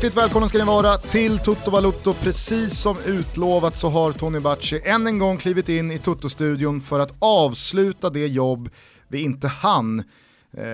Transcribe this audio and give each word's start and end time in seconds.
Hjärtligt 0.00 0.22
välkomna 0.22 0.48
ska 0.48 0.58
ni 0.58 0.64
vara 0.64 0.96
till 0.96 1.38
Toto 1.38 1.70
Balutto. 1.70 2.14
Precis 2.14 2.80
som 2.80 2.96
utlovat 3.06 3.78
så 3.78 3.88
har 3.88 4.12
Tony 4.12 4.40
Bacci 4.40 4.80
än 4.84 5.06
en 5.06 5.18
gång 5.18 5.36
klivit 5.36 5.68
in 5.68 5.90
i 5.90 5.98
Toto-studion 5.98 6.80
för 6.80 7.00
att 7.00 7.14
avsluta 7.18 8.10
det 8.10 8.26
jobb 8.26 8.70
vi 9.08 9.22
inte 9.22 9.48
hann 9.48 9.98
eh, 10.52 10.64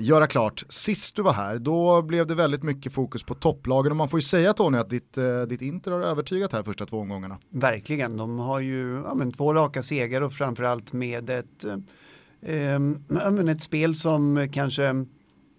göra 0.00 0.26
klart. 0.26 0.64
Sist 0.68 1.16
du 1.16 1.22
var 1.22 1.32
här, 1.32 1.58
då 1.58 2.02
blev 2.02 2.26
det 2.26 2.34
väldigt 2.34 2.62
mycket 2.62 2.92
fokus 2.92 3.22
på 3.22 3.34
topplagen 3.34 3.92
och 3.92 3.96
man 3.96 4.08
får 4.08 4.20
ju 4.20 4.24
säga 4.24 4.52
Tony 4.52 4.78
att 4.78 4.90
ditt, 4.90 5.18
eh, 5.18 5.40
ditt 5.40 5.62
Inter 5.62 5.90
har 5.90 6.00
övertygat 6.00 6.52
här 6.52 6.62
första 6.62 6.86
två 6.86 6.98
omgångarna. 6.98 7.38
Verkligen, 7.50 8.16
de 8.16 8.38
har 8.38 8.60
ju 8.60 9.02
ja, 9.04 9.14
men, 9.14 9.32
två 9.32 9.54
raka 9.54 9.82
segrar 9.82 10.20
och 10.20 10.32
framförallt 10.32 10.92
med 10.92 11.30
ett, 11.30 11.64
eh, 11.64 12.54
eh 12.54 13.50
ett 13.50 13.62
spel 13.62 13.94
som 13.94 14.48
kanske 14.52 15.06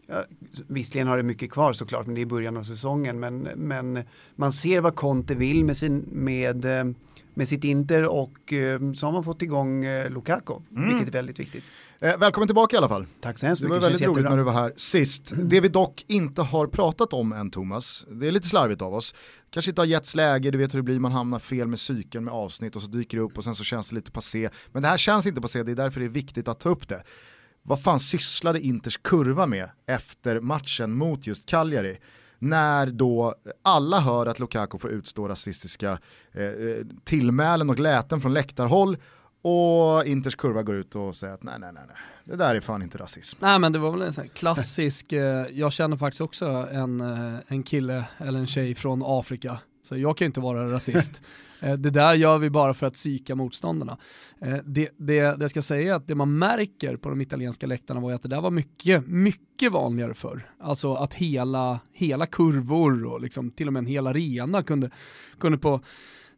Ja, 0.08 0.24
visserligen 0.68 1.08
har 1.08 1.18
det 1.18 1.24
mycket 1.24 1.52
kvar 1.52 1.74
såklart, 1.74 2.06
men 2.06 2.16
det 2.16 2.22
är 2.22 2.24
i 2.24 2.26
början 2.26 2.58
av 2.58 2.64
säsongen. 2.64 3.20
Men, 3.20 3.38
men 3.56 4.00
man 4.36 4.54
ser 4.54 4.82
vad 4.82 4.96
Conte 4.96 5.36
vill 5.36 5.66
med, 5.66 5.78
sin, 5.78 6.06
med, 6.12 6.66
eh, 6.66 6.84
med 7.34 7.48
sitt 7.48 7.64
Inter 7.64 8.06
och 8.06 8.54
eh, 8.54 8.92
så 8.94 9.06
har 9.06 9.14
man 9.14 9.24
fått 9.24 9.42
igång 9.42 9.86
eh, 9.86 10.10
Lukaku, 10.10 10.54
mm. 10.76 10.90
vilket 10.90 11.08
är 11.08 11.12
väldigt 11.12 11.40
viktigt. 11.40 11.64
Eh, 12.00 12.18
välkommen 12.18 12.48
tillbaka 12.48 12.76
i 12.76 12.78
alla 12.78 12.90
fall. 12.90 13.06
Tack 13.22 13.38
så 13.38 13.46
hemskt 13.46 13.62
mycket. 13.62 13.76
Det 13.76 13.80
var 13.80 13.90
väldigt 13.90 14.08
roligt 14.08 14.26
när 14.26 14.38
du 14.38 14.44
var 14.44 14.52
här 14.52 14.74
sist. 14.76 15.32
Mm. 15.32 15.50
Det 15.50 15.62
vi 15.62 15.68
dock 15.68 16.06
inte 16.08 16.42
har 16.42 16.68
pratat 16.68 17.14
om 17.14 17.34
än 17.34 17.52
Thomas, 17.52 18.06
det 18.12 18.28
är 18.28 18.32
lite 18.32 18.48
slarvigt 18.48 18.82
av 18.82 18.96
oss. 18.96 19.16
Kanske 19.50 19.72
inte 19.72 19.82
har 19.82 19.86
getts 19.86 20.16
läge, 20.16 20.52
du 20.52 20.58
vet 20.58 20.74
hur 20.74 20.80
det 20.80 20.84
blir, 20.84 21.00
man 21.00 21.12
hamnar 21.12 21.40
fel 21.40 21.68
med 21.68 21.80
cykeln 21.80 22.26
med 22.26 22.34
avsnitt 22.34 22.76
och 22.76 22.82
så 22.82 22.88
dyker 22.88 23.18
det 23.18 23.24
upp 23.24 23.38
och 23.38 23.44
sen 23.44 23.56
så 23.56 23.64
känns 23.64 23.90
det 23.90 23.96
lite 23.96 24.12
passé. 24.12 24.50
Men 24.72 24.82
det 24.82 24.88
här 24.88 24.98
känns 24.98 25.26
inte 25.26 25.42
passé, 25.42 25.64
det 25.64 25.72
är 25.72 25.76
därför 25.76 26.00
det 26.00 26.06
är 26.06 26.10
viktigt 26.10 26.48
att 26.48 26.60
ta 26.60 26.70
upp 26.70 26.88
det 26.88 27.04
vad 27.68 27.82
fan 27.82 28.00
sysslade 28.00 28.62
Inters 28.62 28.98
kurva 28.98 29.46
med 29.46 29.70
efter 29.86 30.40
matchen 30.40 30.94
mot 30.94 31.28
just 31.28 31.46
Cagliari? 31.46 31.98
När 32.40 32.88
då 32.88 33.36
alla 33.62 34.00
hör 34.00 34.26
att 34.26 34.40
Lukaku 34.40 34.78
får 34.78 34.92
utstå 34.92 35.28
rasistiska 35.28 36.00
eh, 36.32 36.44
eh, 36.44 36.86
tillmälen 37.04 37.70
och 37.70 37.80
läten 37.80 38.22
från 38.22 38.34
läktarhåll 38.34 38.98
och 39.42 40.06
Inters 40.06 40.36
kurva 40.36 40.64
går 40.64 40.76
ut 40.76 40.96
och 40.96 41.16
säger 41.16 41.34
att 41.34 41.44
nej, 41.44 41.60
nej, 41.60 41.74
nej, 41.74 41.84
nej. 41.88 41.98
det 42.24 42.36
där 42.36 42.56
är 42.56 42.62
fan 42.62 42.82
inte 42.82 42.98
rasism. 42.98 43.38
Nej 43.42 43.60
men 43.60 43.72
det 43.72 43.80
var 43.80 43.92
väl 43.92 44.02
en 44.02 44.14
sån 44.14 44.30
klassisk, 44.30 45.12
eh, 45.12 45.46
jag 45.52 45.72
känner 45.72 45.98
faktiskt 45.98 46.22
också 46.22 46.46
en, 46.72 47.02
eh, 47.02 47.40
en 47.48 47.64
kille 47.64 48.06
eller 48.18 48.40
en 48.40 48.48
tjej 48.48 48.76
från 48.76 49.04
Afrika, 49.06 49.60
så 49.88 49.98
jag 49.98 50.18
kan 50.18 50.26
ju 50.26 50.28
inte 50.28 50.40
vara 50.40 50.72
rasist. 50.72 51.22
Eh, 51.62 51.74
det 51.74 51.90
där 51.90 52.14
gör 52.14 52.38
vi 52.38 52.50
bara 52.50 52.74
för 52.74 52.88
att 52.88 52.94
psyka 52.94 53.36
motståndarna. 53.36 53.98
Eh, 54.42 54.58
det, 54.66 54.90
det, 54.98 55.22
det 55.22 55.38
jag 55.40 55.50
ska 55.50 55.62
säga 55.62 55.92
är 55.92 55.96
att 55.96 56.08
det 56.08 56.16
man 56.16 56.38
märker 56.38 56.96
på 56.96 57.10
de 57.10 57.22
italienska 57.22 57.68
läktarna 57.68 58.00
var 58.00 58.14
att 58.14 58.22
det 58.22 58.30
där 58.30 58.42
var 58.42 58.52
mycket, 58.52 59.08
mycket 59.08 59.72
vanligare 59.72 60.14
förr. 60.14 60.52
Alltså 60.60 60.94
att 60.94 61.14
hela, 61.14 61.80
hela 61.94 62.26
kurvor 62.26 63.06
och 63.06 63.22
liksom 63.22 63.52
till 63.52 63.68
och 63.68 63.74
med 63.74 63.80
en 63.80 63.86
hel 63.86 64.08
arena 64.08 64.64
kunde, 64.64 64.90
kunde 65.40 65.58
på 65.58 65.82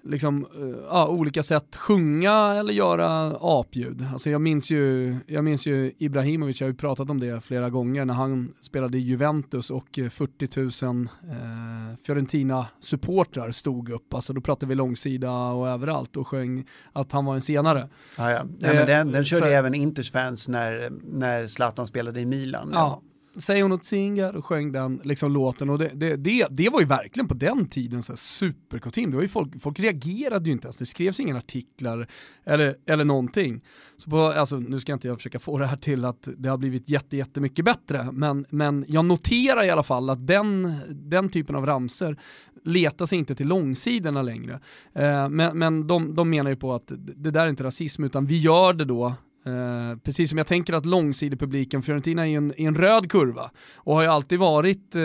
liksom, 0.03 0.47
uh, 0.61 0.75
ja, 0.89 1.07
olika 1.07 1.43
sätt 1.43 1.75
sjunga 1.75 2.55
eller 2.59 2.73
göra 2.73 3.37
apljud. 3.41 4.05
Alltså 4.13 4.29
jag, 4.29 4.41
minns 4.41 4.71
ju, 4.71 5.17
jag 5.27 5.43
minns 5.43 5.67
ju 5.67 5.93
Ibrahimovic, 5.97 6.61
jag 6.61 6.67
har 6.67 6.71
ju 6.71 6.77
pratat 6.77 7.09
om 7.09 7.19
det 7.19 7.41
flera 7.41 7.69
gånger, 7.69 8.05
när 8.05 8.13
han 8.13 8.53
spelade 8.61 8.97
i 8.97 9.01
Juventus 9.01 9.69
och 9.69 9.99
40 10.11 10.85
000 10.85 11.09
eh, 11.29 11.97
Fiorentina-supportrar 12.03 13.51
stod 13.51 13.89
upp. 13.89 14.13
Alltså 14.13 14.33
då 14.33 14.41
pratade 14.41 14.69
vi 14.69 14.75
långsida 14.75 15.31
och 15.31 15.67
överallt 15.67 16.17
och 16.17 16.27
sjöng 16.27 16.65
att 16.93 17.11
han 17.11 17.25
var 17.25 17.35
en 17.35 17.41
senare. 17.41 17.89
Ja, 18.17 18.31
ja. 18.31 18.43
Nej, 18.59 18.75
men 18.75 18.85
den, 18.85 19.11
den 19.11 19.25
körde 19.25 19.41
så, 19.41 19.47
även 19.47 19.73
Inters 19.73 20.11
fans 20.11 20.47
när, 20.47 20.89
när 21.03 21.47
Zlatan 21.47 21.87
spelade 21.87 22.21
i 22.21 22.25
Milan. 22.25 22.69
Ja. 22.73 23.01
Säg 23.37 23.61
hon 23.61 23.71
åt 23.71 23.85
Singar 23.85 24.35
och 24.35 24.45
sjöng 24.45 24.71
den 24.71 25.01
liksom, 25.03 25.31
låten 25.31 25.69
och 25.69 25.79
det, 25.79 25.91
det, 25.93 26.15
det, 26.15 26.47
det 26.49 26.69
var 26.69 26.79
ju 26.79 26.85
verkligen 26.85 27.27
på 27.27 27.33
den 27.33 27.67
tiden 27.67 28.03
så 28.03 28.17
superkutym. 28.17 29.11
Det 29.11 29.15
var 29.15 29.23
ju 29.23 29.29
folk, 29.29 29.61
folk 29.61 29.79
reagerade 29.79 30.45
ju 30.45 30.51
inte 30.51 30.67
ens, 30.67 30.77
det 30.77 30.85
skrevs 30.85 31.19
inga 31.19 31.37
artiklar 31.37 32.07
eller, 32.43 32.75
eller 32.85 33.05
någonting. 33.05 33.61
Så 33.97 34.09
på, 34.09 34.17
alltså, 34.17 34.57
nu 34.57 34.79
ska 34.79 34.93
inte 34.93 35.07
jag 35.07 35.17
försöka 35.17 35.39
få 35.39 35.57
det 35.57 35.67
här 35.67 35.77
till 35.77 36.05
att 36.05 36.29
det 36.37 36.49
har 36.49 36.57
blivit 36.57 36.89
jätte, 36.89 37.17
jättemycket 37.17 37.65
bättre, 37.65 38.09
men, 38.11 38.45
men 38.49 38.85
jag 38.87 39.05
noterar 39.05 39.63
i 39.63 39.69
alla 39.69 39.83
fall 39.83 40.09
att 40.09 40.27
den, 40.27 40.75
den 40.89 41.29
typen 41.29 41.55
av 41.55 41.65
ramser 41.65 42.17
letar 42.63 43.05
sig 43.05 43.17
inte 43.17 43.35
till 43.35 43.47
långsidorna 43.47 44.21
längre. 44.21 44.59
Eh, 44.93 45.29
men 45.29 45.57
men 45.59 45.87
de, 45.87 46.15
de 46.15 46.29
menar 46.29 46.49
ju 46.49 46.55
på 46.55 46.73
att 46.73 46.91
det 46.97 47.31
där 47.31 47.45
är 47.45 47.49
inte 47.49 47.63
rasism, 47.63 48.03
utan 48.03 48.25
vi 48.25 48.41
gör 48.41 48.73
det 48.73 48.85
då 48.85 49.15
Eh, 49.45 49.97
precis 50.03 50.29
som 50.29 50.37
jag 50.37 50.47
tänker 50.47 50.73
att 50.73 50.85
långsidepubliken, 50.85 51.83
Fiorentina 51.83 52.27
är 52.27 52.37
en, 52.37 52.53
en 52.57 52.75
röd 52.75 53.11
kurva 53.11 53.51
och 53.75 53.95
har 53.95 54.01
ju 54.01 54.07
alltid 54.07 54.39
varit, 54.39 54.95
eh, 54.95 55.01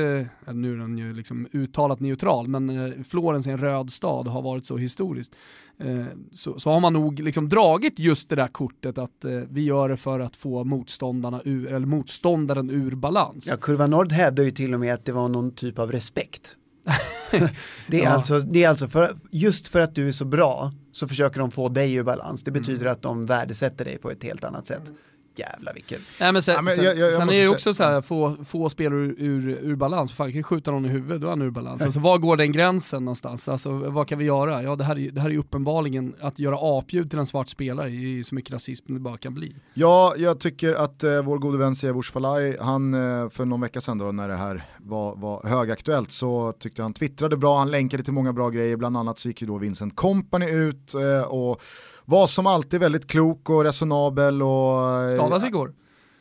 nu 0.53 0.72
är 0.72 0.77
den 0.77 0.99
ju 0.99 1.15
liksom 1.15 1.47
uttalat 1.53 2.00
neutral, 2.00 2.49
men 2.49 2.71
eh, 2.71 2.93
Florens 3.09 3.47
är 3.47 3.50
en 3.50 3.59
röd 3.59 3.93
stad 3.93 4.27
och 4.27 4.33
har 4.33 4.43
varit 4.43 4.67
så 4.67 4.77
historiskt. 4.77 5.34
Eh, 5.78 6.05
så, 6.33 6.61
så, 6.61 6.71
har 6.71 6.81
man 6.81 6.93
nog 6.93 7.21
liksom 7.21 7.49
dragit 7.49 7.99
just 7.99 8.28
det 8.28 8.37
där 8.37 8.49
kortet 8.49 8.99
att 8.99 9.25
eh, 9.25 9.31
vi 9.31 9.65
gör 9.65 9.89
det 9.89 9.97
för 9.97 10.21
att 10.21 10.37
få 10.37 10.65
motståndarna 10.65 11.41
ur, 11.44 11.73
eller 11.73 11.87
motståndaren 11.87 12.71
ur 12.71 12.94
balans. 12.94 13.49
Ja, 13.50 13.56
kurva 13.56 13.87
Nord 13.87 14.12
hävdar 14.12 14.44
ju 14.44 14.50
till 14.50 14.75
och 14.75 14.81
med 14.81 14.94
att 14.94 15.05
det 15.05 15.12
var 15.12 15.28
någon 15.28 15.50
typ 15.50 15.78
av 15.78 15.93
respekt. 15.93 16.56
det, 17.89 18.00
är 18.00 18.05
ja. 18.05 18.11
alltså, 18.11 18.39
det 18.41 18.65
är 18.65 18.69
alltså 18.69 18.89
för, 18.89 19.17
just 19.31 19.69
för 19.69 19.81
att 19.81 19.95
du 19.95 20.09
är 20.09 20.12
så 20.12 20.25
bra 20.25 20.72
så 20.93 21.09
försöker 21.09 21.41
de 21.41 21.50
få 21.50 21.69
dig 21.69 21.95
ur 21.95 22.03
balans. 22.03 22.43
Det 22.43 22.50
betyder 22.50 22.81
mm. 22.81 22.93
att 22.93 23.03
de 23.03 23.27
värdesätter 23.27 23.84
dig 23.84 23.99
på 23.99 24.11
ett 24.11 24.22
helt 24.22 24.45
annat 24.45 24.67
sätt 24.67 24.93
jävlar 25.39 25.75
vilken. 25.75 26.00
Nej, 26.21 26.33
men 26.33 26.43
sen, 26.43 26.55
ja, 26.55 26.62
men 26.62 26.84
jag, 26.84 26.99
jag, 26.99 27.12
sen, 27.12 27.21
sen 27.21 27.28
är 27.28 27.33
det 27.33 27.41
ju 27.41 27.49
också 27.49 27.75
så 27.75 27.83
här, 27.83 28.00
få, 28.00 28.37
få 28.45 28.69
spelare 28.69 28.99
ur, 28.99 29.15
ur, 29.19 29.49
ur 29.49 29.77
balans, 29.77 30.12
fan 30.12 30.33
kan 30.33 30.43
skjuta 30.43 30.71
någon 30.71 30.84
i 30.84 30.89
huvudet, 30.89 31.21
då 31.21 31.27
är 31.27 31.31
han 31.31 31.43
ur 31.43 31.50
balans. 31.50 31.83
Alltså 31.83 32.00
var 32.00 32.19
går 32.19 32.37
den 32.37 32.53
gränsen 32.53 33.05
någonstans? 33.05 33.49
Alltså 33.49 33.71
vad 33.71 34.09
kan 34.09 34.19
vi 34.19 34.25
göra? 34.25 34.62
Ja 34.62 34.77
det 34.77 34.84
här 34.84 34.99
är, 34.99 35.11
det 35.11 35.21
här 35.21 35.31
är 35.31 35.39
uppenbarligen, 35.39 36.15
att 36.21 36.39
göra 36.39 36.78
apljud 36.78 37.11
till 37.11 37.19
en 37.19 37.27
svart 37.27 37.49
spelare 37.49 37.87
är 37.87 37.91
ju 37.91 38.25
så 38.25 38.34
mycket 38.34 38.53
rasism 38.53 38.94
det 38.94 39.00
bara 39.00 39.17
kan 39.17 39.34
bli. 39.34 39.56
Ja, 39.75 40.15
jag 40.19 40.41
tycker 40.41 40.75
att 40.75 41.05
eh, 41.05 41.23
vår 41.23 41.39
gode 41.39 41.59
vän 41.59 41.77
Siavush 41.77 42.12
Falai, 42.12 42.56
han 42.61 42.94
eh, 42.94 43.28
för 43.28 43.44
någon 43.44 43.61
vecka 43.61 43.81
sedan 43.81 43.99
då 43.99 44.12
när 44.12 44.28
det 44.28 44.37
här 44.37 44.65
var, 44.78 45.17
var 45.17 45.47
högaktuellt 45.47 46.11
så 46.11 46.53
tyckte 46.59 46.83
han 46.83 46.93
twittrade 46.93 47.37
bra, 47.37 47.59
han 47.59 47.71
länkade 47.71 48.03
till 48.03 48.12
många 48.12 48.33
bra 48.33 48.50
grejer, 48.50 48.77
bland 48.77 48.97
annat 48.97 49.19
så 49.19 49.28
gick 49.28 49.41
ju 49.41 49.47
då 49.47 49.59
Vincent 49.59 49.97
Company 49.97 50.50
ut 50.50 50.94
eh, 50.94 51.21
och 51.21 51.61
var 52.04 52.26
som 52.26 52.47
alltid 52.47 52.81
väldigt 52.81 53.06
klok 53.06 53.50
och 53.50 53.65
resonabel 53.65 54.42
och... 54.42 55.03
Eh, 55.03 55.16
Skadades 55.16 55.44
igår. 55.44 55.72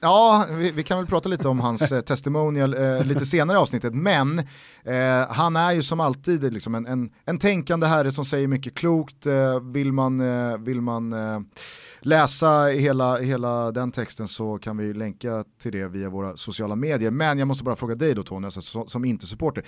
Ja, 0.04 0.46
vi, 0.52 0.72
vi, 0.72 0.84
kan 0.84 0.98
väl 0.98 1.08
prata 1.08 1.30
lite 1.30 1.48
om 1.48 1.60
hans 1.60 1.92
eh, 1.92 2.02
testimonial 2.02 2.74
eh, 2.74 3.06
lite 3.06 3.26
senare 3.26 3.58
i 3.58 3.62
avsnittet, 3.62 3.94
men 3.94 4.40
eh, 4.84 5.30
han 5.30 5.56
är 5.56 5.72
ju 5.72 5.82
som 5.84 6.00
alltid 6.00 6.54
liksom 6.54 6.76
en, 6.76 6.86
en, 6.86 7.10
en 7.26 7.40
tänkande 7.40 7.88
herre 7.88 8.12
som 8.12 8.26
säger 8.26 8.48
mycket 8.48 8.76
klokt. 8.76 9.26
Eh, 9.26 9.60
vill 9.60 9.92
man, 9.92 10.22
eh, 10.22 10.58
vill 10.58 10.82
man 10.82 11.14
läsa 12.06 12.66
hela, 12.66 13.18
hela 13.18 13.72
den 13.72 13.92
texten 13.92 14.28
så 14.28 14.58
kan 14.58 14.78
vi 14.78 14.94
länka 14.94 15.44
till 15.62 15.72
det 15.72 15.88
via 15.88 16.10
våra 16.10 16.38
sociala 16.38 16.76
medier. 16.76 17.12
Men 17.12 17.40
jag 17.40 17.48
måste 17.48 17.64
bara 17.64 17.76
fråga 17.76 17.96
dig 17.96 18.16
då 18.16 18.24
Tony, 18.24 18.46
alltså, 18.46 18.62
som, 18.62 18.88
som 18.88 19.06
inte 19.06 19.26
supporter. 19.26 19.66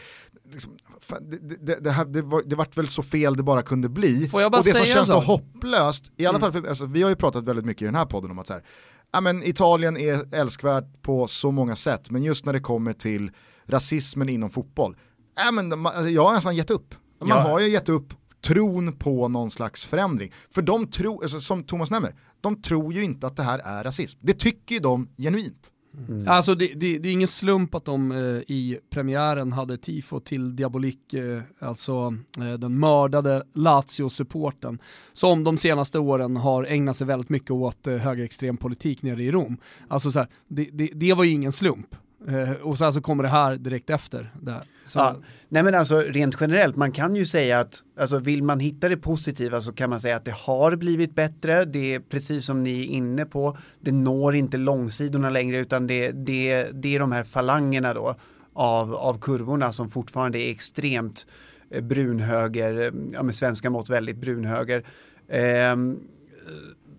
Liksom, 0.51 0.77
det, 1.21 1.65
det, 1.65 1.75
det, 1.79 1.91
här, 1.91 2.05
det, 2.05 2.21
var, 2.21 2.43
det 2.45 2.55
vart 2.55 2.77
väl 2.77 2.87
så 2.87 3.03
fel 3.03 3.37
det 3.37 3.43
bara 3.43 3.61
kunde 3.61 3.89
bli. 3.89 4.29
Och 4.33 4.51
det 4.51 4.63
som 4.63 4.85
känns 4.85 5.07
så 5.07 5.19
hopplöst, 5.19 6.11
i 6.17 6.25
alla 6.25 6.37
mm. 6.37 6.51
fall, 6.51 6.61
för, 6.61 6.69
alltså, 6.69 6.85
vi 6.85 7.01
har 7.01 7.09
ju 7.09 7.15
pratat 7.15 7.43
väldigt 7.43 7.65
mycket 7.65 7.81
i 7.81 7.85
den 7.85 7.95
här 7.95 8.05
podden 8.05 8.31
om 8.31 8.39
att 8.39 8.47
så 8.47 8.53
här, 8.53 8.63
ja, 9.11 9.21
men 9.21 9.43
Italien 9.43 9.97
är 9.97 10.35
älskvärt 10.35 11.01
på 11.01 11.27
så 11.27 11.51
många 11.51 11.75
sätt, 11.75 12.11
men 12.11 12.23
just 12.23 12.45
när 12.45 12.53
det 12.53 12.59
kommer 12.59 12.93
till 12.93 13.31
rasismen 13.65 14.29
inom 14.29 14.49
fotboll, 14.49 14.97
ja, 15.35 15.51
men, 15.51 15.85
alltså, 15.85 16.09
jag 16.09 16.25
har 16.25 16.33
nästan 16.33 16.55
gett 16.55 16.71
upp. 16.71 16.95
Man 17.19 17.29
ja. 17.29 17.35
har 17.35 17.59
ju 17.59 17.69
gett 17.69 17.89
upp 17.89 18.13
tron 18.47 18.93
på 18.93 19.27
någon 19.27 19.51
slags 19.51 19.85
förändring. 19.85 20.33
För 20.51 20.61
de 20.61 20.87
tror, 20.87 21.23
alltså, 21.23 21.41
som 21.41 21.63
Thomas 21.63 21.91
nämner, 21.91 22.15
de 22.41 22.61
tror 22.61 22.93
ju 22.93 23.03
inte 23.03 23.27
att 23.27 23.35
det 23.35 23.43
här 23.43 23.59
är 23.59 23.83
rasism. 23.83 24.19
Det 24.21 24.33
tycker 24.33 24.75
ju 24.75 24.81
de 24.81 25.07
genuint. 25.17 25.71
Mm. 26.07 26.27
Alltså 26.27 26.55
det, 26.55 26.67
det, 26.75 26.97
det, 26.97 27.09
är 27.09 27.13
ingen 27.13 27.27
slump 27.27 27.75
att 27.75 27.85
de 27.85 28.11
eh, 28.11 28.17
i 28.47 28.79
premiären 28.89 29.51
hade 29.51 29.77
tifo 29.77 30.19
till 30.19 30.55
Diabolik, 30.55 31.13
eh, 31.13 31.41
alltså 31.59 32.15
eh, 32.39 32.53
den 32.53 32.79
mördade 32.79 33.43
Lazio-supporten, 33.53 34.79
som 35.13 35.43
de 35.43 35.57
senaste 35.57 35.99
åren 35.99 36.37
har 36.37 36.63
ägnat 36.63 36.97
sig 36.97 37.07
väldigt 37.07 37.29
mycket 37.29 37.51
åt 37.51 37.87
eh, 37.87 37.95
högerextrem 37.95 38.57
politik 38.57 39.01
nere 39.01 39.23
i 39.23 39.31
Rom. 39.31 39.57
Alltså 39.87 40.11
så 40.11 40.19
här, 40.19 40.27
det, 40.47 40.69
det, 40.73 40.89
det 40.93 41.13
var 41.13 41.23
ju 41.23 41.31
ingen 41.31 41.51
slump. 41.51 41.95
Eh, 42.27 42.51
och 42.51 42.77
sen 42.77 42.93
så 42.93 43.01
kommer 43.01 43.23
det 43.23 43.29
här 43.29 43.55
direkt 43.55 43.89
efter. 43.89 44.31
Där. 44.41 44.61
Ja. 44.93 45.15
Nej 45.49 45.63
men 45.63 45.75
alltså 45.75 45.99
rent 45.99 46.37
generellt, 46.39 46.75
man 46.75 46.91
kan 46.91 47.15
ju 47.15 47.25
säga 47.25 47.59
att 47.59 47.83
alltså, 47.99 48.19
vill 48.19 48.43
man 48.43 48.59
hitta 48.59 48.89
det 48.89 48.97
positiva 48.97 49.61
så 49.61 49.73
kan 49.73 49.89
man 49.89 49.99
säga 49.99 50.15
att 50.15 50.25
det 50.25 50.33
har 50.33 50.75
blivit 50.75 51.15
bättre. 51.15 51.65
Det 51.65 51.95
är 51.95 51.99
precis 51.99 52.45
som 52.45 52.63
ni 52.63 52.81
är 52.81 52.85
inne 52.85 53.25
på, 53.25 53.57
det 53.79 53.91
når 53.91 54.35
inte 54.35 54.57
långsidorna 54.57 55.29
längre 55.29 55.57
utan 55.57 55.87
det, 55.87 56.11
det, 56.11 56.67
det 56.73 56.95
är 56.95 56.99
de 56.99 57.11
här 57.11 57.23
falangerna 57.23 57.93
då 57.93 58.15
av, 58.53 58.95
av 58.95 59.19
kurvorna 59.19 59.73
som 59.73 59.89
fortfarande 59.89 60.39
är 60.39 60.51
extremt 60.51 61.25
eh, 61.69 61.81
brunhöger, 61.83 62.77
eh, 62.77 62.91
ja 63.13 63.23
med 63.23 63.35
svenska 63.35 63.69
mått 63.69 63.89
väldigt 63.89 64.17
brunhöger. 64.17 64.83
Eh, 65.27 65.75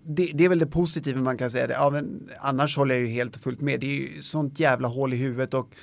det, 0.07 0.31
det, 0.33 0.45
är 0.45 0.49
väl 0.49 0.59
det 0.59 0.67
positiva 0.67 1.21
man 1.21 1.37
kan 1.37 1.51
säga. 1.51 1.67
Ja, 1.69 1.89
men 1.89 2.29
annars 2.39 2.77
håller 2.77 2.95
jag 2.95 3.03
ju 3.03 3.09
helt 3.09 3.35
och 3.35 3.41
fullt 3.41 3.61
med. 3.61 3.79
Det 3.79 3.87
är 3.87 3.99
ju 3.99 4.21
sånt 4.21 4.59
jävla 4.59 4.87
hål 4.87 5.13
i 5.13 5.17
huvudet 5.17 5.53
och 5.53 5.75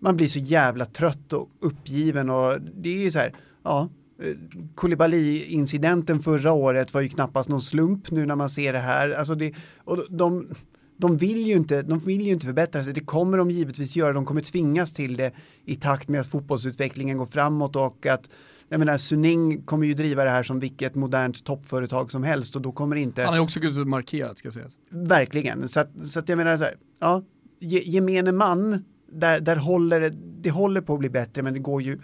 man 0.00 0.16
blir 0.16 0.26
så 0.26 0.38
jävla 0.38 0.84
trött 0.84 1.32
och 1.32 1.48
uppgiven 1.60 2.30
och 2.30 2.60
det 2.60 2.88
är 2.88 2.98
ju 2.98 3.10
så 3.10 3.18
här, 3.18 3.34
ja, 3.64 3.88
eh, 4.22 4.34
Koulibaly-incidenten 4.74 6.20
förra 6.20 6.52
året 6.52 6.94
var 6.94 7.00
ju 7.00 7.08
knappast 7.08 7.48
någon 7.48 7.62
slump 7.62 8.10
nu 8.10 8.26
när 8.26 8.36
man 8.36 8.50
ser 8.50 8.72
det 8.72 8.78
här. 8.78 9.10
Alltså 9.10 9.34
det, 9.34 9.54
och 9.84 10.06
de, 10.10 10.48
de, 10.96 11.16
vill 11.16 11.46
ju 11.46 11.54
inte, 11.54 11.82
de 11.82 11.98
vill 11.98 12.26
ju 12.26 12.32
inte 12.32 12.46
förbättra 12.46 12.82
sig, 12.84 12.94
det 12.94 13.00
kommer 13.00 13.38
de 13.38 13.50
givetvis 13.50 13.96
göra, 13.96 14.12
de 14.12 14.26
kommer 14.26 14.40
tvingas 14.40 14.92
till 14.92 15.16
det 15.16 15.32
i 15.64 15.74
takt 15.74 16.08
med 16.08 16.20
att 16.20 16.26
fotbollsutvecklingen 16.26 17.18
går 17.18 17.26
framåt 17.26 17.76
och 17.76 18.06
att 18.06 18.28
jag 18.68 18.78
menar, 18.78 18.98
Suning 18.98 19.62
kommer 19.62 19.86
ju 19.86 19.94
driva 19.94 20.24
det 20.24 20.30
här 20.30 20.42
som 20.42 20.60
vilket 20.60 20.94
modernt 20.94 21.44
toppföretag 21.44 22.10
som 22.12 22.22
helst 22.22 22.56
och 22.56 22.62
då 22.62 22.72
kommer 22.72 22.96
inte... 22.96 23.22
Han 23.22 23.28
har 23.28 23.36
ju 23.36 23.42
också 23.42 23.60
gått 23.60 23.70
ut 23.70 23.78
och 23.78 23.86
markerat 23.86 24.38
ska 24.38 24.50
sägas. 24.50 24.72
Verkligen, 24.90 25.68
så 25.68 25.80
att, 25.80 26.08
så 26.08 26.18
att 26.18 26.28
jag 26.28 26.36
menar 26.36 26.56
så 26.56 26.64
här, 26.64 26.74
ja, 27.00 27.22
gemene 27.60 28.32
man, 28.32 28.84
där, 29.12 29.40
där 29.40 29.56
håller 29.56 30.00
det, 30.00 30.10
det 30.40 30.50
håller 30.50 30.80
på 30.80 30.92
att 30.92 30.98
bli 30.98 31.10
bättre 31.10 31.42
men 31.42 31.52
det 31.54 31.60
går 31.60 31.82
ju 31.82 31.98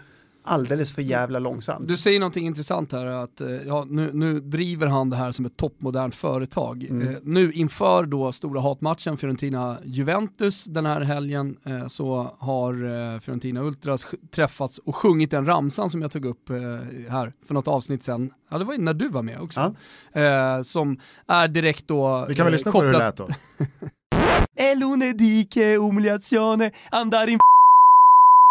alldeles 0.45 0.93
för 0.93 1.03
jävla 1.03 1.39
långsamt. 1.39 1.89
Du 1.89 1.97
säger 1.97 2.21
någonting 2.21 2.47
intressant 2.47 2.93
här, 2.93 3.07
att 3.07 3.41
eh, 3.41 3.49
ja, 3.49 3.87
nu, 3.89 4.11
nu 4.13 4.41
driver 4.41 4.87
han 4.87 5.11
det 5.11 5.17
här 5.17 5.33
som 5.33 5.45
ett 5.45 5.57
toppmodernt 5.57 6.15
företag. 6.15 6.85
Mm. 6.85 7.09
Eh, 7.09 7.17
nu 7.23 7.53
inför 7.53 8.07
då 8.07 8.33
stora 8.33 8.61
hatmatchen 8.61 9.17
Fiorentina-Juventus 9.17 10.65
den 10.65 10.87
här 10.87 11.01
helgen 11.01 11.57
eh, 11.65 11.87
så 11.87 12.37
har 12.39 12.73
eh, 12.73 13.21
Fiorentina 13.21 13.61
Ultras 13.61 14.07
träffats 14.31 14.79
och 14.79 14.97
sjungit 14.97 15.31
den 15.31 15.47
ramsan 15.47 15.91
som 15.91 16.03
jag 16.03 16.11
tog 16.11 16.25
upp 16.25 16.51
eh, 16.51 16.57
här 17.11 17.33
för 17.47 17.55
något 17.55 17.69
avsnitt 17.69 18.03
sen. 18.05 18.31
Ja 18.51 18.59
det 18.59 18.65
var 18.65 18.75
ju 18.75 18.81
när 18.81 18.95
du 18.95 19.09
var 19.09 19.23
med 19.23 19.41
också. 19.41 19.75
Ja. 20.13 20.21
Eh, 20.21 20.63
som 20.63 21.01
är 21.27 21.49
direkt 21.49 21.89
då 21.89 22.27
Vi 22.29 22.35
kan 22.35 22.47
väl 22.47 22.53
lyssna 22.53 22.73
kopplat... 22.73 22.93
på 22.93 22.97
hur 22.97 22.99
det 22.99 23.07
lät 23.07 23.17
då. 23.17 23.29
E 24.57 24.75
lunedì 24.75 25.47
che 25.51 25.75
umiliazione 25.75 26.73
andare 26.91 27.31
in 27.31 27.39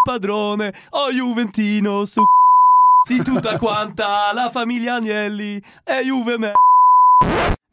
padrone, 0.03 0.73
oh 0.91 1.11
Juventino 1.11 2.05
su 2.05 2.23
di 3.07 3.21
tutta 3.23 3.57
quanta 3.57 4.31
la 4.33 4.49
famiglia 4.49 4.95
Agnelli 4.95 5.61
è 5.83 6.01
Juve 6.03 6.37
med 6.37 6.53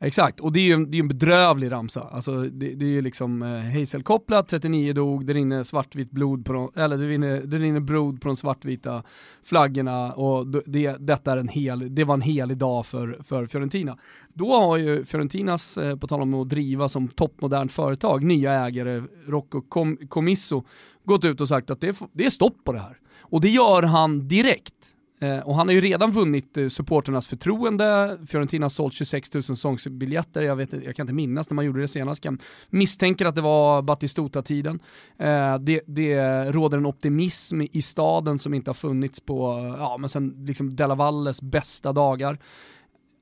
Exakt, 0.03 0.41
och 0.41 0.53
det 0.53 0.61
är 0.61 0.65
ju 0.65 0.73
en, 0.73 0.91
det 0.91 0.97
är 0.97 1.00
en 1.00 1.09
bedrövlig 1.09 1.71
ramsa. 1.71 2.03
Alltså, 2.03 2.43
det, 2.43 2.75
det 2.75 2.85
är 2.85 2.91
ju 2.91 3.03
liksom 3.03 3.43
eh, 3.43 3.81
Hazel-kopplat, 3.81 4.49
39 4.49 4.93
dog, 4.93 5.27
det 5.27 5.32
rinner 5.32 5.62
svartvitt 5.62 6.11
blod 6.11 6.44
på 6.44 6.53
de, 6.53 6.71
eller 6.75 6.97
det 6.97 7.09
rinner, 7.09 7.41
det 7.44 7.59
rinner 7.59 7.81
blod 7.81 8.21
på 8.21 8.29
de 8.29 8.37
svartvita 8.37 9.03
flaggorna 9.43 10.12
och 10.12 10.47
det, 10.47 10.97
detta 11.00 11.33
är 11.33 11.37
en 11.37 11.49
hel, 11.49 11.94
det 11.94 12.05
var 12.05 12.15
en 12.15 12.21
helig 12.21 12.56
dag 12.56 12.87
för, 12.87 13.19
för 13.23 13.47
Fiorentina. 13.47 13.99
Då 14.35 14.53
har 14.53 14.76
ju 14.76 15.05
Fiorentinas, 15.05 15.79
eh, 15.79 15.97
på 15.97 16.06
tal 16.06 16.23
om 16.23 16.35
att 16.35 16.49
driva 16.49 16.88
som 16.88 17.09
toppmodernt 17.09 17.73
företag, 17.73 18.25
nya 18.25 18.53
ägare, 18.53 19.03
Rocco 19.26 19.61
Com 19.61 19.97
Comisso, 19.97 20.62
gått 21.11 21.25
ut 21.25 21.41
och 21.41 21.49
sagt 21.49 21.71
att 21.71 21.81
det, 21.81 22.01
det 22.12 22.27
är 22.27 22.31
stopp 22.31 22.65
på 22.65 22.73
det 22.73 22.79
här. 22.79 22.99
Och 23.21 23.41
det 23.41 23.49
gör 23.49 23.83
han 23.83 24.29
direkt. 24.29 24.95
Eh, 25.23 25.39
och 25.39 25.55
han 25.55 25.69
har 25.69 25.75
ju 25.75 25.81
redan 25.81 26.11
vunnit 26.11 26.57
eh, 26.57 26.69
supporternas 26.69 27.27
förtroende, 27.27 28.19
Fiorentina 28.27 28.65
har 28.65 28.71
sålt 28.71 28.95
26 28.95 29.35
000 29.35 29.43
säsongsbiljetter, 29.43 30.43
jag, 30.43 30.57
vet, 30.57 30.73
jag 30.73 30.97
kan 30.97 31.05
inte 31.05 31.12
minnas 31.12 31.51
när 31.51 31.55
man 31.55 31.65
gjorde 31.65 31.81
det 31.81 31.89
senast, 31.89 32.25
jag 32.25 32.43
misstänker 32.71 33.27
att 33.27 33.35
det 33.35 33.41
var 33.41 33.83
Batistota-tiden. 33.83 34.81
Eh, 35.19 35.59
det, 35.59 35.81
det 35.87 36.45
råder 36.53 36.79
en 36.79 36.87
optimism 36.87 37.61
i 37.73 37.83
staden 37.83 38.39
som 38.39 38.55
inte 38.55 38.71
har 38.71 38.75
funnits 38.75 39.21
på, 39.21 39.53
ja 39.79 39.97
men 39.99 40.09
sen 40.09 40.45
liksom 40.47 40.77
Della 40.77 40.95
Valles 40.95 41.43
bästa 41.43 41.93
dagar. 41.93 42.39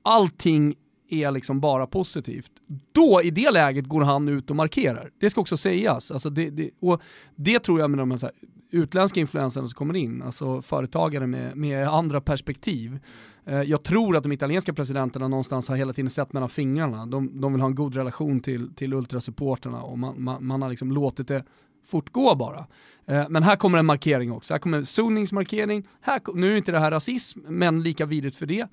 Allting 0.03 0.75
är 1.09 1.31
liksom 1.31 1.59
bara 1.59 1.87
positivt. 1.87 2.51
Då 2.91 3.21
i 3.23 3.31
det 3.31 3.51
läget 3.51 3.85
går 3.85 4.01
han 4.01 4.27
ut 4.27 4.49
och 4.49 4.55
markerar. 4.55 5.11
Det 5.19 5.29
ska 5.29 5.41
också 5.41 5.57
sägas. 5.57 6.11
Alltså 6.11 6.29
det, 6.29 6.49
det, 6.49 6.69
och 6.79 7.01
det 7.35 7.59
tror 7.59 7.79
jag 7.79 7.89
med 7.89 7.99
de 7.99 8.11
här, 8.11 8.31
utländska 8.71 9.19
influenserna 9.19 9.67
som 9.67 9.75
kommer 9.75 9.95
in, 9.95 10.21
alltså 10.21 10.61
företagare 10.61 11.27
med, 11.27 11.57
med 11.57 11.87
andra 11.87 12.21
perspektiv. 12.21 12.99
Eh, 13.45 13.61
jag 13.61 13.83
tror 13.83 14.17
att 14.17 14.23
de 14.23 14.31
italienska 14.31 14.73
presidenterna 14.73 15.27
någonstans 15.27 15.69
har 15.69 15.75
hela 15.75 15.93
tiden 15.93 16.09
sett 16.09 16.33
mellan 16.33 16.49
fingrarna. 16.49 17.05
De, 17.05 17.41
de 17.41 17.53
vill 17.53 17.61
ha 17.61 17.67
en 17.67 17.75
god 17.75 17.95
relation 17.95 18.39
till, 18.39 18.75
till 18.75 18.93
ultrasupporterna 18.93 19.81
och 19.81 19.99
man, 19.99 20.23
man, 20.23 20.45
man 20.45 20.61
har 20.61 20.69
liksom 20.69 20.91
låtit 20.91 21.27
det 21.27 21.43
fortgå 21.85 22.35
bara. 22.35 22.65
Eh, 23.05 23.29
men 23.29 23.43
här 23.43 23.55
kommer 23.55 23.77
en 23.77 23.85
markering 23.85 24.31
också. 24.31 24.53
Här 24.53 24.59
kommer 24.59 24.83
zoningsmarkering. 24.83 25.87
Här, 26.01 26.21
nu 26.33 26.53
är 26.53 26.57
inte 26.57 26.71
det 26.71 26.79
här 26.79 26.91
rasism, 26.91 27.39
men 27.47 27.83
lika 27.83 28.05
vidrigt 28.05 28.35
för 28.35 28.45
det 28.45 28.67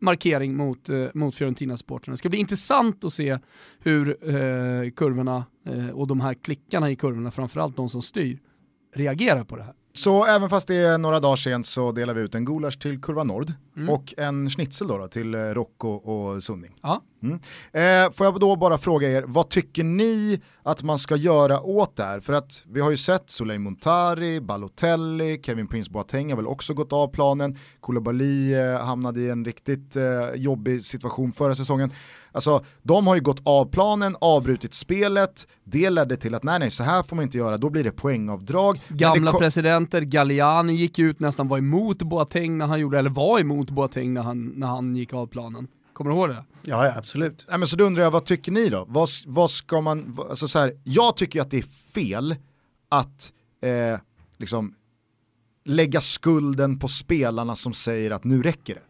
markering 0.00 0.56
mot, 0.56 0.88
eh, 0.88 1.06
mot 1.14 1.34
Fiorentina-supportrarna. 1.34 2.12
Det 2.12 2.18
ska 2.18 2.28
bli 2.28 2.38
intressant 2.38 3.04
att 3.04 3.12
se 3.12 3.38
hur 3.78 4.08
eh, 4.08 4.90
kurvorna 4.90 5.44
eh, 5.66 5.88
och 5.88 6.06
de 6.06 6.20
här 6.20 6.34
klickarna 6.34 6.90
i 6.90 6.96
kurvorna, 6.96 7.30
framförallt 7.30 7.76
de 7.76 7.88
som 7.88 8.02
styr, 8.02 8.38
reagerar 8.94 9.44
på 9.44 9.56
det 9.56 9.62
här. 9.62 9.74
Så 9.94 10.24
även 10.24 10.50
fast 10.50 10.68
det 10.68 10.76
är 10.76 10.98
några 10.98 11.20
dagar 11.20 11.36
sent 11.36 11.66
så 11.66 11.92
delar 11.92 12.14
vi 12.14 12.20
ut 12.20 12.34
en 12.34 12.44
gulasch 12.44 12.80
till 12.80 13.00
Kurva 13.00 13.24
Nord 13.24 13.52
mm. 13.76 13.90
och 13.90 14.14
en 14.16 14.50
schnitzel 14.50 14.88
då, 14.88 14.98
då 14.98 15.08
till 15.08 15.34
eh, 15.34 15.38
Rocco 15.38 15.88
och 15.88 16.42
Sunning. 16.42 16.74
Ja. 16.82 17.02
Mm. 17.22 17.38
Eh, 17.72 18.12
får 18.12 18.26
jag 18.26 18.40
då 18.40 18.56
bara 18.56 18.78
fråga 18.78 19.10
er, 19.10 19.24
vad 19.26 19.48
tycker 19.48 19.84
ni 19.84 20.40
att 20.62 20.82
man 20.82 20.98
ska 20.98 21.16
göra 21.16 21.60
åt 21.60 21.96
det 21.96 22.04
här? 22.04 22.20
För 22.20 22.32
att 22.32 22.62
vi 22.66 22.80
har 22.80 22.90
ju 22.90 22.96
sett 22.96 23.30
Soleil 23.30 23.60
Montari, 23.60 24.40
Balotelli, 24.40 25.40
Kevin 25.42 25.66
Prince 25.66 25.90
Boateng 25.90 26.30
har 26.30 26.36
väl 26.36 26.46
också 26.46 26.74
gått 26.74 26.92
av 26.92 27.08
planen, 27.08 27.58
Koulibaly 27.80 28.54
eh, 28.54 28.78
hamnade 28.78 29.20
i 29.20 29.30
en 29.30 29.44
riktigt 29.44 29.96
eh, 29.96 30.04
jobbig 30.34 30.84
situation 30.84 31.32
förra 31.32 31.54
säsongen. 31.54 31.90
Alltså, 32.32 32.64
de 32.82 33.06
har 33.06 33.14
ju 33.14 33.20
gått 33.20 33.40
av 33.44 33.70
planen, 33.70 34.16
avbrutit 34.20 34.74
spelet, 34.74 35.46
det 35.64 35.90
ledde 35.90 36.16
till 36.16 36.34
att 36.34 36.42
nej 36.42 36.58
nej 36.58 36.70
så 36.70 36.82
här 36.82 37.02
får 37.02 37.16
man 37.16 37.22
inte 37.22 37.38
göra, 37.38 37.56
då 37.56 37.70
blir 37.70 37.84
det 37.84 37.90
poängavdrag. 37.90 38.80
Gamla 38.88 39.32
presidenter, 39.32 40.00
Galliani 40.00 40.74
gick 40.74 40.98
ut, 40.98 41.20
nästan 41.20 41.48
var 41.48 41.58
emot 41.58 42.02
Boateng 42.02 42.58
när 42.58 42.66
han 42.66 42.80
gjorde, 42.80 42.98
eller 42.98 43.10
var 43.10 43.40
emot 43.40 43.65
Boateng 43.70 44.14
när 44.14 44.22
han, 44.22 44.44
när 44.56 44.66
han 44.66 44.96
gick 44.96 45.12
av 45.12 45.26
planen. 45.26 45.68
Kommer 45.92 46.10
du 46.10 46.16
ihåg 46.16 46.28
det? 46.28 46.44
Ja, 46.62 46.86
ja 46.86 46.94
absolut. 46.98 47.46
Nej, 47.48 47.58
men 47.58 47.68
så 47.68 47.76
då 47.76 47.84
undrar 47.84 48.02
jag, 48.02 48.10
vad 48.10 48.24
tycker 48.24 48.52
ni 48.52 48.68
då? 48.68 48.84
Vad, 48.88 49.08
vad 49.26 49.50
ska 49.50 49.80
man, 49.80 50.18
alltså 50.30 50.48
så 50.48 50.58
här, 50.58 50.72
jag 50.84 51.16
tycker 51.16 51.40
att 51.40 51.50
det 51.50 51.58
är 51.58 51.92
fel 51.92 52.36
att 52.88 53.32
eh, 53.62 54.00
liksom 54.36 54.74
lägga 55.64 56.00
skulden 56.00 56.78
på 56.78 56.88
spelarna 56.88 57.56
som 57.56 57.72
säger 57.72 58.10
att 58.10 58.24
nu 58.24 58.42
räcker 58.42 58.74
det. 58.74 58.82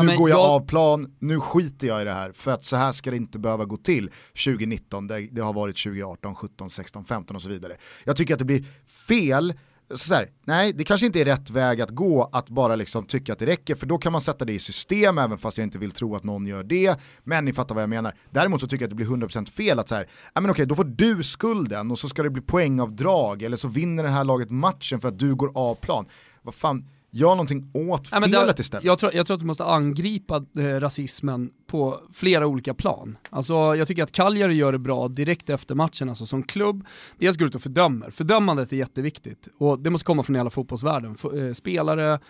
Nu 0.00 0.10
ja, 0.10 0.18
går 0.18 0.30
jag, 0.30 0.38
jag, 0.38 0.50
av 0.50 0.66
plan, 0.66 1.14
nu 1.18 1.40
skiter 1.40 1.86
jag 1.86 2.02
i 2.02 2.04
det 2.04 2.12
här 2.12 2.32
för 2.32 2.50
att 2.50 2.64
så 2.64 2.76
här 2.76 2.92
ska 2.92 3.10
det 3.10 3.16
inte 3.16 3.38
behöva 3.38 3.64
gå 3.64 3.76
till 3.76 4.10
2019, 4.44 5.06
det, 5.06 5.28
det 5.30 5.40
har 5.40 5.52
varit 5.52 5.76
2018, 5.76 6.34
17, 6.34 6.70
16, 6.70 7.04
15 7.04 7.36
och 7.36 7.42
så 7.42 7.48
vidare. 7.48 7.76
Jag 8.04 8.16
tycker 8.16 8.34
att 8.34 8.38
det 8.38 8.44
blir 8.44 8.64
fel 9.08 9.54
så 9.94 10.14
här, 10.14 10.30
nej 10.44 10.72
det 10.72 10.84
kanske 10.84 11.06
inte 11.06 11.20
är 11.20 11.24
rätt 11.24 11.50
väg 11.50 11.80
att 11.80 11.90
gå 11.90 12.30
att 12.32 12.48
bara 12.48 12.76
liksom 12.76 13.04
tycka 13.04 13.32
att 13.32 13.38
det 13.38 13.46
räcker 13.46 13.74
för 13.74 13.86
då 13.86 13.98
kan 13.98 14.12
man 14.12 14.20
sätta 14.20 14.44
det 14.44 14.52
i 14.52 14.58
system 14.58 15.18
även 15.18 15.38
fast 15.38 15.58
jag 15.58 15.64
inte 15.64 15.78
vill 15.78 15.90
tro 15.90 16.16
att 16.16 16.24
någon 16.24 16.46
gör 16.46 16.62
det. 16.62 16.96
Men 17.24 17.44
ni 17.44 17.52
fattar 17.52 17.74
vad 17.74 17.82
jag 17.82 17.90
menar. 17.90 18.14
Däremot 18.30 18.60
så 18.60 18.66
tycker 18.66 18.84
jag 18.84 18.86
att 18.86 18.98
det 18.98 19.04
blir 19.04 19.26
100% 19.26 19.50
fel 19.50 19.78
att 19.78 19.88
så 19.88 19.94
här, 19.94 20.06
men 20.34 20.50
okej 20.50 20.66
då 20.66 20.74
får 20.74 20.84
du 20.84 21.22
skulden 21.22 21.90
och 21.90 21.98
så 21.98 22.08
ska 22.08 22.22
det 22.22 22.30
bli 22.30 22.42
poängavdrag 22.42 23.42
eller 23.42 23.56
så 23.56 23.68
vinner 23.68 24.02
det 24.02 24.10
här 24.10 24.24
laget 24.24 24.50
matchen 24.50 25.00
för 25.00 25.08
att 25.08 25.18
du 25.18 25.34
går 25.34 25.50
av 25.54 25.74
plan. 25.74 26.06
Vad 26.42 26.54
fan, 26.54 26.84
gör 27.12 27.28
någonting 27.28 27.70
åt 27.74 28.08
felet 28.08 28.32
där, 28.32 28.60
istället. 28.60 28.84
Jag 28.84 28.98
tror, 28.98 29.14
jag 29.14 29.26
tror 29.26 29.34
att 29.34 29.40
du 29.40 29.46
måste 29.46 29.64
angripa 29.64 30.44
eh, 30.58 30.62
rasismen 30.62 31.50
på 31.66 32.00
flera 32.12 32.46
olika 32.46 32.74
plan. 32.74 33.18
Alltså, 33.30 33.54
jag 33.54 33.88
tycker 33.88 34.02
att 34.02 34.12
Cagliari 34.12 34.54
gör 34.54 34.72
det 34.72 34.78
bra 34.78 35.08
direkt 35.08 35.50
efter 35.50 35.74
matchen, 35.74 36.08
alltså 36.08 36.26
som 36.26 36.42
klubb. 36.42 36.86
Dels 37.18 37.36
går 37.36 37.48
ut 37.48 37.54
och 37.54 37.62
fördömer. 37.62 38.10
Fördömandet 38.10 38.72
är 38.72 38.76
jätteviktigt 38.76 39.48
och 39.58 39.78
det 39.78 39.90
måste 39.90 40.04
komma 40.04 40.22
från 40.22 40.36
hela 40.36 40.50
fotbollsvärlden. 40.50 41.16
F 41.18 41.24
eh, 41.34 41.52
spelare, 41.52 42.20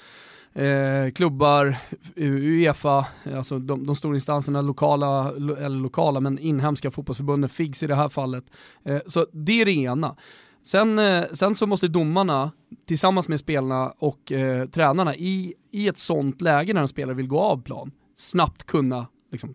Eh, 0.54 1.10
klubbar, 1.12 1.76
Uefa, 2.16 3.06
alltså 3.36 3.58
de, 3.58 3.86
de 3.86 3.96
stora 3.96 4.14
instanserna, 4.14 4.62
lokala, 4.62 5.28
eller 5.36 5.80
lokala 5.80 6.20
men 6.20 6.38
inhemska 6.38 6.90
fotbollsförbunden, 6.90 7.50
FIGS 7.50 7.82
i 7.82 7.86
det 7.86 7.94
här 7.94 8.08
fallet. 8.08 8.44
Eh, 8.84 9.00
så 9.06 9.26
det 9.32 9.60
är 9.60 9.64
det 9.64 9.72
ena. 9.72 10.16
Sen, 10.64 10.98
eh, 10.98 11.24
sen 11.32 11.54
så 11.54 11.66
måste 11.66 11.88
domarna 11.88 12.52
tillsammans 12.86 13.28
med 13.28 13.40
spelarna 13.40 13.94
och 13.98 14.32
eh, 14.32 14.66
tränarna 14.66 15.16
i, 15.16 15.54
i 15.70 15.88
ett 15.88 15.98
sånt 15.98 16.40
läge 16.40 16.74
när 16.74 16.80
en 16.80 16.88
spelare 16.88 17.16
vill 17.16 17.28
gå 17.28 17.40
av 17.40 17.62
plan 17.62 17.92
snabbt 18.16 18.64
kunna 18.64 19.06
liksom, 19.32 19.54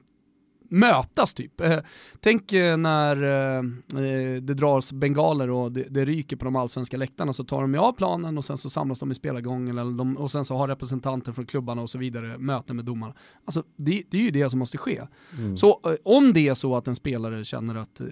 mötas 0.69 1.33
typ. 1.33 1.61
Eh, 1.61 1.79
tänk 2.19 2.53
eh, 2.53 2.77
när 2.77 3.23
eh, 3.23 3.57
eh, 4.03 4.41
det 4.41 4.53
dras 4.53 4.93
bengaler 4.93 5.49
och 5.49 5.71
det, 5.71 5.85
det, 5.89 6.05
ryker 6.05 6.35
på 6.35 6.45
de 6.45 6.55
allsvenska 6.55 6.97
läktarna 6.97 7.33
så 7.33 7.43
tar 7.43 7.61
de 7.61 7.75
av 7.75 7.93
planen 7.93 8.37
och 8.37 8.45
sen 8.45 8.57
så 8.57 8.69
samlas 8.69 8.99
de 8.99 9.11
i 9.11 9.15
spelargången 9.15 9.77
eller 9.77 9.97
de, 9.97 10.17
och 10.17 10.31
sen 10.31 10.45
så 10.45 10.57
har 10.57 10.67
representanter 10.67 11.31
från 11.31 11.45
klubbarna 11.45 11.81
och 11.81 11.89
så 11.89 11.97
vidare 11.97 12.37
möten 12.37 12.75
med 12.75 12.85
domarna. 12.85 13.13
Alltså 13.45 13.63
det, 13.77 14.03
det 14.09 14.17
är 14.17 14.21
ju 14.21 14.31
det 14.31 14.49
som 14.49 14.59
måste 14.59 14.77
ske. 14.77 15.01
Mm. 15.37 15.57
Så 15.57 15.81
eh, 15.85 15.91
om 16.03 16.33
det 16.33 16.47
är 16.47 16.53
så 16.53 16.75
att 16.75 16.87
en 16.87 16.95
spelare 16.95 17.45
känner 17.45 17.75
att, 17.75 17.99
eh, 17.99 18.07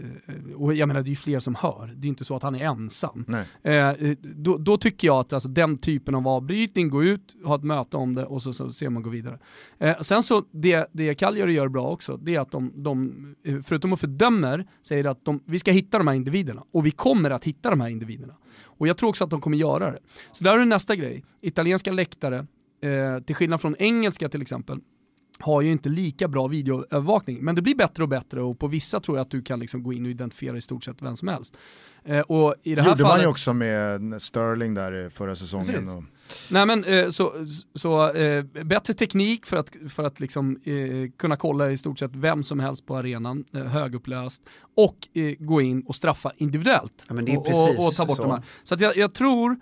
och 0.55 0.73
jag 0.73 0.87
menar 0.87 1.01
det 1.01 1.07
är 1.07 1.09
ju 1.09 1.15
fler 1.15 1.39
som 1.39 1.55
hör, 1.55 1.93
det 1.95 2.07
är 2.07 2.09
inte 2.09 2.25
så 2.25 2.35
att 2.35 2.43
han 2.43 2.55
är 2.55 2.65
ensam. 2.65 3.25
Då, 4.21 4.57
då, 4.57 4.77
tycker 4.77 5.07
jag 5.07 5.19
att 5.19 5.33
alltså, 5.33 5.49
den 5.49 5.77
typen 5.77 6.15
av 6.15 6.27
avbrytning, 6.27 6.89
gå 6.89 7.03
ut, 7.03 7.35
ha 7.45 7.55
ett 7.55 7.63
möte 7.63 7.97
om 7.97 8.15
det 8.15 8.25
och 8.25 8.41
så, 8.41 8.53
så 8.53 8.71
ser 8.71 8.89
man 8.89 9.03
gå 9.03 9.09
vidare. 9.09 9.39
sen 10.01 10.23
så 10.23 10.43
det, 10.51 10.89
det 10.91 11.15
Cagliari 11.15 11.53
gör 11.53 11.67
bra 11.67 11.87
också, 11.87 12.17
det 12.17 12.35
är 12.35 12.44
att 12.45 12.51
de, 12.51 12.71
de, 12.75 13.35
eh, 13.43 13.55
förutom 13.63 13.93
att 13.93 13.99
fördömer, 13.99 14.65
säger 14.81 15.05
att 15.05 15.25
de, 15.25 15.43
vi 15.45 15.59
ska 15.59 15.71
hitta 15.71 15.97
de 15.97 16.07
här 16.07 16.15
individerna. 16.15 16.63
Och 16.71 16.85
vi 16.85 16.91
kommer 16.91 17.29
att 17.29 17.45
hitta 17.45 17.69
de 17.69 17.81
här 17.81 17.89
individerna. 17.89 18.33
Och 18.63 18.87
jag 18.87 18.97
tror 18.97 19.09
också 19.09 19.23
att 19.23 19.29
de 19.29 19.41
kommer 19.41 19.57
göra 19.57 19.91
det. 19.91 19.99
Så 20.31 20.43
där 20.43 20.59
är 20.59 20.65
nästa 20.65 20.95
grej. 20.95 21.23
Italienska 21.41 21.91
läktare, 21.91 22.47
eh, 22.81 23.23
till 23.25 23.35
skillnad 23.35 23.61
från 23.61 23.75
engelska 23.79 24.29
till 24.29 24.41
exempel, 24.41 24.79
har 25.39 25.61
ju 25.61 25.71
inte 25.71 25.89
lika 25.89 26.27
bra 26.27 26.47
videoövervakning. 26.47 27.37
Men 27.41 27.55
det 27.55 27.61
blir 27.61 27.75
bättre 27.75 28.03
och 28.03 28.09
bättre 28.09 28.41
och 28.41 28.59
på 28.59 28.67
vissa 28.67 28.99
tror 28.99 29.17
jag 29.17 29.21
att 29.21 29.31
du 29.31 29.41
kan 29.41 29.59
liksom 29.59 29.83
gå 29.83 29.93
in 29.93 30.05
och 30.05 30.11
identifiera 30.11 30.57
i 30.57 30.61
stort 30.61 30.83
sett 30.83 31.01
vem 31.01 31.15
som 31.15 31.27
helst. 31.27 31.57
Eh, 32.03 32.19
och 32.19 32.55
i 32.63 32.75
det 32.75 32.81
här 32.81 32.89
gjorde 32.89 33.03
fallet... 33.03 33.17
man 33.17 33.21
ju 33.21 33.27
också 33.27 33.53
med 33.53 34.21
Sterling 34.21 34.73
där 34.73 35.09
förra 35.09 35.35
säsongen. 35.35 35.89
Och... 35.89 36.03
Nej 36.49 36.65
men 36.65 36.83
eh, 36.83 37.09
så, 37.09 37.33
så 37.75 38.11
eh, 38.11 38.43
bättre 38.43 38.93
teknik 38.93 39.45
för 39.45 39.57
att, 39.57 39.75
för 39.89 40.03
att 40.03 40.19
liksom, 40.19 40.59
eh, 40.65 41.11
kunna 41.17 41.37
kolla 41.37 41.71
i 41.71 41.77
stort 41.77 41.99
sett 41.99 42.15
vem 42.15 42.43
som 42.43 42.59
helst 42.59 42.85
på 42.85 42.97
arenan, 42.97 43.43
högupplöst, 43.53 44.41
och 44.75 45.07
gå 45.39 45.61
in 45.61 45.81
och 45.81 45.95
straffa 45.95 46.31
individuellt. 46.37 47.05
Ja, 47.07 47.15
och, 47.15 47.47
och, 47.47 47.87
och, 47.87 47.93
ta 47.93 48.05
bort 48.05 48.17
så. 48.17 48.23
de 48.23 48.31
här. 48.31 48.41
Så 48.63 48.73
att 48.73 48.81
jag, 48.81 48.97
jag 48.97 49.13
tror 49.13 49.57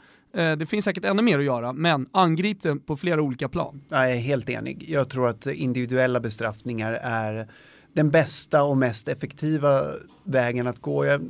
det 0.57 0.65
finns 0.69 0.85
säkert 0.85 1.05
ännu 1.05 1.21
mer 1.21 1.39
att 1.39 1.45
göra, 1.45 1.73
men 1.73 2.07
angrip 2.11 2.63
det 2.63 2.75
på 2.75 2.97
flera 2.97 3.21
olika 3.21 3.49
plan. 3.49 3.81
Jag 3.89 4.11
är 4.11 4.15
helt 4.15 4.49
enig. 4.49 4.85
Jag 4.87 5.09
tror 5.09 5.27
att 5.27 5.47
individuella 5.47 6.19
bestraffningar 6.19 6.93
är 7.01 7.47
den 7.93 8.11
bästa 8.11 8.63
och 8.63 8.77
mest 8.77 9.07
effektiva 9.07 9.81
vägen 10.23 10.67
att 10.67 10.79
gå. 10.79 11.05
Jag, 11.05 11.21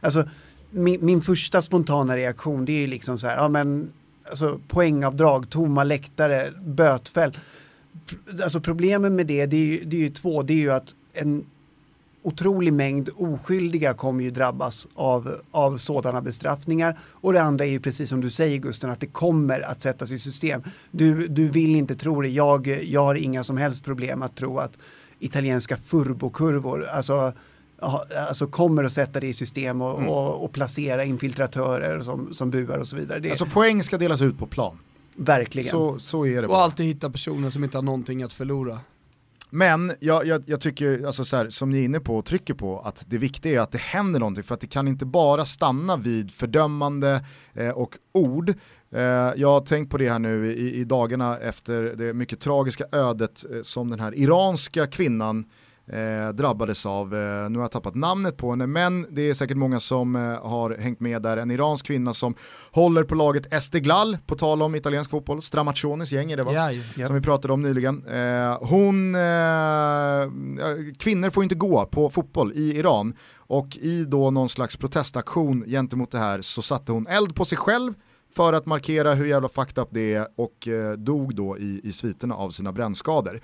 alltså, 0.00 0.28
min, 0.70 1.04
min, 1.04 1.20
första 1.20 1.62
spontana 1.62 2.16
reaktion 2.16 2.64
det 2.64 2.84
är 2.84 2.86
liksom 2.86 3.18
så 3.18 3.26
här, 3.26 3.36
ja 3.36 3.48
men 3.48 3.92
alltså, 4.28 4.60
poängavdrag, 4.68 5.50
tomma 5.50 5.84
läktare, 5.84 6.50
bötfäll. 6.64 7.38
Alltså 8.42 8.60
problemen 8.60 9.16
med 9.16 9.26
det, 9.26 9.46
det 9.46 9.56
är, 9.56 9.66
ju, 9.66 9.84
det 9.84 9.96
är 9.96 10.00
ju 10.00 10.10
två. 10.10 10.42
Det 10.42 10.52
är 10.52 10.56
ju 10.56 10.72
att 10.72 10.94
en 11.12 11.46
otrolig 12.22 12.72
mängd 12.72 13.08
oskyldiga 13.16 13.94
kommer 13.94 14.24
ju 14.24 14.30
drabbas 14.30 14.86
av, 14.94 15.36
av 15.50 15.76
sådana 15.76 16.20
bestraffningar. 16.20 16.98
Och 17.02 17.32
det 17.32 17.42
andra 17.42 17.64
är 17.64 17.70
ju 17.70 17.80
precis 17.80 18.08
som 18.08 18.20
du 18.20 18.30
säger 18.30 18.58
Gusten, 18.58 18.90
att 18.90 19.00
det 19.00 19.06
kommer 19.06 19.60
att 19.60 19.82
sättas 19.82 20.10
i 20.10 20.18
system. 20.18 20.62
Du, 20.90 21.28
du 21.28 21.48
vill 21.48 21.76
inte 21.76 21.94
tro 21.94 22.20
det, 22.20 22.28
jag, 22.28 22.66
jag 22.66 23.04
har 23.04 23.14
inga 23.14 23.44
som 23.44 23.56
helst 23.56 23.84
problem 23.84 24.22
att 24.22 24.36
tro 24.36 24.58
att 24.58 24.78
italienska 25.18 25.76
furbokurvor, 25.76 26.84
alltså 26.84 27.32
alltså 28.28 28.46
kommer 28.46 28.84
att 28.84 28.92
sätta 28.92 29.20
det 29.20 29.26
i 29.26 29.34
system 29.34 29.82
och, 29.82 29.98
mm. 29.98 30.10
och, 30.10 30.44
och, 30.44 30.52
placera 30.52 31.04
infiltratörer 31.04 32.00
som, 32.00 32.34
som 32.34 32.50
buar 32.50 32.78
och 32.78 32.88
så 32.88 32.96
vidare. 32.96 33.20
Det... 33.20 33.30
Alltså 33.30 33.46
poäng 33.46 33.82
ska 33.82 33.98
delas 33.98 34.22
ut 34.22 34.38
på 34.38 34.46
plan. 34.46 34.78
Verkligen. 35.16 35.70
Så, 35.70 35.98
så 35.98 36.26
är 36.26 36.42
det. 36.42 36.48
Och 36.48 36.60
alltid 36.60 36.86
hitta 36.86 37.10
personer 37.10 37.50
som 37.50 37.64
inte 37.64 37.76
har 37.76 37.82
någonting 37.82 38.22
att 38.22 38.32
förlora. 38.32 38.80
Men 39.54 39.92
jag, 40.00 40.26
jag, 40.26 40.42
jag 40.46 40.60
tycker, 40.60 41.06
alltså 41.06 41.24
så 41.24 41.36
här, 41.36 41.48
som 41.48 41.70
ni 41.70 41.78
är 41.78 41.84
inne 41.84 42.00
på 42.00 42.16
och 42.16 42.24
trycker 42.24 42.54
på, 42.54 42.80
att 42.80 43.04
det 43.08 43.18
viktiga 43.18 43.60
är 43.60 43.62
att 43.64 43.72
det 43.72 43.80
händer 43.80 44.20
någonting 44.20 44.44
för 44.44 44.54
att 44.54 44.60
det 44.60 44.66
kan 44.66 44.88
inte 44.88 45.04
bara 45.04 45.44
stanna 45.44 45.96
vid 45.96 46.30
fördömande 46.30 47.24
eh, 47.54 47.68
och 47.68 47.96
ord. 48.12 48.48
Eh, 48.90 49.02
jag 49.36 49.48
har 49.48 49.60
tänkt 49.60 49.90
på 49.90 49.98
det 49.98 50.10
här 50.10 50.18
nu 50.18 50.52
i, 50.52 50.74
i 50.74 50.84
dagarna 50.84 51.38
efter 51.38 51.82
det 51.82 52.14
mycket 52.14 52.40
tragiska 52.40 52.84
ödet 52.92 53.44
eh, 53.50 53.62
som 53.62 53.90
den 53.90 54.00
här 54.00 54.14
iranska 54.14 54.86
kvinnan 54.86 55.44
eh, 55.86 56.28
drabbades 56.34 56.86
av. 56.86 57.14
Eh, 57.14 57.50
nu 57.50 57.58
har 57.58 57.64
jag 57.64 57.70
tappat 57.70 57.94
namnet 57.94 58.36
på 58.36 58.50
henne, 58.50 58.66
men 58.66 59.06
det 59.10 59.22
är 59.22 59.34
säkert 59.34 59.56
många 59.56 59.80
som 59.80 60.16
eh, 60.16 60.22
har 60.22 60.76
hängt 60.78 61.00
med 61.00 61.22
där. 61.22 61.36
En 61.36 61.50
iransk 61.50 61.86
kvinna 61.86 62.12
som 62.12 62.34
håller 62.70 63.04
på 63.04 63.14
laget 63.14 63.52
Esteglal, 63.52 64.18
på 64.26 64.36
tal 64.36 64.62
om 64.62 64.74
italiensk 64.74 65.10
fotboll, 65.10 65.42
Stramaccionis 65.42 66.12
gäng 66.12 66.32
är 66.32 66.36
det 66.36 66.42
va? 66.42 66.52
Ja, 66.52 66.72
ja. 66.96 67.06
Som 67.06 67.14
vi 67.14 67.22
pratade 67.22 67.54
om 67.54 67.62
nyligen. 67.62 68.06
Eh, 68.06 68.58
hon, 68.60 69.14
eh, 69.14 69.20
kvinnor 70.98 71.30
får 71.30 71.42
inte 71.42 71.54
gå 71.54 71.86
på 71.86 72.10
fotboll 72.10 72.52
i 72.52 72.78
Iran 72.78 73.14
och 73.36 73.76
i 73.76 74.04
då 74.04 74.30
någon 74.30 74.48
slags 74.48 74.76
protestaktion 74.76 75.64
gentemot 75.66 76.10
det 76.10 76.18
här 76.18 76.40
så 76.40 76.62
satte 76.62 76.92
hon 76.92 77.06
eld 77.06 77.34
på 77.34 77.44
sig 77.44 77.58
själv 77.58 77.94
för 78.34 78.52
att 78.52 78.66
markera 78.66 79.14
hur 79.14 79.26
jävla 79.26 79.48
fucked 79.48 79.82
up 79.82 79.88
det 79.90 80.14
är 80.14 80.28
och 80.36 80.68
eh, 80.68 80.92
dog 80.92 81.34
då 81.34 81.58
i, 81.58 81.80
i 81.84 81.92
sviterna 81.92 82.34
av 82.34 82.50
sina 82.50 82.72
brännskador. 82.72 83.40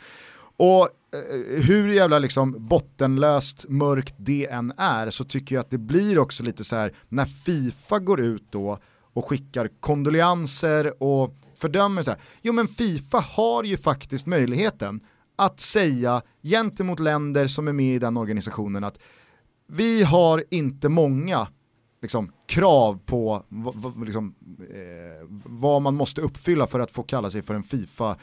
Och 0.59 0.83
eh, 0.83 1.63
hur 1.63 1.89
jävla 1.89 2.19
liksom 2.19 2.69
bottenlöst 2.69 3.65
mörkt 3.69 4.15
det 4.17 4.47
än 4.51 4.73
är 4.77 5.11
så 5.11 5.25
tycker 5.25 5.55
jag 5.55 5.61
att 5.61 5.71
det 5.71 5.79
blir 5.79 6.19
också 6.19 6.43
lite 6.43 6.65
så 6.65 6.77
här 6.77 6.93
när 7.09 7.25
Fifa 7.25 7.99
går 7.99 8.21
ut 8.21 8.45
då 8.51 8.79
och 9.13 9.29
skickar 9.29 9.71
kondoleanser 9.81 11.03
och 11.03 11.35
fördömer 11.57 12.03
så 12.03 12.11
här. 12.11 12.21
Jo 12.43 12.53
men 12.53 12.69
Fifa 12.69 13.19
har 13.19 13.65
ju 13.65 13.77
faktiskt 13.77 14.27
möjligheten 14.27 15.01
att 15.37 15.61
säga 15.61 16.23
gentemot 16.43 17.01
länder 17.01 17.47
som 17.47 17.69
är 17.69 17.73
med 17.73 17.95
i 17.95 17.99
den 17.99 18.17
organisationen 18.17 18.85
att 18.85 18.99
vi 19.67 20.03
har 20.03 20.45
inte 20.51 20.89
många 20.89 21.49
liksom, 22.03 22.33
krav 22.47 22.99
på 23.07 23.43
liksom, 24.05 24.35
eh, 24.61 25.27
vad 25.45 25.83
man 25.83 25.95
måste 25.95 26.21
uppfylla 26.21 26.67
för 26.67 26.81
att 26.81 26.91
få 26.91 27.03
kalla 27.03 27.31
sig 27.31 27.43
för 27.43 27.55
en 27.55 27.63
Fifa 27.63 28.17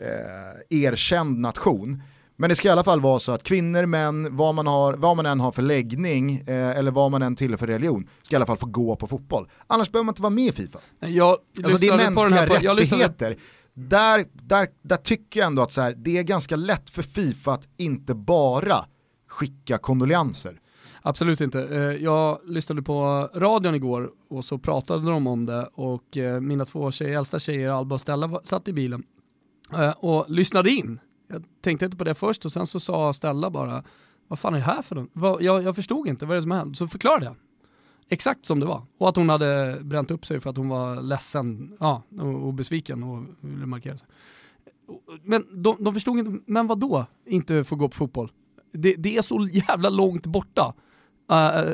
eh, 0.00 0.78
erkänd 0.84 1.38
nation. 1.38 2.02
Men 2.36 2.50
det 2.50 2.56
ska 2.56 2.68
i 2.68 2.70
alla 2.70 2.84
fall 2.84 3.00
vara 3.00 3.18
så 3.18 3.32
att 3.32 3.42
kvinnor, 3.42 3.86
män, 3.86 4.36
vad 4.36 4.54
man, 4.54 4.66
har, 4.66 4.94
vad 4.94 5.16
man 5.16 5.26
än 5.26 5.40
har 5.40 5.52
för 5.52 5.62
läggning 5.62 6.36
eh, 6.46 6.78
eller 6.78 6.90
vad 6.90 7.10
man 7.10 7.22
än 7.22 7.36
tillhör 7.36 7.56
för 7.56 7.66
religion, 7.66 8.08
ska 8.22 8.34
i 8.34 8.36
alla 8.36 8.46
fall 8.46 8.56
få 8.56 8.66
gå 8.66 8.96
på 8.96 9.06
fotboll. 9.06 9.48
Annars 9.66 9.90
behöver 9.90 10.04
man 10.04 10.12
inte 10.12 10.22
vara 10.22 10.30
med 10.30 10.46
i 10.46 10.52
Fifa. 10.52 10.78
Jag 11.00 11.36
alltså 11.64 11.78
det 11.78 11.88
är 11.88 11.96
mänskliga 11.96 12.46
på 12.46 12.54
här, 12.54 12.76
rättigheter. 12.76 13.36
Där, 13.74 14.26
där, 14.32 14.68
där 14.82 14.96
tycker 14.96 15.40
jag 15.40 15.46
ändå 15.46 15.62
att 15.62 15.72
så 15.72 15.80
här, 15.80 15.94
det 15.96 16.18
är 16.18 16.22
ganska 16.22 16.56
lätt 16.56 16.90
för 16.90 17.02
Fifa 17.02 17.52
att 17.52 17.68
inte 17.76 18.14
bara 18.14 18.84
skicka 19.28 19.78
kondolenser. 19.78 20.60
Absolut 21.02 21.40
inte. 21.40 21.60
Eh, 21.60 21.80
jag 21.80 22.38
lyssnade 22.44 22.82
på 22.82 23.28
radion 23.34 23.74
igår 23.74 24.10
och 24.30 24.44
så 24.44 24.58
pratade 24.58 25.10
de 25.10 25.26
om 25.26 25.46
det 25.46 25.68
och 25.74 26.16
eh, 26.16 26.40
mina 26.40 26.64
två 26.64 26.90
tjejer, 26.90 27.18
äldsta 27.18 27.38
tjejer, 27.38 27.70
Alba 27.70 27.94
och 27.94 28.00
Stella, 28.00 28.40
satt 28.44 28.68
i 28.68 28.72
bilen 28.72 29.02
Eh, 29.72 29.90
och 29.90 30.30
lyssnade 30.30 30.70
in. 30.70 31.00
Jag 31.28 31.44
tänkte 31.60 31.84
inte 31.84 31.96
på 31.96 32.04
det 32.04 32.14
först 32.14 32.44
och 32.44 32.52
sen 32.52 32.66
så 32.66 32.80
sa 32.80 33.12
Stella 33.12 33.50
bara, 33.50 33.84
vad 34.28 34.38
fan 34.38 34.54
är 34.54 34.58
det 34.58 34.64
här 34.64 34.82
för 34.82 34.94
något? 34.94 35.42
Jag, 35.42 35.62
jag 35.62 35.76
förstod 35.76 36.08
inte, 36.08 36.26
vad 36.26 36.32
är 36.32 36.36
det 36.36 36.42
som 36.42 36.50
har 36.50 36.58
hänt? 36.58 36.78
Så 36.78 36.88
förklarade 36.88 37.24
jag. 37.24 37.34
Exakt 38.08 38.46
som 38.46 38.60
det 38.60 38.66
var. 38.66 38.82
Och 38.98 39.08
att 39.08 39.16
hon 39.16 39.28
hade 39.28 39.78
bränt 39.82 40.10
upp 40.10 40.26
sig 40.26 40.40
för 40.40 40.50
att 40.50 40.56
hon 40.56 40.68
var 40.68 41.02
ledsen 41.02 41.76
ja, 41.80 42.02
och, 42.20 42.46
och 42.46 42.54
besviken 42.54 43.02
och 43.02 43.24
ville 43.40 43.66
markera 43.66 43.98
sig. 43.98 44.08
Men 45.22 45.62
de, 45.62 45.84
de 45.84 45.94
förstod 45.94 46.18
inte, 46.18 46.42
men 46.46 46.66
vad 46.66 46.78
då 46.78 47.06
inte 47.26 47.64
få 47.64 47.76
gå 47.76 47.88
på 47.88 47.96
fotboll? 47.96 48.32
Det, 48.72 48.94
det 48.94 49.16
är 49.16 49.22
så 49.22 49.48
jävla 49.52 49.88
långt 49.88 50.26
borta. 50.26 50.74
Uh, 51.32 51.68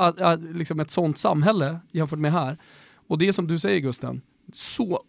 uh, 0.00 0.08
uh, 0.20 0.56
liksom 0.56 0.80
ett 0.80 0.90
sånt 0.90 1.18
samhälle 1.18 1.80
jämfört 1.90 2.18
med 2.18 2.32
här. 2.32 2.58
Och 2.94 3.18
det 3.18 3.28
är 3.28 3.32
som 3.32 3.46
du 3.46 3.58
säger 3.58 3.80
Gusten, 3.80 4.20
så, 4.52 5.02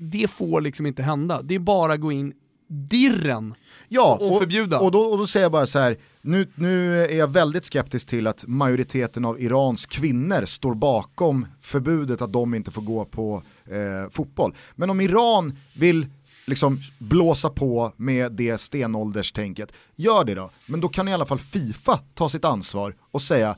det 0.00 0.30
får 0.30 0.60
liksom 0.60 0.86
inte 0.86 1.02
hända. 1.02 1.42
Det 1.42 1.54
är 1.54 1.58
bara 1.58 1.92
att 1.92 2.00
gå 2.00 2.12
in 2.12 2.32
dirren 2.68 3.54
ja, 3.88 4.18
och, 4.20 4.32
och 4.32 4.38
förbjuda. 4.38 4.80
Och 4.80 4.90
då, 4.90 5.00
och 5.00 5.18
då 5.18 5.26
säger 5.26 5.44
jag 5.44 5.52
bara 5.52 5.66
så 5.66 5.78
här, 5.78 5.96
nu, 6.20 6.48
nu 6.54 7.04
är 7.04 7.16
jag 7.16 7.28
väldigt 7.28 7.64
skeptisk 7.64 8.06
till 8.06 8.26
att 8.26 8.44
majoriteten 8.46 9.24
av 9.24 9.40
Irans 9.40 9.86
kvinnor 9.86 10.44
står 10.44 10.74
bakom 10.74 11.46
förbudet 11.60 12.22
att 12.22 12.32
de 12.32 12.54
inte 12.54 12.70
får 12.70 12.82
gå 12.82 13.04
på 13.04 13.42
eh, 13.64 14.10
fotboll. 14.10 14.54
Men 14.74 14.90
om 14.90 15.00
Iran 15.00 15.58
vill 15.74 16.06
liksom 16.46 16.80
blåsa 16.98 17.50
på 17.50 17.92
med 17.96 18.32
det 18.32 18.58
stenålderstänket, 18.58 19.72
gör 19.96 20.24
det 20.24 20.34
då. 20.34 20.50
Men 20.66 20.80
då 20.80 20.88
kan 20.88 21.08
i 21.08 21.14
alla 21.14 21.26
fall 21.26 21.38
Fifa 21.38 22.00
ta 22.14 22.28
sitt 22.28 22.44
ansvar 22.44 22.94
och 23.10 23.22
säga 23.22 23.56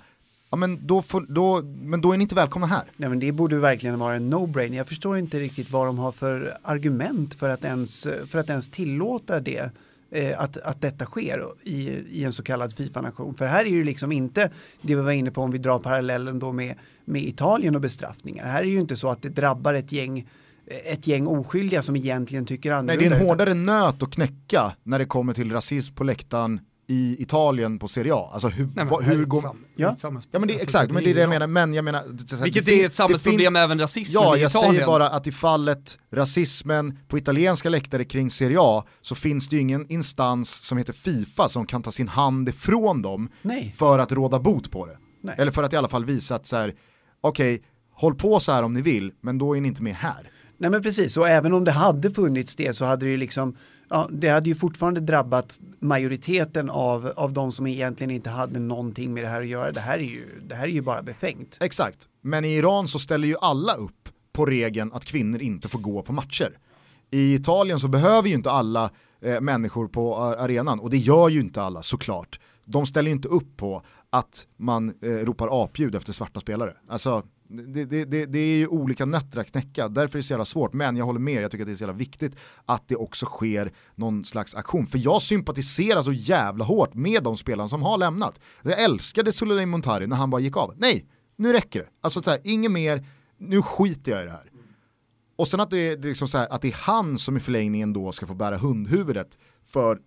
ja 0.50 0.56
men 0.56 0.86
då, 0.86 1.02
får, 1.02 1.26
då, 1.28 1.62
men 1.62 2.00
då 2.00 2.12
är 2.12 2.16
ni 2.16 2.22
inte 2.22 2.34
välkomna 2.34 2.66
här. 2.66 2.84
Nej 2.96 3.08
men 3.08 3.18
det 3.18 3.32
borde 3.32 3.58
verkligen 3.58 3.98
vara 3.98 4.14
en 4.14 4.34
no-brainer. 4.34 4.76
Jag 4.76 4.88
förstår 4.88 5.18
inte 5.18 5.40
riktigt 5.40 5.70
vad 5.70 5.86
de 5.86 5.98
har 5.98 6.12
för 6.12 6.52
argument 6.62 7.34
för 7.34 7.48
att 7.48 7.64
ens, 7.64 8.06
för 8.26 8.38
att 8.38 8.48
ens 8.48 8.70
tillåta 8.70 9.40
det. 9.40 9.70
Eh, 10.10 10.40
att, 10.40 10.56
att 10.56 10.80
detta 10.80 11.04
sker 11.04 11.44
i, 11.62 11.88
i 11.88 12.24
en 12.24 12.32
så 12.32 12.42
kallad 12.42 12.76
Fifa-nation. 12.76 13.34
För 13.34 13.46
här 13.46 13.64
är 13.64 13.68
ju 13.68 13.84
liksom 13.84 14.12
inte 14.12 14.50
det 14.82 14.94
vi 14.94 15.02
var 15.02 15.12
inne 15.12 15.30
på 15.30 15.42
om 15.42 15.50
vi 15.50 15.58
drar 15.58 15.78
parallellen 15.78 16.38
då 16.38 16.52
med, 16.52 16.74
med 17.04 17.22
Italien 17.22 17.74
och 17.74 17.80
bestraffningar. 17.80 18.46
Här 18.46 18.60
är 18.60 18.66
ju 18.66 18.80
inte 18.80 18.96
så 18.96 19.08
att 19.08 19.22
det 19.22 19.28
drabbar 19.28 19.74
ett 19.74 19.92
gäng 19.92 20.26
ett 20.84 21.06
gäng 21.06 21.26
oskyldiga 21.26 21.82
som 21.82 21.96
egentligen 21.96 22.46
tycker 22.46 22.70
annorlunda. 22.70 23.00
Nej, 23.00 23.10
det 23.10 23.16
är 23.16 23.20
en 23.20 23.26
hårdare 23.26 23.54
nöt 23.54 24.02
att 24.02 24.10
knäcka 24.10 24.76
när 24.82 24.98
det 24.98 25.04
kommer 25.04 25.34
till 25.34 25.52
rasism 25.52 25.94
på 25.94 26.04
läktaren 26.04 26.60
i 26.90 27.22
Italien 27.22 27.78
på 27.78 27.88
Serie 27.88 28.14
A. 28.14 28.30
Alltså 28.32 28.48
hur, 28.48 28.68
Nej, 28.74 28.84
va, 28.84 29.00
hur 29.00 29.24
går... 29.24 29.40
Sam, 29.40 29.64
ja. 29.76 29.96
ja 30.02 30.10
men 30.10 30.20
det, 30.20 30.38
alltså, 30.38 30.62
exakt, 30.62 30.92
men 30.92 31.04
det 31.04 31.10
är 31.10 31.14
det 31.14 31.20
jag 31.20 31.30
menar, 31.30 31.46
men 31.46 31.74
jag 31.74 31.84
menar... 31.84 31.98
Här, 31.98 32.44
Vilket 32.44 32.66
det, 32.66 32.82
är 32.82 32.86
ett 32.86 32.94
samhällsproblem 32.94 33.46
finns, 33.46 33.58
även 33.58 33.78
rasismen 33.78 34.22
Ja, 34.22 34.36
i 34.36 34.40
jag 34.40 34.50
säger 34.50 34.86
bara 34.86 35.08
att 35.08 35.26
i 35.26 35.32
fallet 35.32 35.98
rasismen 36.10 36.98
på 37.08 37.18
italienska 37.18 37.68
läktare 37.68 38.04
kring 38.04 38.30
Serie 38.30 38.58
A 38.60 38.84
så 39.02 39.14
finns 39.14 39.48
det 39.48 39.56
ju 39.56 39.62
ingen 39.62 39.92
instans 39.92 40.50
som 40.50 40.78
heter 40.78 40.92
Fifa 40.92 41.48
som 41.48 41.66
kan 41.66 41.82
ta 41.82 41.90
sin 41.90 42.08
hand 42.08 42.48
ifrån 42.48 43.02
dem 43.02 43.30
Nej. 43.42 43.74
för 43.78 43.98
att 43.98 44.12
råda 44.12 44.38
bot 44.38 44.70
på 44.70 44.86
det. 44.86 44.98
Nej. 45.22 45.34
Eller 45.38 45.52
för 45.52 45.62
att 45.62 45.72
i 45.72 45.76
alla 45.76 45.88
fall 45.88 46.04
visa 46.04 46.34
att 46.34 46.46
så 46.46 46.56
här, 46.56 46.74
okej, 47.20 47.54
okay, 47.54 47.66
håll 47.92 48.14
på 48.14 48.40
så 48.40 48.52
här 48.52 48.62
om 48.62 48.74
ni 48.74 48.82
vill, 48.82 49.12
men 49.20 49.38
då 49.38 49.56
är 49.56 49.60
ni 49.60 49.68
inte 49.68 49.82
med 49.82 49.94
här. 49.94 50.30
Nej 50.58 50.70
men 50.70 50.82
precis, 50.82 51.16
och 51.16 51.28
även 51.28 51.52
om 51.52 51.64
det 51.64 51.72
hade 51.72 52.10
funnits 52.10 52.56
det 52.56 52.76
så 52.76 52.84
hade 52.84 53.06
det 53.06 53.10
ju 53.10 53.16
liksom 53.16 53.56
ja, 53.90 54.08
det 54.10 54.28
hade 54.28 54.48
ju 54.48 54.54
fortfarande 54.54 55.00
drabbat 55.00 55.60
majoriteten 55.80 56.70
av, 56.70 57.12
av 57.16 57.32
de 57.32 57.52
som 57.52 57.66
egentligen 57.66 58.10
inte 58.10 58.30
hade 58.30 58.60
någonting 58.60 59.14
med 59.14 59.24
det 59.24 59.28
här 59.28 59.40
att 59.40 59.48
göra. 59.48 59.72
Det 59.72 59.80
här 59.80 59.98
är 59.98 60.02
ju, 60.02 60.24
det 60.42 60.54
här 60.54 60.64
är 60.64 60.72
ju 60.72 60.82
bara 60.82 61.02
befängt. 61.02 61.56
Exakt, 61.60 62.08
men 62.20 62.44
i 62.44 62.48
Iran 62.48 62.88
så 62.88 62.98
ställer 62.98 63.28
ju 63.28 63.36
alla 63.40 63.74
upp 63.74 64.08
på 64.32 64.46
regeln 64.46 64.92
att 64.92 65.04
kvinnor 65.04 65.42
inte 65.42 65.68
får 65.68 65.78
gå 65.78 66.02
på 66.02 66.12
matcher. 66.12 66.58
I 67.10 67.34
Italien 67.34 67.80
så 67.80 67.88
behöver 67.88 68.28
ju 68.28 68.34
inte 68.34 68.50
alla 68.50 68.90
eh, 69.20 69.40
människor 69.40 69.88
på 69.88 70.16
arenan 70.16 70.80
och 70.80 70.90
det 70.90 70.96
gör 70.96 71.28
ju 71.28 71.40
inte 71.40 71.62
alla 71.62 71.82
såklart. 71.82 72.40
De 72.64 72.86
ställer 72.86 73.08
ju 73.10 73.16
inte 73.16 73.28
upp 73.28 73.56
på 73.56 73.82
att 74.10 74.46
man 74.56 74.94
eh, 75.02 75.08
ropar 75.08 75.64
apljud 75.64 75.94
efter 75.94 76.12
svarta 76.12 76.40
spelare. 76.40 76.74
Alltså, 76.88 77.22
det, 77.48 77.84
det, 77.84 78.04
det, 78.04 78.26
det, 78.26 78.38
är 78.38 78.56
ju 78.56 78.66
olika 78.66 79.04
nötter 79.04 79.40
att 79.40 79.50
knäcka, 79.52 79.88
därför 79.88 80.18
är 80.18 80.22
det 80.22 80.26
så 80.26 80.32
jävla 80.32 80.44
svårt. 80.44 80.72
Men 80.72 80.96
jag 80.96 81.04
håller 81.04 81.20
med, 81.20 81.42
jag 81.42 81.50
tycker 81.50 81.62
att 81.62 81.68
det 81.68 81.72
är 81.72 81.76
så 81.76 81.82
jävla 81.82 81.98
viktigt 81.98 82.36
att 82.64 82.88
det 82.88 82.96
också 82.96 83.26
sker 83.26 83.72
någon 83.94 84.24
slags 84.24 84.54
aktion. 84.54 84.86
För 84.86 84.98
jag 84.98 85.22
sympatiserar 85.22 86.02
så 86.02 86.12
jävla 86.12 86.64
hårt 86.64 86.94
med 86.94 87.22
de 87.22 87.36
spelarna 87.36 87.68
som 87.68 87.82
har 87.82 87.98
lämnat. 87.98 88.40
Jag 88.62 88.82
älskade 88.82 89.32
Suleiman 89.32 89.68
Montari 89.68 90.06
när 90.06 90.16
han 90.16 90.30
bara 90.30 90.40
gick 90.40 90.56
av. 90.56 90.74
Nej, 90.76 91.06
nu 91.36 91.52
räcker 91.52 91.80
det. 91.80 91.88
Alltså 92.00 92.22
så 92.22 92.30
här, 92.30 92.40
inget 92.44 92.70
mer, 92.70 93.04
nu 93.38 93.62
skiter 93.62 94.12
jag 94.12 94.22
i 94.22 94.24
det 94.24 94.30
här. 94.30 94.50
Och 95.36 95.48
sen 95.48 95.60
att 95.60 95.70
det, 95.70 95.78
är, 95.78 95.98
liksom 95.98 96.28
så 96.28 96.38
här, 96.38 96.48
att 96.52 96.62
det 96.62 96.68
är 96.68 96.76
han 96.76 97.18
som 97.18 97.36
i 97.36 97.40
förlängningen 97.40 97.92
då 97.92 98.12
ska 98.12 98.26
få 98.26 98.34
bära 98.34 98.56
hundhuvudet 98.56 99.38
för 99.66 99.98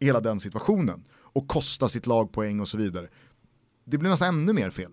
hela 0.00 0.20
den 0.20 0.40
situationen 0.40 1.04
och 1.12 1.48
kosta 1.48 1.88
sitt 1.88 2.06
lag 2.06 2.32
poäng 2.32 2.60
och 2.60 2.68
så 2.68 2.78
vidare. 2.78 3.08
Det 3.84 3.98
blir 3.98 4.10
nästan 4.10 4.28
ännu 4.28 4.52
mer 4.52 4.70
fel. 4.70 4.92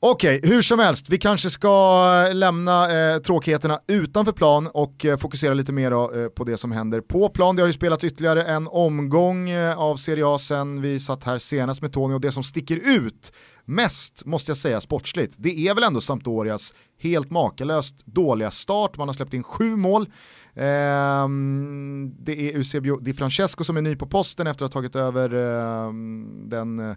Okej, 0.00 0.38
okay, 0.38 0.50
hur 0.50 0.62
som 0.62 0.78
helst, 0.78 1.08
vi 1.08 1.18
kanske 1.18 1.50
ska 1.50 2.04
eh, 2.28 2.34
lämna 2.34 2.98
eh, 2.98 3.18
tråkigheterna 3.18 3.80
utanför 3.86 4.32
plan 4.32 4.66
och 4.66 5.04
eh, 5.04 5.16
fokusera 5.18 5.54
lite 5.54 5.72
mer 5.72 5.90
då, 5.90 6.12
eh, 6.12 6.28
på 6.28 6.44
det 6.44 6.56
som 6.56 6.72
händer 6.72 7.00
på 7.00 7.28
plan. 7.28 7.56
Det 7.56 7.62
har 7.62 7.66
ju 7.66 7.72
spelats 7.72 8.04
ytterligare 8.04 8.44
en 8.44 8.68
omgång 8.68 9.50
eh, 9.50 9.78
av 9.78 9.96
Serie 9.96 10.26
A 10.26 10.38
sen 10.38 10.80
vi 10.82 10.98
satt 10.98 11.24
här 11.24 11.38
senast 11.38 11.82
med 11.82 11.92
Tony 11.92 12.14
och 12.14 12.20
det 12.20 12.32
som 12.32 12.42
sticker 12.42 12.76
ut 12.76 13.32
mest, 13.64 14.24
måste 14.24 14.50
jag 14.50 14.56
säga 14.56 14.80
sportsligt, 14.80 15.34
det 15.36 15.68
är 15.68 15.74
väl 15.74 15.84
ändå 15.84 16.00
Sampdorias 16.00 16.74
helt 16.98 17.30
makalöst 17.30 18.06
dåliga 18.06 18.50
start. 18.50 18.96
Man 18.96 19.08
har 19.08 19.12
släppt 19.14 19.34
in 19.34 19.42
sju 19.42 19.76
mål. 19.76 20.06
Ehm, 20.54 22.14
det 22.18 22.40
är 22.40 22.56
Eusebio 22.56 23.00
Di 23.00 23.14
Francesco 23.14 23.64
som 23.64 23.76
är 23.76 23.82
ny 23.82 23.96
på 23.96 24.06
posten 24.06 24.46
efter 24.46 24.64
att 24.64 24.74
ha 24.74 24.80
tagit 24.80 24.96
över 24.96 25.34
ehm, 25.34 26.48
den 26.48 26.78
eh, 26.78 26.96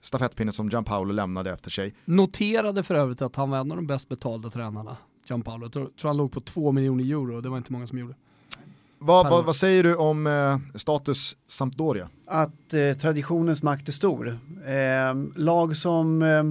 stafettpinnen 0.00 0.52
som 0.52 0.68
Gianpaolo 0.68 1.12
lämnade 1.12 1.50
efter 1.50 1.70
sig. 1.70 1.94
Noterade 2.04 2.82
för 2.82 2.94
övrigt 2.94 3.22
att 3.22 3.36
han 3.36 3.50
var 3.50 3.58
en 3.58 3.70
av 3.70 3.76
de 3.76 3.86
bäst 3.86 4.08
betalda 4.08 4.50
tränarna, 4.50 4.96
Gianpaolo. 5.28 5.64
Jag 5.64 5.72
tror, 5.72 5.90
tror 6.00 6.08
han 6.08 6.16
låg 6.16 6.32
på 6.32 6.40
2 6.40 6.72
miljoner 6.72 7.04
euro 7.04 7.36
och 7.36 7.42
det 7.42 7.48
var 7.48 7.58
inte 7.58 7.72
många 7.72 7.86
som 7.86 7.98
gjorde. 7.98 8.14
Vad, 9.00 9.30
vad, 9.30 9.44
vad, 9.44 9.56
säger 9.56 9.82
du 9.82 9.96
om 9.96 10.26
eh, 10.26 10.58
status 10.74 11.36
Sampdoria? 11.46 12.08
Att 12.26 12.74
eh, 12.74 12.92
traditionens 12.92 13.62
makt 13.62 13.88
är 13.88 13.92
stor. 13.92 14.28
Eh, 14.66 15.14
lag, 15.36 15.76
som, 15.76 16.22
eh, 16.22 16.42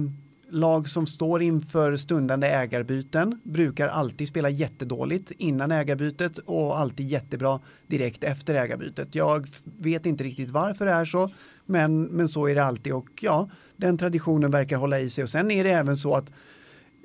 lag 0.50 0.88
som 0.88 1.06
står 1.06 1.42
inför 1.42 1.96
stundande 1.96 2.46
ägarbyten 2.46 3.40
brukar 3.44 3.88
alltid 3.88 4.28
spela 4.28 4.50
jättedåligt 4.50 5.30
innan 5.30 5.72
ägarbytet 5.72 6.38
och 6.38 6.78
alltid 6.78 7.08
jättebra 7.08 7.60
direkt 7.86 8.24
efter 8.24 8.54
ägarbytet. 8.54 9.14
Jag 9.14 9.48
vet 9.64 10.06
inte 10.06 10.24
riktigt 10.24 10.50
varför 10.50 10.86
det 10.86 10.92
är 10.92 11.04
så, 11.04 11.30
men, 11.68 12.02
men 12.02 12.28
så 12.28 12.48
är 12.48 12.54
det 12.54 12.64
alltid 12.64 12.92
och 12.92 13.08
ja, 13.20 13.48
den 13.76 13.98
traditionen 13.98 14.50
verkar 14.50 14.76
hålla 14.76 15.00
i 15.00 15.10
sig. 15.10 15.24
Och 15.24 15.30
sen 15.30 15.50
är 15.50 15.64
det 15.64 15.70
även 15.70 15.96
så 15.96 16.14
att 16.14 16.32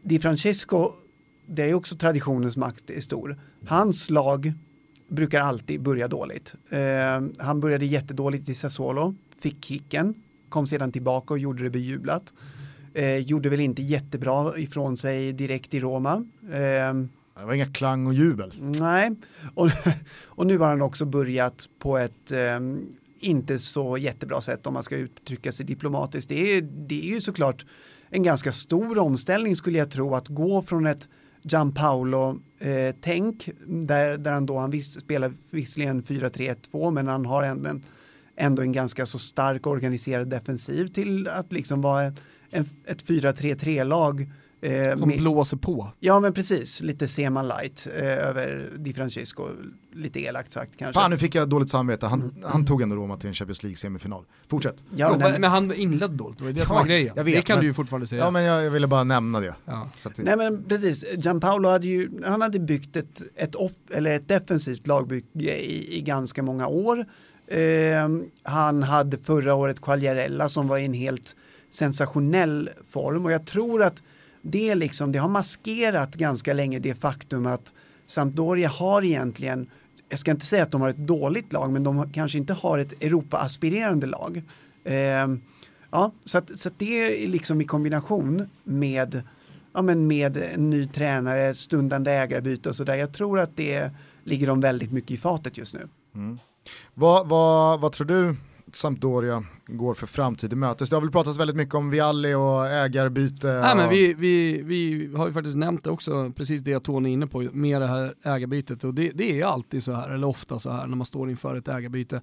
Di 0.01 0.19
Francesco, 0.19 0.91
det 1.45 1.69
är 1.69 1.73
också 1.73 1.95
traditionens 1.95 2.57
makt 2.57 2.89
är 2.89 3.01
stor. 3.01 3.37
Hans 3.67 4.09
lag 4.09 4.53
brukar 5.07 5.41
alltid 5.41 5.81
börja 5.81 6.07
dåligt. 6.07 6.53
Eh, 6.69 7.21
han 7.37 7.59
började 7.59 7.85
jättedåligt 7.85 8.49
i 8.49 8.55
Sassuolo, 8.55 9.15
fick 9.39 9.65
kicken, 9.65 10.13
kom 10.49 10.67
sedan 10.67 10.91
tillbaka 10.91 11.33
och 11.33 11.39
gjorde 11.39 11.63
det 11.63 11.69
bejublat. 11.69 12.33
Eh, 12.93 13.17
gjorde 13.17 13.49
väl 13.49 13.59
inte 13.59 13.81
jättebra 13.81 14.57
ifrån 14.57 14.97
sig 14.97 15.33
direkt 15.33 15.73
i 15.73 15.79
Roma. 15.79 16.25
Eh, 16.41 16.93
det 17.39 17.45
var 17.45 17.53
inga 17.53 17.73
klang 17.73 18.07
och 18.07 18.13
jubel. 18.13 18.53
Nej, 18.59 19.11
och, 19.53 19.69
och 20.25 20.47
nu 20.47 20.57
har 20.57 20.67
han 20.67 20.81
också 20.81 21.05
börjat 21.05 21.69
på 21.79 21.97
ett 21.97 22.31
eh, 22.31 22.59
inte 23.23 23.59
så 23.59 23.97
jättebra 23.97 24.41
sätt 24.41 24.67
om 24.67 24.73
man 24.73 24.83
ska 24.83 24.95
uttrycka 24.95 25.51
sig 25.51 25.65
diplomatiskt. 25.65 26.29
Det 26.29 26.57
är, 26.57 26.61
det 26.61 27.01
är 27.01 27.13
ju 27.13 27.21
såklart 27.21 27.65
en 28.09 28.23
ganska 28.23 28.51
stor 28.51 28.97
omställning 28.97 29.55
skulle 29.55 29.77
jag 29.77 29.91
tro 29.91 30.15
att 30.15 30.27
gå 30.27 30.61
från 30.61 30.85
ett 30.85 31.07
Gianpaolo-tänk 31.41 33.47
eh, 33.47 33.53
där, 33.67 34.17
där 34.17 34.31
han 34.31 34.45
då, 34.45 34.57
han 34.57 34.71
vis, 34.71 34.99
spelar 34.99 35.33
visserligen 35.49 36.03
4-3-1-2 36.03 36.91
men 36.91 37.07
han 37.07 37.25
har 37.25 37.43
ändå 37.43 37.69
en, 37.69 37.85
ändå 38.35 38.61
en 38.61 38.71
ganska 38.71 39.05
så 39.05 39.19
stark 39.19 39.67
organiserad 39.67 40.29
defensiv 40.29 40.87
till 40.87 41.27
att 41.27 41.53
liksom 41.53 41.81
vara 41.81 42.03
en, 42.03 42.15
en, 42.49 42.65
ett 42.85 43.05
4-3-3-lag 43.05 44.31
Eh, 44.63 44.97
som 44.97 45.09
med, 45.09 45.17
blåser 45.17 45.57
på. 45.57 45.89
Ja 45.99 46.19
men 46.19 46.33
precis, 46.33 46.81
lite 46.81 47.07
Seman 47.07 47.47
light 47.47 47.87
eh, 47.97 48.27
över 48.27 48.69
Di 48.77 48.93
Francesco, 48.93 49.47
lite 49.93 50.19
elakt 50.19 50.51
sagt 50.51 50.71
kanske. 50.77 51.01
Fan 51.01 51.11
nu 51.11 51.17
fick 51.17 51.35
jag 51.35 51.49
dåligt 51.49 51.69
samvete, 51.69 52.07
han, 52.07 52.21
mm. 52.21 52.33
han 52.43 52.65
tog 52.65 52.81
ändå 52.81 52.95
Roma 52.95 53.17
till 53.17 53.29
en 53.29 53.33
Champions 53.33 53.63
League 53.63 53.77
semifinal. 53.77 54.23
Fortsätt. 54.47 54.83
Ja, 54.95 55.09
jo, 55.11 55.17
men, 55.19 55.41
men 55.41 55.51
han 55.51 55.73
inledde 55.73 56.15
dåligt, 56.15 56.37
det 56.37 56.43
var 56.43 56.51
det 56.51 56.59
ja, 56.59 56.65
som 56.65 56.75
var 56.75 56.85
grejen. 56.85 57.15
Vet, 57.15 57.25
det 57.25 57.41
kan 57.41 57.55
men, 57.55 57.61
du 57.61 57.67
ju 57.67 57.73
fortfarande 57.73 58.07
säga. 58.07 58.23
Ja 58.23 58.31
men 58.31 58.43
jag, 58.43 58.63
jag 58.63 58.71
ville 58.71 58.87
bara 58.87 59.03
nämna 59.03 59.39
det. 59.39 59.55
Ja. 59.65 59.89
det. 60.15 60.23
Nej 60.23 60.37
men 60.37 60.63
precis, 60.63 61.05
Gianpaolo 61.17 61.69
hade 61.69 61.87
ju, 61.87 62.09
han 62.25 62.41
hade 62.41 62.59
byggt 62.59 62.95
ett, 62.95 63.21
ett, 63.35 63.55
off, 63.55 63.71
eller 63.93 64.11
ett 64.11 64.27
defensivt 64.27 64.87
lagbygge 64.87 65.57
i, 65.57 65.97
i 65.97 66.01
ganska 66.01 66.43
många 66.43 66.67
år. 66.67 67.05
Eh, 67.47 67.59
han 68.43 68.83
hade 68.83 69.17
förra 69.17 69.55
året 69.55 69.81
Quagliarella 69.81 70.49
som 70.49 70.67
var 70.67 70.77
i 70.77 70.85
en 70.85 70.93
helt 70.93 71.35
sensationell 71.69 72.69
form 72.91 73.25
och 73.25 73.31
jag 73.31 73.45
tror 73.45 73.83
att 73.83 74.03
det, 74.43 74.75
liksom, 74.75 75.11
det 75.11 75.19
har 75.19 75.29
maskerat 75.29 76.15
ganska 76.15 76.53
länge 76.53 76.79
det 76.79 76.95
faktum 76.95 77.45
att 77.45 77.73
Sampdoria 78.05 78.69
har 78.69 79.03
egentligen, 79.03 79.69
jag 80.09 80.19
ska 80.19 80.31
inte 80.31 80.45
säga 80.45 80.63
att 80.63 80.71
de 80.71 80.81
har 80.81 80.89
ett 80.89 80.97
dåligt 80.97 81.53
lag, 81.53 81.71
men 81.71 81.83
de 81.83 82.11
kanske 82.13 82.37
inte 82.37 82.53
har 82.53 82.77
ett 82.77 83.03
Europa-aspirerande 83.03 84.07
lag. 84.07 84.43
Eh, 84.83 85.27
ja, 85.91 86.11
så 86.25 86.37
att, 86.37 86.59
så 86.59 86.69
att 86.69 86.79
det 86.79 87.23
är 87.23 87.27
liksom 87.27 87.61
i 87.61 87.65
kombination 87.65 88.49
med, 88.63 89.23
ja, 89.73 89.81
men 89.81 90.07
med 90.07 90.37
en 90.37 90.69
ny 90.69 90.87
tränare, 90.87 91.55
stundande 91.55 92.11
ägarbyte 92.11 92.69
och 92.69 92.75
sådär. 92.75 92.95
Jag 92.95 93.13
tror 93.13 93.39
att 93.39 93.57
det 93.57 93.91
ligger 94.23 94.47
dem 94.47 94.61
väldigt 94.61 94.91
mycket 94.91 95.11
i 95.11 95.17
fatet 95.17 95.57
just 95.57 95.73
nu. 95.73 95.87
Mm. 96.15 96.39
Vad, 96.93 97.27
vad, 97.27 97.79
vad 97.79 97.91
tror 97.91 98.07
du 98.07 98.35
Sampdoria 98.75 99.43
går 99.67 99.93
för 99.93 100.07
framtid 100.07 100.53
i 100.53 100.55
mötes. 100.55 100.89
Det 100.89 100.95
har 100.95 101.01
väl 101.01 101.11
pratats 101.11 101.39
väldigt 101.39 101.55
mycket 101.55 101.75
om 101.75 101.89
Vialli 101.89 102.33
och 102.33 102.67
ägarbyte. 102.67 103.47
Nej, 103.47 103.75
men 103.75 103.89
vi, 103.89 104.13
vi, 104.13 104.61
vi 104.61 105.09
har 105.15 105.27
ju 105.27 105.33
faktiskt 105.33 105.57
nämnt 105.57 105.87
också, 105.87 106.31
precis 106.35 106.61
det 106.61 106.79
Tony 106.79 107.09
är 107.09 107.13
inne 107.13 107.27
på, 107.27 107.49
med 107.53 107.81
det 107.81 107.87
här 107.87 108.13
ägarbytet. 108.23 108.83
Och 108.83 108.93
det, 108.93 109.11
det 109.11 109.41
är 109.41 109.45
alltid 109.45 109.83
så 109.83 109.93
här, 109.93 110.09
eller 110.09 110.27
ofta 110.27 110.59
så 110.59 110.71
här, 110.71 110.87
när 110.87 110.95
man 110.95 111.05
står 111.05 111.29
inför 111.29 111.55
ett 111.55 111.67
ägarbyte. 111.67 112.21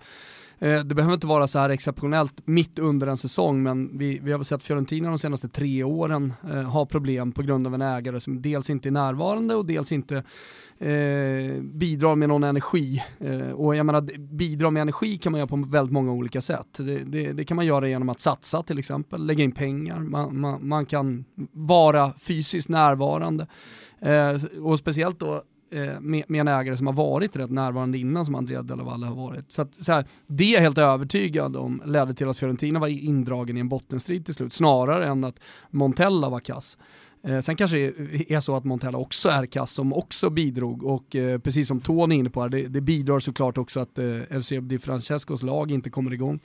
Eh, 0.59 0.81
det 0.81 0.95
behöver 0.95 1.15
inte 1.15 1.27
vara 1.27 1.47
så 1.47 1.59
här 1.59 1.71
exceptionellt 1.71 2.47
mitt 2.47 2.79
under 2.79 3.07
en 3.07 3.17
säsong, 3.17 3.63
men 3.63 3.99
vi, 3.99 4.19
vi 4.23 4.33
har 4.33 4.43
sett 4.43 4.63
Fiorentina 4.63 5.09
de 5.09 5.19
senaste 5.19 5.49
tre 5.49 5.85
åren 5.85 6.33
eh, 6.51 6.63
ha 6.63 6.87
problem 6.87 7.33
på 7.33 7.43
grund 7.43 7.67
av 7.67 7.75
en 7.75 7.83
ägare 7.83 8.21
som 8.21 8.43
dels 8.43 8.71
inte 8.71 8.89
är 8.89 8.91
närvarande 8.91 9.55
och 9.55 9.67
dels 9.67 9.93
inte 9.93 10.23
eh, 10.81 11.62
bidrar 11.62 12.16
med 12.16 12.29
någon 12.29 12.45
energi. 12.45 13.03
Eh, 13.19 13.51
och 13.51 13.77
jag 13.77 13.87
menar, 13.87 14.19
bidra 14.19 14.71
med 14.71 14.81
energi 14.81 15.16
kan 15.16 15.33
man 15.33 15.38
göra 15.38 15.49
på 15.49 15.57
väldigt 15.57 15.93
många 15.93 16.12
olika 16.12 16.40
sätt. 16.40 16.69
Det, 16.79 16.99
det, 16.99 17.33
det 17.33 17.45
kan 17.45 17.57
man 17.57 17.66
göra 17.66 17.88
genom 17.88 18.09
att 18.09 18.21
satsa 18.21 18.62
till 18.62 18.79
exempel, 18.79 19.27
lägga 19.27 19.45
in 19.45 19.53
pengar, 19.53 19.99
man, 19.99 20.40
man, 20.40 20.69
man 20.69 20.87
kan 20.87 21.25
vara 21.53 22.12
fysiskt 22.19 22.69
närvarande. 22.69 23.47
Eh, 24.01 24.62
och 24.62 24.79
speciellt 24.79 25.19
då 25.19 25.43
eh, 25.73 26.01
med, 26.01 26.25
med, 26.29 26.40
en 26.40 26.49
ägare 26.49 26.77
som 26.77 26.87
har 26.87 26.95
varit 26.95 27.37
rätt 27.37 27.51
närvarande 27.51 27.99
innan 27.99 28.25
som 28.25 28.35
Andrea 28.35 28.62
Delavalle 28.62 29.07
har 29.07 29.16
varit. 29.16 29.53
Så, 29.53 29.62
att, 29.62 29.85
så 29.85 29.93
här, 29.93 30.05
det 30.27 30.45
är 30.45 30.55
jag 30.55 30.61
helt 30.61 30.79
övertygad 30.79 31.57
om 31.57 31.83
ledde 31.87 32.14
till 32.14 32.29
att 32.29 32.38
Fiorentina 32.38 32.79
var 32.79 32.88
indragen 32.88 33.57
i 33.57 33.61
en 33.61 33.69
bottenstrid 33.69 34.25
till 34.25 34.35
slut, 34.35 34.53
snarare 34.53 35.07
än 35.07 35.25
att 35.25 35.40
Montella 35.71 36.29
var 36.29 36.40
kass. 36.40 36.79
Eh, 37.22 37.40
sen 37.40 37.56
kanske 37.56 37.76
det 37.76 38.33
är 38.33 38.40
så 38.40 38.56
att 38.56 38.64
Montella 38.64 38.98
också 38.98 39.28
är 39.28 39.46
kass 39.46 39.72
som 39.72 39.92
också 39.92 40.30
bidrog 40.30 40.85
och 40.85 41.16
eh, 41.16 41.38
precis 41.38 41.68
som 41.68 41.80
Tony 41.80 42.14
är 42.14 42.18
inne 42.18 42.30
på 42.30 42.42
här, 42.42 42.48
det, 42.48 42.68
det 42.68 42.80
bidrar 42.80 43.20
såklart 43.20 43.59
också 43.59 43.80
att 43.80 43.98
eh, 43.98 44.40
FC 44.42 44.52
Di 44.62 44.78
Francescos 44.78 45.42
lag 45.42 45.70
inte 45.70 45.90
kommer 45.90 46.12
igång 46.12 46.40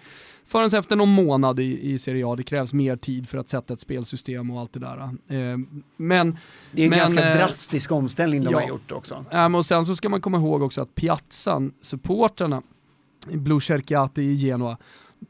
förrän 0.46 0.74
efter 0.74 0.96
någon 0.96 1.10
månad 1.10 1.60
i, 1.60 1.94
i 1.94 1.98
Serie 1.98 2.28
A. 2.28 2.36
Det 2.36 2.44
krävs 2.44 2.74
mer 2.74 2.96
tid 2.96 3.30
för 3.30 3.38
att 3.38 3.50
sätta 3.50 3.74
ett 3.74 3.80
spelsystem 3.80 4.52
och 4.52 4.60
allt 4.60 4.74
det 4.74 4.80
där. 4.80 4.98
Eh, 4.98 5.58
men, 5.98 6.38
det 6.72 6.82
är 6.82 6.86
en 6.86 6.90
men, 6.90 7.00
ganska 7.00 7.30
eh, 7.30 7.38
drastisk 7.38 7.92
omställning 7.92 8.44
de 8.44 8.52
ja, 8.52 8.60
har 8.60 8.68
gjort 8.68 8.92
också. 8.92 9.26
Eh, 9.32 9.56
och 9.56 9.66
sen 9.66 9.86
så 9.86 9.96
ska 9.96 10.10
man 10.10 10.22
komma 10.22 10.38
ihåg 10.38 10.64
också 10.64 10.82
att 10.82 10.96
Piazzan, 10.96 11.74
supporterna, 11.82 12.62
Blue 13.28 13.62
Cerchiati 13.62 14.22
i 14.22 14.36
Genoa, 14.36 14.78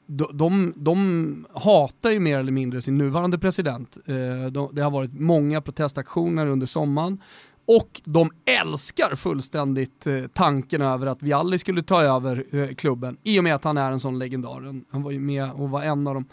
de, 0.08 0.74
de, 0.76 1.46
hatar 1.54 2.12
ju 2.12 2.20
mer 2.20 2.38
eller 2.38 2.52
mindre 2.52 2.82
sin 2.82 2.98
nuvarande 2.98 3.40
president. 3.40 3.98
Eh, 4.06 4.52
de, 4.52 4.76
det 4.76 4.82
har 4.82 4.92
varit 4.92 5.14
många 5.14 5.62
protestaktioner 5.62 6.48
under 6.48 6.68
sommaren 6.68 7.22
och 7.68 8.02
de 8.04 8.32
älskar 8.62 9.16
fullständigt 9.16 10.08
eh, 10.08 10.24
tanken 10.34 10.82
över 10.82 11.08
att 11.08 11.24
Vialli 11.24 11.60
skulle 11.60 11.84
ta 11.84 12.02
över 12.02 12.46
eh, 12.52 12.76
klubben 12.76 13.18
i 13.24 13.40
och 13.40 13.44
med 13.44 13.56
att 13.56 13.64
han 13.64 13.78
är 13.78 13.92
en 13.92 14.00
sån 14.00 14.20
legendar. 14.20 14.82
Han 14.90 15.04
var 15.04 15.12
ju 15.12 15.20
med 15.20 15.52
och 15.52 15.70
var 15.70 15.84
en 15.84 16.08
av 16.08 16.14
de 16.14 16.26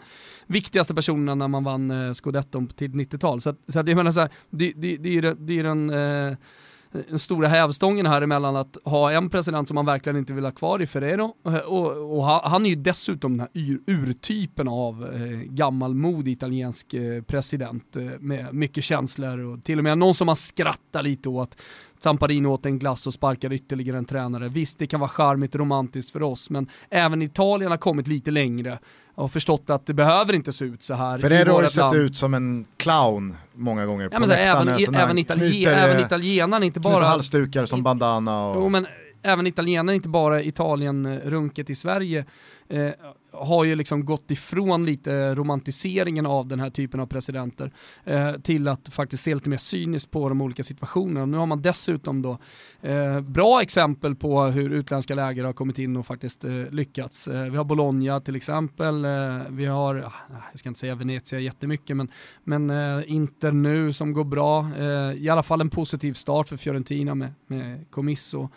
viktigaste 0.47 0.95
personerna 0.95 1.35
när 1.35 1.47
man 1.47 1.63
vann 1.63 1.89
Scudetton 1.89 2.15
scudetton 2.15 2.67
till 2.67 2.91
90-tal. 2.91 3.41
Så, 3.41 3.49
att, 3.49 3.57
så 3.67 3.79
att 3.79 3.87
jag 3.87 3.95
menar 3.95 4.11
så 4.11 4.19
här, 4.19 4.29
det, 4.49 4.73
det, 4.75 4.97
det, 4.97 5.17
är, 5.17 5.35
det 5.39 5.59
är 5.59 5.63
den 5.63 5.89
eh, 5.89 6.37
den 7.09 7.19
stora 7.19 7.47
hävstången 7.47 8.05
här 8.05 8.21
emellan 8.21 8.55
att 8.55 8.77
ha 8.85 9.11
en 9.11 9.29
president 9.29 9.67
som 9.67 9.75
man 9.75 9.85
verkligen 9.85 10.17
inte 10.17 10.33
vill 10.33 10.43
ha 10.43 10.51
kvar 10.51 10.81
i 10.81 10.85
Ferrero 10.85 11.35
eh, 11.45 11.55
och, 11.55 12.17
och 12.17 12.25
han 12.25 12.65
är 12.65 12.69
ju 12.69 12.75
dessutom 12.75 13.31
den 13.31 13.39
här 13.39 13.49
ur, 13.53 13.81
urtypen 13.87 14.67
av 14.67 15.09
eh, 15.13 15.21
gammalmodig 15.29 16.31
italiensk 16.31 16.93
eh, 16.93 17.21
president 17.21 17.95
eh, 17.95 18.03
med 18.19 18.53
mycket 18.53 18.83
känslor 18.83 19.39
och 19.39 19.63
till 19.63 19.77
och 19.77 19.83
med 19.83 19.97
någon 19.97 20.15
som 20.15 20.25
man 20.25 20.35
skrattar 20.35 21.03
lite 21.03 21.29
åt. 21.29 21.57
Zamparini 22.03 22.47
åt 22.47 22.65
en 22.65 22.79
glass 22.79 23.07
och 23.07 23.13
sparkar 23.13 23.53
ytterligare 23.53 23.97
en 23.97 24.05
tränare. 24.05 24.49
Visst, 24.49 24.79
det 24.79 24.87
kan 24.87 24.99
vara 24.99 25.09
charmigt 25.09 25.55
och 25.55 25.59
romantiskt 25.59 26.11
för 26.11 26.21
oss, 26.21 26.49
men 26.49 26.69
även 26.89 27.21
Italien 27.21 27.71
har 27.71 27.77
kommit 27.77 28.07
lite 28.07 28.31
längre. 28.31 28.79
Och 29.15 29.31
förstått 29.31 29.69
att 29.69 29.85
det 29.85 29.93
behöver 29.93 30.33
inte 30.33 30.53
se 30.53 30.65
ut 30.65 30.83
så 30.83 30.93
här 30.93 31.17
För 31.17 31.29
det 31.29 31.51
har 31.51 31.67
sett 31.67 31.93
ut 31.93 32.17
som 32.17 32.33
en 32.33 32.65
clown 32.77 33.35
många 33.53 33.85
gånger 33.85 34.09
ja, 34.11 34.19
på 34.19 34.27
så 34.27 34.33
även, 34.33 34.67
även, 34.67 35.23
knyter, 35.23 35.77
även 35.77 36.05
italienarna, 36.05 36.65
inte 36.65 36.79
bara... 36.79 37.03
halsdukar 37.03 37.65
som 37.65 37.83
bandana 37.83 38.45
och... 38.45 38.55
Jo, 38.55 38.69
men 38.69 38.87
även 39.21 39.47
italienare, 39.47 39.95
inte 39.95 40.09
bara 40.09 40.41
Italien-runket 40.41 41.69
i 41.69 41.75
Sverige, 41.75 42.25
eh, 42.69 42.89
har 43.33 43.63
ju 43.63 43.75
liksom 43.75 44.05
gått 44.05 44.31
ifrån 44.31 44.85
lite 44.85 45.35
romantiseringen 45.35 46.25
av 46.25 46.47
den 46.47 46.59
här 46.59 46.69
typen 46.69 46.99
av 46.99 47.05
presidenter 47.05 47.71
eh, 48.03 48.31
till 48.31 48.67
att 48.67 48.89
faktiskt 48.89 49.23
se 49.23 49.35
lite 49.35 49.49
mer 49.49 49.57
cyniskt 49.57 50.11
på 50.11 50.29
de 50.29 50.41
olika 50.41 50.63
situationerna. 50.63 51.25
Nu 51.25 51.37
har 51.37 51.45
man 51.45 51.61
dessutom 51.61 52.21
då 52.21 52.37
eh, 52.81 53.21
bra 53.21 53.61
exempel 53.61 54.15
på 54.15 54.43
hur 54.43 54.69
utländska 54.69 55.15
läger 55.15 55.43
har 55.43 55.53
kommit 55.53 55.79
in 55.79 55.97
och 55.97 56.05
faktiskt 56.05 56.43
eh, 56.43 56.51
lyckats. 56.51 57.27
Eh, 57.27 57.51
vi 57.51 57.57
har 57.57 57.63
Bologna 57.63 58.19
till 58.19 58.35
exempel, 58.35 59.05
eh, 59.05 59.39
vi 59.49 59.65
har, 59.65 59.95
ah, 59.95 60.13
jag 60.51 60.59
ska 60.59 60.69
inte 60.69 60.79
säga 60.79 60.95
Venezia 60.95 61.39
jättemycket, 61.39 61.97
men, 61.97 62.07
men 62.43 62.69
eh, 62.69 63.11
Inter 63.11 63.51
nu 63.51 63.93
som 63.93 64.13
går 64.13 64.23
bra, 64.23 64.67
eh, 64.77 65.23
i 65.23 65.29
alla 65.29 65.43
fall 65.43 65.61
en 65.61 65.69
positiv 65.69 66.13
start 66.13 66.47
för 66.47 66.57
Fiorentina 66.57 67.15
med, 67.15 67.33
med 67.47 67.85
Comisso. 67.91 68.49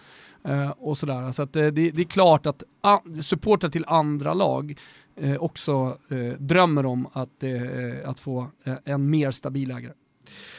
Eh, 0.47 0.71
och 0.71 0.99
sådär. 0.99 1.33
Så 1.33 1.43
att, 1.43 1.57
eh, 1.57 1.67
det, 1.67 1.91
det, 1.91 2.03
är 2.03 2.05
klart 2.05 2.47
att 2.47 2.63
ah, 2.81 3.01
supportrar 3.23 3.71
till 3.71 3.85
andra 3.87 4.35
lag 4.35 4.79
eh, 5.17 5.37
också 5.37 5.99
eh, 6.11 6.39
drömmer 6.39 6.87
om 6.87 7.09
att, 7.13 7.43
eh, 7.43 8.09
att 8.11 8.21
få 8.21 8.51
eh, 8.65 8.75
en 8.85 9.11
mer 9.11 9.31
stabil 9.31 9.71
ägare. 9.71 9.93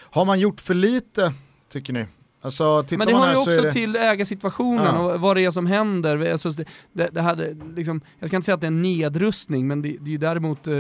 Har 0.10 0.26
man 0.26 0.40
gjort 0.40 0.62
för 0.62 0.74
lite, 0.74 1.34
tycker 1.70 1.94
ni? 1.94 2.06
Alltså, 2.48 2.86
Men 2.98 3.08
det 3.08 3.16
hör 3.16 3.32
ju 3.32 3.38
också 3.38 3.62
det... 3.62 3.72
till 3.72 3.96
ägarsituationen 3.96 4.96
ja. 4.96 5.00
och 5.00 5.22
vad 5.22 5.38
det 5.38 5.46
är 5.46 5.52
som 5.52 5.66
händer. 5.66 6.32
Alltså, 6.32 6.50
det, 6.94 7.10
det 7.12 7.22
här, 7.22 7.56
liksom, 7.76 8.02
jag 8.20 8.30
ska 8.30 8.36
inte 8.36 8.46
säga 8.46 8.56
att 8.56 8.62
det 8.62 8.66
är 8.66 8.72
en 8.72 8.82
nedrustning, 8.82 9.68
men 9.68 9.82
det, 9.82 9.90
det 9.90 10.10
är 10.10 10.12
ju 10.12 10.18
däremot 10.18 10.68
eh, 10.68 10.74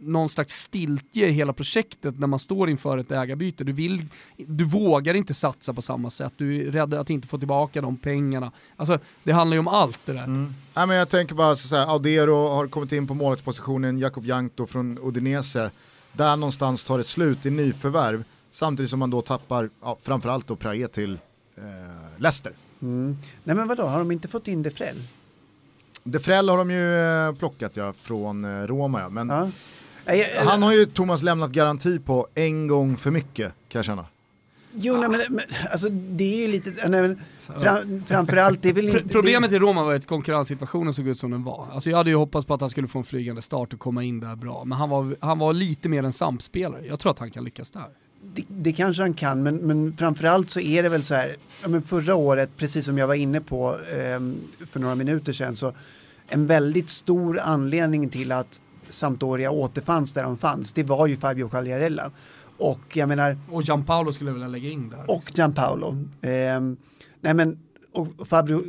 någon 0.00 0.28
slags 0.28 0.62
stiltje 0.62 1.28
i 1.28 1.32
hela 1.32 1.52
projektet 1.52 2.18
när 2.18 2.26
man 2.26 2.38
står 2.38 2.70
inför 2.70 2.98
ett 2.98 3.12
ägarbyte. 3.12 3.64
Du, 3.64 3.72
vill, 3.72 4.06
du 4.36 4.64
vågar 4.64 5.14
inte 5.14 5.34
satsa 5.34 5.74
på 5.74 5.82
samma 5.82 6.10
sätt, 6.10 6.32
du 6.36 6.66
är 6.66 6.72
rädd 6.72 6.94
att 6.94 7.10
inte 7.10 7.28
få 7.28 7.38
tillbaka 7.38 7.80
de 7.80 7.96
pengarna. 7.96 8.52
Alltså, 8.76 8.98
det 9.22 9.32
handlar 9.32 9.54
ju 9.54 9.58
om 9.58 9.68
allt 9.68 9.98
det 10.04 10.12
där. 10.12 10.24
Mm. 10.24 10.54
Ja, 10.74 10.86
men 10.86 10.96
jag 10.96 11.08
tänker 11.08 11.34
bara 11.34 11.56
så 11.56 11.76
här, 11.76 11.86
Audero 11.86 12.48
har 12.48 12.66
kommit 12.66 12.92
in 12.92 13.06
på 13.06 13.14
målvaktspositionen, 13.14 13.98
Jakob 13.98 14.24
Jankto 14.24 14.66
från 14.66 14.98
Udinese. 15.02 15.70
Där 16.12 16.36
någonstans 16.36 16.84
tar 16.84 16.98
ett 16.98 17.06
slut 17.06 17.46
i 17.46 17.50
nyförvärv 17.50 18.24
Samtidigt 18.54 18.90
som 18.90 18.98
man 18.98 19.10
då 19.10 19.22
tappar 19.22 19.70
ja, 19.82 19.98
framförallt 20.02 20.46
då 20.46 20.56
Prae 20.56 20.88
till 20.88 21.18
eh, 21.56 21.62
Leicester. 22.16 22.52
Mm. 22.82 23.16
Nej 23.44 23.56
men 23.56 23.68
vadå, 23.68 23.82
har 23.82 23.98
de 23.98 24.12
inte 24.12 24.28
fått 24.28 24.48
in 24.48 24.62
Defrell? 24.62 25.02
Defrell 26.02 26.48
har 26.48 26.58
de 26.58 26.70
ju 26.70 26.98
eh, 27.28 27.34
plockat 27.34 27.76
ja, 27.76 27.92
från 27.92 28.44
eh, 28.44 28.66
Roma 28.66 29.00
ja. 29.00 29.08
Men 29.08 29.28
ja. 29.28 29.50
han 30.44 30.62
har 30.62 30.72
ju 30.72 30.86
Thomas 30.86 31.22
lämnat 31.22 31.50
garanti 31.50 31.98
på 31.98 32.28
en 32.34 32.66
gång 32.66 32.96
för 32.96 33.10
mycket 33.10 33.52
kan 33.68 33.78
jag 33.78 33.84
känna. 33.84 34.06
Jo, 34.74 34.96
nej, 34.96 35.08
men, 35.08 35.20
men 35.28 35.44
alltså, 35.70 35.88
det 35.88 36.34
är 36.34 36.38
ju 36.38 36.48
lite, 36.48 36.88
nej, 36.88 37.02
men, 37.02 37.20
fram, 37.60 38.04
framförallt 38.04 38.62
det 38.62 38.68
är 38.68 38.72
väl 38.72 38.88
inte... 38.88 39.08
Problemet 39.08 39.52
i 39.52 39.58
Roma 39.58 39.84
var 39.84 39.94
att 39.94 40.06
konkurrenssituationen 40.06 40.94
såg 40.94 41.08
ut 41.08 41.18
som 41.18 41.30
den 41.30 41.44
var. 41.44 41.66
Alltså 41.72 41.90
jag 41.90 41.96
hade 41.96 42.10
ju 42.10 42.16
hoppats 42.16 42.46
på 42.46 42.54
att 42.54 42.60
han 42.60 42.70
skulle 42.70 42.88
få 42.88 42.98
en 42.98 43.04
flygande 43.04 43.42
start 43.42 43.72
och 43.72 43.80
komma 43.80 44.02
in 44.02 44.20
där 44.20 44.36
bra, 44.36 44.64
men 44.64 44.78
han 44.78 44.90
var, 44.90 45.16
han 45.20 45.38
var 45.38 45.52
lite 45.52 45.88
mer 45.88 46.02
en 46.02 46.12
sampspelare. 46.12 46.86
Jag 46.86 47.00
tror 47.00 47.12
att 47.12 47.18
han 47.18 47.30
kan 47.30 47.44
lyckas 47.44 47.70
där 47.70 47.88
det, 48.34 48.44
det, 48.48 48.72
kanske 48.72 49.02
han 49.02 49.14
kan, 49.14 49.42
men, 49.42 49.56
men 49.56 49.96
framförallt 49.96 50.50
så 50.50 50.60
är 50.60 50.82
det 50.82 50.88
väl 50.88 51.02
så 51.02 51.14
här, 51.14 51.36
ja, 51.62 51.68
men 51.68 51.82
förra 51.82 52.14
året, 52.14 52.50
precis 52.56 52.84
som 52.84 52.98
jag 52.98 53.06
var 53.06 53.14
inne 53.14 53.40
på 53.40 53.70
eh, 53.72 54.20
för 54.70 54.80
några 54.80 54.94
minuter 54.94 55.32
sedan, 55.32 55.56
så 55.56 55.72
en 56.28 56.46
väldigt 56.46 56.88
stor 56.88 57.40
anledning 57.40 58.08
till 58.08 58.32
att 58.32 58.60
Sampdoria 58.88 59.50
återfanns 59.50 60.12
där 60.12 60.22
de 60.22 60.38
fanns, 60.38 60.72
det 60.72 60.82
var 60.82 61.06
ju 61.06 61.16
Fabio 61.16 61.48
Quagliarella. 61.48 62.10
Och 62.58 62.96
jag 62.96 63.08
menar... 63.08 63.38
Och 63.50 63.62
Gianpaolo 63.62 64.12
skulle 64.12 64.30
jag 64.30 64.34
vilja 64.34 64.48
lägga 64.48 64.70
in 64.70 64.90
där. 64.90 65.10
Och 65.10 65.22
Gianpaolo. 65.34 65.88
Eh, 66.20 66.60
nej 67.20 67.34
men, 67.34 67.58
och 67.94 68.28
Fabio 68.28 68.62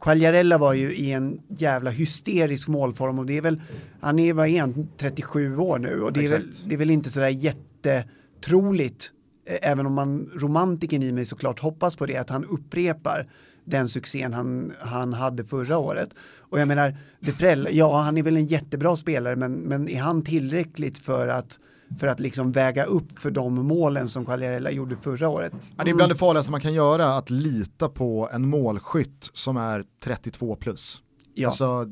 Quagliarella 0.00 0.58
var 0.58 0.72
ju 0.72 0.94
i 0.94 1.12
en 1.12 1.40
jävla 1.48 1.90
hysterisk 1.90 2.68
målform 2.68 3.18
och 3.18 3.26
det 3.26 3.36
är 3.36 3.42
väl, 3.42 3.60
han 4.00 4.18
är, 4.18 4.32
vad 4.32 4.48
är 4.48 4.60
han, 4.60 4.88
37 4.96 5.56
år 5.56 5.78
nu 5.78 6.00
och 6.02 6.12
det 6.12 6.24
är, 6.24 6.28
väl, 6.28 6.52
det 6.66 6.74
är 6.74 6.78
väl 6.78 6.90
inte 6.90 7.10
sådär 7.10 7.28
jätte 7.28 8.04
troligt, 8.44 9.12
eh, 9.46 9.70
även 9.70 9.86
om 9.86 9.94
man 9.94 10.30
romantiken 10.34 11.02
i 11.02 11.12
mig 11.12 11.26
såklart 11.26 11.60
hoppas 11.60 11.96
på 11.96 12.06
det, 12.06 12.16
att 12.16 12.30
han 12.30 12.44
upprepar 12.44 13.28
den 13.64 13.88
succén 13.88 14.32
han, 14.32 14.72
han 14.80 15.12
hade 15.12 15.44
förra 15.44 15.78
året. 15.78 16.14
Och 16.38 16.60
jag 16.60 16.68
menar, 16.68 16.96
Deprell, 17.20 17.68
ja 17.70 17.98
han 17.98 18.18
är 18.18 18.22
väl 18.22 18.36
en 18.36 18.46
jättebra 18.46 18.96
spelare 18.96 19.36
men, 19.36 19.52
men 19.52 19.88
är 19.88 20.00
han 20.00 20.22
tillräckligt 20.22 20.98
för 20.98 21.28
att 21.28 21.58
för 21.98 22.06
att 22.06 22.20
liksom 22.20 22.52
väga 22.52 22.84
upp 22.84 23.18
för 23.18 23.30
de 23.30 23.54
målen 23.54 24.08
som 24.08 24.24
Quagliarella 24.24 24.70
gjorde 24.70 24.96
förra 24.96 25.28
året. 25.28 25.52
Ja, 25.76 25.84
det 25.84 25.90
är 25.90 25.94
bland 25.94 26.12
det 26.12 26.16
farligaste 26.16 26.50
man 26.50 26.60
kan 26.60 26.74
göra, 26.74 27.16
att 27.16 27.30
lita 27.30 27.88
på 27.88 28.30
en 28.32 28.48
målskytt 28.48 29.30
som 29.32 29.56
är 29.56 29.84
32 30.04 30.56
plus. 30.56 31.02
Ja. 31.34 31.48
Alltså, 31.48 31.84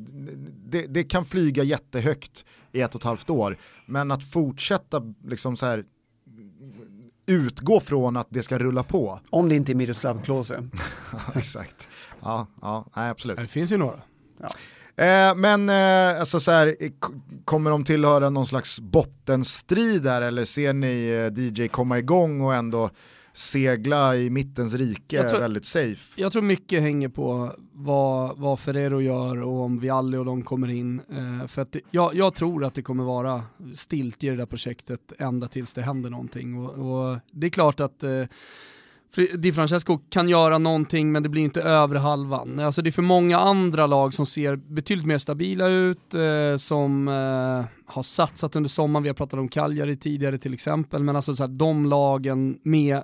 det, 0.67 0.87
det, 0.87 1.05
kan 1.05 1.25
flyga 1.25 1.63
jättehögt 1.63 2.45
i 2.73 2.81
ett 2.81 2.95
och 2.95 3.01
ett 3.01 3.05
halvt 3.05 3.31
år, 3.31 3.57
men 3.87 4.11
att 4.11 4.31
fortsätta 4.31 5.15
liksom 5.25 5.57
så 5.57 5.67
här 5.67 5.85
utgå 7.27 7.81
från 7.81 8.17
att 8.17 8.27
det 8.31 8.43
ska 8.43 8.59
rulla 8.59 8.83
på. 8.83 9.21
Om 9.31 9.49
det 9.49 9.55
inte 9.55 9.73
är 9.73 9.75
Miroslav 9.75 10.23
Klose. 10.23 10.69
exakt. 11.35 11.89
Ja, 12.23 12.47
ja 12.63 12.85
nej, 12.97 13.11
absolut. 13.11 13.37
Det 13.37 13.45
finns 13.45 13.73
ju 13.73 13.77
några. 13.77 14.01
Ja. 14.41 14.49
Eh, 15.05 15.35
men 15.35 15.69
eh, 15.69 16.21
alltså 16.21 16.41
så 16.41 16.51
här, 16.51 16.77
kommer 17.45 17.71
de 17.71 17.85
tillhöra 17.85 18.31
någon 18.31 18.47
slags 18.47 18.81
bottenstrid 18.81 20.03
där 20.03 20.23
eller 20.23 20.45
ser 20.45 20.73
ni 20.73 21.09
eh, 21.09 21.43
DJ 21.43 21.69
komma 21.69 21.99
igång 21.99 22.41
och 22.41 22.55
ändå 22.55 22.91
segla 23.35 24.17
i 24.17 24.31
mittens 24.31 24.75
rike 24.75 25.29
tror, 25.29 25.41
väldigt 25.41 25.65
safe. 25.65 26.13
Jag 26.17 26.33
tror 26.33 26.43
mycket 26.43 26.83
hänger 26.83 27.09
på 27.09 27.53
vad, 27.73 28.39
vad 28.39 28.61
Ferrero 28.61 29.01
gör 29.01 29.43
och 29.43 29.61
om 29.61 29.79
Vialli 29.79 30.17
och 30.17 30.25
de 30.25 30.43
kommer 30.43 30.71
in. 30.71 31.01
Eh, 31.11 31.47
för 31.47 31.63
att 31.63 31.77
jag, 31.91 32.15
jag, 32.15 32.35
tror 32.35 32.65
att 32.65 32.75
det 32.75 32.83
kommer 32.83 33.05
vara 33.05 33.43
stilt 33.75 34.25
i 34.25 34.29
det 34.29 34.37
där 34.37 34.47
projektet 34.47 35.13
ända 35.19 35.49
tills 35.49 35.75
det 35.75 35.83
händer 35.83 36.11
någonting. 36.11 36.59
Och, 36.59 36.71
och 36.71 37.19
det 37.31 37.47
är 37.47 37.51
klart 37.51 37.81
att 37.81 38.03
eh, 38.03 38.25
Di 39.15 39.53
Francesco 39.53 39.99
kan 40.09 40.29
göra 40.29 40.59
någonting 40.59 41.13
men 41.13 41.23
det 41.23 41.29
blir 41.29 41.43
inte 41.43 41.63
över 41.63 41.97
halvan. 41.97 42.61
Alltså 42.61 42.83
det 42.83 42.89
är 42.89 42.93
för 42.93 43.03
många 43.03 43.39
andra 43.39 43.87
lag 43.87 44.15
som 44.15 44.27
ser 44.27 44.57
betydligt 44.57 45.07
mer 45.07 45.19
stabila 45.19 45.69
ut, 45.69 46.15
eh, 46.15 46.57
som 46.57 47.09
eh, 47.09 47.65
har 47.87 48.03
satsat 48.03 48.57
under 48.57 48.69
sommaren, 48.71 49.03
vi 49.03 49.09
har 49.09 49.15
pratat 49.15 49.41
om 49.41 49.49
Cagliari 49.49 49.97
tidigare 49.97 50.39
till 50.39 50.55
exempel, 50.55 51.03
men 51.03 51.17
alltså 51.17 51.37
så 51.37 51.43
här, 51.43 51.49
de 51.49 51.87
lagen 51.87 52.59
med, 52.63 53.03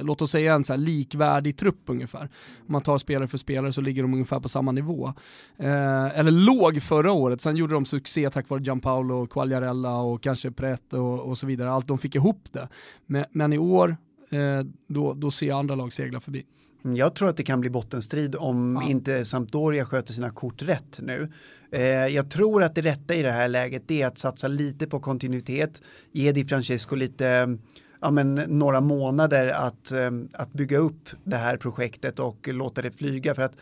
låt 0.00 0.22
oss 0.22 0.30
säga 0.30 0.54
en 0.54 0.64
så 0.64 0.76
likvärdig 0.76 1.56
trupp 1.56 1.82
ungefär. 1.86 2.28
Om 2.66 2.72
man 2.72 2.82
tar 2.82 2.98
spelare 2.98 3.28
för 3.28 3.38
spelare 3.38 3.72
så 3.72 3.80
ligger 3.80 4.02
de 4.02 4.14
ungefär 4.14 4.40
på 4.40 4.48
samma 4.48 4.72
nivå. 4.72 5.12
Eh, 5.56 6.18
eller 6.18 6.30
låg 6.30 6.82
förra 6.82 7.12
året, 7.12 7.40
sen 7.40 7.56
gjorde 7.56 7.74
de 7.74 7.84
succé 7.84 8.30
tack 8.30 8.48
vare 8.48 8.62
Gianpaolo, 8.62 9.26
Quagliarella 9.26 9.96
och 9.96 10.22
kanske 10.22 10.50
Pret 10.50 10.92
och, 10.92 11.20
och 11.20 11.38
så 11.38 11.46
vidare, 11.46 11.70
allt 11.70 11.88
de 11.88 11.98
fick 11.98 12.14
ihop 12.14 12.48
det. 12.52 12.68
Men, 13.06 13.24
men 13.30 13.52
i 13.52 13.58
år 13.58 13.96
då, 14.86 15.14
då 15.14 15.30
ser 15.30 15.46
jag 15.46 15.58
andra 15.58 15.74
lag 15.74 15.92
segla 15.92 16.20
förbi. 16.20 16.44
Mm, 16.84 16.96
jag 16.96 17.14
tror 17.14 17.28
att 17.28 17.36
det 17.36 17.42
kan 17.42 17.60
bli 17.60 17.70
bottenstrid 17.70 18.36
om 18.38 18.78
ja. 18.82 18.90
inte 18.90 19.24
Sampdoria 19.24 19.84
sköter 19.84 20.12
sina 20.12 20.30
kort 20.30 20.62
rätt 20.62 20.98
nu. 21.02 21.32
Eh, 21.72 21.82
jag 22.06 22.30
tror 22.30 22.62
att 22.62 22.74
det 22.74 22.80
rätta 22.80 23.14
i 23.14 23.22
det 23.22 23.30
här 23.30 23.48
läget 23.48 23.90
är 23.90 24.06
att 24.06 24.18
satsa 24.18 24.48
lite 24.48 24.86
på 24.86 25.00
kontinuitet, 25.00 25.82
ge 26.12 26.32
Di 26.32 26.44
Francesco 26.44 26.96
lite 26.96 27.58
ja, 28.00 28.10
men, 28.10 28.34
några 28.34 28.80
månader 28.80 29.48
att, 29.48 29.92
eh, 29.92 30.10
att 30.32 30.52
bygga 30.52 30.78
upp 30.78 31.08
det 31.24 31.36
här 31.36 31.56
projektet 31.56 32.18
och 32.18 32.48
låta 32.48 32.82
det 32.82 32.90
flyga. 32.90 33.34
För 33.34 33.42
att 33.42 33.56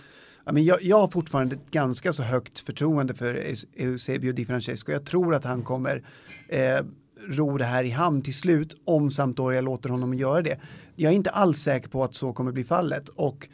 ja, 0.44 0.52
men 0.52 0.64
jag, 0.64 0.82
jag 0.82 1.00
har 1.00 1.08
fortfarande 1.08 1.56
ett 1.56 1.70
ganska 1.70 2.12
så 2.12 2.22
högt 2.22 2.58
förtroende 2.58 3.14
för 3.14 3.34
Eusebio 3.76 4.32
Di 4.32 4.46
Francesco. 4.46 4.92
Jag 4.92 5.06
tror 5.06 5.34
att 5.34 5.44
han 5.44 5.62
kommer 5.62 6.02
eh, 6.48 6.80
ro 7.28 7.58
det 7.58 7.64
här 7.64 7.84
i 7.84 7.90
hamn 7.90 8.22
till 8.22 8.34
slut 8.34 8.76
om 8.84 9.10
Sampdoria 9.10 9.60
låter 9.60 9.88
honom 9.88 10.14
göra 10.14 10.42
det. 10.42 10.60
Jag 10.96 11.12
är 11.12 11.16
inte 11.16 11.30
alls 11.30 11.58
säker 11.58 11.88
på 11.88 12.04
att 12.04 12.14
så 12.14 12.32
kommer 12.32 12.52
bli 12.52 12.64
fallet 12.64 13.08
och 13.08 13.48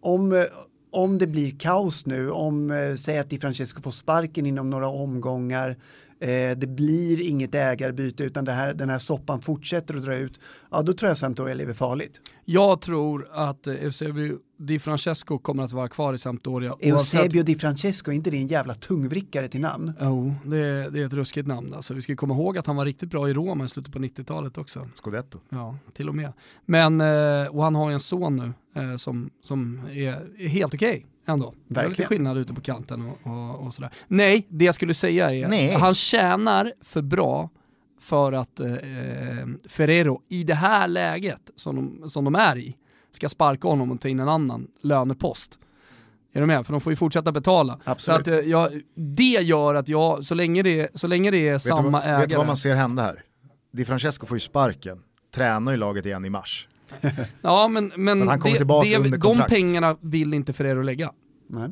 om, 0.00 0.32
eh, 0.32 0.44
om 0.90 1.18
det 1.18 1.26
blir 1.26 1.58
kaos 1.58 2.06
nu, 2.06 2.30
om 2.30 2.70
eh, 2.70 2.94
säg 2.94 3.18
att 3.18 3.30
Di 3.30 3.40
Francesco 3.40 3.82
får 3.82 3.90
sparken 3.90 4.46
inom 4.46 4.70
några 4.70 4.88
omgångar, 4.88 5.76
eh, 6.22 6.56
det 6.56 6.66
blir 6.66 7.28
inget 7.28 7.54
ägarbyte 7.54 8.24
utan 8.24 8.44
det 8.44 8.52
här, 8.52 8.74
den 8.74 8.90
här 8.90 8.98
soppan 8.98 9.40
fortsätter 9.40 9.94
att 9.94 10.02
dra 10.02 10.16
ut, 10.16 10.40
ja 10.70 10.82
då 10.82 10.92
tror 10.92 11.08
jag 11.08 11.18
Sampdoria 11.18 11.54
lever 11.54 11.74
farligt. 11.74 12.20
Jag 12.44 12.80
tror 12.80 13.28
att 13.32 13.66
Eusebio 13.66 14.38
Di 14.58 14.78
Francesco 14.78 15.38
kommer 15.38 15.62
att 15.62 15.72
vara 15.72 15.88
kvar 15.88 16.14
i 16.14 16.18
Sampdoria. 16.18 16.74
Eusebio 16.80 17.42
Di 17.42 17.54
Francesco, 17.54 18.10
är 18.10 18.14
inte 18.14 18.30
det 18.30 18.36
en 18.36 18.46
jävla 18.46 18.74
tungvrickare 18.74 19.48
till 19.48 19.60
namn? 19.60 19.92
Jo, 20.00 20.06
oh, 20.06 20.50
det, 20.50 20.90
det, 20.90 21.00
är 21.00 21.06
ett 21.06 21.12
ruskigt 21.12 21.48
namn. 21.48 21.74
Alltså, 21.74 21.94
vi 21.94 22.02
ska 22.02 22.16
komma 22.16 22.34
ihåg 22.34 22.58
att 22.58 22.66
han 22.66 22.76
var 22.76 22.84
riktigt 22.84 23.10
bra 23.10 23.28
i 23.28 23.34
Roma 23.34 23.64
i 23.64 23.68
slutet 23.68 23.92
på 23.92 23.98
90-talet 23.98 24.58
också. 24.58 24.88
Scudetto. 24.94 25.38
Ja, 25.48 25.76
till 25.94 26.08
och 26.08 26.14
med. 26.14 26.32
Men, 26.66 27.00
eh, 27.00 27.46
och 27.46 27.64
han 27.64 27.74
har 27.74 27.88
ju 27.88 27.94
en 27.94 28.00
son 28.00 28.36
nu 28.36 28.82
eh, 28.82 28.96
som, 28.96 29.30
som 29.42 29.80
är, 29.92 30.48
helt 30.48 30.74
okej. 30.74 30.96
Okay 30.96 31.11
ändå. 31.26 31.54
Det 31.68 31.80
är 31.80 31.88
lite 31.88 32.04
skillnad 32.06 32.38
ute 32.38 32.54
på 32.54 32.60
kanten 32.60 33.06
och, 33.06 33.32
och, 33.32 33.66
och, 33.66 33.74
sådär. 33.74 33.90
Nej, 34.08 34.46
det 34.48 34.64
jag 34.64 34.74
skulle 34.74 34.94
säga 34.94 35.30
är 35.30 35.48
Nej. 35.48 35.74
att 35.74 35.80
han 35.80 35.94
tjänar 35.94 36.72
för 36.80 37.02
bra 37.02 37.50
för 38.00 38.32
att 38.32 38.60
eh, 38.60 38.68
Ferrero 39.68 40.22
i 40.28 40.44
det 40.44 40.54
här 40.54 40.88
läget 40.88 41.50
som 41.56 41.76
de, 41.76 42.10
som 42.10 42.24
de 42.24 42.34
är 42.34 42.58
i 42.58 42.76
ska 43.12 43.28
sparka 43.28 43.68
honom 43.68 43.90
och 43.90 44.00
ta 44.00 44.08
in 44.08 44.20
en 44.20 44.28
annan 44.28 44.68
lönepost. 44.82 45.58
Är 46.34 46.40
du 46.40 46.46
med? 46.46 46.66
För 46.66 46.72
de 46.72 46.80
får 46.80 46.92
ju 46.92 46.96
fortsätta 46.96 47.32
betala. 47.32 47.80
Absolut. 47.84 48.26
Så 48.26 48.34
att, 48.38 48.46
jag, 48.46 48.82
det 48.94 49.22
gör 49.24 49.74
att 49.74 49.88
jag, 49.88 50.26
så 50.26 50.34
länge 50.34 50.62
det, 50.62 50.98
så 51.00 51.06
länge 51.06 51.30
det 51.30 51.48
är 51.48 51.52
vet 51.52 51.62
samma 51.62 51.90
vad, 51.90 52.02
ägare. 52.02 52.20
Vet 52.20 52.30
du 52.30 52.36
vad 52.36 52.46
man 52.46 52.56
ser 52.56 52.74
hända 52.74 53.02
här? 53.02 53.24
Di 53.72 53.84
Francesco 53.84 54.26
får 54.26 54.36
ju 54.36 54.40
sparken, 54.40 55.02
tränar 55.34 55.72
ju 55.72 55.78
laget 55.78 56.06
igen 56.06 56.24
i 56.24 56.30
mars. 56.30 56.68
ja 57.42 57.68
men, 57.68 57.92
men 57.96 58.26
det, 58.26 58.58
det, 58.58 59.16
de 59.18 59.42
pengarna 59.48 59.96
vill 60.00 60.34
inte 60.34 60.52
Ferrero 60.52 60.82
lägga. 60.82 61.12
Nej. 61.48 61.70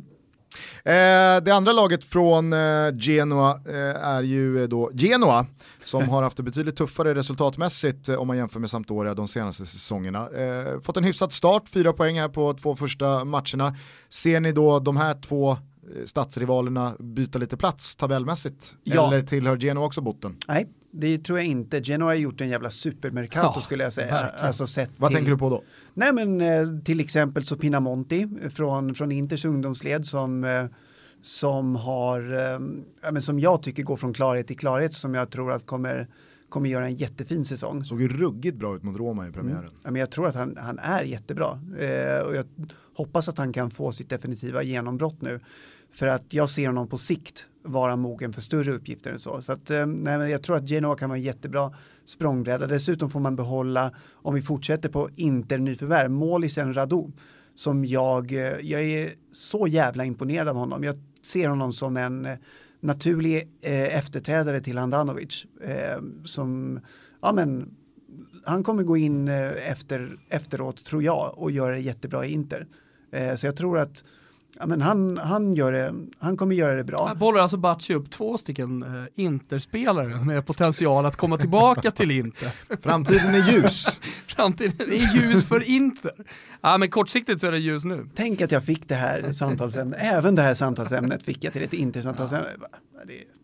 Eh, 0.85 1.43
det 1.43 1.51
andra 1.51 1.73
laget 1.73 2.05
från 2.05 2.53
eh, 2.53 2.59
Genoa 2.99 3.51
eh, 3.51 4.05
är 4.05 4.23
ju 4.23 4.67
då 4.67 4.91
Genoa 4.95 5.47
som 5.85 6.09
har 6.09 6.23
haft 6.23 6.37
det 6.37 6.43
betydligt 6.43 6.77
tuffare 6.77 7.15
resultatmässigt 7.15 8.09
om 8.09 8.27
man 8.27 8.37
jämför 8.37 8.61
med 8.61 8.71
Sampdoria 8.71 9.15
de 9.15 9.29
senaste 9.29 9.67
säsongerna. 9.67 10.29
fått 10.83 10.97
en 10.97 11.05
hyfsad 11.05 11.33
start, 11.33 11.69
fyra 11.69 11.93
poäng 11.93 12.21
här 12.21 12.29
på 12.29 12.55
två 12.55 12.77
första 12.77 13.25
matcherna. 13.25 13.77
Ser 14.09 14.41
ni 14.41 14.53
då 14.53 14.81
de 14.81 14.97
här 14.97 15.21
två 15.23 15.57
stadsrivalerna 16.05 16.95
byta 16.99 17.39
lite 17.39 17.57
plats 17.57 17.97
tabellmässigt? 17.97 18.75
Ja. 18.85 19.07
Eller 19.07 19.21
tillhör 19.21 19.57
Genoa 19.57 19.87
också 19.87 20.01
botten? 20.01 20.37
Nej, 20.49 20.69
det 20.91 21.19
tror 21.19 21.39
jag 21.39 21.47
inte. 21.47 21.81
Genoa 21.81 22.09
har 22.09 22.15
gjort 22.15 22.41
en 22.41 22.49
jävla 22.49 22.71
supermercato 22.71 23.53
ja, 23.55 23.61
skulle 23.61 23.85
jag 23.85 23.93
säga. 23.93 24.19
Alltså, 24.19 24.67
sett 24.67 24.91
Vad 24.97 25.11
till... 25.11 25.17
tänker 25.17 25.33
du 25.33 25.39
på 25.39 25.51
då? 25.51 25.63
Nej 25.95 26.13
men 26.13 26.41
eh, 26.41 26.83
till 26.85 27.01
exempel 27.01 27.45
så 27.45 27.57
Pinamonti 27.57 28.29
från, 28.55 28.95
från 28.95 29.13
Inters 29.13 29.45
ungdomsled 29.45 30.07
som, 30.07 30.45
eh, 30.45 30.65
som 31.23 31.77
har, 31.77 32.33
eh, 32.33 32.59
men 33.13 33.23
som 33.23 33.41
jag 33.41 33.63
tycker 33.63 33.83
går 33.83 33.97
från 33.97 34.13
klarhet 34.13 34.47
till 34.47 34.59
klarhet 34.59 34.95
som 34.95 35.15
jag 35.15 35.31
tror 35.31 35.53
att 35.53 35.67
kommer 35.67 36.09
kommer 36.51 36.69
göra 36.69 36.87
en 36.87 36.97
jättefin 36.97 37.45
säsong. 37.45 37.85
Såg 37.85 38.03
ju 38.03 38.09
ruggigt 38.09 38.57
bra 38.57 38.77
ut 38.77 38.83
mot 38.83 38.97
Roma 38.97 39.29
i 39.29 39.33
premiären. 39.33 39.59
Mm. 39.59 39.73
Ja, 39.83 39.91
men 39.91 40.01
jag 40.01 40.11
tror 40.11 40.27
att 40.27 40.35
han, 40.35 40.57
han 40.61 40.79
är 40.79 41.03
jättebra 41.03 41.61
eh, 41.79 42.27
och 42.27 42.35
jag 42.35 42.45
hoppas 42.95 43.29
att 43.29 43.39
han 43.39 43.53
kan 43.53 43.71
få 43.71 43.93
sitt 43.93 44.11
definitiva 44.11 44.63
genombrott 44.63 45.23
nu. 45.23 45.41
För 45.93 46.07
att 46.07 46.35
jag 46.35 46.51
ser 46.51 46.67
honom 46.67 46.89
på 46.89 46.99
sikt 46.99 47.47
vara 47.63 47.97
mogen 47.97 48.33
för 48.33 48.41
större 48.41 48.73
uppgifter 48.73 49.13
än 49.13 49.19
så. 49.19 49.43
Så 49.43 49.53
att, 49.53 49.71
eh, 49.71 49.87
nej, 49.87 50.31
jag 50.31 50.43
tror 50.43 50.57
att 50.57 50.69
Genoa 50.69 50.97
kan 50.97 51.09
vara 51.09 51.19
en 51.19 51.23
jättebra 51.25 51.73
språngbräda. 52.07 52.67
Dessutom 52.67 53.11
får 53.11 53.21
man 53.21 53.37
behålla, 53.37 53.93
om 54.13 54.35
vi 54.35 54.43
fortsätter 54.43 54.89
på 54.89 55.09
Inter 55.17 55.59
nyförvärv, 55.59 56.11
målisen 56.11 56.75
Radu. 56.75 57.05
Som 57.55 57.85
jag, 57.85 58.33
eh, 58.33 58.59
jag 58.61 58.83
är 58.83 59.11
så 59.33 59.67
jävla 59.67 60.05
imponerad 60.05 60.49
av 60.49 60.57
honom. 60.57 60.85
Jag 60.85 60.97
ser 61.23 61.49
honom 61.49 61.73
som 61.73 61.97
en 61.97 62.27
eh, 62.27 62.39
naturlig 62.81 63.59
eh, 63.61 63.99
efterträdare 63.99 64.61
till 64.61 64.79
Handanovic. 64.79 65.47
Eh, 65.63 66.03
som, 66.25 66.81
ja 67.23 67.33
men, 67.33 67.75
han 68.45 68.63
kommer 68.63 68.83
gå 68.83 68.97
in 68.97 69.29
efter, 69.29 70.19
efteråt 70.29 70.85
tror 70.85 71.03
jag 71.03 71.35
och 71.37 71.51
göra 71.51 71.75
det 71.75 71.81
jättebra 71.81 72.27
i 72.27 72.33
Inter. 72.33 72.67
Så 73.37 73.47
jag 73.47 73.57
tror 73.57 73.79
att 73.79 74.05
Ja, 74.59 74.67
men 74.67 74.81
han, 74.81 75.19
han, 75.19 75.55
gör 75.55 75.73
det, 75.73 75.95
han 76.19 76.37
kommer 76.37 76.55
göra 76.55 76.75
det 76.75 76.85
bra. 76.85 77.07
Här 77.07 77.15
bollar 77.15 77.41
alltså 77.41 77.57
Bacci 77.57 77.95
upp 77.95 78.11
två 78.11 78.39
stycken 78.39 78.83
uh, 78.83 79.05
Interspelare 79.15 80.25
med 80.25 80.47
potential 80.47 81.07
att 81.07 81.17
komma 81.17 81.37
tillbaka 81.37 81.91
till 81.91 82.11
Inter. 82.11 82.53
Framtiden 82.83 83.35
är 83.35 83.53
ljus. 83.53 84.01
Framtiden 84.27 84.89
är 84.89 85.17
ljus 85.17 85.45
för 85.45 85.71
Inter. 85.71 86.13
Ja, 86.61 86.79
men 86.79 86.91
kortsiktigt 86.91 87.41
så 87.41 87.47
är 87.47 87.53
det 87.53 87.59
ljus 87.59 87.85
nu. 87.85 88.09
Tänk 88.15 88.41
att 88.41 88.53
jag 88.53 88.65
fick 88.65 88.89
det 88.89 88.95
här 88.95 89.33
samtalsämnet, 89.33 89.99
även 90.03 90.35
det 90.35 90.43
här 90.43 90.55
samtalsämnet 90.55 91.23
fick 91.23 91.45
jag 91.45 91.53
till 91.53 91.63
ett 91.63 91.73
Intersamtalsämne. 91.73 92.49
Ja. 92.61 92.69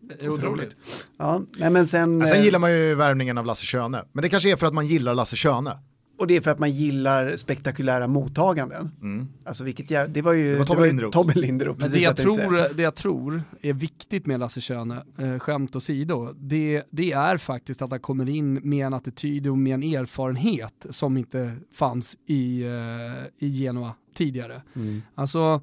Det 0.09 0.25
är 0.25 0.29
otroligt. 0.29 0.75
Ja, 1.17 1.41
nej, 1.57 1.69
men 1.69 1.87
sen, 1.87 2.19
ja, 2.19 2.27
sen 2.27 2.37
eh, 2.37 2.43
gillar 2.43 2.59
man 2.59 2.71
ju 2.71 2.95
värvningen 2.95 3.37
av 3.37 3.45
Lasse 3.45 3.65
Schöne, 3.65 4.03
men 4.11 4.21
det 4.21 4.29
kanske 4.29 4.51
är 4.51 4.55
för 4.55 4.67
att 4.67 4.73
man 4.73 4.87
gillar 4.87 5.13
Lasse 5.13 5.35
Schöne. 5.35 5.79
Och 6.17 6.27
det 6.27 6.35
är 6.35 6.41
för 6.41 6.51
att 6.51 6.59
man 6.59 6.71
gillar 6.71 7.37
spektakulära 7.37 8.07
mottaganden. 8.07 8.91
Mm. 9.01 9.27
Alltså 9.45 9.63
vilket 9.63 9.91
jag, 9.91 10.09
det 10.09 10.21
var 10.21 10.33
ju 10.33 10.51
det 10.51 10.57
var 10.57 10.65
Tobbe 10.65 10.85
Linderoth. 10.85 11.17
Tobbe 11.17 11.33
Linderoth 11.33 11.85
det, 11.85 11.99
jag 11.99 12.17
tror, 12.17 12.73
det 12.73 12.83
jag 12.83 12.95
tror 12.95 13.43
är 13.61 13.73
viktigt 13.73 14.25
med 14.25 14.39
Lasse 14.39 14.61
Schöne, 14.61 15.03
eh, 15.17 15.39
skämt 15.39 15.75
åsido, 15.75 16.33
det, 16.33 16.83
det 16.89 17.11
är 17.11 17.37
faktiskt 17.37 17.81
att 17.81 17.91
han 17.91 17.99
kommer 17.99 18.29
in 18.29 18.53
med 18.53 18.85
en 18.85 18.93
attityd 18.93 19.47
och 19.47 19.57
med 19.57 19.73
en 19.73 19.83
erfarenhet 19.83 20.85
som 20.89 21.17
inte 21.17 21.55
fanns 21.73 22.17
i, 22.25 22.63
eh, 22.63 23.47
i 23.47 23.49
Genoa 23.49 23.93
tidigare. 24.13 24.61
Mm. 24.75 25.01
Alltså, 25.15 25.61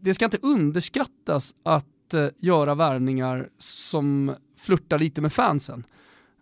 det 0.00 0.14
ska 0.14 0.24
inte 0.24 0.38
underskattas 0.42 1.54
att 1.62 2.14
eh, 2.14 2.26
göra 2.38 2.74
värvningar 2.74 3.48
som 3.58 4.34
flörtar 4.56 4.98
lite 4.98 5.20
med 5.20 5.32
fansen. 5.32 5.84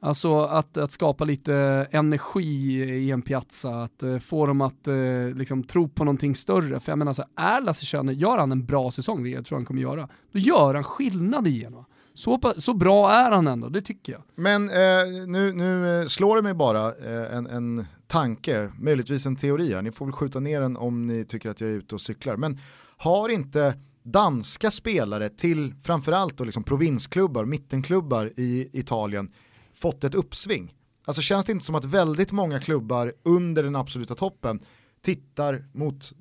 Alltså 0.05 0.41
att, 0.41 0.77
att 0.77 0.93
skapa 0.93 1.25
lite 1.25 1.55
energi 1.91 2.83
i 2.83 3.11
en 3.11 3.23
piazza, 3.23 3.71
att 3.71 4.03
uh, 4.03 4.19
få 4.19 4.47
dem 4.47 4.61
att 4.61 4.89
uh, 4.89 5.35
liksom, 5.35 5.63
tro 5.65 5.89
på 5.89 6.05
någonting 6.05 6.35
större. 6.35 6.81
För 6.81 6.93
jag 6.93 6.99
menar 6.99 7.13
så 7.13 7.25
är 7.37 7.61
Lasse 7.61 7.87
Schöne, 7.87 8.13
gör 8.13 8.39
han 8.39 8.53
en 8.53 8.65
bra 8.65 8.91
säsong, 8.91 9.23
vilket 9.23 9.37
jag 9.37 9.47
tror 9.47 9.59
han 9.59 9.65
kommer 9.65 9.83
göra, 9.83 10.09
då 10.33 10.39
gör 10.39 10.75
han 10.75 10.85
skillnad 10.85 11.49
i 11.49 11.51
Genoa. 11.51 11.85
Så, 12.15 12.41
så 12.57 12.75
bra 12.75 13.11
är 13.11 13.31
han 13.31 13.47
ändå, 13.47 13.69
det 13.69 13.81
tycker 13.81 14.13
jag. 14.13 14.23
Men 14.35 14.71
eh, 14.71 15.27
nu, 15.27 15.53
nu 15.53 16.01
eh, 16.01 16.07
slår 16.07 16.37
det 16.37 16.43
mig 16.43 16.55
bara 16.55 16.87
eh, 16.87 17.37
en, 17.37 17.47
en 17.47 17.85
tanke, 18.07 18.71
möjligtvis 18.79 19.27
en 19.27 19.37
teori 19.37 19.75
här, 19.75 19.83
ni 19.83 19.93
får 19.93 20.07
väl 20.07 20.13
skjuta 20.13 20.41
ner 20.41 20.61
den 20.61 20.77
om 20.77 21.07
ni 21.07 21.25
tycker 21.25 21.51
att 21.51 21.61
jag 21.61 21.71
är 21.71 21.75
ute 21.75 21.95
och 21.95 22.01
cyklar. 22.01 22.37
Men 22.37 22.59
har 22.97 23.29
inte 23.29 23.75
danska 24.03 24.71
spelare 24.71 25.29
till 25.29 25.75
framförallt 25.83 26.37
då 26.37 26.45
liksom 26.45 26.65
provinsklubbar, 26.65 27.45
mittenklubbar 27.45 28.33
i 28.37 28.69
Italien 28.73 29.31
fått 29.83 30.05
ett 30.05 30.15
uppsving. 30.15 30.75
Alltså 31.05 31.23
känns 31.23 31.47
det 31.47 31.53
inte 31.53 31.65
som 31.65 31.75
att 31.75 31.85
väldigt 31.85 32.33
många 32.33 32.61
klubbar 32.61 33.13
under 33.23 33.63
den 33.63 33.77
absoluta 33.77 34.15
toppen 34.15 34.61
tittar 35.05 35.65
mot, 35.73 36.13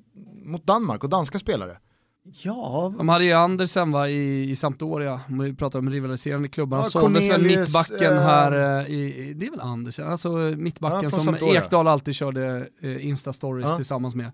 mot 0.44 0.66
Danmark 0.66 1.04
och 1.04 1.10
danska 1.10 1.38
spelare? 1.38 1.78
Ja. 2.24 2.94
De 2.98 3.08
hade 3.08 3.24
ju 3.24 3.32
Andersen 3.32 3.92
va, 3.92 4.08
i, 4.08 4.50
i 4.50 4.56
Sampdoria, 4.56 5.20
om 5.28 5.38
vi 5.38 5.54
pratar 5.54 5.78
om 5.78 5.90
rivaliserande 5.90 6.48
klubbar. 6.48 6.76
Han 6.76 6.84
ja, 6.84 6.90
såldes 6.90 7.28
väl 7.28 7.42
mittbacken 7.42 8.12
äh... 8.12 8.22
här, 8.22 8.80
eh, 8.80 8.94
i, 8.94 9.32
det 9.36 9.46
är 9.46 9.50
väl 9.50 9.60
Andersen, 9.60 10.08
alltså 10.08 10.28
mittbacken 10.56 11.02
ja, 11.02 11.10
som 11.10 11.20
Sampdoria. 11.20 11.62
Ekdal 11.62 11.88
alltid 11.88 12.14
körde 12.14 12.68
eh, 12.82 13.06
Insta-stories 13.06 13.68
ja. 13.68 13.76
tillsammans 13.76 14.14
med. 14.14 14.30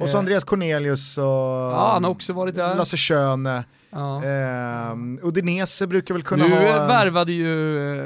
Och 0.00 0.08
så 0.08 0.18
Andreas 0.18 0.44
Cornelius 0.44 1.18
och 1.18 1.24
ja, 1.24 1.90
han 1.92 2.04
har 2.04 2.10
också 2.10 2.32
varit 2.32 2.54
där. 2.54 2.74
Lasse 2.74 2.96
Schöne. 2.96 3.64
Ja. 3.94 4.24
Eh, 4.24 4.96
Udinese 5.22 5.86
brukar 5.86 6.14
väl 6.14 6.22
kunna 6.22 6.46
nu 6.46 6.54
ha... 6.54 6.86
Värvade 6.86 7.32
ju, 7.32 7.46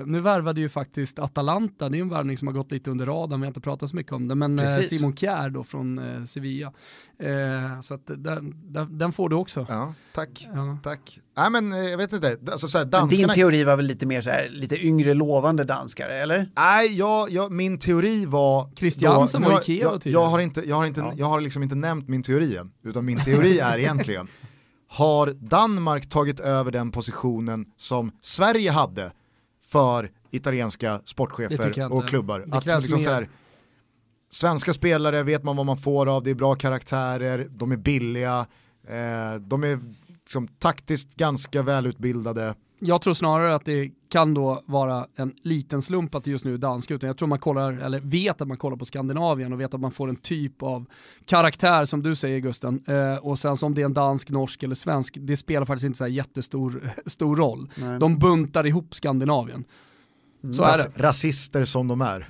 nu 0.06 0.18
värvade 0.20 0.60
ju 0.60 0.68
faktiskt 0.68 1.18
Atalanta, 1.18 1.88
det 1.88 1.98
är 1.98 2.00
en 2.00 2.08
värvning 2.08 2.38
som 2.38 2.48
har 2.48 2.54
gått 2.54 2.72
lite 2.72 2.90
under 2.90 3.06
radarn, 3.06 3.40
vi 3.40 3.46
har 3.46 3.48
inte 3.48 3.60
pratat 3.60 3.90
så 3.90 3.96
mycket 3.96 4.12
om 4.12 4.28
det, 4.28 4.34
men 4.34 4.58
eh, 4.58 4.64
Precis. 4.64 4.98
Simon 4.98 5.16
Kjär 5.16 5.50
då 5.50 5.64
från 5.64 5.98
eh, 5.98 6.24
Sevilla. 6.24 6.72
Eh, 7.18 7.80
så 7.80 7.94
att 7.94 8.06
den, 8.06 8.54
den, 8.72 8.98
den, 8.98 9.12
får 9.12 9.28
du 9.28 9.36
också. 9.36 9.66
Ja, 9.68 9.94
tack. 10.14 10.48
Ja. 10.54 10.78
tack. 10.82 11.20
Nej 11.36 11.50
men 11.50 11.72
eh, 11.72 11.78
jag 11.78 11.98
vet 11.98 12.12
inte, 12.12 12.38
alltså, 12.52 12.68
så 12.68 12.78
här, 12.78 12.84
danskarna... 12.84 13.26
Din 13.26 13.34
teori 13.34 13.64
var 13.64 13.76
väl 13.76 13.86
lite 13.86 14.06
mer 14.06 14.20
så 14.20 14.30
här, 14.30 14.48
lite 14.50 14.86
yngre 14.86 15.14
lovande 15.14 15.64
danskare, 15.64 16.14
eller? 16.14 16.48
Nej, 16.56 16.96
jag, 16.96 17.30
jag, 17.30 17.52
min 17.52 17.78
teori 17.78 18.26
var... 18.26 18.70
Christiansen 18.76 19.42
var 19.42 19.60
Ikea 19.60 19.84
jag, 19.84 20.06
jag, 20.06 20.26
har 20.26 20.38
inte, 20.38 20.68
jag 20.68 20.76
har 20.76 20.86
inte, 20.86 21.00
ja. 21.00 21.12
jag 21.16 21.26
har 21.26 21.40
liksom 21.40 21.62
inte 21.62 21.74
nämnt 21.74 22.08
min 22.08 22.22
teori 22.22 22.56
än, 22.56 22.70
utan 22.84 23.04
min 23.04 23.18
teori 23.24 23.58
är 23.58 23.78
egentligen 23.78 24.28
har 24.88 25.26
Danmark 25.26 26.08
tagit 26.08 26.40
över 26.40 26.70
den 26.70 26.92
positionen 26.92 27.66
som 27.76 28.12
Sverige 28.20 28.70
hade 28.70 29.12
för 29.66 30.10
italienska 30.30 31.00
sportchefer 31.04 31.92
och 31.92 32.08
klubbar? 32.08 32.44
Det 32.46 32.56
att 32.56 32.82
liksom 32.82 32.98
så 32.98 33.10
här, 33.10 33.28
svenska 34.30 34.72
spelare 34.72 35.22
vet 35.22 35.44
man 35.44 35.56
vad 35.56 35.66
man 35.66 35.78
får 35.78 36.06
av, 36.06 36.22
det 36.22 36.30
är 36.30 36.34
bra 36.34 36.54
karaktärer, 36.54 37.48
de 37.50 37.72
är 37.72 37.76
billiga, 37.76 38.46
eh, 38.88 39.34
de 39.40 39.64
är 39.64 39.80
liksom 40.24 40.48
taktiskt 40.48 41.14
ganska 41.14 41.62
välutbildade. 41.62 42.54
Jag 42.78 43.02
tror 43.02 43.14
snarare 43.14 43.54
att 43.54 43.64
det 43.64 43.90
kan 44.08 44.34
då 44.34 44.62
vara 44.66 45.06
en 45.16 45.34
liten 45.42 45.82
slump 45.82 46.14
att 46.14 46.24
det 46.24 46.30
just 46.30 46.44
nu 46.44 46.54
är 46.54 46.58
danska, 46.58 46.94
utan 46.94 47.06
jag 47.06 47.16
tror 47.16 47.28
man 47.28 47.38
kollar, 47.38 47.72
eller 47.72 48.00
vet 48.00 48.40
att 48.40 48.48
man 48.48 48.56
kollar 48.56 48.76
på 48.76 48.84
Skandinavien 48.84 49.52
och 49.52 49.60
vet 49.60 49.74
att 49.74 49.80
man 49.80 49.90
får 49.90 50.08
en 50.08 50.16
typ 50.16 50.62
av 50.62 50.86
karaktär 51.24 51.84
som 51.84 52.02
du 52.02 52.14
säger 52.14 52.38
Gusten. 52.38 52.82
Eh, 52.86 53.16
och 53.16 53.38
sen 53.38 53.56
som 53.56 53.74
det 53.74 53.80
är 53.80 53.84
en 53.84 53.94
dansk, 53.94 54.30
norsk 54.30 54.62
eller 54.62 54.74
svensk, 54.74 55.16
det 55.20 55.36
spelar 55.36 55.66
faktiskt 55.66 55.86
inte 55.86 55.98
så 55.98 56.06
jättestor 56.06 56.90
stor 57.06 57.36
roll. 57.36 57.68
Nej. 57.74 57.98
De 57.98 58.18
buntar 58.18 58.66
ihop 58.66 58.94
Skandinavien. 58.94 59.64
Så 60.54 60.62
är 60.62 60.76
det. 60.76 61.02
Rasister 61.02 61.64
som 61.64 61.88
de 61.88 62.00
är. 62.00 62.28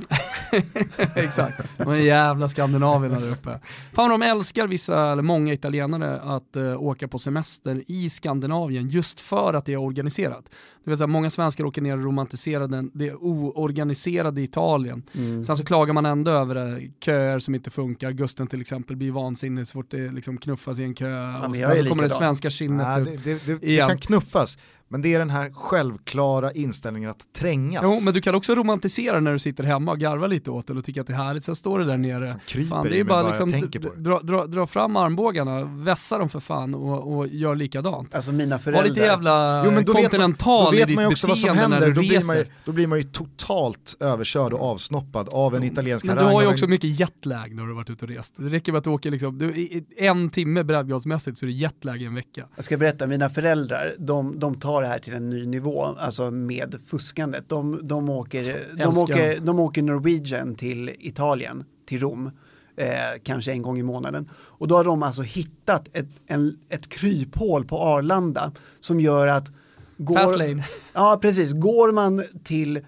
Exakt, 1.14 1.62
de 1.76 1.88
är 1.88 1.94
jävla 1.94 2.48
skandinavierna 2.48 3.20
där 3.20 3.32
uppe. 3.32 3.60
Fan 3.92 4.10
de 4.10 4.22
älskar 4.22 4.66
vissa, 4.66 5.12
eller 5.12 5.22
många 5.22 5.52
italienare 5.52 6.20
att 6.20 6.56
uh, 6.56 6.82
åka 6.82 7.08
på 7.08 7.18
semester 7.18 7.82
i 7.86 8.10
Skandinavien 8.10 8.88
just 8.88 9.20
för 9.20 9.54
att 9.54 9.66
det 9.66 9.72
är 9.72 9.76
organiserat. 9.80 10.50
Du 10.84 10.90
vet, 10.90 10.98
så 10.98 11.04
här, 11.04 11.08
många 11.08 11.30
svenskar 11.30 11.64
åker 11.64 11.82
ner 11.82 11.96
och 11.96 12.04
romantiserar 12.04 12.68
den, 12.68 12.90
det 12.94 13.14
oorganiserade 13.14 14.42
Italien. 14.42 15.02
Mm. 15.14 15.44
Sen 15.44 15.56
så 15.56 15.64
klagar 15.64 15.94
man 15.94 16.06
ändå 16.06 16.30
över 16.30 16.54
det, 16.54 16.80
köer 17.00 17.38
som 17.38 17.54
inte 17.54 17.70
funkar. 17.70 18.10
Gusten 18.10 18.46
till 18.46 18.60
exempel 18.60 18.96
blir 18.96 19.10
vansinnig 19.10 19.66
så 19.66 19.72
fort 19.72 19.90
det 19.90 20.10
liksom 20.10 20.38
knuffas 20.38 20.78
i 20.78 20.84
en 20.84 20.94
kö. 20.94 21.34
och 21.44 21.50
men 21.50 21.84
så 21.84 21.88
kommer 21.88 22.02
det 22.02 22.10
svenska 22.10 22.50
kinnet 22.50 22.98
ut. 22.98 23.24
det, 23.24 23.34
det, 23.34 23.46
det, 23.46 23.66
det 23.66 23.76
kan 23.76 23.98
knuffas, 23.98 24.58
men 24.88 25.02
det 25.02 25.14
är 25.14 25.18
den 25.18 25.30
här 25.30 25.50
självklara 25.50 26.52
inställningen 26.52 27.10
att 27.10 27.32
trängas. 27.38 27.82
Jo, 27.86 28.00
men 28.04 28.14
du 28.14 28.20
kan 28.20 28.34
också 28.34 28.54
romantisera 28.54 29.20
när 29.20 29.32
du 29.32 29.38
sitter 29.38 29.64
hemma 29.64 29.92
och 29.92 29.98
garvar 29.98 30.28
lite 30.28 30.50
åt 30.50 30.66
det 30.66 30.72
och 30.72 30.84
tycker 30.84 31.00
att 31.00 31.06
det 31.06 31.12
är 31.12 31.16
härligt. 31.16 31.44
Sen 31.44 31.56
står 31.56 31.78
det 31.78 31.84
där 31.84 31.96
nere. 31.96 32.36
Fan, 32.68 32.86
i 32.86 32.90
det 32.90 33.00
är 33.00 33.04
bara 33.04 33.22
bara 33.22 33.46
liksom, 33.48 33.82
dra, 33.96 34.20
dra, 34.20 34.46
dra 34.46 34.66
fram 34.66 34.96
armbågarna, 34.96 35.64
vässa 35.64 36.18
dem 36.18 36.28
för 36.28 36.40
fan 36.40 36.74
och, 36.74 37.16
och 37.16 37.26
gör 37.28 37.54
likadant. 37.54 38.14
Alltså 38.14 38.32
mina 38.32 38.56
Var 38.56 38.58
föräldrar. 38.58 38.88
lite 38.88 39.00
jävla 39.00 39.62
Jo, 39.64 39.70
men 39.70 39.84
då 39.84 39.92
vet 39.92 40.02
man- 40.02 40.10
kontinental 40.10 40.64
Då 40.66 40.74
i 40.74 40.78
vet 40.78 40.88
ditt 40.88 40.94
man 40.94 41.04
ju 41.04 41.08
också 41.10 41.26
vad 41.26 41.38
som 41.38 41.46
beteende 41.46 41.62
händer, 41.76 41.80
när 41.88 41.94
då 41.94 42.00
du 42.00 42.08
blir, 42.08 42.26
man 42.26 42.36
ju, 42.36 42.42
reser. 42.42 42.52
då 42.64 42.72
blir 42.72 42.86
man 42.86 42.98
ju 42.98 43.04
totalt 43.04 43.96
överkörd 44.00 44.52
och 44.52 44.62
avsnoppad 44.62 45.28
av 45.32 45.54
en 45.56 45.62
italiensk 45.64 46.04
Men 46.04 46.16
du 46.16 46.22
harang 46.22 46.34
har 46.34 46.42
ju 46.42 46.48
också 46.48 46.64
en- 46.64 46.70
mycket 46.70 47.00
jetlag 47.00 47.54
när 47.54 47.62
du 47.62 47.68
har 47.68 47.74
varit 47.76 47.90
ute 47.90 48.04
och 48.04 48.10
rest. 48.10 48.34
Det 48.36 48.48
räcker 48.48 48.72
med 48.72 48.78
att 48.78 48.84
du 48.84 48.90
åker 48.90 49.10
liksom, 49.10 49.38
du, 49.38 49.46
i- 49.56 49.84
i 49.98 50.06
en 50.06 50.30
timme 50.30 50.62
breddgradsmässigt 50.64 51.38
så 51.38 51.44
är 51.44 51.48
det 51.48 51.52
jetlag 51.54 52.02
i 52.02 52.04
en 52.04 52.14
vecka. 52.14 52.44
Jag 52.56 52.64
ska 52.64 52.76
berätta, 52.76 53.06
mina 53.06 53.30
föräldrar, 53.30 53.94
de, 53.98 54.38
de 54.38 54.54
tar 54.54 54.77
det 54.80 54.86
här 54.86 54.98
till 54.98 55.12
en 55.14 55.30
ny 55.30 55.46
nivå, 55.46 55.84
alltså 55.84 56.30
med 56.30 56.76
fuskandet. 56.86 57.48
De, 57.48 57.80
de, 57.82 58.08
åker, 58.08 58.60
de, 58.76 58.98
åker, 58.98 59.40
de 59.40 59.58
åker 59.60 59.82
Norwegian 59.82 60.54
till 60.54 60.90
Italien, 60.98 61.64
till 61.86 62.00
Rom, 62.00 62.30
eh, 62.76 62.88
kanske 63.22 63.52
en 63.52 63.62
gång 63.62 63.78
i 63.78 63.82
månaden. 63.82 64.30
Och 64.34 64.68
då 64.68 64.76
har 64.76 64.84
de 64.84 65.02
alltså 65.02 65.22
hittat 65.22 65.88
ett, 65.96 66.08
en, 66.26 66.58
ett 66.68 66.88
kryphål 66.88 67.64
på 67.64 67.78
Arlanda 67.78 68.52
som 68.80 69.00
gör 69.00 69.26
att 69.26 69.52
går, 69.96 70.16
Fast 70.16 70.38
lane. 70.38 70.64
Ja, 70.92 71.18
precis. 71.22 71.52
Går 71.52 71.92
man 71.92 72.22
till, 72.44 72.80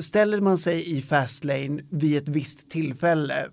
ställer 0.00 0.40
man 0.40 0.58
sig 0.58 0.96
i 0.96 1.02
fast 1.02 1.44
lane 1.44 1.82
vid 1.90 2.16
ett 2.16 2.28
visst 2.28 2.70
tillfälle, 2.70 3.46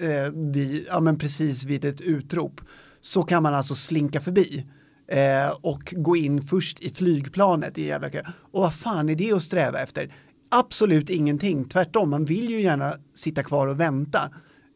eh, 0.00 0.32
vid, 0.32 0.86
ja 0.88 1.00
men 1.00 1.18
precis 1.18 1.64
vid 1.64 1.84
ett 1.84 2.00
utrop, 2.00 2.60
så 3.00 3.22
kan 3.22 3.42
man 3.42 3.54
alltså 3.54 3.74
slinka 3.74 4.20
förbi 4.20 4.66
eh, 5.10 5.50
och 5.62 5.94
gå 5.96 6.16
in 6.16 6.42
först 6.42 6.80
i 6.80 6.90
flygplanet 6.94 7.78
i 7.78 7.86
jävla 7.86 8.10
kö. 8.10 8.22
Och 8.52 8.62
vad 8.62 8.74
fan 8.74 9.08
är 9.08 9.14
det 9.14 9.32
att 9.32 9.42
sträva 9.42 9.78
efter? 9.78 10.12
Absolut 10.50 11.10
ingenting, 11.10 11.64
tvärtom, 11.64 12.10
man 12.10 12.24
vill 12.24 12.50
ju 12.50 12.60
gärna 12.60 12.92
sitta 13.14 13.42
kvar 13.42 13.66
och 13.66 13.80
vänta. 13.80 14.20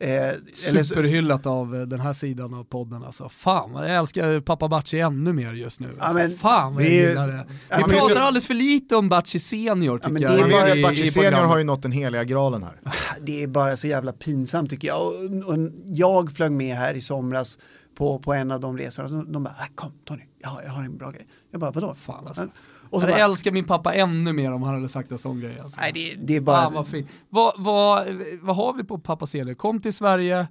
Eh, 0.00 0.82
Superhyllat 0.82 1.46
av 1.46 1.74
eh, 1.76 1.82
den 1.82 2.00
här 2.00 2.12
sidan 2.12 2.54
av 2.54 2.64
podden 2.64 3.04
alltså. 3.04 3.28
Fan, 3.28 3.70
jag 3.74 3.96
älskar 3.96 4.40
pappa 4.40 4.68
Bacci 4.68 5.00
ännu 5.00 5.32
mer 5.32 5.52
just 5.52 5.80
nu. 5.80 5.88
Ja, 5.98 6.04
Alltså, 6.04 6.18
men- 6.28 6.38
fan 6.38 6.74
vad 6.74 6.82
jag 6.84 6.90
Vi- 6.90 6.96
gillar 7.08 7.28
det. 7.28 7.46
Ja, 7.70 7.76
Vi 7.76 7.82
men 7.86 7.90
pratar 7.98 8.20
alldeles 8.20 8.46
för 8.46 8.54
lite 8.54 8.96
om 8.96 9.08
Bacci 9.08 9.38
senior 9.38 9.98
tycker 9.98 10.10
men 10.12 10.22
jag. 10.22 10.30
det 10.30 10.36
är 10.36 10.40
Man 10.40 10.50
bara- 10.50 10.68
i- 10.74 10.78
ju 10.78 10.84
att 10.84 10.90
Bacci 10.90 11.02
i 11.04 11.10
senior 11.10 11.30
har 11.42 11.58
ju 11.58 11.64
nått 11.64 11.82
den 11.82 11.92
heliga 11.92 12.24
graalen 12.24 12.62
här. 12.62 12.80
det 13.20 13.42
är 13.42 13.46
bara 13.46 13.76
så 13.76 13.86
jävla 13.86 14.12
pinsamt 14.12 14.70
tycker 14.70 14.88
jag. 14.88 15.00
Och, 15.06 15.14
och 15.48 15.58
jag 15.86 16.32
flög 16.32 16.52
med 16.52 16.76
här 16.76 16.94
i 16.94 17.00
somras 17.00 17.58
på, 17.94 18.18
på 18.18 18.34
en 18.34 18.50
av 18.50 18.60
de 18.60 18.78
resorna. 18.78 19.08
De, 19.08 19.32
de 19.32 19.44
bara, 19.44 19.54
"Ah, 19.58 19.66
kom 19.74 19.92
Tony, 20.04 20.22
jag 20.38 20.48
har, 20.48 20.62
jag 20.62 20.70
har 20.70 20.84
en 20.84 20.96
bra 20.96 21.10
grej. 21.10 21.26
Jag 21.50 21.60
bara, 21.60 21.70
vadå? 21.70 21.94
Fan 21.94 22.26
alltså. 22.26 22.42
Och 22.90 23.00
så 23.00 23.06
Jag 23.08 23.14
bara, 23.16 23.24
älskat 23.24 23.52
min 23.54 23.64
pappa 23.64 23.94
ännu 23.94 24.32
mer 24.32 24.52
om 24.52 24.62
han 24.62 24.74
hade 24.74 24.88
sagt 24.88 25.12
en 25.12 25.18
sån 25.18 25.40
grej. 25.40 25.58
Alltså. 25.60 25.80
nej, 25.80 25.92
det, 25.94 26.14
det 26.26 26.36
är 26.36 26.40
bara... 26.40 26.62
Fan 26.62 26.74
vad 26.74 26.86
fint. 26.88 27.08
Vad, 27.28 27.52
vad, 27.58 28.06
vad 28.42 28.56
har 28.56 28.72
vi 28.72 28.84
på 28.84 28.98
pappa 28.98 29.26
senior? 29.26 29.54
Kom 29.54 29.80
till 29.80 29.92
Sverige, 29.92 30.46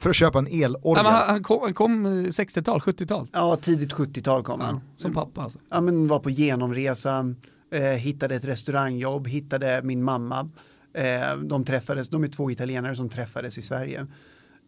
För 0.00 0.10
att 0.10 0.16
köpa 0.16 0.38
en 0.38 0.44
Nej, 0.44 0.62
elorgel. 0.62 1.06
han, 1.06 1.28
han 1.28 1.42
kom, 1.42 1.58
han 1.62 1.74
kom 1.74 2.06
eh, 2.06 2.10
60-tal, 2.10 2.80
70-tal. 2.80 3.28
Ja, 3.32 3.56
tidigt 3.56 3.92
70-tal 3.92 4.42
kom 4.42 4.60
han. 4.60 4.80
Som 4.96 5.12
pappa 5.12 5.42
alltså. 5.42 5.58
Ja, 5.70 5.80
men 5.80 6.08
var 6.08 6.18
på 6.18 6.30
genomresa, 6.30 7.34
eh, 7.72 7.82
hittade 7.82 8.34
ett 8.34 8.44
restaurangjobb, 8.44 9.26
hittade 9.28 9.80
min 9.84 10.02
mamma. 10.02 10.48
Eh, 10.94 11.36
de 11.42 11.64
träffades, 11.64 12.08
de 12.08 12.24
är 12.24 12.28
två 12.28 12.50
italienare 12.50 12.96
som 12.96 13.08
träffades 13.08 13.58
i 13.58 13.62
Sverige. 13.62 14.06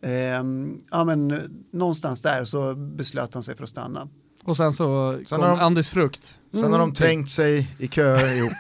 Eh, 0.03 0.11
ja, 0.91 1.05
men 1.05 1.31
eh, 1.31 1.39
någonstans 1.73 2.23
där 2.23 2.45
så 2.45 2.75
beslöt 2.75 3.35
han 3.35 3.43
sig 3.43 3.57
för 3.57 3.65
att 3.65 3.71
stanna. 3.71 4.09
Och 4.45 4.57
sen 4.57 4.73
så 4.73 5.13
Sen 5.17 5.25
kom 5.25 5.41
har 5.41 5.49
de- 5.49 5.61
Andis 5.61 5.89
frukt. 5.89 6.37
Sen 6.53 6.61
har 6.63 6.69
Mm. 6.69 6.81
de 6.81 6.95
trängt 6.95 7.31
sig 7.31 7.69
i 7.79 7.89
köer 7.89 8.33
ihop. 8.39 8.53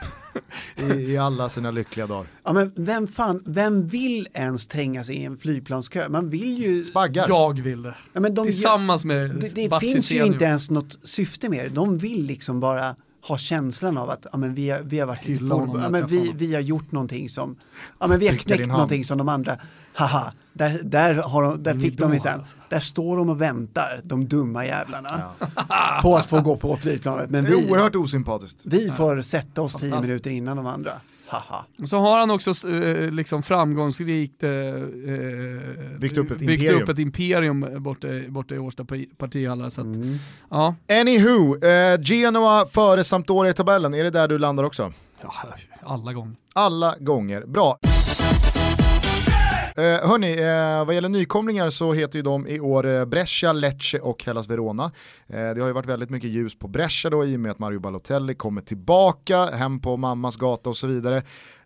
I, 0.76 0.82
I 1.12 1.16
alla 1.16 1.48
sina 1.48 1.70
lyckliga 1.70 2.06
dagar. 2.06 2.26
Ja, 2.44 2.52
men 2.52 2.72
vem 2.76 3.06
fan, 3.06 3.42
vem 3.46 3.86
vill 3.86 4.28
ens 4.34 4.66
tränga 4.66 5.04
sig 5.04 5.16
i 5.16 5.24
en 5.24 5.36
flygplanskö? 5.36 6.08
Man 6.08 6.30
vill 6.30 6.58
ju... 6.62 6.84
Spaggar. 6.84 7.28
Jag 7.28 7.60
vill 7.60 7.82
det. 7.82 7.94
Ja, 8.12 8.20
men 8.20 8.34
de, 8.34 8.44
Tillsammans 8.44 9.04
med 9.04 9.30
det 9.30 9.68
det 9.68 9.80
finns 9.80 10.12
ju 10.12 10.24
inte 10.26 10.44
ens 10.44 10.70
något 10.70 10.98
syfte 11.04 11.48
med 11.48 11.64
det. 11.64 11.68
De 11.74 11.98
vill 11.98 12.24
liksom 12.26 12.60
bara 12.60 12.96
ha 13.22 13.38
känslan 13.38 13.98
av 13.98 14.10
att 14.10 14.26
ja, 14.32 14.38
men 14.38 14.54
vi, 14.54 14.70
har, 14.70 14.80
vi 14.84 14.98
har 14.98 15.06
varit 15.06 15.28
lite 15.28 15.44
for, 15.44 15.80
ja, 15.82 15.88
men 15.88 16.06
vi, 16.06 16.32
vi 16.34 16.54
har 16.54 16.60
gjort 16.60 16.92
någonting 16.92 17.28
som, 17.28 17.56
ja 17.98 18.06
men 18.06 18.18
vi 18.18 18.28
har 18.28 18.36
knäckt 18.36 18.68
någonting 18.68 19.04
som 19.04 19.18
de 19.18 19.28
andra, 19.28 19.56
haha, 19.94 20.32
där, 20.52 20.80
där, 20.82 21.14
har 21.14 21.42
de, 21.42 21.62
där 21.62 21.74
fick 21.74 21.98
de 21.98 22.20
sen, 22.20 22.40
där 22.68 22.80
står 22.80 23.16
de 23.16 23.28
och 23.28 23.40
väntar, 23.40 24.00
de 24.04 24.28
dumma 24.28 24.66
jävlarna, 24.66 25.22
på 26.02 26.16
att 26.16 26.26
få 26.26 26.40
gå 26.40 26.56
på 26.56 26.76
flygplanet. 26.76 27.30
Men 27.30 27.44
Det 27.44 27.50
är 27.50 27.56
vi, 27.56 27.70
oerhört 27.70 27.96
osympatiskt. 27.96 28.60
vi 28.64 28.90
får 28.90 29.22
sätta 29.22 29.62
oss 29.62 29.74
tio 29.74 30.00
minuter 30.00 30.30
innan 30.30 30.56
de 30.56 30.66
andra, 30.66 30.92
haha. 31.30 31.64
Så 31.86 31.98
har 31.98 32.18
han 32.18 32.30
också 32.30 32.68
eh, 32.68 33.10
liksom 33.10 33.42
framgångsrikt 33.42 34.42
eh, 34.42 34.50
eh, 34.50 35.98
Byggt 35.98 36.18
upp 36.18 36.30
ett 36.30 36.38
byggt 36.38 36.62
imperium. 36.62 36.82
upp 36.82 36.88
ett 36.88 36.98
imperium 36.98 37.66
borta, 37.78 38.08
borta 38.28 38.54
i 38.54 38.58
Årsta 38.58 38.82
parti- 38.84 39.08
partihallar. 39.18 39.70
Så 39.70 39.80
att, 39.80 39.86
Mm. 39.86 40.16
ja. 40.50 40.74
Anywho, 41.00 41.64
eh, 41.64 42.00
Genoa 42.02 42.66
före 42.66 43.04
Sampdoria 43.04 43.50
i 43.50 43.54
tabellen, 43.54 43.94
är 43.94 44.04
det 44.04 44.10
där 44.10 44.28
du 44.28 44.38
landar 44.38 44.64
också? 44.64 44.92
ja, 45.22 45.32
alla 45.82 46.12
gånger. 46.12 46.36
Alla 46.52 46.94
gånger, 47.00 47.44
bra. 47.46 47.78
Eh, 49.76 50.08
hörni, 50.08 50.32
eh, 50.32 50.86
vad 50.86 50.94
gäller 50.94 51.08
nykomlingar 51.08 51.70
så 51.70 51.92
heter 51.92 52.18
ju 52.18 52.22
de 52.22 52.46
i 52.46 52.60
år 52.60 52.86
eh, 52.86 53.04
Brescia, 53.04 53.52
Lecce 53.52 53.98
och 54.00 54.24
Hellas 54.24 54.48
Verona. 54.48 54.84
Eh, 55.28 55.50
det 55.54 55.60
har 55.60 55.66
ju 55.66 55.72
varit 55.72 55.86
väldigt 55.86 56.10
mycket 56.10 56.30
ljus 56.30 56.58
på 56.58 56.68
Brescia 56.68 57.10
då 57.10 57.24
i 57.24 57.36
och 57.36 57.40
med 57.40 57.50
att 57.50 57.58
Mario 57.58 57.80
Balotelli 57.80 58.34
kommer 58.34 58.60
tillbaka, 58.60 59.44
hem 59.44 59.80
på 59.80 59.96
mammas 59.96 60.36
gata 60.36 60.70
och 60.70 60.76
så 60.76 60.86
vidare. 60.86 61.22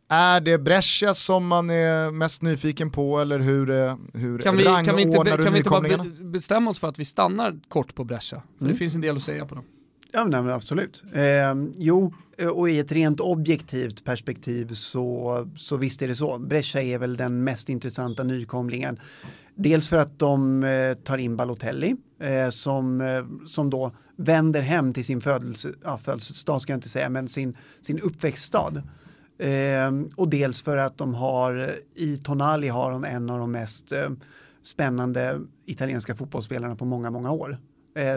Är 0.09 0.41
det 0.41 0.59
Brescia 0.59 1.15
som 1.15 1.47
man 1.47 1.71
är 1.71 2.11
mest 2.11 2.43
nyfiken 2.43 2.91
på 2.91 3.19
eller 3.21 3.39
hur, 3.39 3.71
eh, 3.71 3.97
hur 4.15 4.39
Kan 4.39 4.57
vi, 4.57 4.65
kan 4.65 4.97
vi 4.97 5.03
inte, 5.03 5.19
be, 5.25 5.43
kan 5.43 5.53
vi 5.53 5.59
inte 5.59 5.71
bara 5.71 5.81
be, 5.81 6.25
bestämma 6.25 6.71
oss 6.71 6.79
för 6.79 6.89
att 6.89 6.99
vi 6.99 7.05
stannar 7.05 7.55
kort 7.69 7.95
på 7.95 8.05
Brescia? 8.05 8.43
För 8.59 8.65
Mm. 8.65 8.73
det 8.73 8.79
finns 8.79 8.95
en 8.95 9.01
del 9.01 9.17
att 9.17 9.23
säga 9.23 9.47
på 9.47 9.55
dem. 9.55 9.65
Ja, 10.13 10.25
men 10.25 10.51
absolut. 10.51 11.03
Eh, 11.13 11.23
jo, 11.77 12.15
Eh, 12.39 12.49
och 12.49 12.71
i 12.71 12.79
ett 12.79 12.93
rent 12.93 13.21
objektivt 13.21 14.05
perspektiv 14.05 14.75
så, 14.75 15.49
så 15.57 15.77
visst 15.77 16.03
är 16.03 16.09
det 16.09 16.17
så. 16.17 16.39
Brescia 16.39 16.83
är 16.83 16.99
väl 16.99 17.17
den 17.17 17.45
mest 17.45 17.69
intressanta 17.69 18.25
nykomlingen. 18.25 19.01
Dels 19.55 19.89
för 19.89 19.97
att 19.97 20.19
de 20.19 20.65
eh, 20.65 20.95
tar 20.95 21.19
in 21.19 21.37
Balotelli 21.37 21.97
eh, 22.21 22.51
som, 22.51 23.01
eh, 23.01 23.47
som 23.47 23.71
då 23.71 23.93
vänder 24.17 24.63
hem 24.63 24.93
till 24.93 25.05
sin 25.05 25.21
födelse, 25.21 25.69
ja, 25.85 25.99
födelsestad 25.99 26.61
ska 26.61 26.73
jag 26.73 26.77
inte 26.77 26.89
säga, 26.89 27.09
men 27.09 27.29
sin, 27.29 27.57
sin 27.81 28.01
uppväxtstad. 28.01 28.83
Eh, 29.39 29.93
och 30.17 30.29
dels 30.29 30.63
för 30.63 30.77
att 30.77 30.99
de 30.99 31.15
har, 31.15 31.71
i 31.95 32.19
Tonali 32.19 32.69
har 32.69 32.91
de 32.91 33.05
en 33.05 33.31
av 33.31 33.39
de 33.39 33.53
mest 33.53 33.93
eh, 33.93 34.11
spännande 34.63 35.41
italienska 35.67 36.15
fotbollsspelarna 36.15 36.77
på 36.77 36.85
många, 36.85 37.11
många 37.11 37.31
år. 37.31 37.59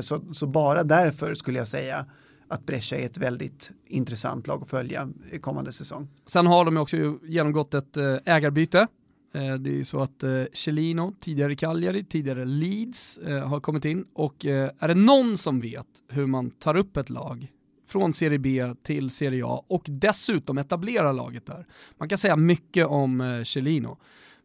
Så, 0.02 0.22
så 0.34 0.48
bara 0.48 0.84
därför 0.84 1.36
skulle 1.36 1.58
jag 1.58 1.68
säga 1.68 2.06
att 2.48 2.66
Brescia 2.66 3.00
är 3.00 3.06
ett 3.06 3.18
väldigt 3.18 3.72
intressant 3.88 4.48
lag 4.48 4.62
att 4.62 4.70
följa 4.70 5.10
kommande 5.42 5.74
säsong. 5.74 6.08
Sen 6.26 6.48
har 6.48 6.66
de 6.66 6.78
också 6.78 6.98
genomgått 7.24 7.74
ett 7.74 7.98
eh, 7.98 8.16
ägarbyte. 8.26 8.88
Eh, 9.34 9.54
det 9.54 9.70
är 9.70 9.76
ju 9.76 9.86
så 9.86 10.00
att 10.00 10.24
eh, 10.24 10.44
Celino, 10.54 11.14
tidigare 11.20 11.56
Cagliari, 11.56 12.04
tidigare 12.04 12.46
Leeds 12.46 13.20
har 13.46 13.60
kommit 13.60 13.86
in 13.86 14.06
och 14.14 14.46
är 14.46 14.88
det 14.88 14.96
någon 14.96 15.38
som 15.38 15.60
vet 15.60 15.88
hur 16.10 16.28
man 16.28 16.50
tar 16.50 16.76
upp 16.76 16.98
ett 16.98 17.10
lag 17.10 17.52
från 17.88 18.14
Serie 18.14 18.40
B 18.40 18.74
till 18.84 19.10
Serie 19.10 19.44
A 19.46 19.64
och 19.68 19.86
dessutom 19.88 20.58
etablerar 20.58 21.14
laget 21.14 21.46
där. 21.46 21.68
Man 21.98 22.10
kan 22.10 22.18
säga 22.18 22.36
mycket 22.36 22.88
om 22.88 23.44
Celino, 23.46 23.98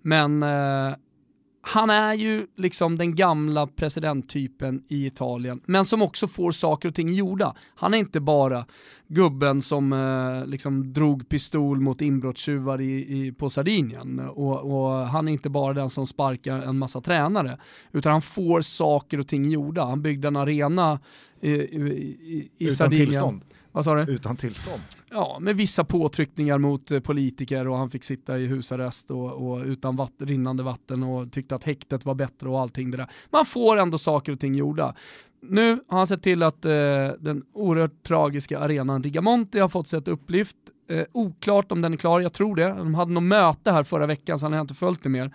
men 0.02 0.44
han 1.64 1.90
är 1.90 2.14
ju 2.14 2.46
liksom 2.56 2.98
den 2.98 3.14
gamla 3.14 3.66
presidenttypen 3.66 4.82
i 4.88 5.06
Italien, 5.06 5.60
men 5.66 5.84
som 5.84 6.02
också 6.02 6.28
får 6.28 6.52
saker 6.52 6.88
och 6.88 6.94
ting 6.94 7.12
gjorda. 7.12 7.54
Han 7.74 7.94
är 7.94 7.98
inte 7.98 8.20
bara 8.20 8.66
gubben 9.08 9.62
som 9.62 9.92
eh, 9.92 10.46
liksom 10.46 10.92
drog 10.92 11.28
pistol 11.28 11.80
mot 11.80 12.00
inbrottstjuvar 12.00 12.80
i, 12.80 13.26
i, 13.26 13.32
på 13.32 13.50
Sardinien 13.50 14.20
och, 14.20 14.60
och, 14.60 15.06
han 15.06 15.28
är 15.28 15.32
inte 15.32 15.50
bara 15.50 15.72
den 15.72 15.90
som 15.90 16.06
sparkar 16.06 16.58
en 16.58 16.78
massa 16.78 17.00
tränare, 17.00 17.58
utan 17.92 18.12
han 18.12 18.22
får 18.22 18.60
saker 18.60 19.20
och 19.20 19.28
ting 19.28 19.50
gjorda. 19.50 19.84
Han 19.84 20.02
byggde 20.02 20.28
en 20.28 20.36
arena 20.36 21.00
i, 21.40 21.50
i, 21.50 22.48
i 22.58 22.64
Utan 22.64 22.76
Sardinien. 22.76 23.06
tillstånd. 23.06 23.42
Vad 23.72 23.84
sa 23.84 23.94
du? 23.94 24.12
Utan 24.12 24.36
tillstånd. 24.36 24.82
Ja, 25.10 25.38
med 25.40 25.56
vissa 25.56 25.84
påtryckningar 25.84 26.58
mot 26.58 26.90
eh, 26.90 27.00
politiker 27.00 27.68
och 27.68 27.76
han 27.76 27.90
fick 27.90 28.04
sitta 28.04 28.38
i 28.38 28.46
husarrest 28.46 29.10
och, 29.10 29.32
och 29.32 29.64
utan 29.64 29.96
vatt, 29.96 30.12
rinnande 30.18 30.62
vatten 30.62 31.02
och 31.02 31.32
tyckte 31.32 31.54
att 31.54 31.64
häktet 31.64 32.04
var 32.04 32.14
bättre 32.14 32.48
och 32.48 32.60
allting 32.60 32.90
det 32.90 32.96
där. 32.96 33.10
Man 33.30 33.46
får 33.46 33.76
ändå 33.76 33.98
saker 33.98 34.32
och 34.32 34.40
ting 34.40 34.54
gjorda. 34.54 34.94
Nu 35.42 35.80
har 35.88 35.98
han 35.98 36.06
sett 36.06 36.22
till 36.22 36.42
att 36.42 36.64
eh, 36.64 36.72
den 37.18 37.42
oerhört 37.52 38.02
tragiska 38.06 38.58
arenan 38.58 39.02
Rigamonti 39.02 39.58
har 39.58 39.68
fått 39.68 39.88
sig 39.88 39.98
ett 39.98 40.08
upplyft. 40.08 40.56
Eh, 40.90 41.04
oklart 41.12 41.72
om 41.72 41.82
den 41.82 41.92
är 41.92 41.96
klar, 41.96 42.20
jag 42.20 42.32
tror 42.32 42.56
det. 42.56 42.68
De 42.68 42.94
hade 42.94 43.12
något 43.12 43.22
möte 43.22 43.72
här 43.72 43.84
förra 43.84 44.06
veckan 44.06 44.38
så 44.38 44.46
han 44.46 44.52
har 44.52 44.60
inte 44.60 44.74
följt 44.74 45.02
det 45.02 45.08
mer. 45.08 45.34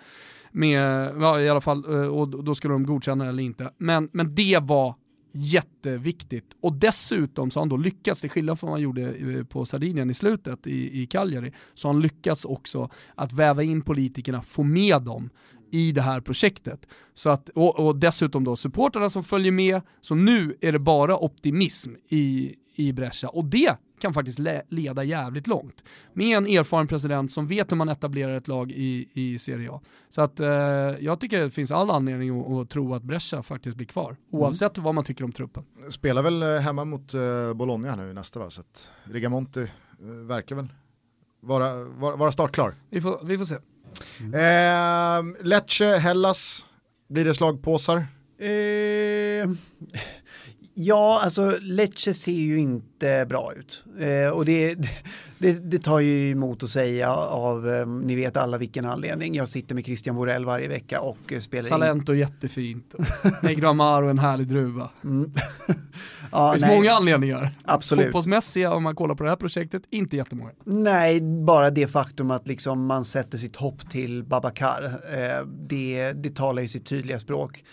Med, 0.50 1.10
ja, 1.20 1.40
i 1.40 1.48
alla 1.48 1.60
fall, 1.60 1.84
eh, 1.94 2.08
och 2.08 2.44
då 2.44 2.54
skulle 2.54 2.74
de 2.74 2.86
godkänna 2.86 3.24
det 3.24 3.30
eller 3.30 3.42
inte. 3.42 3.70
Men, 3.78 4.08
men 4.12 4.34
det 4.34 4.58
var 4.62 4.94
jätteviktigt. 5.38 6.44
Och 6.60 6.72
dessutom 6.72 7.50
så 7.50 7.60
har 7.60 7.62
han 7.62 7.68
då 7.68 7.76
lyckats, 7.76 8.20
till 8.20 8.30
skillnad 8.30 8.60
från 8.60 8.70
vad 8.70 8.78
han 8.78 8.82
gjorde 8.82 9.12
eh, 9.12 9.44
på 9.44 9.64
Sardinien 9.64 10.10
i 10.10 10.14
slutet 10.14 10.66
i, 10.66 11.02
i 11.02 11.06
Cagliari, 11.06 11.52
så 11.74 11.88
har 11.88 11.94
han 11.94 12.02
lyckats 12.02 12.44
också 12.44 12.90
att 13.14 13.32
väva 13.32 13.62
in 13.62 13.82
politikerna, 13.82 14.42
få 14.42 14.62
med 14.62 15.02
dem 15.02 15.30
i 15.70 15.92
det 15.92 16.02
här 16.02 16.20
projektet. 16.20 16.88
Så 17.14 17.30
att, 17.30 17.48
och, 17.48 17.80
och 17.80 17.96
dessutom 17.96 18.44
då 18.44 18.56
supporterna 18.56 19.10
som 19.10 19.24
följer 19.24 19.52
med, 19.52 19.80
så 20.00 20.14
nu 20.14 20.56
är 20.60 20.72
det 20.72 20.78
bara 20.78 21.18
optimism 21.18 21.92
i, 22.08 22.54
i 22.74 22.92
Brescia. 22.92 23.28
Och 23.28 23.44
det 23.44 23.76
kan 24.00 24.14
faktiskt 24.14 24.38
le 24.38 24.62
leda 24.68 25.04
jävligt 25.04 25.46
långt. 25.46 25.84
Med 26.12 26.36
en 26.36 26.46
erfaren 26.46 26.86
president 26.86 27.32
som 27.32 27.46
vet 27.46 27.72
hur 27.72 27.76
man 27.76 27.88
etablerar 27.88 28.36
ett 28.36 28.48
lag 28.48 28.72
i, 28.72 29.08
i 29.12 29.38
Serie 29.38 29.70
A. 29.72 29.80
Så 30.08 30.22
att 30.22 30.40
eh, 30.40 30.48
jag 31.00 31.20
tycker 31.20 31.40
det 31.40 31.50
finns 31.50 31.70
all 31.70 31.90
anledning 31.90 32.40
att, 32.40 32.52
att 32.52 32.70
tro 32.70 32.94
att 32.94 33.02
Brescia 33.02 33.42
faktiskt 33.42 33.76
blir 33.76 33.86
kvar. 33.86 34.16
Oavsett 34.30 34.78
mm. 34.78 34.84
vad 34.84 34.94
man 34.94 35.04
tycker 35.04 35.24
om 35.24 35.32
truppen. 35.32 35.64
Spelar 35.90 36.22
väl 36.22 36.42
eh, 36.42 36.48
hemma 36.48 36.84
mot 36.84 37.14
uh, 37.14 37.54
Bologna 37.54 37.96
nu 37.96 38.12
nästa 38.12 38.38
va? 38.38 38.50
Så 38.50 38.60
att 38.60 38.90
Rigamonti 39.04 39.60
uh, 39.60 40.10
verkar 40.10 40.56
väl 40.56 40.68
vara, 41.40 41.84
vara, 41.84 42.16
vara 42.16 42.32
startklar. 42.32 42.74
Vi 42.90 43.00
får, 43.00 43.20
vi 43.24 43.38
får 43.38 43.44
se. 43.44 43.56
Mm. 44.20 44.34
Eh, 44.34 45.44
Lecce, 45.44 45.96
Hellas, 45.96 46.66
blir 47.08 47.24
det 47.24 47.34
slagpåsar? 47.34 48.06
Ja, 50.80 51.20
alltså 51.24 51.56
Lecce 51.60 52.14
ser 52.14 52.32
ju 52.32 52.58
inte 52.58 53.26
bra 53.28 53.52
ut. 53.56 53.84
Eh, 54.00 54.36
och 54.36 54.44
det, 54.44 54.74
det, 55.38 55.52
det, 55.52 55.78
tar 55.78 56.00
ju 56.00 56.30
emot 56.30 56.62
att 56.62 56.70
säga 56.70 57.12
av, 57.16 57.68
eh, 57.68 57.86
ni 57.86 58.16
vet 58.16 58.36
alla 58.36 58.58
vilken 58.58 58.84
anledning. 58.84 59.34
Jag 59.34 59.48
sitter 59.48 59.74
med 59.74 59.84
Christian 59.84 60.16
Borell 60.16 60.44
varje 60.44 60.68
vecka 60.68 61.00
och 61.00 61.32
eh, 61.32 61.40
spelar 61.40 61.62
Salento 61.62 62.12
in. 62.12 62.18
jättefint. 62.18 62.94
Negro 63.42 63.68
Amaro 63.68 64.08
en 64.08 64.18
härlig 64.18 64.48
druva. 64.48 64.90
Mm. 65.04 65.32
ja, 66.32 66.46
det 66.46 66.52
finns 66.52 66.62
nej. 66.62 66.76
många 66.76 66.92
anledningar. 66.92 67.52
Absolut. 67.64 68.04
Fotbollsmässiga, 68.04 68.74
om 68.74 68.82
man 68.82 68.94
kollar 68.94 69.14
på 69.14 69.24
det 69.24 69.28
här 69.30 69.36
projektet, 69.36 69.82
inte 69.90 70.16
jättemånga. 70.16 70.50
Nej, 70.64 71.20
bara 71.20 71.70
det 71.70 71.86
faktum 71.86 72.30
att 72.30 72.48
liksom 72.48 72.86
man 72.86 73.04
sätter 73.04 73.38
sitt 73.38 73.56
hopp 73.56 73.90
till 73.90 74.24
Babakar, 74.24 74.84
eh, 74.84 75.46
det, 75.46 76.12
det 76.12 76.36
talar 76.36 76.62
ju 76.62 76.68
sitt 76.68 76.86
tydliga 76.86 77.20
språk. 77.20 77.64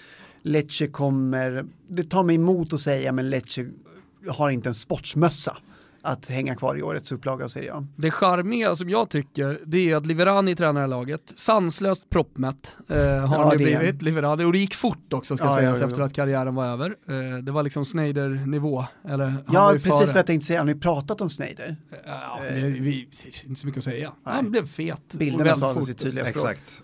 Lecce 0.46 0.88
kommer, 0.88 1.66
det 1.88 2.04
tar 2.04 2.24
mig 2.24 2.36
emot 2.36 2.74
att 2.74 2.80
säga, 2.80 3.12
men 3.12 3.30
Lecce 3.30 3.66
har 4.28 4.50
inte 4.50 4.70
en 4.70 4.76
sportsmössa 4.76 5.58
att 6.02 6.28
hänga 6.30 6.56
kvar 6.56 6.78
i 6.78 6.82
årets 6.82 7.12
upplaga 7.12 7.46
av 7.46 7.50
Serie 7.50 7.74
A. 7.74 7.88
Det 7.96 8.12
charmiga 8.12 8.76
som 8.76 8.90
jag 8.90 9.10
tycker, 9.10 9.60
det 9.66 9.92
är 9.92 9.96
att 9.96 10.06
Liverani 10.06 10.56
tränar 10.56 10.88
laget. 10.88 11.34
Sanslöst 11.36 12.10
proppmätt 12.10 12.76
eh, 12.90 12.98
har 12.98 13.38
ja, 13.38 13.50
det 13.52 13.58
blivit, 13.58 14.02
Liverani. 14.02 14.44
Och 14.44 14.54
det 14.54 14.60
gick 14.60 14.76
fort 14.76 15.14
också 15.14 15.38
ska 15.38 15.46
ja, 15.46 15.56
sägas 15.56 15.80
ja, 15.80 15.88
efter 15.88 16.02
att 16.02 16.14
karriären 16.14 16.56
var 16.56 16.66
över. 16.66 16.96
Eh, 17.08 17.38
det 17.44 17.52
var 17.52 17.64
liksom 17.64 17.86
Snyder-nivå. 17.86 18.86
ja, 19.04 19.70
precis 19.74 19.92
före. 19.92 20.06
vad 20.06 20.16
jag 20.16 20.26
tänkte 20.26 20.46
säga. 20.46 20.60
Har 20.60 20.66
ni 20.66 20.76
pratat 20.76 21.22
om 21.22 21.30
Snyder? 21.30 21.76
Ja, 22.06 22.40
det, 22.50 22.62
vi, 22.62 23.08
inte 23.46 23.60
så 23.60 23.68
mycket 23.68 23.78
att 23.78 23.84
säga. 23.84 24.12
Nej. 24.26 24.36
Han 24.36 24.52
blev 24.52 24.68
fet. 24.68 25.14
Bilderna 25.14 25.56
sa 25.56 25.86
sitt 25.86 25.98
tydliga 25.98 26.26
språk. 26.26 26.52
Exakt. 26.52 26.84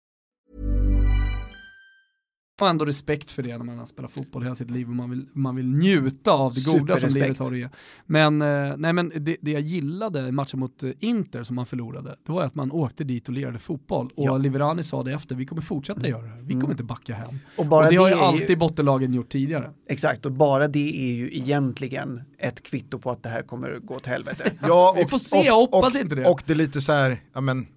har 2.61 2.69
ändå 2.69 2.85
respekt 2.85 3.31
för 3.31 3.43
det 3.43 3.57
när 3.57 3.65
man 3.65 3.79
har 3.79 3.85
spelat 3.85 4.11
fotboll 4.11 4.43
hela 4.43 4.55
sitt 4.55 4.71
liv 4.71 4.89
och 4.89 4.95
man 4.95 5.09
vill, 5.09 5.25
man 5.33 5.55
vill 5.55 5.67
njuta 5.67 6.31
av 6.31 6.53
det 6.53 6.65
goda 6.65 6.97
som 6.97 7.09
livet 7.09 7.39
har 7.39 7.51
att 7.51 7.57
ge. 7.57 7.69
Men, 8.05 8.41
eh, 8.41 8.73
nej, 8.77 8.93
men 8.93 9.11
det, 9.15 9.37
det 9.41 9.51
jag 9.51 9.61
gillade 9.61 10.27
i 10.27 10.31
matchen 10.31 10.59
mot 10.59 10.83
eh, 10.83 10.91
Inter 10.99 11.43
som 11.43 11.55
man 11.55 11.65
förlorade, 11.65 12.15
det 12.25 12.31
var 12.31 12.43
att 12.43 12.55
man 12.55 12.71
åkte 12.71 13.03
dit 13.03 13.27
och 13.27 13.33
lirade 13.33 13.59
fotboll. 13.59 14.09
Och 14.15 14.25
ja. 14.25 14.37
Liverani 14.37 14.83
sa 14.83 15.03
det 15.03 15.13
efter, 15.13 15.35
vi 15.35 15.45
kommer 15.45 15.61
fortsätta 15.61 16.07
göra 16.07 16.21
det, 16.21 16.41
vi 16.41 16.53
kommer 16.53 16.63
mm. 16.63 16.71
inte 16.71 16.83
backa 16.83 17.15
hem. 17.15 17.39
Och, 17.57 17.65
bara 17.65 17.85
och 17.85 17.91
det, 17.91 17.95
det 17.95 18.01
har 18.01 18.09
ju 18.09 18.15
alltid 18.15 18.49
ju... 18.49 18.55
bottenlagen 18.55 19.13
gjort 19.13 19.29
tidigare. 19.29 19.71
Exakt, 19.87 20.25
och 20.25 20.31
bara 20.31 20.67
det 20.67 21.09
är 21.09 21.13
ju 21.13 21.35
egentligen 21.37 22.21
ett 22.37 22.63
kvitto 22.63 22.99
på 22.99 23.11
att 23.11 23.23
det 23.23 23.29
här 23.29 23.41
kommer 23.41 23.79
gå 23.79 23.95
åt 23.95 24.05
helvete. 24.05 24.51
ja, 24.61 24.91
och, 24.91 24.97
vi 24.97 25.05
får 25.05 25.17
se, 25.17 25.37
jag 25.37 25.55
hoppas 25.55 25.95
och, 25.95 26.01
inte 26.01 26.15
det. 26.15 26.25
Och 26.25 26.43
det 26.45 26.53
är 26.53 26.57
lite 26.57 26.81
så 26.81 26.91
här, 26.91 27.21
ja 27.33 27.41
men 27.41 27.67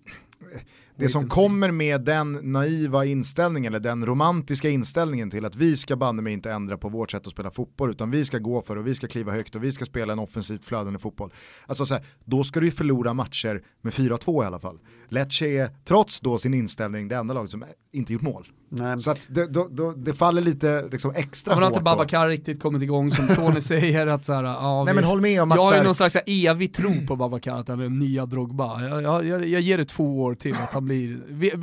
det 0.97 1.09
som 1.09 1.29
kommer 1.29 1.71
med 1.71 2.01
den 2.01 2.33
naiva 2.33 3.05
inställningen, 3.05 3.73
eller 3.73 3.81
den 3.81 4.07
romantiska 4.07 4.69
inställningen 4.69 5.31
till 5.31 5.45
att 5.45 5.57
vi 5.57 5.77
ska 5.77 5.97
banne 5.97 6.23
mig 6.23 6.33
inte 6.33 6.53
ändra 6.53 6.79
på 6.79 6.89
vårt 6.89 7.11
sätt 7.11 7.27
att 7.27 7.33
spela 7.33 7.51
fotboll, 7.51 7.91
utan 7.91 8.11
vi 8.11 8.25
ska 8.25 8.39
gå 8.39 8.63
för 8.63 8.77
och 8.77 8.87
vi 8.87 8.95
ska 8.95 9.07
kliva 9.07 9.33
högt 9.33 9.55
och 9.55 9.65
vi 9.65 9.73
ska 9.73 9.85
spela 9.85 10.13
en 10.13 10.19
offensivt 10.19 10.65
flödande 10.65 10.99
fotboll. 10.99 11.33
Alltså 11.67 11.87
så 11.87 11.95
här, 11.95 12.05
då 12.25 12.45
ska 12.45 12.61
du 12.61 12.67
ju 12.67 12.73
förlora 12.73 13.15
matcher 13.15 13.63
med 13.81 13.93
4-2 13.93 14.43
i 14.43 14.47
alla 14.47 14.59
fall. 14.59 14.79
Lecce 15.09 15.47
är, 15.47 15.71
trots 15.85 16.21
då 16.21 16.39
sin 16.39 16.55
inställning, 16.55 17.09
det 17.09 17.17
enda 17.17 17.35
laget 17.35 17.51
som 17.51 17.65
inte 17.93 18.13
gjort 18.13 18.23
mål. 18.23 18.49
Nej. 18.77 19.03
Så 19.03 19.11
att 19.11 19.27
det, 19.31 19.47
då, 19.47 19.69
då, 19.71 19.93
det 19.93 20.15
faller 20.15 20.43
lite 20.43 20.89
liksom 20.93 21.13
extra 21.15 21.55
hårt. 21.55 21.63
har 21.63 21.71
inte 21.71 21.81
Babacar 21.81 22.29
riktigt 22.29 22.63
kommit 22.63 22.83
igång 22.83 23.11
som 23.11 23.29
Tony 23.35 23.61
säger 23.61 24.07
att 24.07 24.25
så 24.25 24.33
här, 24.33 24.45
ja, 24.45 24.85
Nej, 24.85 24.95
men 24.95 25.05
håll 25.05 25.21
med 25.21 25.43
om 25.43 25.53
att 25.53 25.57
Jag 25.57 25.65
har 25.65 25.77
ju 25.77 25.83
någon 25.83 25.95
slags 25.95 26.17
evig 26.27 26.75
tro 26.75 27.07
på 27.07 27.17
Babacar, 27.17 27.57
att 27.57 27.69
han 27.69 27.81
är 27.81 27.83
den 27.83 27.99
nya 27.99 28.27
Drogba. 28.27 28.83
Jag, 28.83 29.03
jag, 29.03 29.27
jag, 29.27 29.49
jag, 29.49 29.61
ger 29.61 29.79
det 29.79 29.85
två 29.85 30.23
år 30.23 30.35
till 30.35 30.55
att 30.55 30.73
han 30.73 30.85
blir, 30.85 31.21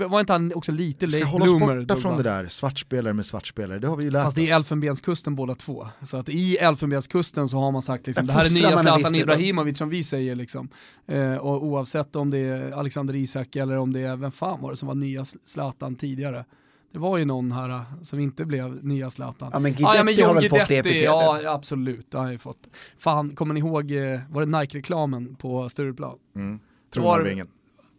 var 0.07 0.20
inte 0.20 0.34
han 0.34 0.53
också 0.55 0.72
lite 0.72 1.05
late 1.05 1.18
bloomer? 1.18 1.32
Ska 1.32 1.55
hålla 1.55 1.74
oss 1.76 1.88
borta 1.88 2.01
från 2.01 2.18
det 2.18 2.24
där, 2.24 2.47
svartspelare 2.47 3.14
med 3.14 3.26
svartspelare, 3.26 3.80
det 3.80 3.88
har 3.88 3.97
vi 3.97 4.03
ju 4.03 4.12
lärt 4.12 4.24
Fast 4.24 4.36
det 4.36 4.49
är 4.49 4.55
Elfenbenskusten 4.55 5.36
båda 5.36 5.55
två. 5.55 5.88
Så 6.05 6.18
att 6.18 6.30
i 6.30 6.55
Elfenbenskusten 6.55 7.49
så 7.49 7.57
har 7.57 7.72
man 7.72 7.82
sagt 7.82 8.07
liksom, 8.07 8.28
det 8.28 8.34
här 8.34 8.45
är 8.45 8.49
nya 8.49 8.78
Zlatan 8.78 9.16
Ibrahimovic 9.16 9.78
som 9.78 9.89
vi 9.89 10.03
säger 10.03 10.36
liksom. 10.36 10.70
Eh, 11.07 11.36
och 11.36 11.66
oavsett 11.66 12.16
om 12.16 12.30
det 12.30 12.38
är 12.38 12.72
Alexander 12.72 13.16
Isak 13.16 13.55
eller 13.55 13.78
om 13.78 13.93
det 13.93 13.99
är, 13.99 14.16
vem 14.16 14.32
fan 14.32 14.62
var 14.62 14.72
det 14.72 14.78
som 14.78 14.88
var 14.88 14.95
nya 14.95 15.26
Zlatan 15.26 15.95
tidigare? 15.95 16.45
Det 16.91 16.99
var 16.99 17.17
ju 17.17 17.25
någon 17.25 17.51
här 17.51 17.69
äh, 17.69 17.81
som 18.01 18.19
inte 18.19 18.45
blev 18.45 18.85
nya 18.85 19.09
Zlatan. 19.09 19.49
Ja 19.53 19.59
men 19.59 19.71
Guidetti 19.71 19.85
ah, 19.85 19.95
ja, 19.95 20.03
men 20.03 20.25
har 20.25 20.33
väl 20.33 20.49
fått 20.49 20.67
det 20.67 20.77
epitetet? 20.77 21.03
Ja 21.03 21.53
absolut, 21.53 22.11
det 22.11 22.17
har 22.17 22.31
jag 22.31 22.41
fått. 22.41 22.69
Fan, 22.97 23.35
kommer 23.35 23.53
ni 23.53 23.59
ihåg, 23.59 23.91
eh, 23.91 24.19
var 24.29 24.45
det 24.45 24.59
Nike-reklamen 24.59 25.35
på 25.35 25.69
Stureplan? 25.69 26.17
Mm. 26.35 26.59
Tronarvingen. 26.93 27.47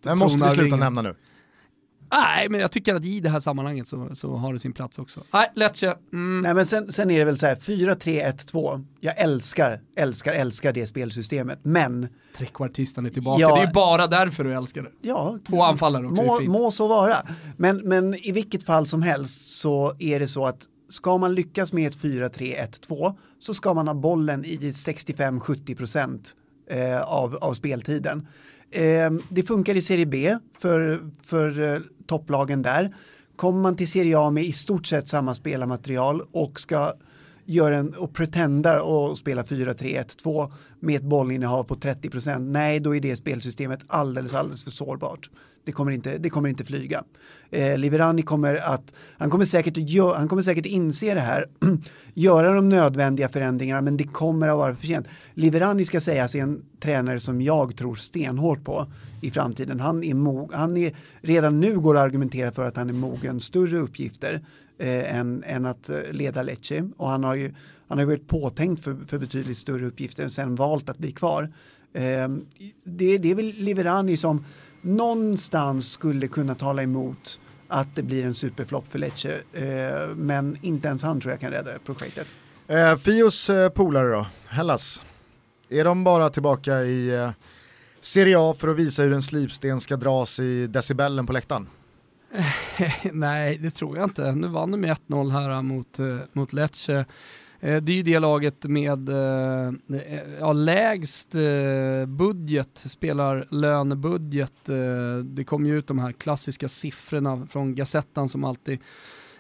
Den 0.03 0.19
måste 0.19 0.45
vi 0.45 0.51
sluta 0.51 0.77
nämna 0.77 1.03
nu. 1.03 1.15
Nej, 2.13 2.49
men 2.49 2.61
jag 2.61 2.73
tycker 2.73 2.95
att 2.95 3.05
i 3.05 3.21
det 3.21 3.29
här 3.29 3.39
sammanhanget 3.39 3.89
så, 3.89 4.09
så 4.15 4.37
har 4.37 4.53
det 4.53 4.59
sin 4.59 4.73
plats 4.73 4.99
också. 4.99 5.23
Nej, 5.33 5.53
Lecce. 5.55 5.97
Mm. 6.13 6.41
Nej, 6.41 6.55
men 6.55 6.67
sen, 6.67 6.93
sen 6.93 7.11
är 7.11 7.19
det 7.19 7.25
väl 7.25 7.39
så 7.39 7.47
här, 7.47 7.55
4-3-1-2. 7.55 8.85
Jag 9.01 9.19
älskar, 9.19 9.81
älskar, 9.97 10.33
älskar 10.33 10.73
det 10.73 10.87
spelsystemet, 10.87 11.59
men... 11.63 12.09
Trekvartisten 12.37 13.07
är 13.07 13.11
tillbaka, 13.11 13.41
ja, 13.41 13.57
det 13.57 13.63
är 13.63 13.73
bara 13.73 14.07
därför 14.07 14.45
du 14.45 14.55
älskar 14.55 14.83
det. 14.83 14.91
Ja. 15.01 15.39
Två 15.49 15.63
anfallare 15.63 16.07
också, 16.07 16.23
må, 16.23 16.41
må 16.41 16.71
så 16.71 16.89
vara. 16.89 17.17
Men, 17.57 17.77
men 17.77 18.15
i 18.15 18.33
vilket 18.33 18.65
fall 18.65 18.87
som 18.87 19.03
helst 19.03 19.61
så 19.61 19.93
är 19.99 20.21
det 20.21 20.29
så 20.29 20.47
att 20.47 20.67
ska 20.89 21.19
man 21.19 21.35
lyckas 21.35 21.73
med 21.73 21.89
ett 21.89 21.99
4-3-1-2 21.99 23.17
så 23.39 23.55
ska 23.55 23.75
man 23.75 23.89
ha 23.89 23.95
bollen 23.95 24.45
i 24.45 24.57
65-70 24.57 25.77
procent 25.77 26.35
eh, 26.71 27.03
av, 27.03 27.37
av 27.37 27.55
speltiden 27.55 28.27
eh, 28.73 29.11
det 29.29 29.43
funkar 29.43 29.75
i 29.75 29.83
Serie 29.83 30.07
B 30.07 30.37
för, 30.59 31.01
för 31.27 31.75
eh, 31.75 31.81
topplagen 32.07 32.63
där. 32.63 32.95
Kommer 33.37 33.61
man 33.61 33.77
till 33.77 33.89
Serie 33.89 34.19
A 34.19 34.31
med 34.31 34.45
i 34.45 34.53
stort 34.53 34.87
sett 34.87 35.09
samma 35.09 35.35
spelarmaterial 35.35 36.23
och 36.33 36.61
ska 36.61 36.93
gör 37.45 37.73
en 37.73 37.95
och 37.95 38.15
pretendar 38.15 38.79
och 38.79 39.19
spela 39.19 39.43
4-3-1-2 39.43 40.53
med 40.81 40.97
ett 40.97 41.03
bollinnehav 41.03 41.65
på 41.65 41.75
30 41.75 42.11
procent. 42.11 42.51
nej 42.51 42.81
då 42.81 42.97
är 42.97 43.01
det 43.01 43.17
spelsystemet 43.17 43.81
alldeles, 43.87 44.35
alldeles 44.35 44.65
för 44.65 44.71
sårbart. 44.71 45.31
Det 45.65 45.73
kommer 45.73 45.93
inte, 45.93 46.19
det 46.19 46.31
kommer 46.31 46.49
inte 46.49 46.65
flyga. 46.65 47.05
Eh, 47.51 47.79
Liverani 47.79 48.23
kommer 48.23 48.55
att, 48.55 48.93
han 49.19 49.31
kommer 49.31 49.45
säkert, 49.45 49.77
gö, 49.77 50.15
han 50.15 50.29
kommer 50.29 50.43
säkert 50.43 50.67
inse 50.67 51.15
det 51.15 51.21
här, 51.21 51.47
göra 52.15 52.53
de 52.53 52.69
nödvändiga 52.69 53.29
förändringarna, 53.29 53.81
men 53.81 53.97
det 53.97 54.05
kommer 54.05 54.49
att 54.49 54.57
vara 54.57 54.75
för 54.75 54.87
sent. 54.87 55.09
Liverani 55.35 55.85
ska 55.85 56.01
sägas 56.01 56.35
är 56.35 56.43
en 56.43 56.65
tränare 56.81 57.21
som 57.21 57.43
jag 57.43 57.77
tror 57.77 57.95
stenhårt 57.95 58.65
på 58.65 58.93
i 59.21 59.31
framtiden. 59.31 59.81
Han 59.81 60.05
är, 60.05 60.57
han 60.57 60.77
är 60.77 60.93
redan 61.21 61.61
nu 61.61 61.81
går 61.81 61.97
att 61.97 62.03
argumentera 62.03 62.53
för 62.53 62.65
att 62.65 62.77
han 62.77 62.89
är 62.89 62.93
mogen 62.93 63.41
större 63.41 63.79
uppgifter 63.79 64.41
eh, 64.83 65.17
än, 65.17 65.45
än 65.47 65.67
att 65.67 65.89
eh, 65.89 65.97
leda 66.11 66.43
Lecce 66.43 66.89
och 66.97 67.09
han 67.09 67.25
har 67.25 67.35
ju 67.35 67.55
han 67.89 67.99
har 67.99 68.05
varit 68.05 68.29
påtänkt 68.29 68.85
för, 68.85 68.97
för 69.07 69.19
betydligt 69.19 69.59
större 69.59 69.87
uppgifter 69.87 70.25
och 70.25 70.33
sen 70.33 70.55
valt 70.55 70.89
att 70.89 70.99
bli 70.99 71.13
kvar. 71.13 71.53
Eh, 71.95 72.29
det, 72.85 73.19
det 73.19 73.31
är 73.31 73.35
väl 73.35 73.55
Liverani 73.57 74.17
som 74.17 74.45
någonstans 74.81 75.93
skulle 75.93 76.29
kunna 76.29 76.55
tala 76.55 76.83
emot 76.83 77.41
att 77.69 77.97
det 77.97 78.03
blir 78.03 78.25
en 78.25 78.35
superflopp 78.35 78.89
för 78.89 78.99
Lecce, 78.99 79.43
eh, 79.53 80.17
men 80.17 80.59
inte 80.63 80.89
ens 80.89 81.03
han 81.03 81.21
tror 81.21 81.33
jag 81.33 81.41
kan 81.41 81.51
rädda 81.51 81.73
det 81.73 81.79
projektet. 81.79 82.27
Eh, 82.67 82.97
Fios 82.97 83.51
eh, 83.51 83.69
polare 83.69 84.09
då, 84.09 84.27
Hellas, 84.47 85.05
är 85.69 85.85
de 85.85 86.05
bara 86.05 86.31
tillbaka 86.31 86.83
i 86.83 87.15
eh, 87.15 87.31
Serie 88.01 88.37
A 88.39 88.55
för 88.59 88.69
att 88.69 88.77
visa 88.77 89.03
hur 89.03 89.13
en 89.13 89.23
slipsten 89.23 89.81
ska 89.81 89.97
dras 89.97 90.41
i 90.41 90.67
decibellen 90.67 91.27
på 91.27 91.33
läktaren? 91.33 91.67
Nej, 93.13 93.59
det 93.59 93.71
tror 93.71 93.97
jag 93.97 94.07
inte. 94.07 94.33
Nu 94.33 94.49
vann 94.49 94.71
de 94.71 94.81
med 94.81 94.97
1-0 95.09 95.31
här 95.31 95.63
mot, 95.63 95.99
eh, 95.99 96.17
mot 96.33 96.53
Lecce. 96.53 97.05
Eh, 97.61 97.83
det 97.83 97.93
är 97.93 97.97
ju 97.97 98.03
det 98.03 98.19
laget 98.19 98.65
med 98.65 99.09
eh, 99.09 99.73
ja, 100.41 100.53
lägst 100.53 101.33
budget, 102.07 102.79
spelar 102.87 103.47
lönebudget. 103.51 104.65
Det 105.25 105.45
kom 105.45 105.67
ju 105.67 105.79
ut 105.79 105.87
de 105.87 105.99
här 105.99 106.13
klassiska 106.13 106.69
siffrorna 106.69 107.47
från 107.51 107.75
Gazettan 107.75 108.29
som 108.29 108.45
alltid 108.45 108.79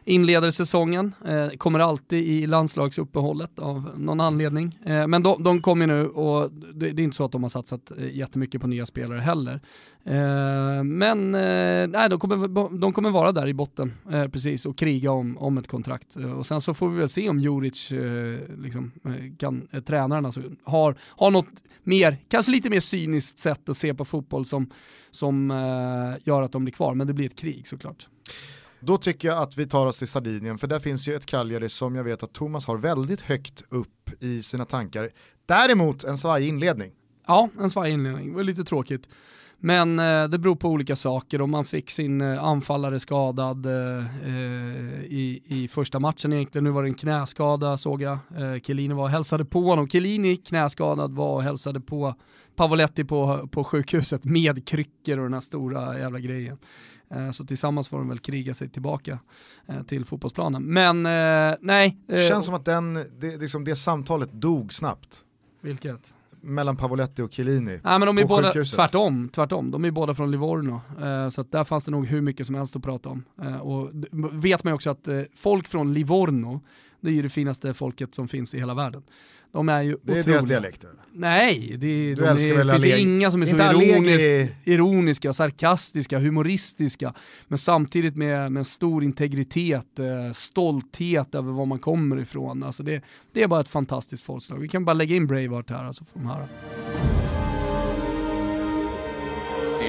inleder 0.05 0.51
säsongen, 0.51 1.15
eh, 1.27 1.49
kommer 1.49 1.79
alltid 1.79 2.23
i 2.29 2.47
landslagsuppehållet 2.47 3.59
av 3.59 3.91
någon 3.97 4.21
anledning. 4.21 4.79
Eh, 4.85 5.07
men 5.07 5.23
de, 5.23 5.43
de 5.43 5.63
kommer 5.63 5.87
nu 5.87 6.07
och 6.07 6.51
det, 6.53 6.91
det, 6.91 7.03
är 7.03 7.05
inte 7.05 7.17
så 7.17 7.25
att 7.25 7.33
de 7.33 7.43
har 7.43 7.51
satsat 7.51 7.93
eh, 7.99 8.17
jättemycket 8.17 8.61
på 8.61 8.67
nya 8.67 8.87
spelare 8.87 9.21
heller. 9.21 9.61
Eh, 10.05 10.85
men 10.85 11.35
eh, 11.35 11.89
nej, 11.89 12.09
de, 12.11 12.19
kommer, 12.19 12.79
de 12.79 12.93
kommer 12.93 13.11
vara 13.11 13.33
där 13.33 13.47
i 13.47 13.55
botten 13.55 13.93
eh, 14.13 14.29
precis 14.29 14.67
och 14.67 14.79
kriga 14.79 15.11
om, 15.11 15.39
om 15.39 15.59
ett 15.59 15.69
kontrakt. 15.69 16.17
Eh, 16.17 16.33
och 16.33 16.47
sen 16.47 16.61
så 16.61 16.75
får 16.75 16.89
vi 16.89 16.99
väl 16.99 17.09
se 17.09 17.29
om 17.29 17.41
Juric, 17.41 17.93
eh, 17.93 18.39
liksom, 18.59 18.93
kan, 19.39 19.69
tränaren 19.87 20.27
alltså, 20.27 20.43
har, 20.65 20.97
har 21.09 21.31
något 21.31 21.63
mer, 21.83 22.19
kanske 22.29 22.53
lite 22.53 22.71
mer 22.71 22.81
cyniskt 22.81 23.39
sätt 23.39 23.69
att 23.69 23.77
se 23.77 23.95
på 23.95 24.05
fotboll 24.05 24.45
som, 24.45 24.71
som 25.11 25.51
gör 26.25 26.43
att 26.43 26.53
de 26.53 26.65
blir 26.65 26.73
kvar. 26.73 26.95
Men 26.95 27.07
det 27.07 27.13
blir 27.13 27.27
ett 27.27 27.39
krig 27.39 27.67
såklart. 27.67 28.09
Då 28.85 28.99
tycker 28.99 29.29
jag 29.29 29.39
att 29.39 29.59
vi 29.59 29.67
tar 29.67 29.87
oss 29.87 29.99
till 29.99 30.09
Sardinien, 30.09 30.59
för 30.59 30.67
där 30.67 30.81
finns 30.81 31.09
ju 31.09 31.15
ett 31.15 31.27
Cagliari 31.27 31.69
som 31.69 31.95
jag 31.95 32.05
vet 32.05 32.23
att 32.23 32.33
Thomas 32.33 32.67
har 32.67 32.77
väldigt 32.77 33.21
högt 33.21 33.63
upp 33.69 34.23
i 34.23 34.43
sina 34.43 34.65
tankar. 34.65 35.11
Däremot 35.47 36.05
en 36.05 36.19
svajig 36.19 36.49
inledning. 36.49 36.93
Ja, 37.27 37.49
en 37.61 37.71
svajig 37.71 37.95
inledning. 37.95 38.29
Det 38.31 38.37
var 38.37 38.45
lite 38.45 38.65
tråkigt. 38.65 39.09
Men 39.65 39.99
eh, 39.99 40.29
det 40.29 40.39
beror 40.39 40.57
på 40.57 40.69
olika 40.69 40.97
saker 40.97 41.41
Om 41.41 41.51
man 41.51 41.65
fick 41.65 41.91
sin 41.91 42.21
eh, 42.21 42.45
anfallare 42.45 43.01
skadad 43.01 43.67
eh, 43.67 44.05
eh 44.27 45.05
i, 45.05 45.43
i 45.47 45.69
första 45.69 46.01
matchen 46.01 46.33
egentligen. 46.33 46.65
Nu 46.65 46.71
var 46.71 46.83
det 46.83 46.89
en 46.89 46.95
knäskada 46.95 47.77
såg 47.77 48.03
jag. 48.03 48.13
Eh, 48.13 48.61
Chiellini 48.63 48.95
var 48.95 49.03
och 49.03 49.11
hälsade 49.11 49.45
på 49.45 49.61
honom. 49.61 49.89
Chiellini 49.89 50.37
knäskadad 50.37 51.13
var 51.13 51.35
och 51.35 51.43
hälsade 51.43 51.81
på 51.81 52.15
Pavoletti 52.57 53.05
på, 53.05 53.49
på 53.53 53.65
sjukhuset 53.65 54.25
med 54.25 54.67
kryckor 54.67 55.19
och 55.19 55.25
den 55.25 55.35
här 55.35 55.41
stora 55.41 55.99
jävla 55.99 56.19
grejen. 56.19 56.59
Eh, 57.13 57.31
så 57.31 57.45
tillsammans 57.45 57.89
får 57.89 57.99
de 57.99 58.09
väl 58.09 58.19
kriga 58.19 58.55
sig 58.55 58.69
tillbaka 58.69 59.19
eh, 59.67 59.83
till 59.83 60.05
fotbollsplanen. 60.05 60.65
Men 60.65 61.07
eh, 61.07 61.57
nej. 61.61 61.99
Det 62.07 62.29
känns 62.29 62.47
som 62.47 62.55
att 62.55 62.65
den, 62.65 62.95
det, 62.95 63.37
liksom 63.37 63.65
det 63.65 63.77
samtalet 63.77 64.33
dog 64.33 64.73
snabbt. 64.73 65.25
Vilket? 65.61 66.15
mellan 66.43 66.77
Pavoletti 66.77 67.23
och 67.23 67.33
Chiellini. 67.33 67.81
Nej 67.85 67.99
men 67.99 68.01
de 68.01 68.19
är 68.19 68.25
båda, 68.25 68.53
tvärtom, 68.53 69.29
tvärtom, 69.29 69.71
de 69.71 69.85
är 69.85 69.91
båda 69.91 70.15
från 70.15 70.31
Livorno. 70.31 70.81
Eh, 71.03 71.29
så 71.29 71.43
där 71.43 71.65
fanns 71.65 71.85
det 71.85 71.91
nog 71.91 72.07
hur 72.07 72.21
mycket 72.21 72.47
som 72.47 72.55
helst 72.55 72.77
att 72.77 72.83
prata 72.83 73.09
om. 73.09 73.25
Eh, 73.43 73.61
och 73.61 73.91
vet 74.33 74.65
man 74.65 74.71
ju 74.71 74.75
också 74.75 74.91
att 74.91 75.09
eh, 75.09 75.21
folk 75.35 75.69
från 75.69 75.93
Livorno, 75.93 76.61
det 77.03 77.11
är 77.11 77.15
ju 77.15 77.23
det 77.23 77.29
finaste 77.29 77.75
folket 77.75 78.15
som 78.15 78.29
finns 78.29 78.55
i 78.55 78.59
hela 78.59 78.75
världen. 78.75 79.03
De 79.53 79.69
är 79.69 79.83
ju 79.83 79.97
Det 80.03 80.13
är 80.13 80.21
otroliga. 80.21 80.37
deras 80.37 80.49
dialekter? 80.49 80.91
Nej, 81.13 81.77
det, 81.79 82.15
de 82.15 82.25
är, 82.25 82.65
det 82.65 82.81
finns 82.81 82.99
inga 82.99 83.31
som 83.31 83.43
är 83.43 83.47
så 83.47 83.57
ironisk, 83.57 84.53
ironiska, 84.65 85.33
sarkastiska, 85.33 86.19
humoristiska, 86.19 87.15
men 87.49 87.59
samtidigt 87.59 88.17
med, 88.17 88.53
med 88.53 88.67
stor 88.67 89.05
integritet, 89.05 89.99
eh, 89.99 90.33
stolthet 90.33 91.35
över 91.35 91.53
var 91.53 91.67
man 91.67 91.79
kommer 91.79 92.21
ifrån. 92.21 92.63
Alltså 92.63 92.83
det, 92.83 93.03
det 93.33 93.43
är 93.43 93.49
bara 93.49 93.61
ett 93.61 93.69
fantastiskt 93.69 94.25
folkslag. 94.25 94.59
Vi 94.59 94.69
kan 94.69 94.85
bara 94.85 94.93
lägga 94.93 95.17
in 95.17 95.27
Braveheart 95.27 95.71
här 95.71 95.79
så 95.79 95.85
alltså, 95.85 96.05
får 96.05 96.21
de 96.21 96.27
höra. 96.27 96.49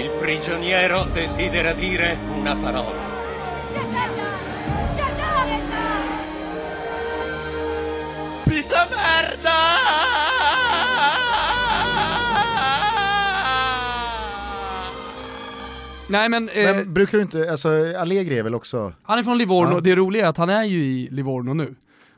Il 0.04 0.10
prigioniero 0.22 1.06
desidera 1.16 1.74
dire 1.74 2.18
una 2.40 2.56
parola. 2.56 3.03
Nej 16.08 16.30
men... 16.30 16.50
men 16.56 16.80
eh, 16.80 16.86
brukar 16.86 17.18
du 17.18 17.22
inte, 17.22 17.52
alltså 17.52 17.70
Allegri 17.98 18.40
är 18.40 18.44
väl 18.44 18.56
också... 18.56 18.94
Han 19.04 19.20
är 19.20 19.24
från 19.24 19.38
Livorno, 19.38 19.74
ja. 19.74 19.80
det 19.80 19.96
roliga 19.96 20.26
är 20.26 20.30
att 20.30 20.38
han 20.38 20.50
är 20.50 20.64
ju 20.64 20.84
i 20.84 21.08
Livorno 21.12 21.54
nu 21.54 21.76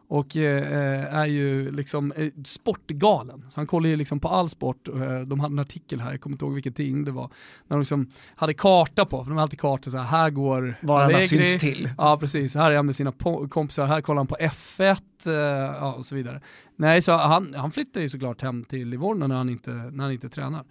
och 0.07 0.37
eh, 0.37 1.15
är 1.15 1.25
ju 1.25 1.71
liksom 1.71 2.11
eh, 2.11 2.27
sportgalen. 2.45 3.45
Så 3.49 3.59
han 3.59 3.67
kollar 3.67 3.89
ju 3.89 3.95
liksom 3.95 4.19
på 4.19 4.27
all 4.27 4.49
sport. 4.49 4.87
Eh, 4.87 5.19
de 5.19 5.39
hade 5.39 5.53
en 5.53 5.59
artikel 5.59 6.01
här, 6.01 6.11
jag 6.11 6.21
kommer 6.21 6.33
inte 6.33 6.45
ihåg 6.45 6.53
vilken 6.53 6.73
tidning 6.73 7.05
det 7.05 7.11
var, 7.11 7.29
när 7.67 7.77
de 7.77 7.79
liksom 7.79 8.07
hade 8.35 8.53
karta 8.53 9.05
på, 9.05 9.23
för 9.23 9.29
de 9.29 9.35
har 9.35 9.41
alltid 9.41 9.59
kartor 9.59 9.91
så 9.91 9.97
här, 9.97 10.05
här 10.05 10.29
går 10.29 10.77
Var 10.81 11.11
han 11.13 11.21
syns 11.21 11.55
till. 11.55 11.89
Ja 11.97 12.17
precis, 12.17 12.55
här 12.55 12.71
är 12.71 12.75
han 12.75 12.85
med 12.85 12.95
sina 12.95 13.13
kompisar, 13.49 13.85
här 13.85 14.01
kollar 14.01 14.17
han 14.17 14.27
på 14.27 14.35
F1 14.35 14.97
eh, 15.25 15.33
ja, 15.79 15.93
och 15.93 16.05
så 16.05 16.15
vidare. 16.15 16.41
Nej, 16.75 17.01
så 17.01 17.11
han, 17.11 17.53
han 17.53 17.71
flyttar 17.71 18.01
ju 18.01 18.09
såklart 18.09 18.41
hem 18.41 18.63
till 18.63 18.87
Livorno 18.87 19.27
när 19.27 19.35
han 19.35 19.49
inte, 19.49 19.71
när 19.71 20.03
han 20.03 20.13
inte 20.13 20.29
tränar. 20.29 20.63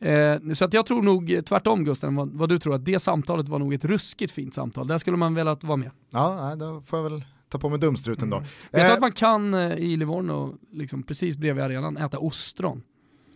Eh, 0.00 0.52
så 0.54 0.64
att 0.64 0.72
jag 0.72 0.86
tror 0.86 1.02
nog 1.02 1.40
tvärtom 1.46 1.84
Gusten, 1.84 2.16
vad, 2.16 2.30
vad, 2.32 2.48
du 2.48 2.58
tror, 2.58 2.74
att 2.74 2.84
det 2.84 2.98
samtalet 2.98 3.48
var 3.48 3.58
nog 3.58 3.74
ett 3.74 3.84
ruskigt 3.84 4.32
fint 4.32 4.54
samtal. 4.54 4.86
Där 4.86 4.98
skulle 4.98 5.16
man 5.16 5.34
velat 5.34 5.64
vara 5.64 5.76
med. 5.76 5.90
Ja, 6.10 6.56
då 6.56 6.82
får 6.86 6.98
jag 6.98 7.10
väl 7.10 7.24
ta 7.48 7.58
på 7.58 7.68
mig 7.68 7.78
dumstruten 7.78 8.32
mm. 8.32 8.38
då. 8.38 8.46
Vet 8.78 8.86
du 8.86 8.92
att 8.92 9.00
man 9.00 9.12
kan 9.12 9.54
eh, 9.54 9.72
i 9.72 9.96
Livorno, 9.96 10.54
liksom, 10.72 11.02
precis 11.02 11.36
bredvid 11.36 11.64
arenan, 11.64 11.96
äta 11.96 12.18
ostron? 12.18 12.82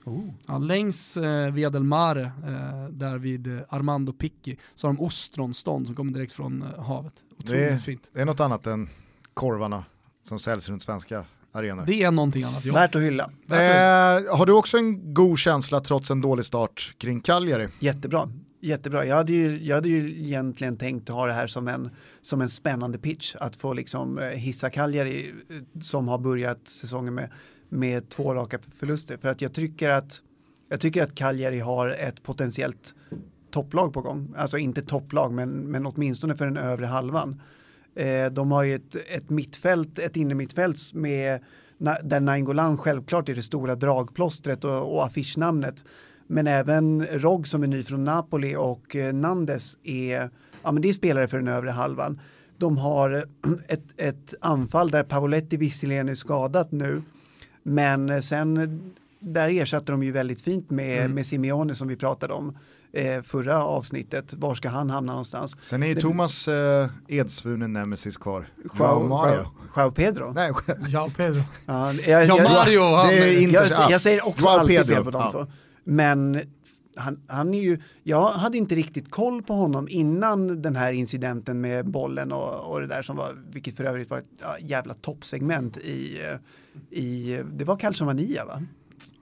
Oh. 0.05 0.29
Ja, 0.47 0.59
längs 0.59 1.17
eh, 1.17 1.53
Via 1.53 1.71
del 1.71 1.85
Mare, 1.85 2.23
eh, 2.23 2.89
där 2.91 3.19
vid 3.19 3.47
eh, 3.47 3.61
Armando 3.69 4.13
Picchi, 4.13 4.59
så 4.75 4.87
har 4.87 4.95
de 4.95 5.01
ostronstånd 5.01 5.87
som 5.87 5.97
kommer 5.97 6.13
direkt 6.13 6.33
från 6.33 6.63
eh, 6.63 6.85
havet. 6.85 7.13
Otroligt 7.39 7.63
det 7.63 7.69
är, 7.69 7.79
fint. 7.79 8.11
Det 8.13 8.21
är 8.21 8.25
något 8.25 8.41
annat 8.41 8.67
än 8.67 8.89
korvarna 9.35 9.85
som 10.25 10.39
säljs 10.39 10.69
runt 10.69 10.83
svenska 10.83 11.25
arenor. 11.53 11.85
Det 11.87 12.03
är 12.03 12.11
någonting 12.11 12.43
annat. 12.43 12.65
Ja. 12.65 12.75
Värt 12.75 12.95
att 12.95 13.03
hylla. 13.03 13.31
Värt 13.47 14.27
att... 14.31 14.39
har 14.39 14.47
du 14.47 14.53
också 14.53 14.79
en 14.79 15.15
god 15.15 15.39
känsla 15.39 15.81
trots 15.81 16.11
en 16.11 16.21
dålig 16.21 16.45
start 16.45 16.95
kring 16.99 17.21
Cagliari? 17.21 17.69
Jättebra. 17.79 18.29
Jättebra. 18.65 19.05
Jag 19.05 19.17
hade, 19.17 19.33
ju, 19.33 19.65
jag 19.65 19.75
hade 19.75 19.89
ju 19.89 20.25
egentligen 20.25 20.77
tänkt 20.77 21.09
ha 21.09 21.27
det 21.27 21.33
här 21.33 21.47
som 21.47 21.69
en, 21.69 21.91
som 22.21 22.41
en 22.41 22.49
spännande 22.49 22.99
pitch. 22.99 23.35
Att 23.35 23.57
få 23.57 23.73
liksom 23.73 24.19
eh, 24.19 24.25
hissa 24.25 24.71
Cagliari 24.71 25.35
eh, 25.49 25.81
som 25.81 26.09
har 26.09 26.19
börjat 26.19 26.69
säsongen 26.69 27.15
med, 27.15 27.31
med 27.69 28.09
två 28.09 28.35
raka 28.35 28.59
förluster. 28.79 29.17
För 29.17 29.29
att 29.29 29.41
jag 29.41 29.53
tycker 29.53 29.89
att, 29.89 30.23
jag 30.69 30.81
tycker 30.81 31.03
att 31.03 31.15
Cagliari 31.15 31.59
har 31.59 31.91
ett 31.91 32.23
potentiellt 32.23 32.95
topplag 33.51 33.93
på 33.93 34.01
gång. 34.01 34.35
Alltså 34.37 34.59
inte 34.59 34.83
topplag 34.83 35.33
men, 35.33 35.51
men 35.51 35.87
åtminstone 35.87 36.37
för 36.37 36.45
den 36.45 36.57
övre 36.57 36.87
halvan. 36.87 37.43
Eh, 37.95 38.27
de 38.27 38.53
har 38.53 38.63
ju 38.63 38.75
ett, 38.75 38.95
ett 38.95 39.31
mittfält, 39.31 39.99
ett 39.99 40.17
innermittfält 40.17 40.95
med 40.95 41.41
där 42.03 42.21
Nainggolan 42.21 42.79
självklart 42.79 43.29
är 43.29 43.35
det 43.35 43.43
stora 43.43 43.75
dragplåstret 43.75 44.65
och, 44.65 44.95
och 44.95 45.05
affischnamnet. 45.05 45.85
Men 46.27 46.47
även 46.47 47.07
Rogg 47.07 47.49
som 47.49 47.63
är 47.63 47.67
ny 47.67 47.83
från 47.83 48.05
Napoli 48.05 48.57
och 48.57 48.97
eh, 48.97 49.13
Nandes 49.15 49.77
är, 49.85 50.31
ja 50.63 50.73
men 50.73 50.83
det 50.83 50.89
är 50.89 50.93
spelare 50.93 51.29
för 51.29 51.37
den 51.37 51.49
övre 51.49 51.71
halvan. 51.71 52.21
De 52.59 52.79
har 52.79 53.25
ett, 53.69 53.83
ett 53.97 54.35
anfall 54.41 54.91
där 54.91 55.03
Pavoletti 55.03 55.57
visserligen 55.57 56.09
är 56.09 56.15
skadat 56.15 56.73
nu, 56.73 57.03
men 57.63 58.23
sen 58.23 58.81
där 59.21 59.49
ersatte 59.49 59.93
de 59.93 60.03
ju 60.03 60.13
väldigt 60.13 60.41
fint 60.43 60.71
med, 60.71 60.99
Mm. 60.99 61.13
med 61.15 61.27
Simeone 61.27 61.75
som 61.75 61.89
vi 61.89 61.97
pratade 61.97 62.33
om 62.35 62.57
eh, 62.93 63.23
förra 63.23 63.65
avsnittet. 63.65 64.35
Var 64.35 64.55
ska 64.55 64.69
han 64.69 64.91
hamna 64.91 65.13
någonstans? 65.13 65.57
Sen 65.61 65.83
är 65.83 65.87
ju 65.87 65.95
Det- 65.95 66.01
Thomas 66.01 66.49
eh, 66.49 66.89
edsvurne 67.09 67.67
nemesis 67.69 68.17
kvar. 68.17 68.47
Joao, 68.79 69.09
Mario. 69.09 69.35
Joao, 69.35 69.47
Joao 69.77 69.91
Pedro? 69.91 70.33
Nej, 70.33 70.53
Ja, 70.89 71.11
Pedro. 71.17 71.43
Ja, 71.67 71.93
jag, 71.93 72.27
Ja, 72.27 72.37
jag- 72.37 72.43
Mario, 72.53 72.97
han, 72.97 73.09
det 73.09 73.15
är 73.35 73.41
inte 73.41 73.55
jag, 73.55 73.69
så- 73.69 73.87
jag 73.91 74.01
säger 74.01 74.27
också 74.29 74.43
Joao 74.43 74.59
alltid 74.59 74.77
Pedro, 74.79 74.95
fel 74.95 75.05
på 75.05 75.11
de 75.11 75.23
ja. 75.23 75.31
två. 75.31 75.47
Men 75.85 76.41
han, 76.97 77.21
han 77.27 77.55
är 77.55 77.63
ju, 77.63 77.79
jag 78.03 78.27
hade 78.27 78.59
inte 78.59 78.75
riktigt 78.75 79.11
koll 79.11 79.43
på 79.43 79.55
honom 79.55 79.89
innan 79.91 80.63
den 80.63 80.77
här 80.77 80.93
incidenten 80.93 81.61
med 81.61 81.87
bollen 81.87 82.33
och, 82.33 82.73
och 82.73 82.81
det 82.81 82.87
där 82.87 83.03
som 83.03 83.17
var, 83.17 83.37
vilket 83.51 83.77
för 83.77 83.85
övrigt 83.85 84.11
var 84.11 84.19
ett 84.19 84.25
ja, 84.41 84.57
jävla 84.61 84.95
toppsegment 84.95 85.77
i, 85.77 86.19
i, 86.91 87.41
det 87.53 87.65
var 87.65 87.77
Calciomania 87.77 88.45
va? 88.45 88.63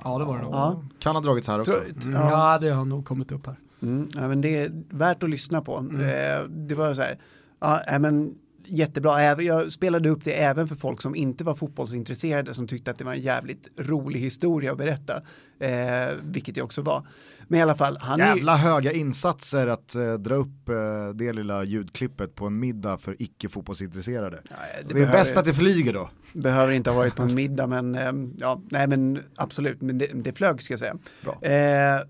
ja, 0.04 0.18
det 0.18 0.24
var 0.24 0.36
det 0.36 0.42
nog. 0.42 0.54
Ja. 0.54 0.82
Kan 0.98 1.16
ha 1.16 1.22
dragits 1.22 1.48
här 1.48 1.60
också. 1.60 1.82
Mm, 2.02 2.12
ja. 2.12 2.58
Det 2.58 2.70
har 2.70 2.84
nog 2.84 3.06
kommit 3.06 3.32
upp 3.32 3.46
här. 3.46 3.56
Mm, 3.82 4.08
ja, 4.14 4.28
men 4.28 4.40
det 4.40 4.56
är 4.56 4.82
värt 4.88 5.22
att 5.22 5.30
lyssna 5.30 5.62
på. 5.62 5.76
Mm. 5.76 6.00
Eh, 6.00 6.48
det 6.48 6.74
var 6.74 6.94
så 6.94 7.02
här, 7.02 7.18
ja, 7.60 7.98
men 7.98 8.34
jättebra. 8.70 9.42
Jag 9.42 9.72
spelade 9.72 10.08
upp 10.08 10.24
det 10.24 10.32
även 10.32 10.68
för 10.68 10.74
folk 10.76 11.02
som 11.02 11.14
inte 11.14 11.44
var 11.44 11.54
fotbollsintresserade 11.54 12.54
som 12.54 12.66
tyckte 12.66 12.90
att 12.90 12.98
det 12.98 13.04
var 13.04 13.12
en 13.14 13.20
jävligt 13.20 13.70
rolig 13.78 14.20
historia 14.20 14.72
att 14.72 14.78
berätta. 14.78 15.16
Eh, 15.60 16.14
vilket 16.22 16.54
det 16.54 16.62
också 16.62 16.82
var. 16.82 17.06
Men 17.48 17.58
i 17.58 17.62
alla 17.62 17.76
fall, 17.76 17.96
han 18.00 18.20
är 18.20 18.30
ju, 18.30 18.36
Jävla 18.36 18.56
höga 18.56 18.92
insatser 18.92 19.66
att 19.66 19.94
eh, 19.94 20.12
dra 20.14 20.34
upp 20.34 20.68
eh, 20.68 20.74
det 21.14 21.32
lilla 21.32 21.64
ljudklippet 21.64 22.34
på 22.34 22.46
en 22.46 22.58
middag 22.58 22.98
för 22.98 23.16
icke-fotbollsintresserade. 23.22 24.40
Ja, 24.50 24.56
Det, 24.78 24.82
det 24.88 24.90
är 24.90 24.94
behöver- 24.94 25.12
bäst 25.12 25.36
att 25.36 25.44
det 25.44 25.54
flyger 25.54 25.92
då. 25.92 26.10
behöver 26.32 26.72
inte 26.72 26.90
ha 26.90 26.96
varit 26.96 27.16
på 27.16 27.22
en 27.22 27.34
middag 27.34 27.66
men 27.66 27.94
ehm, 27.94 28.34
ja, 28.38 28.62
nej 28.70 28.88
men 28.88 29.22
absolut, 29.36 29.80
men 29.82 29.98
det, 29.98 30.06
det 30.14 30.32
flög 30.32 30.62
ska 30.62 30.72
jag 30.72 30.78
säga. 30.80 30.96
Bra. 31.24 31.32
Eh, 31.50 32.00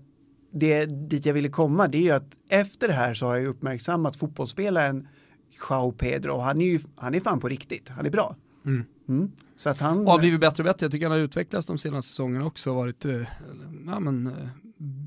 det 0.53 0.85
dit 0.85 1.25
jag 1.25 1.33
ville 1.33 1.49
komma 1.49 1.87
det 1.87 1.97
är 1.97 2.01
ju 2.01 2.11
att 2.11 2.29
efter 2.49 2.87
det 2.87 2.93
här 2.93 3.13
så 3.13 3.25
har 3.25 3.35
jag 3.37 3.45
uppmärksammat 3.45 4.15
fotbollsspelaren 4.15 5.07
Joao 5.69 5.91
Pedro 5.91 6.37
han 6.39 6.61
är 6.61 6.65
ju, 6.65 6.79
han 6.95 7.13
är 7.15 7.19
fan 7.19 7.39
på 7.39 7.47
riktigt, 7.47 7.89
han 7.89 8.05
är 8.05 8.09
bra. 8.09 8.35
Mm. 8.65 8.83
Mm. 9.09 9.31
Så 9.55 9.69
att 9.69 9.79
han, 9.79 10.05
Och 10.05 10.11
har 10.11 10.19
blivit 10.19 10.39
bättre 10.39 10.63
och 10.63 10.65
bättre. 10.65 10.85
Jag 10.85 10.91
tycker 10.91 11.05
han 11.05 11.11
har 11.17 11.19
utvecklats 11.19 11.67
de 11.67 11.77
senaste 11.77 12.09
säsongerna 12.09 12.45
också. 12.45 12.73
Varit 12.73 13.05
eh, 13.05 13.21
ja, 13.85 13.99
men, 13.99 14.27
eh, 14.27 14.33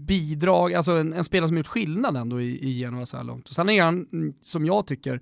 bidrag, 0.07 0.75
alltså 0.75 0.93
en, 0.93 1.13
en 1.13 1.25
spelare 1.25 1.49
som 1.49 1.57
gjort 1.57 1.67
skillnad 1.67 2.17
ändå 2.17 2.41
i, 2.41 2.69
i 2.69 2.79
Genoa 2.79 3.07
så 3.07 3.17
här 3.17 3.25
långt. 3.25 3.49
Och 3.49 3.55
sen 3.55 3.69
är 3.69 3.83
han, 3.83 4.07
mm, 4.13 4.35
som 4.43 4.67
jag 4.67 4.87
tycker, 4.87 5.21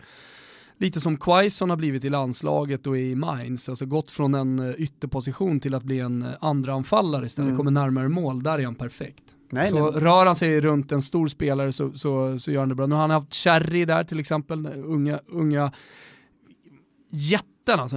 lite 0.79 1.01
som 1.01 1.17
Quaison 1.17 1.71
har 1.71 1.77
blivit 1.77 2.05
i 2.05 2.11
landslaget 2.11 2.87
och 2.87 2.99
i 2.99 3.15
Mainz. 3.15 3.69
Alltså 3.69 3.87
gått 3.87 4.11
från 4.11 4.35
en 4.35 4.59
eh, 4.59 4.75
ytterposition 4.79 5.61
till 5.61 5.75
att 5.75 5.83
bli 5.85 6.01
en 6.01 6.23
eh, 6.23 6.29
andra 6.41 6.73
anfallare 6.75 7.27
istället, 7.27 7.47
Mm. 7.49 7.57
kommer 7.59 7.71
närmare 7.71 8.09
mål. 8.09 8.43
Där 8.43 8.59
är 8.59 8.65
han 8.65 8.75
perfekt. 8.75 9.23
Nej, 9.53 9.71
så 9.71 9.91
nej, 9.91 10.01
rör 10.01 10.27
han 10.27 10.37
sig 10.37 10.61
runt 10.61 10.93
en 10.93 11.03
stor 11.03 11.29
spelare 11.29 11.73
så, 11.73 11.93
så, 11.93 12.39
så 12.39 12.53
gör 12.53 12.61
han 12.61 12.69
det 12.69 12.75
bra. 12.75 12.87
Nu 12.87 12.95
har 12.95 13.03
han 13.03 13.11
haft 13.11 13.35
Cherry 13.35 13.85
där 13.85 14.05
till 14.05 14.21
exempel, 14.21 14.67
unga, 14.67 15.21
unga 15.27 15.73
jätten 17.63 17.81
alltså. 17.81 17.97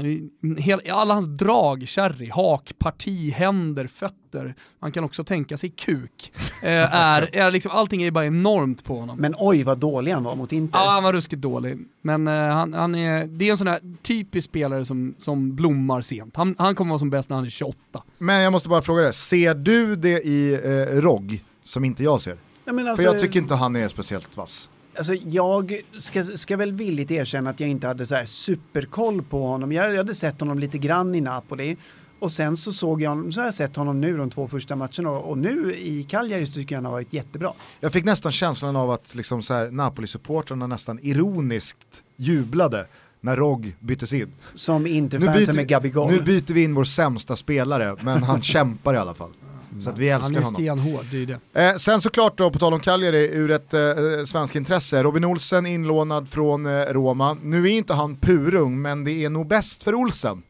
Alla 0.93 1.13
hans 1.13 1.25
drag, 1.25 1.83
Cherry, 1.87 2.29
hak, 2.29 2.73
parti, 2.77 3.33
händer, 3.33 3.87
fötter. 3.87 4.55
Man 4.79 4.91
kan 4.91 5.03
också 5.03 5.23
tänka 5.23 5.57
sig 5.57 5.69
kuk. 5.69 6.31
Eh, 6.61 6.69
är, 6.95 7.35
är 7.35 7.51
liksom, 7.51 7.71
allting 7.71 8.03
är 8.03 8.11
bara 8.11 8.25
enormt 8.25 8.83
på 8.83 8.99
honom. 8.99 9.17
men 9.17 9.35
oj 9.37 9.63
vad 9.63 9.77
dålig 9.77 10.11
han 10.11 10.23
var 10.23 10.35
mot 10.35 10.51
Inter. 10.51 10.79
Ja, 10.79 10.89
han 10.89 11.03
var 11.03 11.13
ruskigt 11.13 11.41
dålig. 11.41 11.77
Men 12.01 12.27
eh, 12.27 12.33
han, 12.33 12.73
han 12.73 12.95
är, 12.95 13.25
det 13.25 13.45
är 13.47 13.51
en 13.51 13.57
sån 13.57 13.67
här 13.67 13.79
typisk 14.01 14.49
spelare 14.49 14.85
som, 14.85 15.15
som 15.17 15.55
blommar 15.55 16.01
sent. 16.01 16.35
Han, 16.35 16.55
han 16.57 16.75
kommer 16.75 16.89
vara 16.89 16.99
som 16.99 17.09
bäst 17.09 17.29
när 17.29 17.35
han 17.35 17.45
är 17.45 17.49
28. 17.49 17.79
Men 18.17 18.41
jag 18.41 18.51
måste 18.51 18.69
bara 18.69 18.81
fråga 18.81 19.01
dig, 19.01 19.13
ser 19.13 19.53
du 19.53 19.95
det 19.95 20.21
i 20.21 20.53
eh, 20.53 21.01
Rogg 21.01 21.43
som 21.63 21.85
inte 21.85 22.03
jag 22.03 22.21
ser? 22.21 22.37
Nej, 22.65 22.75
men 22.75 22.85
För 22.85 22.91
alltså, 22.91 23.03
jag 23.03 23.19
tycker 23.19 23.39
inte 23.39 23.55
han 23.55 23.75
är 23.75 23.87
speciellt 23.87 24.37
vass. 24.37 24.69
Alltså 24.97 25.13
jag 25.13 25.81
ska, 25.97 26.23
ska 26.23 26.57
väl 26.57 26.71
villigt 26.71 27.11
erkänna 27.11 27.49
att 27.49 27.59
jag 27.59 27.69
inte 27.69 27.87
hade 27.87 28.05
så 28.05 28.15
här 28.15 28.25
superkoll 28.25 29.21
på 29.21 29.43
honom. 29.45 29.71
Jag, 29.71 29.91
jag 29.91 29.97
hade 29.97 30.15
sett 30.15 30.39
honom 30.39 30.59
lite 30.59 30.77
grann 30.77 31.15
i 31.15 31.21
Napoli. 31.21 31.77
Och 32.19 32.31
sen 32.31 32.57
så 32.57 32.73
såg 32.73 33.01
jag 33.01 33.33
så 33.33 33.39
har 33.39 33.45
jag 33.45 33.55
sett 33.55 33.75
honom 33.75 34.01
nu 34.01 34.17
de 34.17 34.29
två 34.29 34.47
första 34.47 34.75
matcherna 34.75 35.09
och, 35.09 35.37
nu 35.37 35.73
i 35.73 36.03
Cagliari 36.03 36.45
så 36.45 36.53
tycker 36.53 36.75
jag 36.75 36.77
han 36.77 36.85
har 36.85 36.91
varit 36.91 37.13
jättebra. 37.13 37.51
Jag 37.79 37.93
fick 37.93 38.05
nästan 38.05 38.31
känslan 38.31 38.75
av 38.75 38.91
att 38.91 39.15
liksom 39.15 39.43
så 39.43 39.53
här, 39.53 39.71
Napoli-supportrarna 39.71 40.67
nästan 40.67 40.99
ironiskt 41.01 42.03
jublade 42.15 42.87
när 43.21 43.37
Rogg 43.37 43.75
byttes 43.79 44.13
in. 44.13 44.31
Som 44.55 44.83
Nu 44.83 44.89
Interfansen 44.89 45.55
med 45.55 45.67
Gabigol. 45.67 46.11
nu 46.11 46.21
byter 46.21 46.53
vi 46.53 46.63
in 46.63 46.75
vår 46.75 46.83
sämsta 46.83 47.35
spelare, 47.35 47.95
men 48.01 48.23
han 48.23 48.41
kämpar 48.53 48.93
i 48.93 48.97
alla 48.97 49.13
fall. 49.13 49.31
Så 49.79 49.89
att 49.89 49.97
vi 49.97 50.09
Han 50.09 50.21
älskar 50.21 50.39
är 50.39 50.43
honom. 50.43 50.53
stenhård, 50.53 51.05
det 51.11 51.17
är 51.17 51.19
ju 51.19 51.25
det. 51.25 51.39
Eh, 51.63 51.75
sen 51.75 52.01
såklart 52.01 52.37
då, 52.37 52.51
på 52.51 52.59
tal 52.59 52.73
om 52.73 52.79
Cagliari, 52.79 53.29
ur 53.33 53.51
ett 53.51 53.73
eh, 53.73 53.81
svensk 54.25 54.55
intresse, 54.55 55.03
Robin 55.03 55.25
Olsen 55.25 55.65
inlånad 55.65 56.29
från 56.29 56.65
eh, 56.65 56.71
Roma. 56.71 57.37
Nu 57.43 57.63
är 57.63 57.71
inte 57.71 57.93
han 57.93 58.15
purung, 58.15 58.81
men 58.81 59.03
det 59.03 59.11
är 59.11 59.29
nog 59.29 59.47
bäst 59.47 59.83
för 59.83 59.95
Olsen 59.95 60.43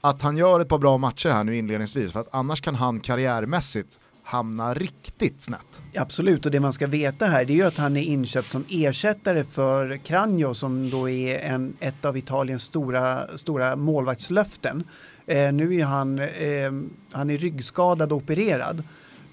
att 0.00 0.22
han 0.22 0.36
gör 0.36 0.60
ett 0.60 0.68
par 0.68 0.78
bra 0.78 0.98
matcher 0.98 1.28
här 1.28 1.44
nu 1.44 1.56
inledningsvis, 1.56 2.12
för 2.12 2.20
att 2.20 2.28
annars 2.30 2.60
kan 2.60 2.74
han 2.74 3.00
karriärmässigt 3.00 3.98
hamna 4.24 4.74
riktigt 4.74 5.42
snett. 5.42 5.82
Absolut, 5.96 6.46
och 6.46 6.52
det 6.52 6.60
man 6.60 6.72
ska 6.72 6.86
veta 6.86 7.26
här 7.26 7.44
det 7.44 7.52
är 7.52 7.54
ju 7.54 7.62
att 7.62 7.76
han 7.76 7.96
är 7.96 8.02
inköpt 8.02 8.50
som 8.50 8.64
ersättare 8.68 9.44
för 9.44 9.96
Cranio 9.96 10.54
som 10.54 10.90
då 10.90 11.08
är 11.08 11.38
en, 11.38 11.76
ett 11.80 12.04
av 12.04 12.16
Italiens 12.16 12.62
stora, 12.62 13.28
stora 13.38 13.76
målvaktslöften. 13.76 14.84
Eh, 15.26 15.52
nu 15.52 15.80
är 15.80 15.84
han, 15.84 16.18
eh, 16.18 16.72
han 17.12 17.30
är 17.30 17.38
ryggskadad 17.38 18.12
och 18.12 18.18
opererad. 18.18 18.82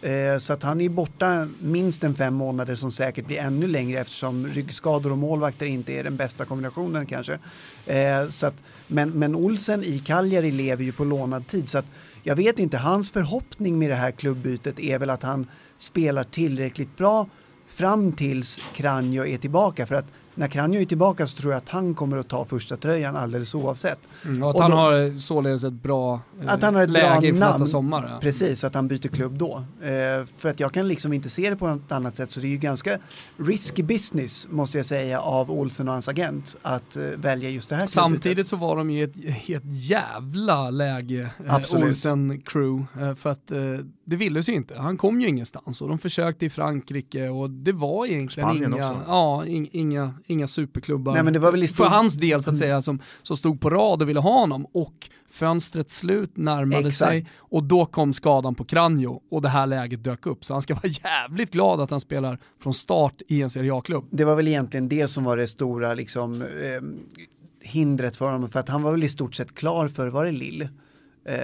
Eh, 0.02 0.40
så 0.40 0.54
att 0.54 0.64
han 0.64 0.82
är 0.82 0.90
borta 0.90 1.48
minst 1.60 2.04
en 2.04 2.16
fem 2.16 2.34
månader 2.34 2.76
som 2.76 2.92
säkert 2.92 3.26
blir 3.26 3.38
ännu 3.38 3.68
längre 3.68 4.00
eftersom 4.00 4.48
ryggskador 4.48 5.12
och 5.12 5.18
målvakter 5.18 5.66
inte 5.66 5.94
är 5.94 6.04
den 6.04 6.16
bästa 6.16 6.46
kombinationen 6.46 7.06
kanske. 7.06 7.40
Eh, 7.86 8.30
så 8.30 8.46
att, 8.48 8.64
men, 8.88 9.10
men 9.10 9.36
Olsen 9.36 9.84
i 9.84 10.00
Cagliari 10.00 10.52
lever 10.52 10.84
ju 10.84 10.92
på 10.92 11.04
lånad 11.04 11.48
tid 11.48 11.70
så 11.70 11.78
att 11.78 11.92
jag 12.24 12.36
vet 12.36 12.60
inte, 12.60 12.78
hans 12.78 13.12
förhoppning 13.12 13.80
med 13.80 13.90
det 13.90 13.96
här 13.96 14.12
klubbytet 14.12 14.80
är 14.80 15.00
väl 15.00 15.10
att 15.10 15.24
han 15.24 15.48
spelar 15.78 16.24
tillräckligt 16.24 16.98
bra 16.98 17.28
fram 17.68 18.12
tills 18.12 18.60
Kranjo 18.76 19.26
är 19.26 19.38
tillbaka 19.38 19.86
för 19.86 19.96
att 19.96 20.08
när 20.40 20.48
Kranjo 20.48 20.82
är 20.82 20.86
tillbaka 20.86 21.28
så 21.28 21.38
tror 21.38 21.54
jag 21.54 21.58
att 21.58 21.70
han 21.70 21.94
kommer 21.96 22.18
att 22.18 22.28
ta 22.28 22.46
första 22.46 22.78
tröjan 22.78 23.16
alldeles 23.16 23.56
oavsett. 23.56 24.00
Mm, 24.26 24.44
och 24.44 24.50
att 24.50 24.56
Och 24.56 24.62
han 24.62 24.72
då- 24.72 24.78
har 24.78 25.20
således 25.20 25.64
ett 25.64 25.74
bra 25.74 26.20
eh, 26.44 26.54
Att 26.54 26.64
han 26.64 26.76
har 26.76 26.82
ett 26.82 26.90
läge 26.90 27.08
bra 27.20 27.28
inför 27.28 27.40
nästa 27.40 27.58
namn. 27.58 27.68
sommar. 27.68 28.10
Ja. 28.14 28.20
Precis, 28.22 28.64
att 28.64 28.76
han 28.76 28.88
byter 28.88 29.08
klubb 29.08 29.38
då. 29.38 29.64
Eh, 29.82 30.26
för 30.38 30.50
att 30.50 30.60
jag 30.60 30.74
kan 30.74 30.88
liksom 30.88 31.14
inte 31.14 31.30
se 31.30 31.50
det 31.50 31.56
på 31.56 31.68
något 31.68 31.92
annat 31.92 32.16
sätt 32.18 32.32
så 32.32 32.40
det 32.40 32.48
är 32.48 32.50
ju 32.50 32.58
ganska 32.58 32.98
risky 33.38 33.84
business 33.84 34.48
måste 34.50 34.78
jag 34.78 34.86
säga 34.86 35.20
av 35.20 35.52
Olsen 35.52 35.88
och 35.88 35.94
hans 35.94 36.08
agent 36.10 36.56
att 36.62 36.96
eh, 36.96 37.04
välja 37.04 37.50
just 37.50 37.70
det 37.70 37.76
här. 37.76 37.88
Samtidigt 37.88 38.48
så 38.48 38.56
var 38.56 38.76
de 38.76 38.90
i 38.90 39.02
ett, 39.02 39.16
ett 39.50 39.64
jävla 39.66 40.70
läge, 40.70 41.30
eh. 41.48 41.76
Olsen 41.84 42.42
crew, 42.42 42.86
eh, 43.02 43.16
för 43.16 43.30
att 43.30 43.52
eh, 43.52 43.60
det 44.06 44.16
ville 44.16 44.44
sig 44.44 44.56
inte. 44.56 44.76
Han 44.78 44.98
kom 44.98 45.22
ju 45.22 45.28
ingenstans 45.28 45.82
och 45.82 45.90
de 45.90 46.00
försökte 46.00 46.46
i 46.46 46.50
Frankrike 46.50 47.30
och 47.30 47.50
det 47.50 47.72
var 47.72 48.06
egentligen 48.06 48.50
Spanien 48.50 48.74
inga, 48.74 48.92
också. 48.92 49.02
ja, 49.08 49.46
in, 49.46 49.68
inga, 49.72 50.14
inga 50.30 50.48
superklubbar 50.48 51.14
Nej, 51.14 51.24
men 51.24 51.34
det 51.34 51.40
var 51.40 51.52
väl 51.52 51.68
för 51.68 51.86
hans 51.86 52.16
del 52.16 52.44
så 52.44 52.50
att 52.50 52.58
säga 52.58 52.82
som, 52.82 53.02
som 53.24 53.38
stod 53.38 53.62
på 53.62 53.70
rad 53.70 54.02
och 54.02 54.10
ville 54.10 54.20
ha 54.20 54.40
honom 54.40 54.66
och 54.74 55.10
fönstrets 55.30 55.98
slut 55.98 56.38
närmade 56.38 56.88
Exakt. 56.88 57.12
sig 57.12 57.26
och 57.38 57.64
då 57.64 57.86
kom 57.86 58.14
skadan 58.14 58.56
på 58.56 58.66
Kranjo 58.66 59.22
och 59.32 59.42
det 59.42 59.50
här 59.50 59.68
läget 59.68 60.04
dök 60.04 60.26
upp. 60.26 60.46
Så 60.46 60.54
han 60.54 60.62
ska 60.62 60.74
vara 60.84 60.88
jävligt 60.88 61.52
glad 61.52 61.82
att 61.82 61.92
han 61.92 62.00
spelar 62.00 62.40
från 62.64 62.74
start 62.74 63.22
i 63.28 63.42
en 63.42 63.50
Serie 63.50 63.74
A-klubb. 63.74 64.08
Det 64.12 64.24
var 64.24 64.36
väl 64.36 64.48
egentligen 64.48 64.88
det 64.88 65.08
som 65.08 65.24
var 65.24 65.38
det 65.38 65.48
stora 65.48 65.94
liksom, 65.94 66.42
eh, 66.42 66.48
hindret 67.62 68.16
för 68.16 68.32
honom 68.32 68.50
för 68.50 68.60
att 68.60 68.70
han 68.70 68.82
var 68.82 68.92
väl 68.92 69.04
i 69.04 69.10
stort 69.10 69.36
sett 69.36 69.56
klar 69.56 69.88
för, 69.88 70.08
var 70.08 70.26
det 70.26 70.32
Lille? 70.32 70.70
Eh, 71.26 71.36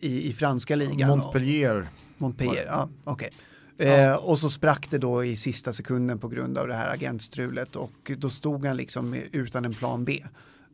i, 0.00 0.30
I 0.30 0.32
franska 0.32 0.76
ligan. 0.76 1.08
Montpellier, 1.18 1.88
Montpellier, 2.18 2.66
ja 2.66 2.88
okej. 3.04 3.30
Eh, 3.78 4.28
och 4.30 4.38
så 4.38 4.50
sprack 4.50 4.90
det 4.90 4.98
då 4.98 5.24
i 5.24 5.36
sista 5.36 5.72
sekunden 5.72 6.18
på 6.18 6.28
grund 6.28 6.58
av 6.58 6.68
det 6.68 6.74
här 6.74 6.94
agentstrulet 6.94 7.76
och 7.76 8.12
då 8.18 8.30
stod 8.30 8.66
han 8.66 8.76
liksom 8.76 9.14
utan 9.32 9.64
en 9.64 9.74
plan 9.74 10.04
B. 10.04 10.22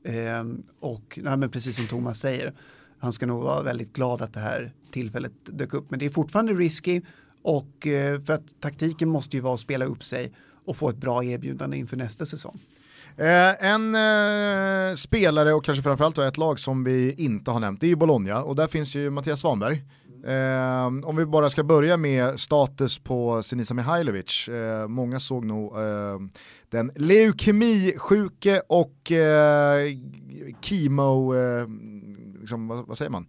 Eh, 0.04 0.44
och 0.80 1.18
nej, 1.22 1.36
men 1.36 1.50
precis 1.50 1.76
som 1.76 1.86
Thomas 1.86 2.18
säger, 2.18 2.52
han 2.98 3.12
ska 3.12 3.26
nog 3.26 3.42
vara 3.42 3.62
väldigt 3.62 3.92
glad 3.92 4.22
att 4.22 4.32
det 4.32 4.40
här 4.40 4.72
tillfället 4.90 5.32
dök 5.44 5.74
upp. 5.74 5.90
Men 5.90 5.98
det 5.98 6.06
är 6.06 6.10
fortfarande 6.10 6.52
risky 6.52 7.02
och 7.42 7.86
eh, 7.86 8.20
för 8.20 8.32
att 8.32 8.60
taktiken 8.60 9.08
måste 9.08 9.36
ju 9.36 9.42
vara 9.42 9.54
att 9.54 9.60
spela 9.60 9.84
upp 9.84 10.04
sig 10.04 10.32
och 10.64 10.76
få 10.76 10.88
ett 10.88 10.96
bra 10.96 11.24
erbjudande 11.24 11.76
inför 11.76 11.96
nästa 11.96 12.26
säsong. 12.26 12.60
Eh, 13.20 13.64
en 13.70 13.94
eh, 13.94 14.94
spelare 14.94 15.54
och 15.54 15.64
kanske 15.64 15.82
framförallt 15.82 16.18
ett 16.18 16.38
lag 16.38 16.58
som 16.58 16.84
vi 16.84 17.12
inte 17.12 17.50
har 17.50 17.60
nämnt, 17.60 17.80
det 17.80 17.86
är 17.86 17.88
ju 17.88 17.96
Bologna 17.96 18.42
och 18.42 18.56
där 18.56 18.66
finns 18.66 18.94
ju 18.94 19.10
Mattias 19.10 19.40
Svanberg. 19.40 19.82
Eh, 20.26 20.86
om 20.86 21.16
vi 21.16 21.26
bara 21.26 21.50
ska 21.50 21.64
börja 21.64 21.96
med 21.96 22.40
status 22.40 22.98
på 22.98 23.42
Senisa 23.42 23.74
Mihailovic. 23.74 24.48
Eh, 24.48 24.88
många 24.88 25.20
såg 25.20 25.44
nog 25.44 25.78
eh, 25.78 26.18
den 26.70 26.92
leukemisjuke 26.96 28.62
och 28.68 29.12
eh, 29.12 29.86
chemo, 30.60 31.34
eh, 31.34 31.66
liksom, 32.40 32.68
vad, 32.68 32.86
vad 32.86 32.98
säger 32.98 33.10
man? 33.10 33.26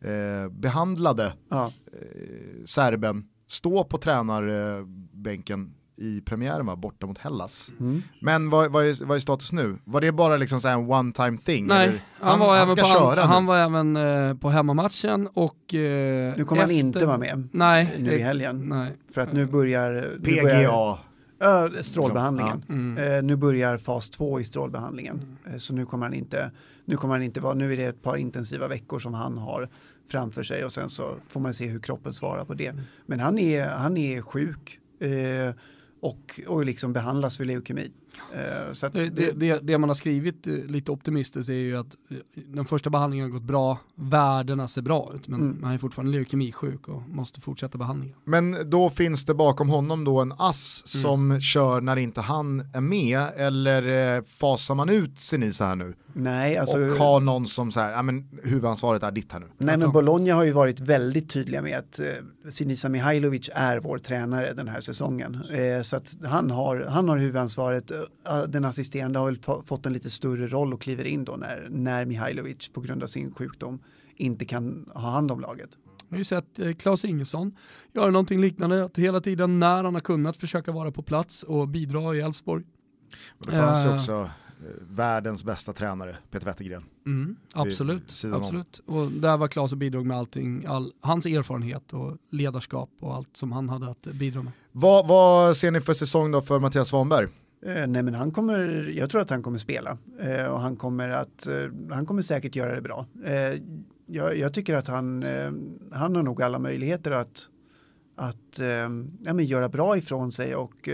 eh, 0.00 0.48
behandlade 0.50 1.32
Ja. 1.50 1.72
eh, 1.92 2.64
serben 2.64 3.28
stå 3.46 3.84
på 3.84 3.98
tränarbänken 3.98 5.74
i 5.96 6.20
premiären 6.20 6.66
va, 6.66 6.76
borta 6.76 7.06
mot 7.06 7.18
Hellas. 7.18 7.72
Mm. 7.80 8.02
Men 8.20 8.50
vad, 8.50 8.72
vad, 8.72 8.84
är, 8.86 9.04
vad 9.04 9.16
är 9.16 9.20
status 9.20 9.52
nu? 9.52 9.78
Var 9.84 10.00
det 10.00 10.12
bara 10.12 10.36
liksom 10.36 10.60
så 10.60 10.68
här 10.68 10.74
en 10.78 10.90
one 10.90 11.12
time 11.12 11.38
thing? 11.38 11.66
Nej, 11.66 11.88
eller? 11.88 12.00
han, 12.20 12.38
var 12.38 12.56
även 12.56 12.68
ska 12.68 12.82
på, 12.82 12.88
köra 12.88 13.20
han, 13.20 13.30
han 13.30 13.46
var 13.46 13.58
även 13.58 13.96
eh, 13.96 14.34
på 14.36 14.50
hemmamatchen 14.50 15.28
och... 15.34 15.74
Eh, 15.74 16.34
Nu 16.36 16.44
kommer 16.44 16.62
han 16.62 16.70
efter- 16.70 16.80
inte 16.80 17.06
vara 17.06 17.18
med 17.18 17.48
Nej. 17.52 17.94
nu 17.98 18.12
i 18.12 18.20
eh, 18.20 18.26
helgen. 18.26 18.68
Nej. 18.68 18.92
För 19.14 19.20
att 19.20 19.32
nu 19.32 19.46
börjar... 19.46 19.92
Nu 20.20 20.42
börjar 20.42 20.64
PGA. 20.64 20.98
Ja, 21.38 21.68
strålbehandlingen. 21.82 22.64
Mm. 22.68 23.16
Eh, 23.16 23.22
nu 23.22 23.36
börjar 23.36 23.78
fas 23.78 24.10
2 24.10 24.40
i 24.40 24.44
strålbehandlingen. 24.44 25.36
Eh, 25.46 25.56
så 25.58 25.74
nu 25.74 25.86
kommer 25.86 26.04
han 26.06 26.14
inte, 26.14 26.50
nu 26.84 26.96
kommer 26.96 27.14
han 27.14 27.22
inte 27.22 27.40
vara, 27.40 27.54
nu 27.54 27.72
är 27.72 27.76
det 27.76 27.84
ett 27.84 28.02
par 28.02 28.16
intensiva 28.16 28.68
veckor 28.68 28.98
som 28.98 29.14
han 29.14 29.38
har 29.38 29.68
framför 30.10 30.42
sig 30.42 30.64
och 30.64 30.72
sen 30.72 30.90
så 30.90 31.14
får 31.28 31.40
man 31.40 31.54
se 31.54 31.66
hur 31.66 31.80
kroppen 31.80 32.12
svarar 32.12 32.44
på 32.44 32.54
det. 32.54 32.66
Mm. 32.66 32.82
Men 33.06 33.20
han 33.20 33.38
är, 33.38 33.68
han 33.68 33.96
är 33.96 34.22
sjuk 34.22 34.78
eh, 35.00 35.54
och, 36.04 36.40
och 36.46 36.64
liksom 36.64 36.92
behandlas 36.92 37.36
för 37.36 37.44
leukemi. 37.44 37.90
Eh, 38.34 38.72
så 38.72 38.86
att 38.86 38.92
Det, 38.92 39.08
det, 39.08 39.30
det, 39.32 39.58
det 39.62 39.78
man 39.78 39.90
har 39.90 39.94
skrivit 39.94 40.46
eh, 40.46 40.52
lite 40.54 40.90
optimistiskt 40.92 41.48
är 41.48 41.52
ju 41.54 41.76
att 41.76 41.94
eh, 42.10 42.16
den 42.46 42.64
första 42.64 42.90
behandlingen 42.90 43.26
har 43.26 43.30
gått 43.38 43.42
bra, 43.48 43.78
värdena 43.94 44.68
ser 44.68 44.82
bra 44.82 45.12
ut, 45.14 45.28
men 45.28 45.40
Mm. 45.40 45.62
han 45.62 45.72
är 45.74 45.78
fortfarande 45.78 46.12
leukemisjuk 46.12 46.88
och 46.88 47.02
måste 47.08 47.40
fortsätta 47.40 47.78
behandlingen. 47.78 48.16
Men 48.24 48.70
då 48.70 48.90
finns 48.90 49.24
det 49.24 49.34
bakom 49.34 49.68
honom 49.68 50.04
då 50.04 50.20
en 50.20 50.32
ass 50.38 50.82
som 50.86 51.40
kör 51.40 51.80
när 51.80 51.96
inte 51.96 52.20
han 52.20 52.60
är 52.74 52.80
med 52.80 53.26
eller 53.36 54.22
fasar 54.22 54.74
man 54.74 54.88
ut 54.88 55.18
Senisa 55.20 55.66
här 55.66 55.76
nu? 55.76 55.94
nej, 56.16 56.56
alltså, 56.56 56.78
och 56.78 56.96
har 56.96 57.20
någon 57.20 57.46
som 57.46 57.72
så 57.72 57.80
här, 57.80 57.92
ja 57.92 58.02
men 58.02 58.28
huvudansvaret 58.42 59.02
är 59.02 59.10
ditt 59.10 59.32
här 59.32 59.40
nu. 59.40 59.46
Nej 59.58 59.76
men 59.76 59.92
Bologna 59.92 60.34
har 60.34 60.44
ju 60.44 60.52
varit 60.52 60.80
väldigt 60.80 61.30
tydliga 61.30 61.62
med 61.62 61.78
att 61.78 61.98
eh, 61.98 62.50
Sinisa 62.50 62.88
Mihailovic 62.88 63.50
är 63.54 63.80
vår 63.80 63.98
tränare 63.98 64.52
den 64.52 64.68
här 64.68 64.80
säsongen. 64.80 65.34
Eh, 65.52 65.82
så 65.82 65.96
att 65.96 66.16
han 66.24 66.50
har, 66.50 66.86
han 66.88 67.08
har 67.08 67.18
huvudansvaret. 67.18 67.90
Eh, 68.28 68.42
den 68.48 68.64
assisterande 68.64 69.18
har 69.18 69.26
väl 69.26 69.38
få- 69.38 69.62
fått 69.66 69.86
en 69.86 69.92
lite 69.92 70.10
större 70.10 70.48
roll 70.48 70.72
och 70.72 70.80
kliver 70.80 71.04
in 71.04 71.24
då 71.24 71.32
när, 71.36 71.66
när 71.70 72.04
Mihailovic 72.04 72.68
på 72.68 72.80
grund 72.80 73.02
av 73.02 73.06
sin 73.06 73.34
sjukdom 73.34 73.78
inte 74.16 74.44
kan 74.44 74.90
ha 74.94 75.10
hand 75.10 75.30
om 75.30 75.40
laget. 75.40 75.68
Jag 76.08 76.14
har 76.16 76.18
ju 76.18 76.24
sett 76.24 76.58
eh, 76.58 76.72
Claes 76.72 77.04
Ingesson 77.04 77.56
göra 77.92 78.10
någonting 78.10 78.40
liknande, 78.40 78.84
att 78.84 78.98
hela 78.98 79.20
tiden 79.20 79.58
när 79.58 79.82
han 79.84 79.94
har 79.94 80.00
kunnat 80.00 80.36
försöka 80.36 80.72
vara 80.72 80.90
på 80.90 81.02
plats 81.02 81.42
och 81.42 81.68
bidra 81.68 82.14
i 82.14 82.20
Elfsborg. 82.20 82.64
Det 83.38 83.50
fanns 83.50 83.84
ju 83.86 83.88
Eh. 83.90 83.96
också 83.96 84.12
eh, 84.22 84.28
världens 84.90 85.44
bästa 85.44 85.72
tränare, 85.72 86.16
Peter 86.30 86.46
Wettergren. 86.46 86.84
Mm, 87.06 87.36
absolut, 87.54 88.22
om. 88.24 88.32
absolut. 88.34 88.80
Och 88.86 89.12
där 89.12 89.36
var 89.36 89.48
Claes 89.48 89.72
och 89.72 89.78
bidrog 89.78 90.06
med 90.06 90.16
allting, 90.16 90.64
all, 90.66 90.92
hans 91.00 91.26
erfarenhet 91.26 91.92
och 91.92 92.16
ledarskap 92.30 92.90
och 93.00 93.14
allt 93.14 93.36
som 93.36 93.52
han 93.52 93.68
hade 93.68 93.90
att 93.90 94.02
bidra 94.02 94.42
med. 94.42 94.52
Vad, 94.72 95.06
vad 95.08 95.56
ser 95.56 95.70
ni 95.70 95.80
för 95.80 95.94
säsong 95.94 96.30
då 96.30 96.42
för 96.42 96.58
Mattias 96.60 96.88
Svanberg? 96.88 97.28
Eh, 97.64 97.86
nej 97.86 98.02
men 98.02 98.14
han 98.14 98.30
kommer, 98.30 98.92
jag 98.96 99.10
tror 99.10 99.20
att 99.20 99.30
han 99.30 99.42
kommer 99.42 99.58
spela 99.58 99.98
eh, 100.20 100.44
och 100.44 100.60
han 100.60 100.76
kommer 100.76 101.08
att, 101.08 101.46
eh, 101.46 101.54
han 101.90 102.06
kommer 102.06 102.22
säkert 102.22 102.56
göra 102.56 102.74
det 102.74 102.80
bra. 102.80 103.06
Jag, 104.06 104.38
jag 104.38 104.54
tycker 104.54 104.74
att 104.74 104.88
han, 104.88 105.24
han 105.92 106.16
har 106.16 106.22
nog 106.22 106.42
alla 106.42 106.58
möjligheter 106.58 107.10
att, 107.10 107.48
att 108.16 108.60
ja, 109.22 109.34
men 109.34 109.44
göra 109.44 109.68
bra 109.68 109.96
ifrån 109.96 110.32
sig 110.32 110.54
och 110.54 110.88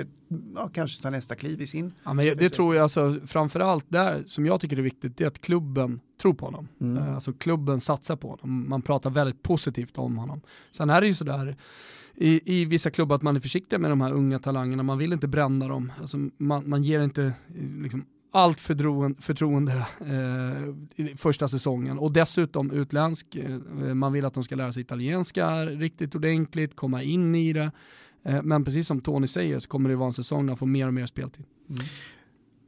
ja, 0.56 0.70
kanske 0.72 1.02
ta 1.02 1.10
nästa 1.10 1.34
kliv 1.34 1.60
i 1.60 1.66
sin. 1.66 1.92
Ja, 2.04 2.12
men 2.12 2.36
det 2.36 2.50
tror 2.50 2.74
jag 2.74 2.82
alltså, 2.82 3.16
framförallt 3.26 3.84
där 3.88 4.22
som 4.26 4.46
jag 4.46 4.60
tycker 4.60 4.78
är 4.78 4.82
viktigt, 4.82 5.16
det 5.16 5.24
är 5.24 5.28
att 5.28 5.40
klubben 5.40 6.00
tror 6.22 6.34
på 6.34 6.44
honom. 6.44 6.68
Mm. 6.80 7.14
Alltså 7.14 7.32
klubben 7.32 7.80
satsar 7.80 8.16
på 8.16 8.28
honom, 8.28 8.68
man 8.68 8.82
pratar 8.82 9.10
väldigt 9.10 9.42
positivt 9.42 9.98
om 9.98 10.18
honom. 10.18 10.40
Sen 10.70 10.90
är 10.90 11.00
det 11.00 11.06
ju 11.06 11.14
sådär 11.14 11.56
i, 12.14 12.60
i 12.60 12.64
vissa 12.64 12.90
klubbar 12.90 13.16
att 13.16 13.22
man 13.22 13.36
är 13.36 13.40
försiktig 13.40 13.80
med 13.80 13.90
de 13.90 14.00
här 14.00 14.12
unga 14.12 14.38
talangerna, 14.38 14.82
man 14.82 14.98
vill 14.98 15.12
inte 15.12 15.28
bränna 15.28 15.68
dem. 15.68 15.92
Alltså 16.00 16.16
man, 16.38 16.68
man 16.68 16.82
ger 16.82 17.00
inte 17.00 17.32
liksom, 17.82 18.04
allt 18.32 18.60
förtroende, 18.60 19.22
förtroende 19.22 19.72
eh, 20.00 21.16
första 21.16 21.48
säsongen 21.48 21.98
och 21.98 22.12
dessutom 22.12 22.70
utländsk, 22.70 23.36
eh, 23.36 23.94
man 23.94 24.12
vill 24.12 24.24
att 24.24 24.34
de 24.34 24.44
ska 24.44 24.54
lära 24.54 24.72
sig 24.72 24.80
italienska 24.80 25.66
riktigt 25.66 26.14
ordentligt, 26.14 26.76
komma 26.76 27.02
in 27.02 27.34
i 27.34 27.52
det. 27.52 27.70
Eh, 28.22 28.42
men 28.42 28.64
precis 28.64 28.86
som 28.86 29.00
Tony 29.00 29.26
säger 29.26 29.58
så 29.58 29.68
kommer 29.68 29.90
det 29.90 29.96
vara 29.96 30.06
en 30.06 30.12
säsong 30.12 30.46
där 30.46 30.50
han 30.50 30.56
får 30.56 30.66
mer 30.66 30.86
och 30.86 30.94
mer 30.94 31.06
speltid. 31.06 31.44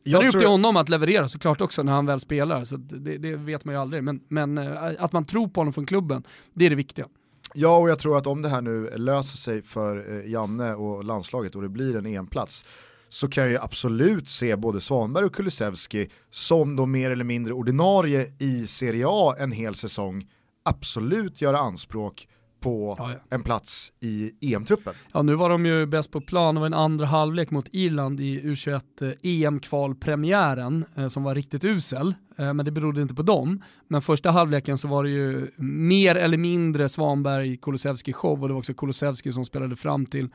Sen 0.05 0.14
är 0.14 0.22
det 0.22 0.28
upp 0.28 0.38
till 0.38 0.49
honom 0.49 0.76
att 0.76 0.88
leverera 0.88 1.28
såklart 1.28 1.61
också 1.61 1.82
när 1.82 1.93
han 1.93 2.07
väl 2.07 2.20
spelar, 2.20 2.64
så 2.64 2.76
det, 2.76 3.18
det 3.18 3.36
vet 3.36 3.64
man 3.64 3.74
ju 3.74 3.80
aldrig. 3.80 4.05
Men, 4.05 4.20
men 4.28 4.59
eh, 4.59 4.95
att 4.99 5.12
man 5.12 5.24
tror 5.24 5.49
på 5.49 5.61
honom 5.61 5.72
från 5.72 5.86
klubben, 5.86 6.22
det 6.55 6.66
är 6.66 6.70
det 6.70 6.76
viktiga. 6.76 7.07
Ja, 7.55 7.77
och 7.77 7.91
jag 7.91 7.99
tror 7.99 8.19
att 8.19 8.27
om 8.27 8.43
det 8.43 8.49
här 8.49 8.63
nu 8.63 8.91
löser 8.97 9.37
sig 9.37 9.63
för 9.63 10.11
eh, 10.11 10.31
Janne 10.31 10.75
och 10.75 11.05
landslaget 11.05 11.57
och 11.57 11.63
det 11.63 11.69
blir 11.69 11.97
en 11.97 12.07
EM-plats 12.07 12.65
så 13.09 13.29
kan 13.29 13.43
jag 13.43 13.51
ju 13.51 13.59
absolut 13.59 14.29
se 14.29 14.57
både 14.57 14.81
Svanberg 14.81 15.25
och 15.25 15.35
Kulusevski 15.35 16.11
som 16.31 16.77
de 16.77 16.91
mer 16.91 17.11
eller 17.11 17.25
mindre 17.25 17.53
ordinarie 17.53 18.33
i 18.39 18.67
Serie 18.67 19.07
A 19.09 19.35
en 19.39 19.53
hel 19.53 19.75
säsong 19.75 20.31
absolut 20.65 21.41
göra 21.41 21.59
anspråk 21.59 22.29
på 22.63 22.95
Ja, 22.99 23.13
ja. 23.13 23.19
en 23.37 23.43
plats 23.43 23.93
i 24.01 24.33
EM-truppen. 24.41 24.95
Ja, 25.13 25.23
nu 25.23 25.35
var 25.35 25.49
de 25.49 25.67
ju 25.67 25.87
bäst 25.87 26.11
på 26.11 26.21
plan, 26.21 26.55
det 26.55 26.61
var 26.61 26.67
en 26.67 26.75
andra 26.75 27.07
halvlek 27.07 27.51
mot 27.51 27.69
Irland 27.73 28.21
i 28.21 28.41
U21 28.41 28.81
eh, 29.01 29.13
EM-kvalpremiären 29.23 30.85
eh, 30.97 31.09
som 31.09 31.23
var 31.23 31.35
riktigt 31.35 31.65
usel, 31.65 32.15
eh, 32.39 32.55
men 32.55 32.65
det 32.65 32.71
berodde 32.71 33.03
inte 33.03 33.15
på 33.15 33.23
dem. 33.23 33.63
Men 33.89 34.03
första 34.03 34.31
halvleken 34.31 34.79
så 34.79 34.89
var 34.89 35.05
det 35.05 35.11
ju 35.11 35.51
mer 35.57 36.15
eller 36.15 36.39
mindre 36.39 36.89
Svanberg 36.89 37.57
Kulusevski 37.57 38.13
show 38.13 38.43
och 38.43 38.49
det 38.49 38.55
var 38.55 38.59
också 38.59 38.75
Kulusevski 38.75 39.33
som 39.33 39.45
spelade 39.45 39.77
fram 39.77 40.07
till, 40.07 40.29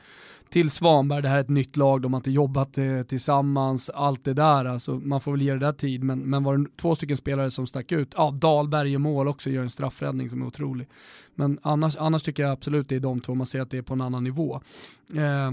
till 0.49 0.69
Svanberg, 0.69 1.21
det 1.21 1.27
här 1.27 1.37
är 1.37 1.41
ett 1.41 1.49
nytt 1.49 1.77
lag, 1.77 2.01
de 2.01 2.13
har 2.13 2.19
inte 2.19 2.31
jobbat 2.31 2.77
eh, 2.77 3.01
tillsammans, 3.01 3.89
allt 3.89 4.23
det 4.23 4.33
där, 4.33 4.65
alltså, 4.65 4.95
man 4.95 5.21
får 5.21 5.31
väl 5.31 5.41
ge 5.41 5.53
det 5.53 5.59
där 5.59 5.71
tid, 5.71 6.03
men, 6.03 6.19
men 6.19 6.43
var 6.43 6.57
det 6.57 6.65
två 6.77 6.95
stycken 6.95 7.17
spelare 7.17 7.51
som 7.51 7.67
stack 7.67 7.91
ut, 7.91 8.13
ja 8.17 8.31
Dahlberg 8.31 8.93
i 8.93 8.97
mål 8.97 9.27
också 9.27 9.49
gör 9.49 9.63
en 9.63 9.69
straffräddning 9.69 10.29
som 10.29 10.41
är 10.41 10.45
otrolig. 10.45 10.87
Men 11.35 11.59
annars, 11.61 11.95
annars 11.97 12.23
tycker 12.23 12.43
jag 12.43 12.51
absolut 12.51 12.89
det 12.89 12.95
är 12.95 12.99
de 12.99 13.19
två, 13.19 13.35
man 13.35 13.47
ser 13.47 13.61
att 13.61 13.71
det 13.71 13.77
är 13.77 13.81
på 13.81 13.93
en 13.93 14.01
annan 14.01 14.23
nivå. 14.23 14.61
Eh, 15.15 15.51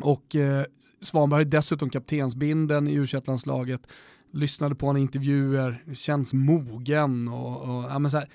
och 0.00 0.36
eh, 0.36 0.64
Svanberg 1.00 1.40
är 1.40 1.44
dessutom 1.44 1.90
kaptensbinden 1.90 2.88
i 2.88 2.94
u 2.94 3.06
landslaget 3.26 3.86
lyssnade 4.32 4.74
på 4.74 4.86
honom 4.86 5.00
i 5.00 5.02
intervjuer, 5.02 5.84
känns 5.94 6.32
mogen 6.32 7.28
och, 7.28 7.62
och 7.62 7.84
ja, 7.84 7.98
men 7.98 8.10
så 8.10 8.16
här, 8.16 8.28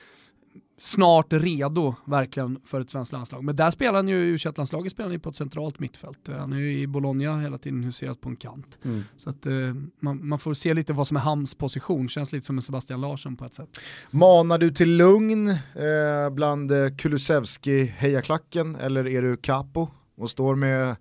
snart 0.81 1.33
redo 1.33 1.95
verkligen 2.05 2.59
för 2.65 2.81
ett 2.81 2.89
svenskt 2.89 3.13
landslag. 3.13 3.43
Men 3.43 3.55
där 3.55 3.71
spelar 3.71 3.93
han 3.93 4.07
ju, 4.07 4.15
u 4.15 4.37
landslaget 4.55 4.91
spelar 4.91 5.07
han 5.07 5.13
ju 5.13 5.19
på 5.19 5.29
ett 5.29 5.35
centralt 5.35 5.79
mittfält. 5.79 6.29
Han 6.37 6.53
är 6.53 6.57
ju 6.57 6.79
i 6.79 6.87
Bologna 6.87 7.39
hela 7.39 7.57
tiden 7.57 7.83
huserat 7.83 8.21
på 8.21 8.29
en 8.29 8.35
kant. 8.35 8.79
Mm. 8.83 9.03
Så 9.17 9.29
att 9.29 9.45
eh, 9.45 9.53
man, 9.99 10.27
man 10.27 10.39
får 10.39 10.53
se 10.53 10.73
lite 10.73 10.93
vad 10.93 11.07
som 11.07 11.17
är 11.17 11.21
hans 11.21 11.55
position, 11.55 12.09
känns 12.09 12.31
lite 12.31 12.45
som 12.45 12.57
en 12.57 12.61
Sebastian 12.61 13.01
Larsson 13.01 13.37
på 13.37 13.45
ett 13.45 13.53
sätt. 13.53 13.79
Manar 14.11 14.57
du 14.57 14.71
till 14.71 14.97
lugn 14.97 15.49
eh, 15.49 16.29
bland 16.31 16.71
eh, 16.71 16.87
Kulusevski-hejaklacken 16.87 18.77
eller 18.79 19.07
är 19.07 19.21
du 19.21 19.37
capo 19.37 19.87
och 20.15 20.29
står 20.29 20.55
med 20.55 20.95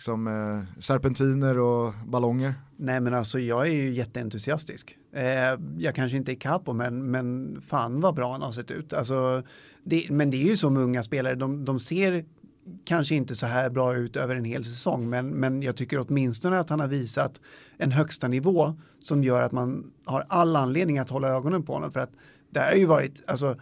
liksom, 0.00 0.26
eh, 0.26 0.80
serpentiner 0.80 1.58
och 1.58 1.94
ballonger? 2.06 2.54
Nej 2.76 3.00
men 3.00 3.14
alltså 3.14 3.38
jag 3.38 3.66
är 3.66 3.72
ju 3.72 3.92
jätteentusiastisk. 3.92 4.96
Eh, 5.12 5.22
jag 5.78 5.94
kanske 5.94 6.16
inte 6.16 6.32
är 6.32 6.34
capo 6.34 6.72
men, 6.72 7.10
men 7.10 7.56
fan 7.66 8.00
vad 8.00 8.14
bra 8.14 8.32
han 8.32 8.42
har 8.42 8.52
sett 8.52 8.70
ut. 8.70 8.92
Alltså, 8.92 9.42
det, 9.84 10.06
men 10.10 10.30
det 10.30 10.36
är 10.36 10.46
ju 10.46 10.56
så 10.56 10.70
med 10.70 10.82
unga 10.82 11.02
spelare, 11.02 11.34
de, 11.34 11.64
de 11.64 11.80
ser 11.80 12.24
kanske 12.84 13.14
inte 13.14 13.36
så 13.36 13.46
här 13.46 13.70
bra 13.70 13.96
ut 13.96 14.16
över 14.16 14.36
en 14.36 14.44
hel 14.44 14.64
säsong 14.64 15.10
men, 15.10 15.28
men 15.28 15.62
jag 15.62 15.76
tycker 15.76 16.06
åtminstone 16.08 16.58
att 16.58 16.70
han 16.70 16.80
har 16.80 16.88
visat 16.88 17.40
en 17.76 17.92
högsta 17.92 18.28
nivå 18.28 18.74
som 19.02 19.24
gör 19.24 19.42
att 19.42 19.52
man 19.52 19.92
har 20.04 20.24
all 20.28 20.56
anledning 20.56 20.98
att 20.98 21.10
hålla 21.10 21.28
ögonen 21.28 21.62
på 21.62 21.72
honom 21.72 21.92
för 21.92 22.00
att 22.00 22.12
det 22.50 22.60
har 22.60 22.72
ju 22.72 22.86
varit, 22.86 23.22
alltså, 23.26 23.56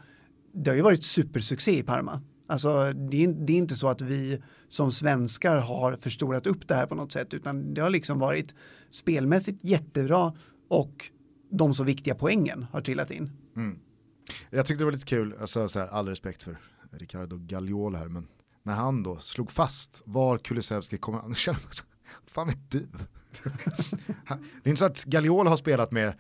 det 0.53 0.71
har 0.71 0.77
ju 0.77 0.83
varit 0.83 1.05
supersuccé 1.05 1.79
i 1.79 1.83
Parma. 1.83 2.21
Alltså, 2.51 2.93
det, 2.93 3.25
är, 3.25 3.29
det 3.29 3.53
är 3.53 3.57
inte 3.57 3.77
så 3.77 3.89
att 3.89 4.01
vi 4.01 4.43
som 4.69 4.93
svenskar 4.93 5.57
har 5.57 5.97
förstorat 5.97 6.47
upp 6.47 6.69
det 6.69 6.75
här 6.75 6.87
på 6.87 6.95
något 6.95 7.13
sätt 7.13 7.35
utan 7.35 7.75
det 7.75 7.81
har 7.81 7.91
liksom 7.91 8.19
varit 8.19 8.55
spelmässigt 8.91 9.65
jättebra 9.65 10.33
och 10.69 11.11
de 11.51 11.75
så 11.75 11.85
viktiga 11.85 12.15
poängen 12.15 12.67
har 12.73 12.81
trillat 12.81 13.11
in. 13.11 13.31
Mm. 13.57 13.79
Jag 14.51 14.67
tyckte 14.67 14.81
det 14.81 14.85
var 14.85 14.93
lite 14.93 15.07
kul, 15.07 15.35
alltså, 15.41 15.69
så 15.69 15.79
här, 15.79 15.89
all 15.89 16.09
respekt 16.09 16.43
för 16.43 16.59
Ricardo 16.91 17.37
Gagliol 17.37 17.95
här, 17.95 18.09
men 18.09 18.29
när 18.63 18.75
han 18.75 19.03
då 19.03 19.19
slog 19.19 19.53
fast 19.53 20.03
var 20.05 20.39
Kulusevski 20.39 20.99
kommer, 20.99 21.23
nu 21.29 21.35
känner 21.35 21.61
man 21.61 21.73
fan 22.27 22.47
vet 22.47 22.71
du? 22.71 22.87
Det 24.63 24.69
är 24.69 24.69
inte 24.69 24.79
så 24.79 24.85
att 24.85 25.05
Gagliol 25.05 25.47
har 25.47 25.57
spelat 25.57 25.91
med 25.91 26.13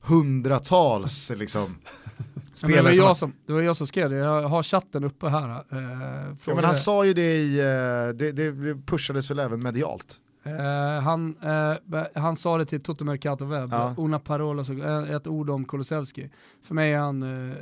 hundratals 0.00 1.30
liksom, 1.30 1.76
men 2.62 2.70
det, 2.70 2.76
var 2.76 2.90
spelare 2.90 2.94
jag 2.94 3.16
som, 3.16 3.32
det 3.46 3.52
var 3.52 3.60
jag 3.60 3.76
som 3.76 3.86
skrev 3.86 4.10
det, 4.10 4.16
jag 4.16 4.42
har 4.42 4.62
chatten 4.62 5.04
uppe 5.04 5.28
här. 5.28 5.50
Eh, 5.50 6.34
ja, 6.46 6.54
men 6.54 6.64
han 6.64 6.76
sa 6.76 7.04
ju 7.04 7.14
det 7.14 7.36
i, 7.36 7.58
eh, 7.58 8.16
det, 8.18 8.32
det 8.32 8.74
pushades 8.86 9.30
väl 9.30 9.38
även 9.38 9.62
medialt. 9.62 10.20
Eh, 10.46 11.02
han, 11.02 11.36
eh, 11.42 12.04
han 12.14 12.36
sa 12.36 12.58
det 12.58 12.66
till 12.66 12.82
Toto 12.82 13.04
Mercato 13.04 13.44
Webb, 13.44 13.72
Ja. 13.72 13.94
una 13.98 14.18
parola, 14.18 14.64
så, 14.64 14.72
ett 15.16 15.26
ord 15.26 15.50
om 15.50 15.64
Kulusevski. 15.64 16.30
För 16.62 16.74
mig 16.74 16.92
är 16.92 16.98
han 16.98 17.22
eh, 17.22 17.56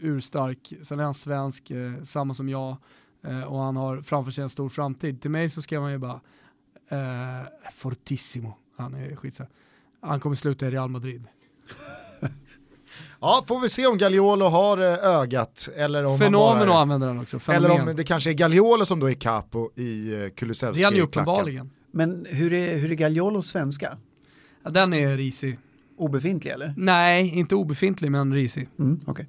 urstark, 0.00 0.72
sen 0.82 1.00
är 1.00 1.04
han 1.04 1.14
svensk, 1.14 1.72
samma 2.04 2.34
som 2.34 2.48
jag, 2.48 2.76
och 3.46 3.58
han 3.58 3.76
har 3.76 4.00
framför 4.00 4.32
sig 4.32 4.42
en 4.42 4.50
stor 4.50 4.68
framtid. 4.68 5.22
Till 5.22 5.30
mig 5.30 5.48
så 5.48 5.62
skrev 5.62 5.82
han 5.82 5.92
ju 5.92 5.98
bara, 5.98 6.20
fortissimo, 7.74 8.54
han 8.76 8.94
är 8.94 9.16
skitsa. 9.16 9.46
Han 10.00 10.20
kommer 10.20 10.36
sluta 10.36 10.66
i 10.66 10.70
Real 10.70 10.90
Madrid. 10.90 11.24
Ja, 13.24 13.44
får 13.46 13.60
vi 13.60 13.68
se 13.68 13.86
om 13.86 13.98
Gagliolo 13.98 14.44
har 14.44 14.78
eh, 14.78 15.04
ögat 15.04 15.68
eller 15.76 16.04
om 16.04 16.18
Fenomen 16.18 16.68
bara 16.68 16.78
använder 16.78 17.06
han 17.08 17.20
också, 17.20 17.36
Eller 17.36 17.68
fenomen. 17.68 17.88
om 17.88 17.96
det 17.96 18.04
kanske 18.04 18.30
är 18.30 18.34
Gagliolo 18.34 18.86
som 18.86 19.00
då 19.00 19.10
är 19.10 19.14
capo 19.14 19.70
i 19.76 20.22
eh, 20.22 20.28
Kulusevski 20.30 20.78
det 20.78 20.84
är 20.84 20.86
han 20.86 20.96
ju 20.96 21.02
uppenbarligen. 21.02 21.70
Men 21.92 22.26
hur 22.30 22.52
är, 22.52 22.78
hur 22.78 22.90
är 22.90 22.94
Gagliolos 22.94 23.46
svenska? 23.46 23.96
Ja, 24.64 24.70
den 24.70 24.94
är 24.94 25.16
risig. 25.16 25.58
Obefintlig 25.98 26.52
eller? 26.52 26.74
Nej, 26.76 27.38
inte 27.38 27.54
obefintlig 27.54 28.10
men 28.10 28.34
risig. 28.34 28.68
Mm, 28.78 29.00
okej. 29.06 29.26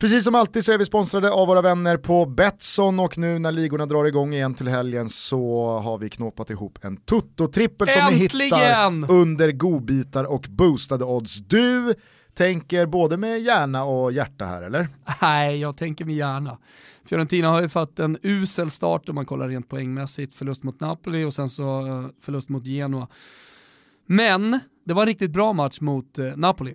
Precis 0.00 0.24
som 0.24 0.34
alltid 0.34 0.64
så 0.64 0.72
är 0.72 0.78
vi 0.78 0.84
sponsrade 0.84 1.30
av 1.30 1.48
våra 1.48 1.62
vänner 1.62 1.96
på 1.96 2.26
Betsson 2.26 3.00
och 3.00 3.18
nu 3.18 3.38
när 3.38 3.52
ligorna 3.52 3.86
drar 3.86 4.04
igång 4.04 4.34
igen 4.34 4.54
till 4.54 4.68
helgen 4.68 5.08
så 5.08 5.66
har 5.78 5.98
vi 5.98 6.10
knåpat 6.10 6.50
ihop 6.50 6.78
en 6.84 6.96
Toto-trippel 6.96 7.88
som 7.88 8.12
ni 8.12 8.18
hittar 8.18 9.10
under 9.10 9.52
godbitar 9.52 10.24
och 10.24 10.46
boostade 10.50 11.04
odds. 11.04 11.36
Du 11.36 11.94
tänker 12.34 12.86
både 12.86 13.16
med 13.16 13.40
hjärna 13.40 13.84
och 13.84 14.12
hjärta 14.12 14.44
här 14.44 14.62
eller? 14.62 14.88
Nej, 15.22 15.60
jag 15.60 15.76
tänker 15.76 16.04
mig 16.04 16.14
gärna. 16.14 16.58
Fiorentina 17.04 17.48
har 17.48 17.62
ju 17.62 17.68
fått 17.68 17.98
en 17.98 18.18
usel 18.22 18.70
start 18.70 19.08
om 19.08 19.14
man 19.14 19.26
kollar 19.26 19.48
rent 19.48 19.68
poängmässigt. 19.68 20.34
Förlust 20.34 20.62
mot 20.62 20.80
Napoli 20.80 21.24
och 21.24 21.34
sen 21.34 21.48
så 21.48 21.86
eh, 21.86 22.06
förlust 22.20 22.48
mot 22.48 22.66
Genoa. 22.66 23.08
Men 24.06 24.60
det 24.84 24.94
var 24.94 25.02
en 25.02 25.06
riktigt 25.06 25.30
bra 25.30 25.52
match 25.52 25.80
mot 25.80 26.18
eh, 26.18 26.36
Napoli. 26.36 26.74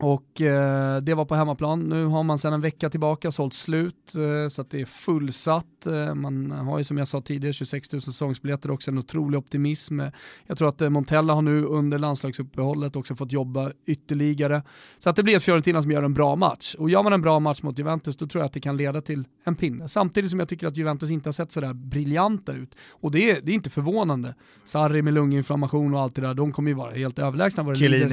Och 0.00 0.40
eh, 0.40 1.00
det 1.00 1.14
var 1.14 1.24
på 1.24 1.34
hemmaplan. 1.34 1.80
Nu 1.80 2.04
har 2.04 2.22
man 2.22 2.38
sedan 2.38 2.52
en 2.52 2.60
vecka 2.60 2.90
tillbaka 2.90 3.30
sålt 3.30 3.54
slut 3.54 4.14
eh, 4.14 4.48
så 4.48 4.62
att 4.62 4.70
det 4.70 4.80
är 4.80 4.84
fullsatt. 4.84 5.86
Eh, 5.86 6.14
man 6.14 6.50
har 6.50 6.78
ju 6.78 6.84
som 6.84 6.98
jag 6.98 7.08
sa 7.08 7.20
tidigare 7.20 7.52
26 7.52 7.92
000 7.92 8.02
säsongsbiljetter 8.02 8.70
också, 8.70 8.90
en 8.90 8.98
otrolig 8.98 9.38
optimism. 9.38 10.00
Jag 10.46 10.58
tror 10.58 10.68
att 10.68 10.82
eh, 10.82 10.90
Montella 10.90 11.34
har 11.34 11.42
nu 11.42 11.64
under 11.64 11.98
landslagsuppehållet 11.98 12.96
också 12.96 13.14
fått 13.14 13.32
jobba 13.32 13.70
ytterligare. 13.86 14.62
Så 14.98 15.10
att 15.10 15.16
det 15.16 15.22
blir 15.22 15.36
ett 15.36 15.42
Fiorentina 15.42 15.82
som 15.82 15.90
gör 15.90 16.02
en 16.02 16.14
bra 16.14 16.36
match. 16.36 16.74
Och 16.78 16.90
gör 16.90 17.02
man 17.02 17.12
en 17.12 17.22
bra 17.22 17.40
match 17.40 17.62
mot 17.62 17.78
Juventus 17.78 18.16
då 18.16 18.26
tror 18.26 18.40
jag 18.40 18.46
att 18.46 18.52
det 18.52 18.60
kan 18.60 18.76
leda 18.76 19.00
till 19.00 19.24
en 19.44 19.54
pinne. 19.54 19.88
Samtidigt 19.88 20.30
som 20.30 20.38
jag 20.38 20.48
tycker 20.48 20.66
att 20.66 20.76
Juventus 20.76 21.10
inte 21.10 21.28
har 21.28 21.32
sett 21.32 21.52
sådär 21.52 21.74
briljanta 21.74 22.52
ut. 22.52 22.74
Och 22.90 23.10
det 23.10 23.30
är, 23.30 23.40
det 23.42 23.52
är 23.52 23.54
inte 23.54 23.70
förvånande. 23.70 24.34
Sarri 24.64 25.02
med 25.02 25.14
lunginflammation 25.14 25.94
och 25.94 26.00
allt 26.00 26.14
det 26.14 26.20
där, 26.20 26.34
de 26.34 26.52
kommer 26.52 26.70
ju 26.70 26.74
vara 26.74 26.92
helt 26.94 27.18
överlägsna 27.18 27.62
vad 27.62 27.74
det 27.74 27.88
lider 27.88 28.08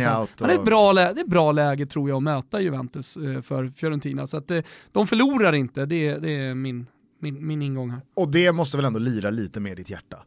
det 0.47 0.53
är 0.53 0.59
ett 0.59 0.65
bra, 0.65 0.93
det 0.93 1.01
är 1.01 1.11
ett 1.11 1.27
bra 1.27 1.51
läge 1.51 1.74
tror 1.85 2.09
jag 2.09 2.17
att 2.17 2.23
möta 2.23 2.61
Juventus 2.61 3.17
eh, 3.17 3.41
för 3.41 3.69
Fiorentina. 3.75 4.27
Så 4.27 4.37
att 4.37 4.51
eh, 4.51 4.61
de 4.91 5.07
förlorar 5.07 5.53
inte, 5.53 5.85
det, 5.85 6.07
är- 6.07 6.19
det 6.19 6.31
är 6.31 6.53
min, 6.55 6.85
min, 7.21 7.47
min 7.47 7.61
ingång 7.61 7.89
här. 7.89 8.01
Och 8.13 8.29
det 8.31 8.51
måste 8.51 8.77
väl 8.77 8.85
ändå 8.85 8.99
lira 8.99 9.29
lite 9.29 9.59
med 9.59 9.77
ditt 9.77 9.89
hjärta? 9.89 10.17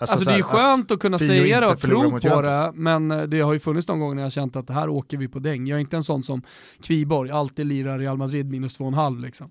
Alltså, 0.00 0.18
så 0.18 0.24
det 0.24 0.36
är 0.36 0.42
skönt 0.42 0.90
att, 0.90 1.00
kunna 1.00 1.18
säga 1.18 1.60
det 1.60 1.66
och 1.66 1.80
tro 1.80 2.00
på 2.10 2.18
Juventus. 2.22 2.42
det, 2.42 2.70
men 2.74 3.10
eh, 3.10 3.22
det 3.22 3.40
har 3.40 3.52
ju 3.52 3.58
funnits 3.58 3.88
någon 3.88 4.00
gång 4.00 4.16
när 4.16 4.22
jag 4.22 4.32
känt 4.32 4.56
att 4.56 4.66
det 4.66 4.72
här 4.72 4.88
åker 4.88 5.16
vi 5.16 5.28
på 5.28 5.38
däng. 5.38 5.66
Jag 5.66 5.76
är 5.76 5.80
inte 5.80 5.96
en 5.96 6.02
sån 6.04 6.22
som 6.22 6.42
Kviborg, 6.82 7.30
alltid 7.30 7.66
lirar 7.66 7.98
Real 7.98 8.16
Madrid 8.16 8.50
minus 8.50 8.80
2,5 8.80 9.20
liksom. 9.20 9.50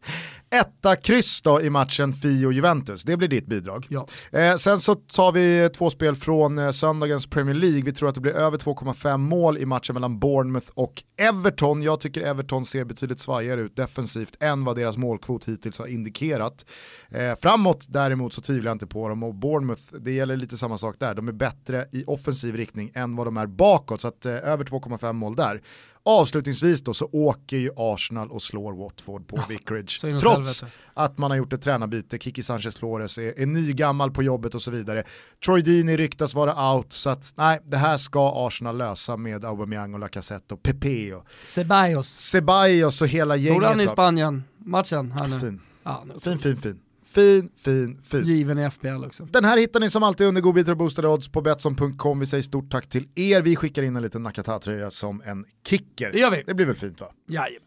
Etta 0.50 0.96
kryss 0.96 1.42
då 1.42 1.62
i 1.62 1.70
matchen 1.70 2.14
Fio-Juventus, 2.14 3.04
det 3.04 3.18
blir 3.18 3.28
ditt 3.28 3.46
bidrag. 3.46 3.88
Ja. 3.90 4.08
Eh, 4.32 4.56
sen 4.56 4.80
så 4.80 4.96
tar 4.96 5.32
vi 5.32 5.70
två 5.70 5.90
spel 5.90 6.16
från 6.16 6.58
eh, 6.60 6.72
söndagens 6.72 7.28
Premier 7.28 7.56
League. 7.56 7.82
Vi 7.82 7.94
tror 7.94 8.10
att 8.10 8.16
det 8.16 8.22
blir 8.22 8.34
över 8.34 8.58
2,5 8.58 9.18
mål 9.18 9.58
i 9.58 9.66
matchen 9.66 9.94
mellan 9.94 10.20
Bournemouth 10.20 10.68
och 10.74 11.04
Everton. 11.18 11.84
Jag 11.84 12.00
tycker 12.00 12.22
Everton 12.22 12.66
ser 12.66 12.86
betydligt 12.86 13.20
svajigare 13.20 13.62
ut 13.62 13.76
defensivt 13.76 14.38
än 14.40 14.64
vad 14.64 14.76
deras 14.76 14.98
målkvot 14.98 15.46
hittills 15.46 15.80
har 15.80 15.88
indikerat. 15.88 16.66
Eh, 17.10 17.36
framåt 17.42 17.86
däremot 17.90 18.34
så 18.34 18.42
tvivlar 18.42 18.70
jag 18.70 18.76
inte 18.76 18.88
på 18.88 19.10
dem 19.10 19.24
och 19.24 19.36
Bournemouth, 19.36 19.82
det 20.00 20.12
gäller 20.12 20.38
lite 20.38 20.58
samma 20.58 20.78
sak 20.78 20.96
där. 21.00 21.16
De 21.16 21.28
är 21.28 21.32
bättre 21.32 21.88
i 21.92 22.04
offensiv 22.08 22.56
riktning 22.56 22.92
än 22.94 23.16
vad 23.16 23.28
de 23.28 23.38
är 23.38 23.46
bakåt, 23.48 24.02
så 24.02 24.08
att 24.08 24.26
eh, 24.26 24.34
över 24.34 24.64
2,5 24.64 25.14
mål 25.14 25.36
där. 25.36 25.62
Avslutningsvis 26.10 26.82
då 26.82 26.94
så 26.94 27.10
åker 27.12 27.58
ju 27.58 27.70
Arsenal 27.76 28.32
och 28.32 28.42
slår 28.42 28.74
Watford 28.74 29.28
på 29.28 29.44
Vicarage. 29.50 30.00
inåt 30.06 30.22
Trots 30.22 30.36
helvete. 30.62 30.68
att 30.94 31.18
man 31.18 31.32
har 31.32 31.38
gjort 31.38 31.54
ett 31.54 31.62
tränarbyte, 31.62 32.18
Kiki 32.18 32.44
Sanchez 32.44 32.76
Flores 32.76 33.18
är, 33.18 33.40
är 33.40 33.46
nygammal 33.46 34.12
på 34.12 34.24
jobbet 34.24 34.56
och 34.56 34.62
så 34.62 34.72
vidare. 34.72 35.04
Troy 35.46 35.62
Deeney 35.62 35.98
ryktas 35.98 36.34
vara 36.34 36.74
out, 36.76 36.94
så 36.94 37.10
att 37.10 37.34
nej, 37.36 37.60
det 37.66 37.78
här 37.78 37.98
ska 37.98 38.48
Arsenal 38.48 38.78
lösa 38.78 39.18
med 39.18 39.46
Aubameyang 39.46 39.94
och 39.94 40.00
Lacazette 40.00 40.54
och 40.54 40.64
Pepe 40.64 41.14
och 41.14 41.26
Ceballos. 41.44 42.08
Ceballos 42.08 43.02
och 43.02 43.08
hela 43.08 43.36
gänget. 43.36 43.54
Såg 43.56 43.64
han 43.64 43.82
i? 43.82 43.88
Spanien, 43.88 44.44
matchen 44.58 45.12
här 45.20 45.28
nu? 45.28 45.40
Fin, 45.40 45.62
Ja, 45.84 46.04
nu- 46.08 46.20
fin, 46.20 46.40
fin, 46.40 46.58
fin. 46.58 46.80
Fin, 47.18 47.50
fin, 47.56 48.02
fin. 48.04 48.24
Given 48.24 48.60
i 48.60 48.70
FPL 48.70 49.06
också. 49.06 49.26
Den 49.26 49.46
här 49.46 49.58
hittar 49.58 49.80
ni 49.80 49.90
som 49.90 50.04
alltid 50.04 50.28
under 50.28 50.42
godbitar 50.42 50.72
och 50.72 50.78
boostade 50.78 51.08
odds 51.08 51.28
på 51.28 51.42
Betsson.com. 51.42 52.20
Vi 52.20 52.26
säger 52.26 52.42
stort 52.42 52.72
tack 52.72 52.90
till 52.90 53.08
er. 53.16 53.42
Vi 53.42 53.56
skickar 53.56 53.84
in 53.84 53.96
en 53.96 54.02
liten 54.02 54.24
Nakata-tröja 54.24 54.92
som 54.92 55.22
en 55.26 55.46
kicker. 55.68 56.12
Det 56.12 56.20
gör 56.20 56.32
vi. 56.32 56.44
Det 56.48 56.54
blir 56.54 56.66
väl 56.66 56.76
fint 56.76 57.02
va? 57.02 57.08
Jajamän. 57.28 57.62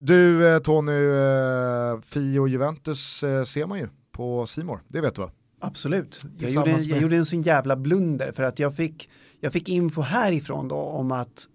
Du 0.00 0.48
eh, 0.48 0.58
Tony, 0.58 0.92
eh, 0.92 2.00
Fio 2.02 2.46
Juventus 2.46 3.22
eh, 3.22 3.44
ser 3.44 3.66
man 3.66 3.78
ju 3.78 3.88
på 4.12 4.46
Simor. 4.46 4.82
det 4.88 5.00
vet 5.00 5.14
du 5.14 5.22
va? 5.22 5.30
Absolut. 5.60 6.24
Jag 6.38 6.50
gjorde, 6.50 6.70
en, 6.70 6.84
jag 6.84 7.02
gjorde 7.02 7.16
en 7.16 7.26
sån 7.26 7.42
jävla 7.42 7.76
blunder 7.76 8.32
för 8.32 8.42
att 8.42 8.58
jag 8.58 8.76
fick, 8.76 9.10
jag 9.40 9.52
fick 9.52 9.68
info 9.68 10.00
härifrån 10.00 10.68
då 10.68 10.76
om 10.76 11.12
att, 11.12 11.46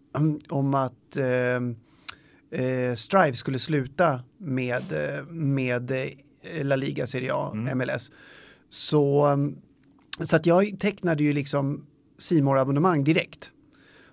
om 0.50 0.74
att 0.74 1.18
eh, 1.18 2.62
eh, 2.62 2.96
Strive 2.96 3.34
skulle 3.34 3.60
sluta 3.60 4.20
med, 4.38 4.84
med 5.30 5.92
La 6.64 6.76
Liga 6.76 7.08
Serie 7.08 7.32
A, 7.34 7.52
MLS. 7.54 8.12
Så, 8.70 9.28
eh, 9.32 10.26
så 10.26 10.36
att 10.36 10.46
jag 10.46 10.76
tecknade 10.80 11.24
ju 11.24 11.34
liksom 11.34 11.86
simor 12.20 12.58
abonnemang 12.60 13.04
direkt. 13.04 13.52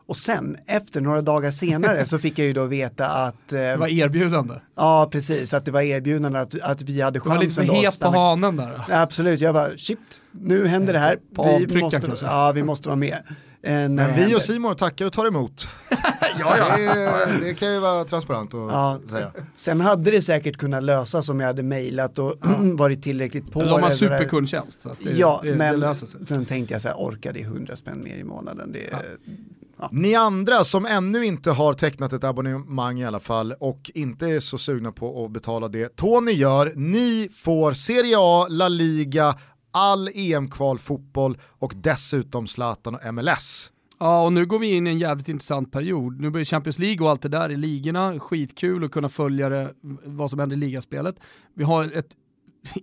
Och 0.07 0.17
sen, 0.17 0.57
efter 0.67 1.01
några 1.01 1.21
dagar 1.21 1.51
senare, 1.51 2.07
så 2.07 2.19
fick 2.19 2.39
jag 2.39 2.47
ju 2.47 2.53
då 2.53 2.65
veta 2.65 3.07
att, 3.07 3.53
eh, 3.53 3.59
Det 3.59 3.77
var 3.77 3.89
erbjudande. 3.89 4.55
ja 4.77 5.09
precis, 5.13 5.55
att 5.55 5.65
det 5.65 5.71
var 5.71 5.83
erbjudande 5.83 6.39
att, 6.39 6.61
att 6.63 6.83
vi 6.83 7.01
hade 7.01 7.19
Du 7.19 7.29
var 7.29 7.39
lite 7.39 7.55
chansen 7.55 7.75
het 7.77 8.01
på 8.01 8.11
hanen 8.11 8.57
där. 8.57 8.85
Absolut, 8.91 9.41
jag 9.41 9.55
bara 9.55 9.79
shit, 9.79 10.21
nu 10.33 10.67
händer 10.67 10.93
det 10.93 10.99
här. 10.99 11.19
Vi 11.67 11.81
måste, 11.81 12.13
ja, 12.23 12.53
vi 12.55 12.63
måste 12.63 12.89
vara 12.89 12.97
med. 12.97 13.19
Eh, 13.65 13.73
när 13.73 13.89
Men 13.89 14.07
vi 14.07 14.13
händer. 14.13 14.37
och 14.37 14.43
Simor 14.43 14.75
tackar 14.75 15.07
och 15.07 15.13
tar 15.13 15.27
emot. 15.27 15.69
ja, 16.39 16.57
ja. 16.59 16.77
Det, 16.77 17.27
det 17.41 17.55
kan 17.55 17.73
ju 17.73 17.79
vara 17.79 18.05
transparent 18.05 18.55
och 18.55 18.61
Ja. 18.61 18.99
säga. 19.11 19.33
Sen 19.57 19.81
hade 19.81 20.11
det 20.11 20.23
säkert 20.23 20.57
kunnat 20.57 20.83
lösas 20.85 21.29
om 21.29 21.41
jag 21.41 21.47
hade 21.47 21.63
mejlat 21.63 22.19
och 22.19 22.35
varit 22.79 23.03
tillräckligt 23.03 23.53
på 23.53 23.63
De 23.63 23.69
har 23.69 23.81
det, 23.81 23.91
så 23.91 24.05
där. 24.05 24.19
superkundtjänst. 24.19 24.83
Så 24.83 24.89
att 24.91 24.99
det, 25.05 25.11
Ja, 25.13 25.41
det, 25.43 25.55
men 25.55 25.95
sen 26.23 26.45
tänkte 26.45 26.75
jag 26.75 26.83
så 26.83 26.89
här, 26.89 26.95
orkar 26.97 27.33
det 27.33 27.41
100 27.41 27.77
spänn 27.77 28.03
mer 28.05 28.17
i 28.17 28.25
månaden? 28.25 28.73
Det, 28.73 28.91
Ni 29.91 30.15
andra 30.15 30.65
som 30.65 30.87
ännu 30.87 31.25
inte 31.27 31.51
har 31.51 31.75
tecknat 31.75 32.13
ett 32.13 32.25
abonnemang 32.25 33.01
i 33.01 33.07
alla 33.07 33.21
fall 33.21 33.53
och 33.61 33.91
inte 33.95 34.27
är 34.27 34.41
så 34.41 34.59
sugna 34.59 34.93
på 34.93 35.25
att 35.25 35.31
betala 35.31 35.69
det 35.69 35.97
Tony 35.97 36.33
gör, 36.33 36.73
ni 36.77 37.29
får 37.35 37.73
Serie 37.73 38.17
A, 38.19 38.47
La 38.51 38.69
Liga, 38.69 39.35
all 39.75 40.09
EM-kvalfotboll 40.15 41.39
och 41.59 41.73
dessutom 41.77 42.47
Zlatan 42.47 42.95
och 42.95 43.15
MLS. 43.15 43.71
Ja, 43.99 44.25
och 44.25 44.33
nu 44.33 44.47
går 44.47 44.59
vi 44.59 44.77
in 44.77 44.87
i 44.87 44.91
en 44.91 44.99
jävligt 44.99 45.29
intressant 45.29 45.73
period. 45.73 46.21
Nu 46.21 46.31
börjar 46.31 46.45
Champions 46.45 46.79
League 46.79 47.05
och 47.05 47.11
allt 47.11 47.23
det 47.23 47.29
där 47.29 47.51
i 47.51 47.57
ligorna. 47.57 48.21
Skitkul 48.21 48.85
att 48.85 48.91
kunna 48.91 49.09
följa 49.09 49.49
det, 49.49 49.75
vad 50.05 50.31
som 50.31 50.39
händer 50.39 50.57
i 50.57 50.61
ligaspelet. 50.61 51.17
Vi 51.55 51.65
har 51.65 51.99
ett 51.99 52.17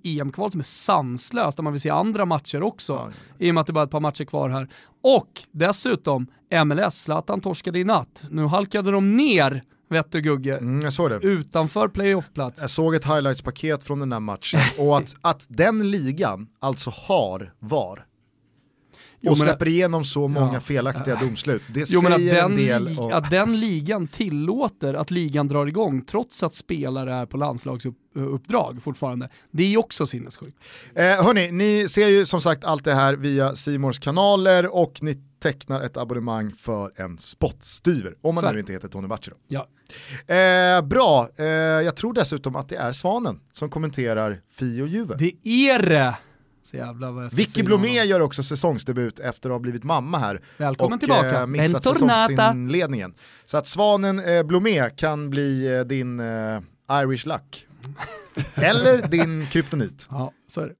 EM-kval 0.03 0.51
som 0.51 0.59
är 0.59 0.63
sanslöst, 0.63 1.57
där 1.57 1.63
man 1.63 1.73
vill 1.73 1.81
se 1.81 1.89
andra 1.89 2.25
matcher 2.25 2.63
också. 2.63 2.93
Ja. 2.93 3.09
I 3.37 3.51
och 3.51 3.55
med 3.55 3.61
att 3.61 3.67
det 3.67 3.73
bara 3.73 3.81
är 3.81 3.85
ett 3.85 3.91
par 3.91 3.99
matcher 3.99 4.23
kvar 4.23 4.49
här. 4.49 4.69
Och 5.03 5.41
dessutom 5.51 6.27
MLS, 6.65 7.03
Zlatan 7.03 7.41
torskade 7.41 7.79
i 7.79 7.83
natt. 7.83 8.23
Nu 8.29 8.45
halkade 8.45 8.91
de 8.91 9.17
ner, 9.17 9.63
vet 9.91 10.11
du 10.11 10.21
Gugge, 10.21 10.57
Mm, 10.57 10.81
jag 10.81 10.93
såg 10.93 11.09
det. 11.09 11.15
utanför 11.21 11.87
playoffplats. 11.87 12.61
Jag 12.61 12.69
såg 12.69 12.95
ett 12.95 13.05
highlights-paket 13.05 13.83
från 13.83 13.99
den 13.99 14.11
här 14.11 14.19
matchen 14.19 14.59
och 14.77 14.97
att, 14.97 15.15
att 15.21 15.45
den 15.49 15.91
ligan 15.91 16.47
alltså 16.59 16.89
har 16.95 17.53
VAR 17.59 18.05
Jo, 19.23 19.31
och 19.31 19.37
släpper 19.37 19.67
igenom 19.67 20.05
så 20.05 20.27
många 20.27 20.53
Ja. 20.53 20.59
felaktiga 20.59 21.15
domslut. 21.15 21.61
Det 21.73 21.89
Jo 21.89 22.01
men 22.01 22.13
att 22.13 22.17
säger 22.19 22.35
den, 22.35 22.51
en 22.51 22.57
del. 22.57 22.99
om- 22.99 23.11
att 23.13 23.29
den 23.31 23.59
ligan 23.59 24.07
tillåter 24.07 24.93
att 24.93 25.11
ligan 25.11 25.47
drar 25.47 25.65
igång 25.67 26.01
trots 26.05 26.43
att 26.43 26.55
spelare 26.55 27.13
är 27.13 27.25
på 27.25 27.37
landslagsuppdrag 27.37 28.79
fortfarande. 28.83 29.29
Det 29.51 29.63
är 29.63 29.67
ju 29.67 29.77
också 29.77 30.05
sinnessjukt. 30.05 30.57
Eh, 30.95 31.03
hörni, 31.05 31.51
ni 31.51 31.89
ser 31.89 32.07
ju 32.07 32.25
som 32.25 32.41
sagt 32.41 32.63
allt 32.63 32.83
det 32.83 32.93
här 32.93 33.13
via 33.15 33.55
Simors 33.55 33.99
kanaler 33.99 34.75
och 34.75 34.99
ni 35.03 35.17
tecknar 35.41 35.81
ett 35.81 35.97
abonnemang 35.97 36.51
för 36.53 36.91
en 37.01 37.17
spottstyver. 37.17 38.13
Om 38.21 38.35
man 38.35 38.41
Så 38.41 38.47
är 38.47 38.53
nu 38.53 38.59
inte 38.59 38.73
heter 38.73 38.87
Tony 38.87 39.07
Bacci. 39.07 39.31
Ja. 39.47 39.67
Eh, 40.35 40.81
bra, 40.81 41.27
eh, 41.37 41.45
jag 41.45 41.95
tror 41.95 42.13
dessutom 42.13 42.55
att 42.55 42.69
det 42.69 42.75
är 42.75 42.91
Svanen 42.91 43.39
som 43.53 43.69
kommenterar 43.69 44.41
Fi 44.55 44.81
och 44.81 44.87
Juve. 44.87 45.15
Det 45.17 45.47
är 45.47 45.79
det! 45.89 46.15
Så 46.71 46.77
jävla 46.77 47.11
vad 47.11 47.23
jag 47.23 47.31
ska 47.31 47.37
Vicky 47.37 47.63
Blomé 47.63 48.03
gör 48.03 48.19
också 48.19 48.43
säsongsdebut 48.43 49.19
efter 49.19 49.49
att 49.49 49.53
ha 49.53 49.59
blivit 49.59 49.83
mamma 49.83 50.17
här. 50.17 50.41
Välkommen 50.57 50.93
och, 50.93 50.99
tillbaka. 50.99 51.39
Eh, 51.39 51.47
missat 51.47 51.83
säsongsinledningen. 51.83 53.13
Så 53.45 53.57
att 53.57 53.67
svanen 53.67 54.19
eh, 54.19 54.43
Blomé 54.43 54.89
kan 54.89 55.29
bli 55.29 55.75
eh, 55.75 55.81
din 55.81 56.19
eh, 56.19 56.61
Irish 56.91 57.27
luck. 57.27 57.67
Eller 58.55 59.07
din 59.07 59.45
kryptonit. 59.45 60.07
Ja, 60.09 60.33
så 60.47 60.61
är 60.61 60.67
det. 60.67 60.73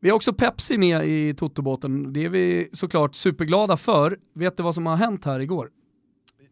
Vi 0.00 0.08
har 0.08 0.16
också 0.16 0.32
Pepsi 0.32 0.78
med 0.78 1.08
i 1.08 1.34
Totobåten. 1.34 2.12
Det 2.12 2.24
är 2.24 2.28
vi 2.28 2.68
såklart 2.72 3.14
superglada 3.14 3.76
för. 3.76 4.18
Vet 4.34 4.56
du 4.56 4.62
vad 4.62 4.74
som 4.74 4.86
har 4.86 4.96
hänt 4.96 5.24
här 5.24 5.40
igår? 5.40 5.70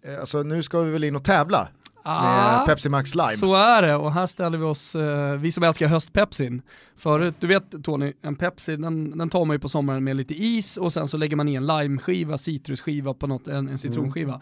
Eh, 0.04 0.20
Alltså 0.20 0.42
nu 0.42 0.62
ska 0.62 0.80
vi 0.80 0.90
väl 0.90 1.04
in 1.04 1.16
och 1.16 1.24
tävla 1.24 1.68
Ah, 2.02 2.56
med 2.58 2.66
Pepsi 2.66 2.88
Max 2.88 3.14
Lime. 3.14 3.36
Så 3.36 3.54
är 3.54 3.82
det 3.82 3.96
och 3.96 4.12
här 4.12 4.26
ställer 4.26 4.58
vi 4.58 4.64
oss, 4.64 4.94
eh, 4.94 5.32
vi 5.32 5.52
som 5.52 5.62
älskar 5.62 5.86
höstpepsin. 5.86 6.62
Förut, 6.96 7.34
du 7.40 7.46
vet 7.46 7.84
Tony, 7.84 8.12
en 8.22 8.36
Pepsi 8.36 8.76
den, 8.76 9.18
den 9.18 9.30
tar 9.30 9.44
man 9.44 9.54
ju 9.54 9.60
på 9.60 9.68
sommaren 9.68 10.04
med 10.04 10.16
lite 10.16 10.34
is 10.34 10.76
och 10.76 10.92
sen 10.92 11.06
så 11.06 11.16
lägger 11.16 11.36
man 11.36 11.48
i 11.48 11.54
en 11.54 11.66
limeskiva, 11.66 12.38
citrusskiva 12.38 13.14
på 13.14 13.26
något, 13.26 13.48
en, 13.48 13.68
en 13.68 13.78
citronskiva. 13.78 14.40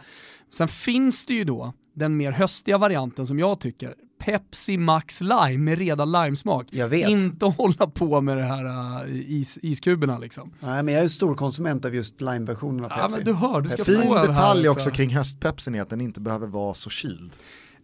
Sen 0.51 0.69
finns 0.69 1.27
det 1.27 1.35
ju 1.35 1.45
då 1.45 1.73
den 1.99 2.17
mer 2.17 2.33
höstiga 2.33 2.79
varianten 2.79 3.27
som 3.27 3.39
jag 3.39 3.61
tycker, 3.61 3.95
Pepsi 4.19 4.79
Max 4.79 5.21
Lime 5.21 5.59
med 5.59 5.79
redan 5.79 6.13
limesmak. 6.13 6.67
Jag 6.71 6.89
vet. 6.89 7.09
Inte 7.09 7.47
hålla 7.47 7.87
på 7.87 8.21
med 8.21 8.37
det 8.37 8.45
här 8.45 8.65
uh, 8.65 9.33
is, 9.33 9.59
iskuberna 9.63 10.19
liksom. 10.19 10.53
Nej, 10.61 10.83
men 10.83 10.95
jag 10.95 10.99
är 10.99 11.05
en 11.05 11.11
stor 11.11 11.35
konsument 11.35 11.85
av 11.85 11.95
just 11.95 12.21
lime-versionen 12.21 12.85
av 12.85 12.89
Pepsi. 12.89 13.03
Ja 13.03 13.09
men 13.09 13.25
du 13.25 13.33
hör, 13.33 13.61
du 13.61 13.69
ska 13.69 13.77
Pepsi. 13.77 13.93
Fin 13.93 14.01
den 14.01 14.19
här 14.19 14.27
detalj 14.27 14.69
också. 14.69 14.89
också 14.89 14.97
kring 14.97 15.11
höstpepsin 15.11 15.75
är 15.75 15.83
att 15.83 15.91
den 15.91 16.01
inte 16.01 16.21
behöver 16.21 16.47
vara 16.47 16.75
så 16.75 16.91
kyld. 16.91 17.33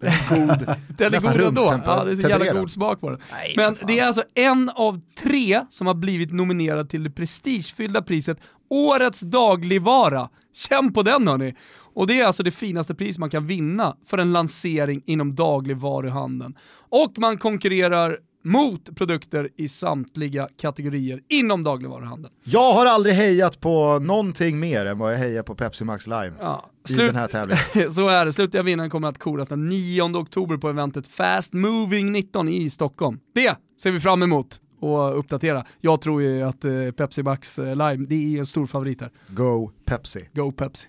Den 0.01 0.11
är 0.11 0.47
god, 0.47 0.77
Den 0.89 1.15
är 1.15 1.21
god 1.21 1.41
ändå. 1.47 1.83
Ja, 1.85 2.05
det 2.05 2.13
är 2.13 2.17
så 2.17 2.29
jävla 2.29 2.53
god 2.53 2.71
smak 2.71 3.01
på 3.01 3.11
den. 3.11 3.21
Nej, 3.33 3.55
Men 3.57 3.77
det 3.87 3.99
är 3.99 4.07
alltså 4.07 4.23
en 4.35 4.71
av 4.75 5.01
tre 5.23 5.65
som 5.69 5.87
har 5.87 5.95
blivit 5.95 6.33
nominerad 6.33 6.89
till 6.89 7.05
det 7.05 7.11
prestigefyllda 7.11 8.03
priset 8.03 8.39
Årets 8.71 9.21
dagligvara. 9.21 10.29
Känn 10.53 10.93
på 10.93 11.03
den 11.03 11.29
hörni. 11.29 11.55
Och 11.95 12.07
det 12.07 12.21
är 12.21 12.27
alltså 12.27 12.43
det 12.43 12.51
finaste 12.51 12.95
pris 12.95 13.19
man 13.19 13.31
kan 13.31 13.47
vinna 13.47 13.97
för 14.07 14.19
en 14.19 14.33
lansering 14.33 15.03
inom 15.07 15.35
dagligvaruhandeln. 15.35 16.55
Och 16.89 17.13
man 17.19 17.39
konkurrerar 17.39 18.19
mot 18.45 18.97
produkter 18.97 19.49
i 19.57 19.69
samtliga 19.69 20.49
kategorier 20.61 21.21
inom 21.29 21.63
dagligvaruhandeln. 21.65 22.35
Jag 22.45 22.73
har 22.73 22.87
aldrig 22.87 23.15
hejat 23.15 23.61
på 23.61 23.99
någonting 23.99 24.61
mer 24.61 24.87
än 24.87 24.99
vad 24.99 25.13
jag 25.13 25.19
hejar 25.19 25.43
på 25.43 25.55
Pepsi 25.55 25.85
Max 25.85 26.07
Lime 26.07 26.33
Ja, 26.41 26.71
i 26.89 26.93
slut- 26.93 27.07
den 27.07 27.17
här 27.17 27.27
tävlingen. 27.27 27.91
Så 27.93 28.09
är 28.09 28.25
det, 28.25 28.33
slutliga 28.33 28.63
vinnaren 28.63 28.91
kommer 28.91 29.09
att 29.09 29.19
koras 29.19 29.49
den 29.49 29.67
9 29.67 30.03
oktober 30.03 30.57
på 30.57 30.69
eventet 30.69 31.07
Fast 31.07 31.53
Moving 31.53 32.13
19 32.13 32.49
i 32.49 32.71
Stockholm. 32.71 33.19
Det 33.35 33.57
ser 33.83 33.91
vi 33.91 34.01
fram 34.01 34.23
emot 34.23 34.61
och 34.81 35.19
uppdatera. 35.19 35.65
Jag 35.81 36.01
tror 36.01 36.23
ju 36.23 36.43
att 36.43 36.65
eh, 36.65 36.73
Pepsi 36.97 37.23
Max 37.23 37.59
eh, 37.59 37.65
Lime, 37.77 38.07
det 38.09 38.35
är 38.35 38.39
en 38.39 38.47
stor 38.47 38.67
favorit 38.67 39.01
här. 39.01 39.11
Go 39.29 39.71
Pepsi. 39.85 40.29
Go 40.35 40.53
Pepsi. 40.53 40.87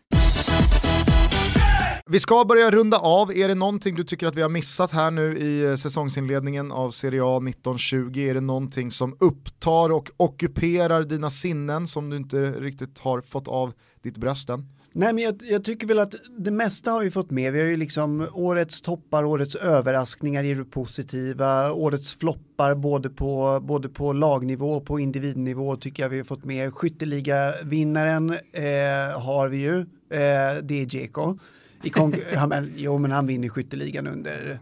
Vi 2.09 2.19
ska 2.19 2.45
börja 2.45 2.71
runda 2.71 2.97
av, 2.97 3.31
är 3.31 3.47
det 3.47 3.55
någonting 3.55 3.95
du 3.95 4.03
tycker 4.03 4.27
att 4.27 4.35
vi 4.35 4.41
har 4.41 4.49
missat 4.49 4.91
här 4.91 5.11
nu 5.11 5.37
i 5.37 5.65
eh, 5.65 5.75
säsongsinledningen 5.75 6.71
av 6.71 6.91
Serie 6.91 7.21
A 7.23 7.37
1920? 7.37 8.19
Är 8.19 8.33
det 8.33 8.41
någonting 8.41 8.91
som 8.91 9.17
upptar 9.19 9.89
och 9.89 10.09
ockuperar 10.17 11.03
dina 11.03 11.29
sinnen 11.29 11.87
som 11.87 12.09
du 12.09 12.17
inte 12.17 12.51
riktigt 12.51 12.99
har 12.99 13.21
fått 13.21 13.47
av 13.47 13.73
ditt 14.03 14.17
brösten? 14.17 14.69
Nej 14.91 15.13
men 15.13 15.23
jag, 15.23 15.41
jag 15.43 15.63
tycker 15.63 15.87
väl 15.87 15.99
att 15.99 16.13
det 16.37 16.51
mesta 16.51 16.91
har 16.91 17.01
vi 17.01 17.11
fått 17.11 17.31
med. 17.31 17.53
Vi 17.53 17.59
har 17.59 17.67
ju 17.67 17.77
liksom 17.77 18.27
årets 18.33 18.81
toppar, 18.81 19.23
årets 19.23 19.55
överraskningar 19.55 20.43
i 20.43 20.53
det 20.53 20.65
positiva, 20.65 21.73
årets 21.73 22.15
floppar 22.15 22.75
både 22.75 23.09
på, 23.09 23.59
både 23.63 23.89
på 23.89 24.13
lagnivå 24.13 24.71
och 24.71 24.85
på 24.85 24.99
individnivå 24.99 25.75
tycker 25.75 26.03
jag 26.03 26.09
vi 26.09 26.17
har 26.17 26.25
fått 26.25 26.45
med. 26.45 26.73
Skytteliga-vinnaren 26.73 28.29
eh, 28.29 29.21
har 29.21 29.49
vi 29.49 29.57
ju, 29.57 29.79
eh, 29.79 30.63
det 30.63 30.81
är 30.81 30.95
Djeko. 30.95 31.37
I 31.85 31.89
men, 32.49 32.71
jo 32.75 32.97
men 32.97 33.11
han 33.11 33.27
vinner 33.27 33.49
skytteligan 33.49 34.07
under, 34.07 34.59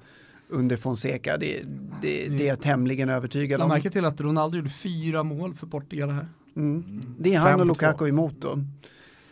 under 0.49 0.77
Fonseca, 0.77 1.37
det, 1.37 1.61
det, 2.01 2.27
det 2.27 2.43
är 2.43 2.47
jag 2.47 2.61
tämligen 2.61 3.09
övertygad 3.09 3.59
Jag 3.59 3.65
om. 3.65 3.69
märker 3.69 3.89
till 3.89 4.05
att 4.05 4.21
Ronaldo 4.21 4.57
gjorde 4.57 4.69
fyra 4.69 5.23
mål 5.23 5.53
för 5.55 5.67
Portugal 5.67 6.09
här. 6.09 6.27
Mm. 6.55 7.03
Det 7.19 7.33
är 7.35 7.39
han 7.39 7.59
och 7.59 7.65
Lukaku 7.65 8.07
emot 8.07 8.35
då. 8.41 8.59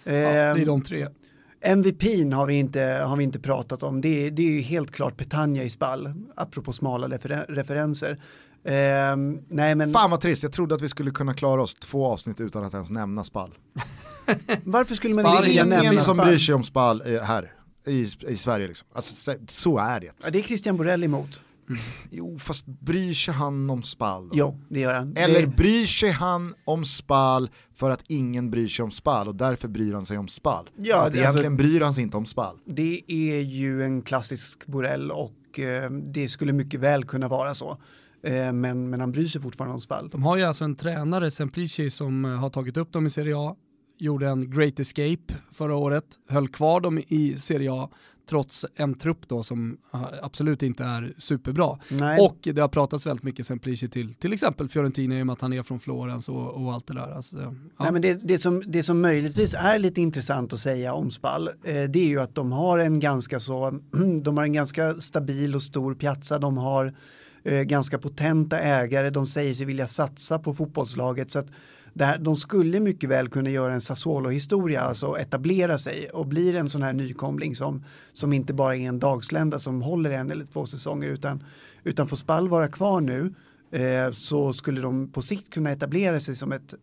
Ja, 0.04 0.12
det 0.12 0.18
är 0.18 0.56
Ehm, 0.56 0.66
de 0.66 0.82
tre. 0.82 1.08
MVPn 1.66 2.34
har 2.34 2.46
vi 2.46 2.54
inte, 2.54 2.82
har 2.82 3.18
vi 3.18 3.24
inte 3.24 3.40
pratat 3.40 3.84
om. 3.84 4.02
Det, 4.02 4.28
är- 4.28 4.32
det 4.32 4.42
är 4.42 4.52
ju 4.52 4.62
helt 4.62 4.92
klart 4.92 5.18
Petagna 5.18 5.64
i 5.64 5.70
spall, 5.70 6.14
apropå 6.36 6.74
smala 6.74 7.08
referen- 7.08 7.46
referenser. 7.48 8.20
Ehm, 8.66 9.40
nej 9.48 9.76
men 9.76 9.94
Fan 9.94 10.12
vad 10.12 10.22
trist, 10.22 10.44
jag 10.44 10.52
trodde 10.52 10.76
att 10.76 10.82
vi 10.82 10.90
skulle 10.90 11.12
kunna 11.12 11.34
klara 11.34 11.62
oss 11.62 11.74
två 11.76 12.06
avsnitt 12.06 12.40
utan 12.42 12.64
att 12.64 12.74
ens 12.74 12.90
nämna 12.90 13.24
spall. 13.24 13.54
varför 14.64 14.96
skulle 14.96 15.14
man 15.16 15.24
Spall 15.24 15.44
vilja 15.46 15.62
är 15.62 15.66
nämna 15.66 15.86
Ingen 15.86 16.02
som 16.04 16.18
bryr 16.18 16.38
sig 16.38 16.56
om 16.56 16.64
spall 16.64 17.04
eh, 17.06 17.22
här 17.22 17.52
i, 17.88 18.06
i 18.28 18.36
Sverige 18.38 18.68
liksom. 18.68 18.88
Alltså, 18.94 19.16
så- 19.16 19.38
så 19.48 19.78
är 19.78 20.00
det. 20.00 20.12
Ja, 20.24 20.30
det 20.32 20.40
är 20.40 20.44
Christian 20.44 20.78
Borrell 20.78 21.04
emot. 21.04 21.42
Jo, 22.12 22.40
fast 22.40 22.66
bryr 22.66 23.14
sig 23.14 23.34
han 23.34 23.70
om 23.70 23.84
spall? 23.84 24.24
då? 24.30 24.36
Jo, 24.36 24.60
det 24.70 24.80
gör 24.80 24.94
han. 24.94 25.18
Eller 25.18 25.42
det, 25.42 25.48
bryr 25.48 25.86
sig 25.86 26.10
han 26.10 26.54
om 26.66 26.86
spall 26.86 27.50
för 27.76 27.90
att 27.90 28.04
ingen 28.08 28.52
bryr 28.52 28.68
sig 28.68 28.84
om 28.84 28.92
spall 28.92 29.28
och 29.28 29.36
därför 29.36 29.68
bryr 29.68 29.94
han 29.94 30.06
sig 30.06 30.18
om 30.18 30.28
spall? 30.28 30.70
Ja, 30.78 30.96
Fast 30.96 31.12
det- 31.14 31.20
egentligen 31.20 31.58
bryr 31.58 31.82
han 31.82 31.94
sig 31.94 32.04
inte 32.04 32.18
om 32.18 32.26
spall. 32.26 32.58
det 32.66 33.02
är 33.08 33.40
ju 33.40 33.84
en 33.84 34.02
klassisk 34.02 34.66
Borrell 34.68 35.12
och 35.12 35.60
eh, 35.60 35.92
det 35.92 36.28
skulle 36.30 36.54
mycket 36.54 36.80
väl 36.80 37.04
kunna 37.04 37.28
vara 37.28 37.56
så. 37.56 37.78
Eh, 38.24 38.52
men, 38.54 38.90
men 38.90 39.00
han 39.00 39.12
bryr 39.12 39.28
sig 39.28 39.42
fortfarande 39.42 39.74
om 39.74 39.82
spall. 39.82 40.10
De 40.10 40.24
har 40.24 40.38
ju 40.38 40.44
alltså 40.44 40.64
en 40.64 40.76
tränare, 40.76 41.32
Semplici, 41.32 41.90
som 41.90 42.26
eh, 42.26 42.32
har 42.32 42.50
tagit 42.50 42.78
upp 42.78 42.92
dem 42.94 43.06
i 43.06 43.10
Serie 43.10 43.38
A, 43.38 43.56
gjorde 44.02 44.28
en 44.28 44.52
great 44.52 44.80
escape 44.80 45.34
förra 45.52 45.76
året, 45.76 46.06
höll 46.30 46.48
kvar 46.48 46.82
dem 46.82 47.00
i 47.08 47.38
Serie 47.38 47.74
A 47.74 47.90
trots 48.30 48.66
en 48.76 48.94
trupp 48.94 49.28
då 49.28 49.44
som 49.44 49.78
eh, 49.94 50.02
absolut 50.22 50.64
inte 50.64 50.84
är 50.84 51.14
superbra. 51.18 51.80
Nej. 51.90 52.20
Och 52.20 52.38
det 52.42 52.62
har 52.62 52.68
pratats 52.68 53.06
väldigt 53.06 53.24
mycket 53.24 53.48
Semplici 53.48 53.90
till 53.90 54.14
till 54.14 54.34
exempel 54.34 54.70
Fiorentina 54.70 55.20
i 55.20 55.22
och 55.22 55.26
med 55.26 55.34
att 55.34 55.42
han 55.42 55.54
är 55.54 55.64
från 55.64 55.80
Florens 55.80 56.30
och, 56.30 56.64
och 56.64 56.74
allt 56.74 56.88
det 56.88 56.94
där. 56.94 57.12
Alltså, 57.12 57.38
ja. 57.42 57.54
Nej, 57.80 57.92
men 57.92 58.02
det, 58.02 58.14
det, 58.14 58.38
som, 58.38 58.64
det 58.68 58.84
som 58.84 59.02
möjligtvis 59.02 59.54
är 59.54 59.80
lite 59.80 60.02
intressant 60.02 60.54
att 60.54 60.60
säga 60.60 60.94
om 60.94 61.12
Spall, 61.12 61.48
eh, 61.48 61.84
det 61.84 62.00
är 62.00 62.08
ju 62.08 62.22
att 62.22 62.36
de 62.36 62.52
har 62.52 62.80
en 62.80 63.00
ganska 63.00 63.40
så, 63.40 63.80
de 64.22 64.38
har 64.38 64.44
en 64.44 64.54
ganska 64.54 64.94
stabil 64.94 65.56
och 65.56 65.64
stor 65.64 65.96
piazza, 65.96 66.40
de 66.40 66.58
har 66.58 66.94
eh, 67.44 67.62
ganska 67.62 67.98
potenta 67.98 68.60
ägare, 68.60 69.10
de 69.10 69.28
säger 69.28 69.56
sig 69.56 69.66
vilja 69.66 69.88
satsa 69.88 70.40
på 70.40 70.54
fotbollslaget 70.54 71.32
så 71.32 71.40
att 71.40 71.48
det 71.94 72.06
här, 72.06 72.18
de 72.18 72.36
skulle 72.36 72.80
mycket 72.80 73.10
väl 73.10 73.30
kunna 73.30 73.50
göra 73.50 73.74
en 73.74 73.82
Sassuolo-historia, 73.82 74.82
alltså 74.82 75.18
etablera 75.18 75.78
sig 75.78 76.10
och 76.10 76.28
blir 76.28 76.56
en 76.56 76.70
sån 76.70 76.84
här 76.84 76.94
nykomling 76.94 77.56
som, 77.56 77.84
som 78.14 78.34
inte 78.34 78.54
bara 78.54 78.76
är 78.76 78.88
en 78.88 79.00
dagslända 79.00 79.60
som 79.60 79.82
håller 79.82 80.12
en 80.12 80.32
eller 80.32 80.46
två 80.46 80.66
säsonger 80.66 81.10
utan, 81.10 81.44
utan 81.84 82.08
får 82.08 82.18
Spall 82.18 82.50
vara 82.50 82.68
kvar 82.68 83.02
nu 83.02 83.34
så 84.14 84.54
skulle 84.54 84.82
de 84.82 85.12
på 85.12 85.22
sikt 85.22 85.54
kunna 85.54 85.72
etablera 85.72 86.20
sig 86.20 86.36
som 86.36 86.52
ett, 86.52 86.74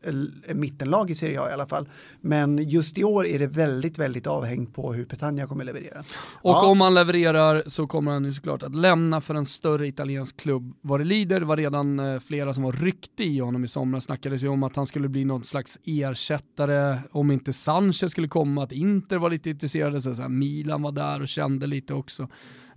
mittenlag 0.55 1.11
i 1.11 1.15
Serie 1.15 1.41
A 1.41 1.51
i 1.51 1.53
alla 1.53 1.67
fall. 1.67 1.89
Men 2.21 2.59
just 2.69 2.99
i 2.99 3.05
år 3.05 3.27
är 3.27 3.39
det 3.39 3.47
väldigt, 3.47 3.99
väldigt 3.99 4.27
avhängt 4.27 4.75
på 4.75 4.93
hur 4.93 5.05
Petagna 5.05 5.47
kommer 5.47 5.65
leverera. 5.65 6.05
Och 6.19 6.51
Ja. 6.51 6.67
om 6.67 6.81
han 6.81 6.95
levererar 6.95 7.63
så 7.67 7.87
kommer 7.87 8.13
han 8.13 8.25
ju 8.25 8.33
såklart 8.33 8.63
att 8.63 8.75
lämna 8.75 9.21
för 9.21 9.35
en 9.35 9.47
större 9.47 9.89
italiensk 9.89 10.37
klubb 10.37 10.75
vad 10.81 11.01
det 11.01 11.05
lider. 11.05 11.41
Det 11.41 11.47
var 11.47 11.57
redan 11.57 11.99
eh, 12.01 12.21
flera 12.21 12.55
som 12.55 12.63
var 12.63 12.73
ryckte 12.73 13.25
i 13.25 13.39
honom 13.39 13.65
i 13.65 13.69
somras. 13.69 14.05
Snackades 14.05 14.43
ju 14.43 14.49
om 14.49 14.63
att 14.63 14.77
han 14.77 14.87
skulle 14.87 15.09
bli 15.09 15.25
någon 15.25 15.45
slags 15.45 15.79
ersättare 15.85 16.99
om 17.11 17.31
inte 17.31 17.53
Sanchez 17.53 18.11
skulle 18.11 18.29
komma, 18.29 18.63
att 18.63 18.73
Inter 18.73 19.17
var 19.17 19.31
lite 19.31 19.51
intresserade, 19.51 20.01
så 20.01 20.15
så 20.15 20.23
här, 20.23 20.29
Milan 20.29 20.83
var 20.83 20.93
där 20.93 21.23
och 21.23 21.29
kände 21.29 21.67
lite 21.67 21.95
också. 21.95 22.29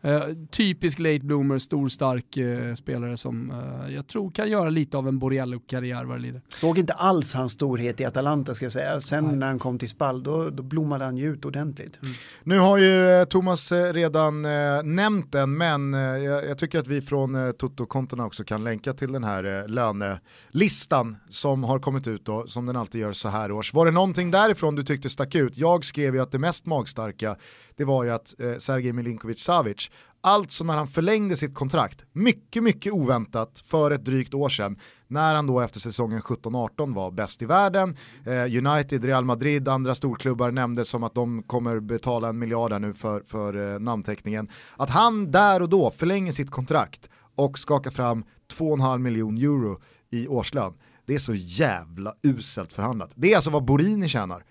Eh, 0.03 0.21
typisk 0.51 0.99
late 0.99 1.19
bloomer, 1.19 1.57
stor 1.57 1.87
stark 1.89 2.37
eh, 2.37 2.73
spelare 2.73 3.17
som 3.17 3.51
eh, 3.51 3.93
jag 3.93 4.07
tror 4.07 4.31
kan 4.31 4.49
göra 4.49 4.69
lite 4.69 4.97
av 4.97 5.07
en 5.07 5.19
Borrello-karriär 5.19 6.05
vad 6.05 6.17
det 6.17 6.21
lider. 6.21 6.41
Såg 6.49 6.77
inte 6.77 6.93
alls 6.93 7.33
hans 7.33 7.51
storhet 7.51 7.99
i 8.01 8.05
Atalanta 8.05 8.53
ska 8.55 8.65
jag 8.65 8.71
säga. 8.71 9.01
Sen 9.01 9.39
när 9.39 9.47
han 9.47 9.59
kom 9.59 9.79
till 9.79 9.89
Spall 9.89 10.23
då, 10.23 10.49
då 10.49 10.63
blommade 10.63 11.05
han 11.05 11.17
ju 11.17 11.33
ut 11.33 11.45
ordentligt. 11.45 11.99
Nu 12.43 12.59
har 12.59 12.77
ju 12.77 13.09
eh, 13.11 13.25
Thomas 13.25 13.71
eh, 13.71 13.93
redan 13.93 14.45
eh, 14.45 14.83
nämnt 14.83 15.31
den, 15.31 15.57
men 15.57 15.93
eh, 15.93 15.99
jag, 15.99 16.45
jag 16.45 16.57
tycker 16.57 16.79
att 16.79 16.87
vi 16.87 17.01
från 17.01 17.35
eh, 17.35 17.51
Toto-kontona 17.51 18.25
också 18.25 18.43
kan 18.43 18.63
länka 18.63 18.93
till 18.93 19.11
den 19.11 19.23
här 19.23 19.43
eh, 19.43 19.67
lönelistan 19.67 21.17
som 21.29 21.63
har 21.63 21.79
kommit 21.79 22.07
ut 22.07 22.25
då, 22.25 22.47
som 22.47 22.65
den 22.65 22.75
alltid 22.75 23.01
gör 23.01 23.13
så 23.13 23.29
här 23.29 23.51
års. 23.51 23.73
Var 23.73 23.85
det 23.85 23.91
någonting 23.91 24.31
därifrån 24.31 24.75
du 24.75 24.83
tyckte 24.83 25.09
stack 25.09 25.35
ut? 25.35 25.57
Jag 25.57 25.85
skrev 25.85 26.15
ju 26.15 26.21
att 26.21 26.31
det 26.31 26.39
mest 26.39 26.65
magstarka, 26.65 27.35
det 27.77 27.83
var 27.83 28.03
ju 28.03 28.09
att 28.09 28.39
eh, 28.39 28.57
Sergej 28.57 28.91
Milinkovic-Savic, 28.93 29.91
alltså 30.21 30.63
när 30.63 30.77
han 30.77 30.87
förlängde 30.87 31.35
sitt 31.37 31.55
kontrakt, 31.55 32.03
mycket, 32.11 32.63
mycket 32.63 32.93
oväntat 32.93 33.63
för 33.65 33.91
ett 33.91 34.05
drygt 34.05 34.33
år 34.33 34.49
sedan, 34.49 34.79
när 35.07 35.35
han 35.35 35.47
då 35.47 35.59
efter 35.59 35.79
säsongen 35.79 36.21
17-18 36.21 36.95
var 36.95 37.11
bäst 37.11 37.41
i 37.41 37.45
världen. 37.45 37.97
Eh, 38.25 38.65
United, 38.65 39.05
Real 39.05 39.25
Madrid, 39.25 39.67
andra 39.67 39.95
storklubbar 39.95 40.51
nämndes 40.51 40.89
som 40.89 41.03
att 41.03 41.15
de 41.15 41.43
kommer 41.43 41.79
betala 41.79 42.29
en 42.29 42.39
miljard 42.39 42.71
här 42.71 42.79
nu 42.79 42.93
för, 42.93 43.21
för 43.21 43.73
eh, 43.73 43.79
namnteckningen. 43.79 44.49
Att 44.77 44.89
han 44.89 45.31
där 45.31 45.61
och 45.61 45.69
då 45.69 45.91
förlänger 45.91 46.31
sitt 46.31 46.51
kontrakt 46.51 47.09
och 47.35 47.59
skakar 47.59 47.91
fram 47.91 48.23
2,5 48.57 48.97
miljon 48.97 49.37
euro 49.37 49.81
i 50.09 50.27
årslön. 50.27 50.73
det 51.05 51.15
är 51.15 51.19
så 51.19 51.33
jävla 51.33 52.15
uselt 52.23 52.73
förhandlat. 52.73 53.11
Det 53.15 53.31
är 53.31 53.35
alltså 53.35 53.49
vad 53.49 53.65
Borini 53.65 54.07
tjänar 54.07 54.43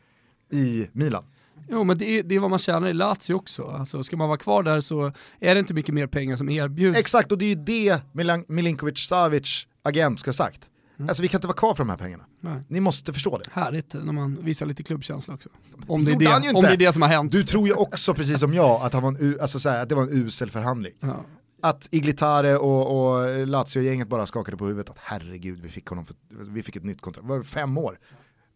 i 0.53 0.89
Milan. 0.93 1.25
Jo 1.69 1.85
men 1.85 1.99
det 1.99 2.19
är, 2.19 2.23
det 2.23 2.35
är 2.35 2.41
vad 2.41 2.51
man 2.51 2.59
tjänar 2.59 2.89
i 2.89 2.93
Lazio 2.93 3.35
också. 3.35 3.65
Alltså, 3.65 4.03
ska 4.03 4.17
man 4.17 4.29
vara 4.29 4.39
kvar 4.39 4.63
där 4.63 4.81
så 4.81 5.13
är 5.41 5.55
det 5.55 5.59
inte 5.59 5.75
mycket 5.75 5.95
mer 5.95 6.07
pengar 6.07 6.37
som 6.37 6.49
erbjuds. 6.49 6.99
Exakt, 6.99 7.33
och 7.33 7.39
det 7.39 7.45
är 7.45 7.49
ju 7.49 7.55
det 7.55 8.03
Milinkovic 8.49 8.99
Savic 8.99 9.67
agent 9.83 10.21
ska 10.21 10.29
ha 10.29 10.35
sagt. 10.35 10.71
Alltså 11.09 11.23
vi 11.23 11.29
kan 11.29 11.39
inte 11.39 11.47
vara 11.47 11.57
kvar 11.57 11.75
för 11.75 11.85
de 11.85 11.91
här 11.91 11.97
pengarna. 11.97 12.25
Nej. 12.41 12.63
Ni 12.69 12.81
måste 12.81 13.13
förstå 13.13 13.39
det. 13.39 13.45
Härligt 13.53 13.95
när 13.95 14.13
man 14.13 14.39
visar 14.43 14.67
lite 14.67 14.83
klubbkänsla 14.83 15.35
också. 15.35 15.49
Om 15.87 16.05
det, 16.05 16.13
är 16.13 16.31
han 16.31 16.43
ju 16.43 16.51
det, 16.51 16.57
om 16.57 16.63
det 16.63 16.73
är 16.73 16.77
det 16.77 16.93
som 16.93 17.03
har 17.03 17.09
hänt. 17.09 17.33
Du 17.33 17.45
tror 17.45 17.69
ju 17.69 17.75
också 17.75 18.15
precis 18.15 18.41
som 18.41 18.55
jag 18.55 18.83
att, 18.83 18.93
han 18.93 19.03
var 19.03 19.09
en, 19.09 19.39
alltså, 19.41 19.61
så 19.61 19.69
här, 19.69 19.83
att 19.83 19.89
det 19.89 19.95
var 19.95 20.03
en 20.03 20.13
usel 20.13 20.51
förhandling. 20.51 20.93
Ja. 21.01 21.25
Att 21.63 21.89
Iglitare 21.91 22.59
och, 22.59 23.13
och 23.13 23.47
Lazio-gänget 23.47 24.09
bara 24.09 24.27
skakade 24.27 24.57
på 24.57 24.67
huvudet 24.67 24.91
att 24.91 24.99
herregud 24.99 25.61
vi 25.61 25.69
fick 25.69 25.87
honom 25.87 26.07
för, 26.07 26.17
vi 26.31 26.63
fick 26.63 26.77
ett 26.77 26.85
nytt 26.85 27.01
kontrakt, 27.01 27.29
var 27.29 27.39
det 27.39 27.45
fem 27.45 27.79
år? 27.79 27.99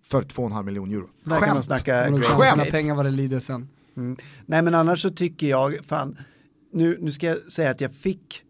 För 0.05 0.23
2,5 0.23 0.63
miljoner 0.63 0.95
euro. 0.95 1.09
Där 1.25 1.31
kan 1.31 1.41
man 1.41 1.49
Skämt! 1.49 1.65
snacka 1.65 2.05
escape. 2.05 2.71
pengar 2.71 2.95
vad 2.95 3.05
det 3.05 3.11
lider 3.11 3.41
sen. 3.41 3.69
Mm. 3.97 4.17
Nej 4.47 4.63
men 4.63 4.75
annars 4.75 5.03
så 5.03 5.11
tycker 5.11 5.47
jag, 5.47 5.75
fan, 5.87 6.19
nu, 6.73 6.99
nu 7.01 7.13
ska 7.13 7.27
jag 7.27 7.53
säga 7.53 7.71
att 7.71 7.81
jag 7.81 7.93
fick 7.93 8.43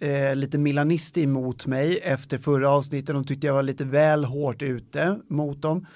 eh, 0.00 0.36
lite 0.36 0.58
milanister 0.58 1.20
emot 1.20 1.66
mig 1.66 1.98
efter 2.02 2.38
förra 2.38 2.70
avsnittet. 2.70 3.14
De 3.14 3.24
tyckte 3.24 3.46
jag 3.46 3.54
var 3.54 3.62
lite 3.62 3.84
väl 3.84 4.24
hårt 4.24 4.62
ute 4.62 5.20
mot 5.28 5.62
dem. 5.62 5.86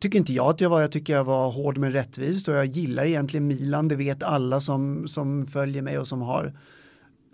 Tycker 0.00 0.18
inte 0.18 0.32
jag 0.32 0.46
att 0.46 0.60
jag 0.60 0.70
var, 0.70 0.80
jag 0.80 0.92
tycker 0.92 1.12
jag 1.12 1.24
var 1.24 1.50
hård 1.50 1.78
men 1.78 1.92
rättvis 1.92 2.48
och 2.48 2.54
jag 2.54 2.66
gillar 2.66 3.06
egentligen 3.06 3.46
Milan, 3.46 3.88
det 3.88 3.96
vet 3.96 4.22
alla 4.22 4.60
som, 4.60 5.08
som 5.08 5.46
följer 5.46 5.82
mig 5.82 5.98
och 5.98 6.08
som 6.08 6.22
har 6.22 6.52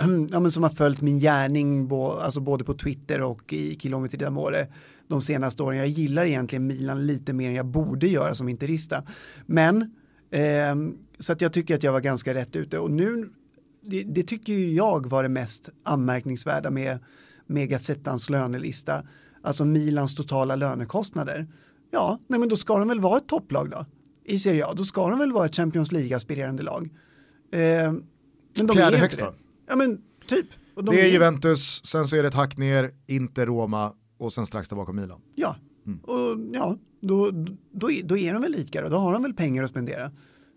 ja, 0.30 0.40
men 0.40 0.52
som 0.52 0.62
har 0.62 0.70
följt 0.70 1.00
min 1.00 1.18
gärning 1.18 1.88
bo, 1.88 2.10
alltså 2.10 2.40
både 2.40 2.64
på 2.64 2.74
Twitter 2.74 3.20
och 3.20 3.52
i 3.52 3.78
Kilometer 3.80 4.18
d'Amore 4.18 4.66
de 5.12 5.22
senaste 5.22 5.62
åren. 5.62 5.78
Jag 5.78 5.88
gillar 5.88 6.24
egentligen 6.24 6.66
Milan 6.66 7.06
lite 7.06 7.32
mer 7.32 7.48
än 7.48 7.54
jag 7.54 7.66
borde 7.66 8.08
göra 8.08 8.34
som 8.34 8.48
interista. 8.48 9.02
Men 9.46 9.94
ehm, 10.30 10.94
så 11.18 11.32
att 11.32 11.40
jag 11.40 11.52
tycker 11.52 11.74
att 11.74 11.82
jag 11.82 11.92
var 11.92 12.00
ganska 12.00 12.34
rätt 12.34 12.56
ute 12.56 12.78
och 12.78 12.90
nu 12.90 13.30
det, 13.82 14.02
det 14.02 14.22
tycker 14.22 14.52
ju 14.52 14.72
jag 14.72 15.10
var 15.10 15.22
det 15.22 15.28
mest 15.28 15.68
anmärkningsvärda 15.82 16.70
med, 16.70 16.98
med 17.46 17.68
Gazettans 17.68 18.30
lönelista. 18.30 19.02
Alltså 19.42 19.64
Milans 19.64 20.14
totala 20.14 20.56
lönekostnader. 20.56 21.46
Ja, 21.90 22.18
nej 22.26 22.40
men 22.40 22.48
då 22.48 22.56
ska 22.56 22.78
de 22.78 22.88
väl 22.88 23.00
vara 23.00 23.16
ett 23.18 23.28
topplag 23.28 23.70
då? 23.70 23.86
I 24.24 24.38
Serie 24.38 24.66
A, 24.66 24.72
då 24.76 24.84
ska 24.84 25.08
de 25.10 25.18
väl 25.18 25.32
vara 25.32 25.46
ett 25.46 25.56
Champions 25.56 25.92
League-aspirerande 25.92 26.62
lag. 26.62 26.90
Ehm, 27.52 28.02
men 28.56 28.66
de 28.66 28.76
Fjärde 28.76 28.96
är 28.96 29.00
högst 29.00 29.18
då? 29.18 29.34
Ja 29.68 29.76
men 29.76 30.00
typ. 30.26 30.46
De 30.74 30.86
Det 30.86 31.00
är 31.00 31.06
Juventus, 31.06 31.84
sen 31.84 32.08
så 32.08 32.16
är 32.16 32.22
det 32.22 32.28
ett 32.28 32.34
hack 32.34 32.56
ner, 32.56 32.90
inte 33.06 33.46
Roma 33.46 33.92
och 34.22 34.32
sen 34.32 34.46
strax 34.46 34.70
bakom 34.70 34.96
Milan. 34.96 35.20
Ja, 35.34 35.56
Mm. 35.86 35.98
och 35.98 36.54
ja, 36.54 36.76
då, 37.00 37.30
då, 37.72 37.90
då 38.04 38.18
är 38.18 38.32
de 38.32 38.42
väl 38.42 38.52
lika 38.52 38.82
då, 38.82 38.88
då 38.88 38.96
har 38.96 39.12
de 39.12 39.22
väl 39.22 39.34
pengar 39.34 39.62
att 39.62 39.70
spendera. 39.70 40.10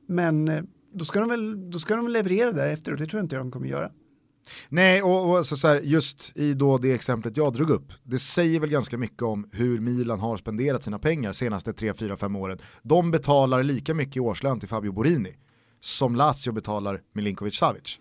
Men 0.07 0.47
eh, 0.47 0.63
då 0.93 1.05
ska 1.05 1.19
de 1.19 1.29
väl, 1.29 1.69
då 1.71 1.79
ska 1.79 1.95
de 1.95 2.05
väl 2.05 2.13
leverera 2.13 2.51
därefter 2.51 2.91
och 2.91 2.97
det 2.97 3.05
tror 3.05 3.19
jag 3.19 3.25
inte 3.25 3.35
de 3.35 3.51
kommer 3.51 3.67
göra. 3.67 3.91
Nej, 4.69 5.03
och, 5.03 5.37
och 5.37 5.45
så, 5.45 5.57
så 5.57 5.67
här, 5.67 5.81
just 5.81 6.31
i 6.35 6.53
då 6.53 6.77
det 6.77 6.91
exemplet 6.93 7.37
jag 7.37 7.53
drog 7.53 7.69
upp, 7.69 7.93
det 8.03 8.19
säger 8.19 8.59
väl 8.59 8.69
ganska 8.69 8.97
mycket 8.97 9.21
om 9.21 9.49
hur 9.51 9.79
Milan 9.79 10.19
har 10.19 10.37
spenderat 10.37 10.83
sina 10.83 10.99
pengar 10.99 11.31
senaste 11.31 11.73
3, 11.73 11.93
4, 11.93 12.17
5 12.17 12.35
åren. 12.35 12.57
De 12.83 13.11
betalar 13.11 13.63
lika 13.63 13.93
mycket 13.93 14.17
i 14.17 14.19
årslön 14.19 14.59
till 14.59 14.69
Fabio 14.69 14.91
Borini 14.91 15.35
som 15.85 16.15
Lazio 16.15 16.51
betalar 16.51 17.01
Milinkovic 17.13 17.55
Savic. 17.55 17.99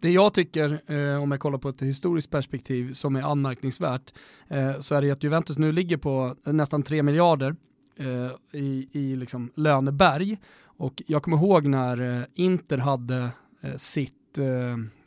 Det 0.00 0.10
jag 0.10 0.34
tycker, 0.34 0.80
eh, 0.86 1.22
om 1.22 1.30
jag 1.30 1.40
kollar 1.40 1.58
på 1.58 1.68
ett 1.68 1.82
historiskt 1.82 2.30
perspektiv, 2.30 2.92
som 2.92 3.16
är 3.16 3.22
anmärkningsvärt, 3.22 4.12
eh, 4.48 4.80
så 4.80 4.94
är 4.94 5.02
det 5.02 5.10
att 5.10 5.24
Juventus 5.24 5.58
nu 5.58 5.72
ligger 5.72 5.96
på 5.96 6.34
nästan 6.44 6.82
3 6.82 7.02
miljarder 7.02 7.56
eh, 7.96 8.60
i, 8.60 8.88
i 8.92 9.16
liksom 9.16 9.50
löneberg. 9.54 10.38
Och 10.64 11.02
jag 11.06 11.22
kommer 11.22 11.36
ihåg 11.36 11.66
när 11.66 12.18
eh, 12.18 12.24
Inter 12.34 12.78
hade 12.78 13.30
eh, 13.60 13.76
sitt... 13.76 14.38
Eh, 14.38 14.44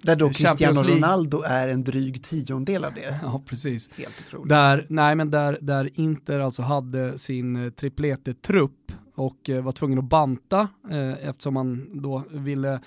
Där 0.01 0.15
då 0.15 0.29
Cristiano. 0.29 0.83
Ronaldo 0.83 1.41
är 1.45 1.69
en 1.69 1.83
dryg 1.83 2.23
tiondel 2.23 2.85
av 2.85 2.93
det. 2.93 3.19
ja, 3.23 3.41
precis. 3.45 3.89
Helt 3.97 4.21
otroligt. 4.27 4.49
Där, 4.49 4.85
nej 4.89 5.15
men 5.15 5.31
där, 5.31 5.57
där 5.61 5.89
Inter 5.99 6.39
alltså 6.39 6.61
hade 6.61 7.17
sin 7.17 7.71
triplete-trupp 7.71 8.91
och 9.15 9.49
eh, 9.49 9.63
var 9.63 9.71
tvungen 9.71 9.99
att 9.99 10.05
banta 10.05 10.67
eh, 10.91 11.27
eftersom 11.29 11.53
man 11.53 12.01
då 12.01 12.23
ville 12.31 12.79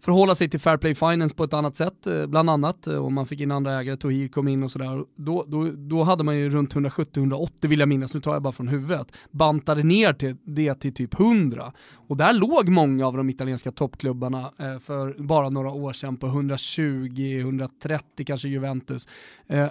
förhålla 0.00 0.34
sig 0.34 0.48
till 0.48 0.60
Fair 0.60 0.76
Play 0.76 0.94
Finance 0.94 1.34
på 1.34 1.44
ett 1.44 1.54
annat 1.54 1.76
sätt, 1.76 2.06
eh, 2.06 2.26
bland 2.26 2.50
annat, 2.50 2.86
och 2.86 3.12
man 3.12 3.26
fick 3.26 3.40
in 3.40 3.50
andra 3.50 3.80
ägare, 3.80 3.96
Tohir 3.96 4.28
kom 4.28 4.48
in 4.48 4.62
och 4.62 4.70
sådär. 4.70 5.04
Då, 5.16 5.44
då, 5.48 5.70
då 5.70 6.02
hade 6.02 6.24
man 6.24 6.36
ju 6.36 6.50
runt 6.50 6.74
170-180 6.74 7.48
vill 7.60 7.80
jag 7.80 7.88
minnas, 7.88 8.14
nu 8.14 8.20
tar 8.20 8.32
jag 8.32 8.42
bara 8.42 8.52
från 8.52 8.68
huvudet, 8.68 9.12
bantade 9.30 9.82
ner 9.82 10.12
till 10.12 10.36
det 10.44 10.74
till 10.74 10.94
typ 10.94 11.20
100. 11.20 11.72
Och 11.94 12.16
där 12.16 12.32
låg 12.32 12.68
många 12.68 13.06
av 13.06 13.16
de 13.16 13.30
italienska 13.30 13.72
toppklubbarna 13.72 14.52
för 14.80 15.22
bara 15.22 15.48
några 15.48 15.70
år 15.70 15.92
sedan 15.92 16.16
på 16.16 16.26
120-130 16.26 18.24
kanske 18.26 18.48
Juventus. 18.48 19.08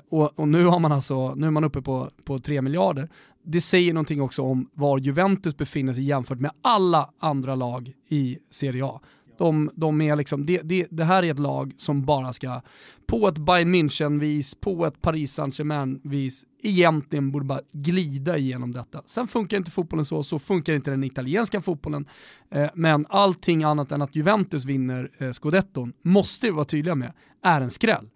Och, 0.09 0.39
och 0.39 0.47
nu 0.47 0.65
har 0.65 0.79
man 0.79 0.91
alltså, 0.91 1.35
nu 1.35 1.47
är 1.47 1.51
man 1.51 1.63
uppe 1.63 1.81
på, 1.81 2.09
på 2.23 2.39
3 2.39 2.61
miljarder. 2.61 3.09
Det 3.43 3.61
säger 3.61 3.93
någonting 3.93 4.21
också 4.21 4.41
om 4.41 4.69
var 4.73 4.97
Juventus 4.97 5.57
befinner 5.57 5.93
sig 5.93 6.03
jämfört 6.03 6.39
med 6.39 6.51
alla 6.61 7.09
andra 7.19 7.55
lag 7.55 7.93
i 8.09 8.37
Serie 8.49 8.85
A. 8.85 9.01
De, 9.37 9.71
de 9.75 10.01
är 10.01 10.15
liksom, 10.15 10.45
det, 10.45 10.61
det, 10.63 10.87
det 10.91 11.03
här 11.03 11.23
är 11.23 11.31
ett 11.31 11.39
lag 11.39 11.73
som 11.77 12.05
bara 12.05 12.33
ska, 12.33 12.61
på 13.07 13.27
ett 13.27 13.37
Bayern 13.37 13.75
München-vis, 13.75 14.57
på 14.61 14.85
ett 14.85 15.01
Paris 15.01 15.33
Saint-Germain-vis, 15.33 16.45
egentligen 16.63 17.31
borde 17.31 17.45
bara 17.45 17.61
glida 17.71 18.37
igenom 18.37 18.71
detta. 18.71 19.01
Sen 19.05 19.27
funkar 19.27 19.57
inte 19.57 19.71
fotbollen 19.71 20.05
så, 20.05 20.23
så 20.23 20.39
funkar 20.39 20.73
inte 20.73 20.91
den 20.91 21.03
italienska 21.03 21.61
fotbollen. 21.61 22.05
Eh, 22.51 22.69
men 22.73 23.05
allting 23.09 23.63
annat 23.63 23.91
än 23.91 24.01
att 24.01 24.15
Juventus 24.15 24.65
vinner 24.65 25.11
eh, 25.17 25.31
scudetton, 25.31 25.93
måste 26.01 26.45
vi 26.45 26.51
vara 26.51 26.65
tydliga 26.65 26.95
med, 26.95 27.13
är 27.43 27.61
en 27.61 27.71
skräll. 27.71 28.09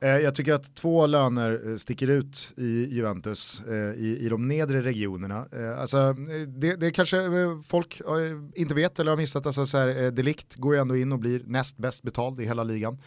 Eh, 0.00 0.08
jag 0.08 0.34
tycker 0.34 0.52
att 0.54 0.74
två 0.74 1.06
löner 1.06 1.60
eh, 1.70 1.76
sticker 1.76 2.08
ut 2.08 2.52
i 2.56 2.94
Juventus 2.94 3.62
eh, 3.68 3.74
i, 3.74 4.18
i 4.20 4.28
de 4.28 4.48
nedre 4.48 4.82
regionerna. 4.82 5.46
Alltså, 5.78 6.12
det, 6.46 6.76
det 6.76 6.90
kanske 6.90 7.16
folk 7.68 8.00
inte 8.54 8.74
vet 8.74 8.98
eller 8.98 9.10
har 9.10 9.16
missat, 9.16 9.46
alltså, 9.46 9.66
så 9.66 9.78
här, 9.78 10.10
Delikt 10.10 10.54
går 10.54 10.74
ju 10.74 10.80
ändå 10.80 10.96
in 10.96 11.12
och 11.12 11.18
blir 11.18 11.42
näst 11.46 11.76
bäst 11.76 12.02
betald 12.02 12.40
i 12.40 12.44
hela 12.44 12.64
ligan. 12.64 12.98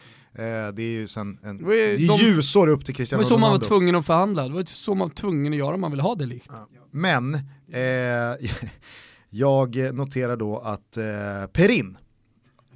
Det 0.73 0.81
är 0.83 0.91
ju 0.91 1.07
sen 1.07 1.37
en, 1.43 1.57
Det 1.57 1.63
var 1.63 1.71
det 1.71 1.79
är 1.93 2.07
de- 2.07 2.17
ljusår 2.19 2.67
upp 2.67 2.85
till 2.85 2.93
Det 2.93 2.93
var 2.93 2.97
Cristiano 2.97 3.21
ju 3.23 3.25
så 3.27 3.33
man 3.33 3.41
var 3.41 3.47
Ronaldo. 3.49 3.67
tvungen 3.67 3.95
att 3.95 4.05
förhandla, 4.05 4.47
det 4.47 4.53
var 4.53 4.63
så 4.63 4.95
man 4.95 5.07
var 5.07 5.15
tvungen 5.15 5.53
att 5.53 5.59
göra 5.59 5.73
om 5.73 5.81
man 5.81 5.91
ville 5.91 6.03
ha 6.03 6.15
det 6.15 6.25
likt. 6.25 6.49
Men 6.91 7.35
eh, 7.71 8.49
jag 9.29 9.93
noterar 9.95 10.37
då 10.37 10.57
att 10.57 10.97
eh, 10.97 11.03
Perin, 11.53 11.97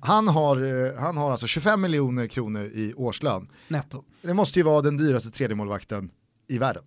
han 0.06 0.28
har, 0.28 0.86
eh, 0.88 0.96
han 1.00 1.18
har 1.18 1.32
alltså 1.32 1.48
25 1.48 1.82
miljoner 1.82 2.28
kronor 2.28 2.66
i 2.66 2.94
årslön. 2.94 3.48
Netto. 3.68 4.04
Det 4.22 4.34
måste 4.34 4.60
ju 4.60 4.64
vara 4.64 4.82
den 4.82 4.98
dyraste 4.98 5.32
tredjemålvakten 5.32 6.10
i 6.48 6.58
världen. 6.58 6.84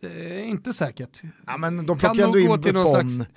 Det 0.00 0.40
är 0.40 0.44
inte 0.44 0.72
säkert. 0.72 1.22
Ja 1.46 1.56
men 1.56 1.86
de 1.86 1.98
plockar 1.98 2.24
ändå 2.24 2.38
in 2.38 2.60
Buffon 2.60 2.88
slags- 2.88 3.30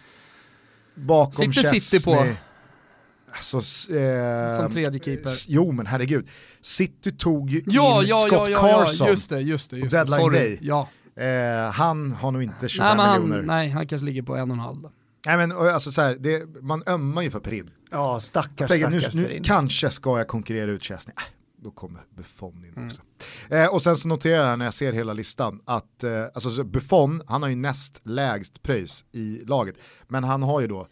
bakom 0.95 1.53
Sitter 1.53 1.61
City 1.80 2.03
på? 2.06 2.11
Chesney. 2.15 2.35
Alltså, 3.34 3.57
eh, 3.95 4.57
Som 4.57 4.72
tredje 4.72 4.99
keeper. 4.99 5.31
Jo 5.48 5.72
men 5.72 5.85
herregud, 5.85 6.27
City 6.61 7.11
tog 7.11 7.49
ju 7.49 7.64
Ja, 7.68 8.02
in 8.02 8.07
ja, 8.07 8.18
Scott 8.27 8.49
ja, 8.49 8.60
Carson. 8.60 9.07
just 9.07 9.30
det, 9.30 9.41
just 9.41 9.69
det. 9.72 9.77
Just 9.77 9.91
det. 9.91 9.98
Deadline 9.98 10.19
Sorry. 10.19 10.39
day. 10.39 10.60
Ja. 10.61 10.88
Eh, 11.15 11.72
han 11.72 12.11
har 12.11 12.31
nog 12.31 12.43
inte 12.43 12.68
25 12.69 12.98
Nej, 12.98 13.06
han, 13.06 13.22
miljoner. 13.22 13.41
nej, 13.43 13.69
han 13.69 13.88
kanske 13.88 14.06
ligger 14.06 14.22
på 14.22 14.35
en 14.35 14.52
och 14.52 14.56
en 14.57 14.60
halv. 14.64 14.89
Nej 15.26 15.38
men 15.38 15.52
alltså 15.52 15.91
så 15.91 16.02
här, 16.02 16.15
det, 16.19 16.61
man 16.61 16.84
ömmar 16.88 17.22
ju 17.22 17.31
för 17.31 17.39
Perin. 17.39 17.69
Ja, 17.91 18.19
stackars, 18.19 18.69
Tänker, 18.69 18.89
nu, 18.89 18.99
stackars 19.02 19.15
nu 19.15 19.23
Ferin. 19.26 19.43
kanske 19.43 19.89
ska 19.89 20.18
jag 20.18 20.27
konkurrera 20.27 20.72
ut 20.72 20.84
Chesney. 20.84 21.14
Äh, 21.18 21.23
då 21.57 21.72
kommer 21.72 22.02
Buffon 22.10 22.65
in 22.65 22.73
Mm. 22.76 22.88
också. 22.88 23.02
Eh, 23.49 23.73
och 23.73 23.81
sen 23.81 23.95
så 23.98 24.07
noterar 24.07 24.49
jag 24.49 24.60
när 24.60 24.65
jag 24.65 24.73
ser 24.73 24.93
hela 24.93 25.14
listan 25.14 25.61
att 25.65 26.03
eh, 26.03 26.23
alltså 26.34 26.49
så 26.49 26.64
Buffon, 26.64 27.22
han 27.27 27.41
har 27.41 27.49
ju 27.49 27.56
näst 27.56 28.02
lägst 28.03 28.64
pröjs 28.64 29.06
i 29.11 29.43
laget. 29.45 29.76
Men 30.07 30.23
han 30.23 30.43
har 30.43 30.61
ju 30.61 30.68
då, 30.68 30.88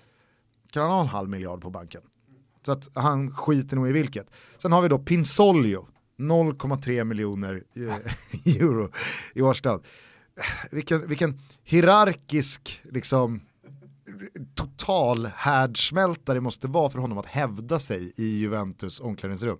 kan 0.71 0.83
han 0.83 0.91
ha 0.91 1.01
en 1.01 1.07
halv 1.07 1.29
miljard 1.29 1.61
på 1.61 1.69
banken? 1.69 2.01
Så 2.65 2.71
att 2.71 2.89
han 2.93 3.31
skiter 3.35 3.75
nog 3.75 3.89
i 3.89 3.91
vilket. 3.91 4.27
Sen 4.57 4.71
har 4.71 4.81
vi 4.81 4.87
då 4.87 4.99
Pinsolio, 4.99 5.87
0,3 6.17 7.03
miljoner 7.03 7.63
eh, 7.75 7.95
euro 8.55 8.91
i 9.33 9.41
årslön. 9.41 9.81
Vilken, 10.71 11.07
vilken 11.07 11.39
hierarkisk 11.63 12.81
liksom 12.83 13.41
total 14.55 15.25
härdsmältare 15.35 16.37
det 16.37 16.41
måste 16.41 16.67
vara 16.67 16.89
för 16.89 16.99
honom 16.99 17.17
att 17.17 17.25
hävda 17.25 17.79
sig 17.79 18.13
i 18.15 18.39
Juventus 18.39 18.99
omklädningsrum. 18.99 19.59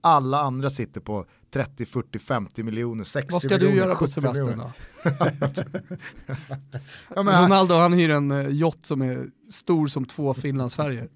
Alla 0.00 0.40
andra 0.40 0.70
sitter 0.70 1.00
på 1.00 1.26
30, 1.50 1.86
40, 1.86 2.18
50 2.18 2.62
miljoner, 2.62 3.04
60 3.04 3.32
Vad 3.32 3.42
ska 3.42 3.54
miljoner, 3.54 3.72
du 3.72 3.78
göra 3.78 3.94
på 3.94 3.98
70 3.98 4.12
semestern 4.12 4.46
miljoner. 4.46 4.72
då? 5.04 5.36
Ja, 7.16 7.22
men 7.22 7.42
Ronaldo 7.42 7.74
han 7.74 7.92
hyr 7.92 8.10
en 8.10 8.30
uh, 8.30 8.54
yacht 8.54 8.86
som 8.86 9.02
är 9.02 9.30
stor 9.50 9.86
som 9.86 10.04
två 10.04 10.34
Finlandsfärger. 10.34 11.08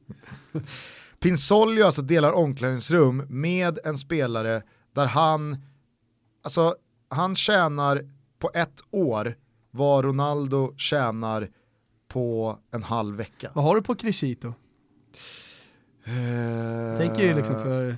Pinsolio 1.21 1.85
alltså 1.85 2.03
delar 2.03 2.33
omklädningsrum 2.33 3.27
med 3.29 3.79
en 3.85 3.99
spelare 3.99 4.63
där 4.93 5.07
han, 5.07 5.57
alltså 6.43 6.77
han 7.09 7.37
tjänar 7.37 8.11
på 8.39 8.51
ett 8.55 8.81
år 8.91 9.37
vad 9.71 10.05
Ronaldo 10.05 10.75
tjänar 10.77 11.49
på 12.15 12.59
en 12.71 12.83
halv 12.83 13.17
vecka. 13.17 13.51
Vad 13.55 13.65
har 13.65 13.77
du 13.77 13.83
på 13.83 13.95
Crescito? 13.95 14.55
Eh, 16.05 16.99
Tänker 16.99 17.23
ju 17.23 17.35
liksom 17.35 17.63
för 17.63 17.97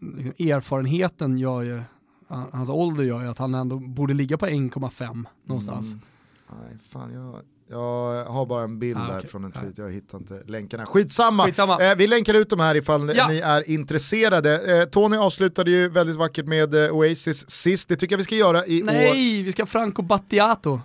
liksom 0.00 0.46
erfarenheten 0.48 1.38
gör 1.38 1.62
ju, 1.62 1.82
hans 2.28 2.68
ålder 2.70 3.04
gör 3.04 3.22
ju 3.22 3.28
att 3.28 3.38
han 3.38 3.54
ändå 3.54 3.78
borde 3.78 4.14
ligga 4.14 4.38
på 4.38 4.46
1,5 4.46 5.24
någonstans. 5.44 5.92
Mm. 5.92 6.04
Nej, 6.50 6.78
fan 6.90 7.12
jag, 7.14 7.40
jag 7.68 8.24
har 8.24 8.46
bara 8.46 8.62
en 8.64 8.78
bild 8.78 8.98
Ah, 8.98 9.06
där 9.08 9.18
okej. 9.18 9.30
från 9.30 9.44
en 9.44 9.52
Nej. 9.54 9.62
tweet, 9.64 9.78
jag 9.78 9.90
hittar 9.92 10.18
inte 10.18 10.42
länkarna. 10.46 10.86
Skitsamma! 10.86 11.44
Skitsamma. 11.46 11.80
Eh, 11.90 11.96
vi 11.96 12.06
länkar 12.06 12.34
ut 12.34 12.50
de 12.50 12.60
här 12.60 12.74
ifall 12.74 13.16
Ja. 13.16 13.28
ni 13.28 13.38
är 13.38 13.70
intresserade. 13.70 14.78
Eh, 14.80 14.84
Tony 14.88 15.16
avslutade 15.16 15.70
ju 15.70 15.88
väldigt 15.88 16.16
vackert 16.16 16.46
med 16.46 16.74
eh, 16.84 16.90
Oasis 16.92 17.50
sist, 17.50 17.88
det 17.88 17.96
tycker 17.96 18.12
jag 18.12 18.18
vi 18.18 18.24
ska 18.24 18.34
göra 18.34 18.66
i 18.66 18.82
år. 18.82 18.86
Nej, 18.86 19.42
vi 19.42 19.52
ska 19.52 19.66
Franco 19.66 20.02
Battiato. 20.02 20.80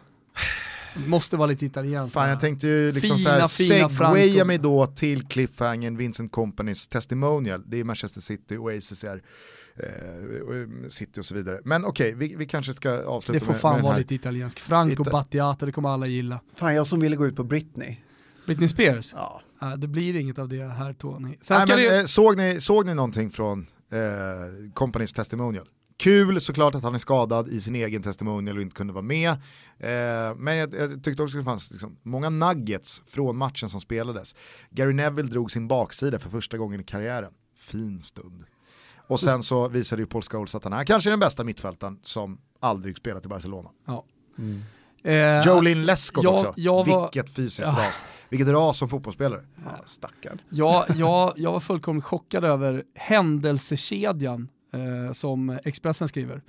Måste 1.08 1.38
vara 1.38 1.48
lite 1.48 1.66
italienskt. 1.66 2.14
Fan 2.14 2.30
jag 2.30 2.40
tänkte 2.40 2.68
ju 2.68 2.92
liksom 2.92 3.18
Fina, 3.18 3.30
så 3.30 3.30
här 3.30 3.48
fina 3.48 3.90
segwaya 3.90 4.46
mig 4.46 4.58
då 4.58 4.86
till 4.88 5.26
cliffhangern 5.28 5.98
Vincent 5.98 6.32
Companys 6.32 6.88
testimonial. 6.88 7.64
Det 7.66 7.80
är 7.80 7.84
Manchester 7.84 8.22
City, 8.22 8.58
Oasis 8.58 9.04
är 9.04 9.22
eh, 9.76 10.90
City 10.90 11.22
och 11.22 11.26
så 11.26 11.36
vidare. 11.36 11.62
Men 11.66 11.86
okej, 11.86 12.16
vi, 12.16 12.36
vi 12.36 12.46
kanske 12.46 12.74
ska 12.74 13.04
avsluta 13.04 13.40
Det 13.40 13.46
får 13.46 13.54
med, 13.54 13.62
fan 13.62 13.76
med 13.76 13.84
vara 13.84 13.98
lite 13.98 14.16
italiensk. 14.16 14.60
Franco 14.60 15.04
Ita- 15.04 15.12
Battiato, 15.12 15.66
det 15.66 15.72
kommer 15.72 15.90
alla 15.90 16.08
gilla. 16.08 16.40
Fan, 16.56 16.76
jag 16.76 16.88
som 16.88 17.00
ville 17.00 17.16
gå 17.16 17.26
ut 17.28 17.36
på 17.36 17.44
Britney. 17.44 17.98
Britney 18.46 18.68
Spears? 18.68 19.14
Ja. 19.14 19.42
Det 19.78 19.88
blir 19.88 20.16
inget 20.16 20.40
av 20.40 20.50
det 20.50 20.64
här 20.64 20.94
Tony. 20.94 21.38
Sen 21.42 21.58
Nej, 21.58 21.62
ska 21.68 21.76
men, 21.76 21.86
det... 21.86 22.00
eh, 22.00 22.06
såg, 22.06 22.38
ni, 22.38 22.62
såg 22.62 22.86
ni 22.86 22.94
någonting 22.94 23.30
från 23.32 23.68
eh, 23.92 24.72
Companys 24.74 25.14
testimonial? 25.14 25.68
Kul 25.98 26.42
såklart 26.42 26.76
att 26.76 26.84
han 26.84 26.96
är 26.96 27.00
skadad 27.00 27.48
i 27.48 27.62
sin 27.62 27.76
egen 27.76 28.04
testimonial 28.04 28.56
och 28.58 28.62
inte 28.62 28.76
kunde 28.76 28.94
vara 28.94 29.04
med. 29.04 29.30
Eh, 29.80 30.36
men 30.38 30.56
jag, 30.58 30.74
jag 30.74 31.04
tyckte 31.04 31.24
också 31.24 31.38
att 31.38 31.42
det 31.44 31.46
fanns 31.46 31.72
liksom 31.72 31.98
många 32.04 32.30
nuggets 32.30 33.02
från 33.08 33.38
matchen 33.38 33.70
som 33.70 33.82
spelades. 33.82 34.36
Gary 34.70 34.94
Neville 34.94 35.30
drog 35.30 35.52
sin 35.52 35.68
baksida 35.68 36.20
för 36.20 36.30
första 36.30 36.58
gången 36.58 36.82
i 36.82 36.84
karriären. 36.84 37.32
Fin 37.58 38.02
stund. 38.02 38.44
Och 39.08 39.20
sen 39.20 39.44
så 39.44 39.68
visade 39.68 40.02
ju 40.02 40.06
Paul 40.08 40.22
Scholes 40.24 40.56
att 40.56 40.64
han 40.64 40.74
är 40.74 40.84
kanske 40.84 41.10
den 41.10 41.20
bästa 41.20 41.44
mittfältaren 41.44 42.00
som 42.04 42.38
aldrig 42.60 42.98
spelat 42.98 43.26
i 43.26 43.28
Barcelona. 43.28 43.70
ja. 43.86 44.06
Mm. 44.38 44.62
Eh, 45.04 45.46
Jolin 45.48 45.86
Lescott 45.86 46.24
jag- 46.24 46.34
också, 46.34 46.54
jag 46.56 46.86
var- 46.88 47.02
vilket 47.12 47.36
fysiskt 47.36 47.60
Ja. 47.68 47.86
ras. 47.88 48.04
Vilket 48.30 48.48
ras 48.48 48.78
som 48.78 48.90
fotbollsspelare. 48.90 49.46
Ja, 49.66 49.72
stackarn. 49.86 50.42
Ja, 50.50 50.86
jag, 50.96 51.34
jag 51.36 51.52
var 51.52 51.60
fullkomligt 51.60 52.06
chockad 52.06 52.44
över 52.46 52.84
händelsekedjan 52.96 54.48
eh, 54.76 55.12
som 55.14 55.60
Expressen 55.64 56.08
skriver. 56.08 56.42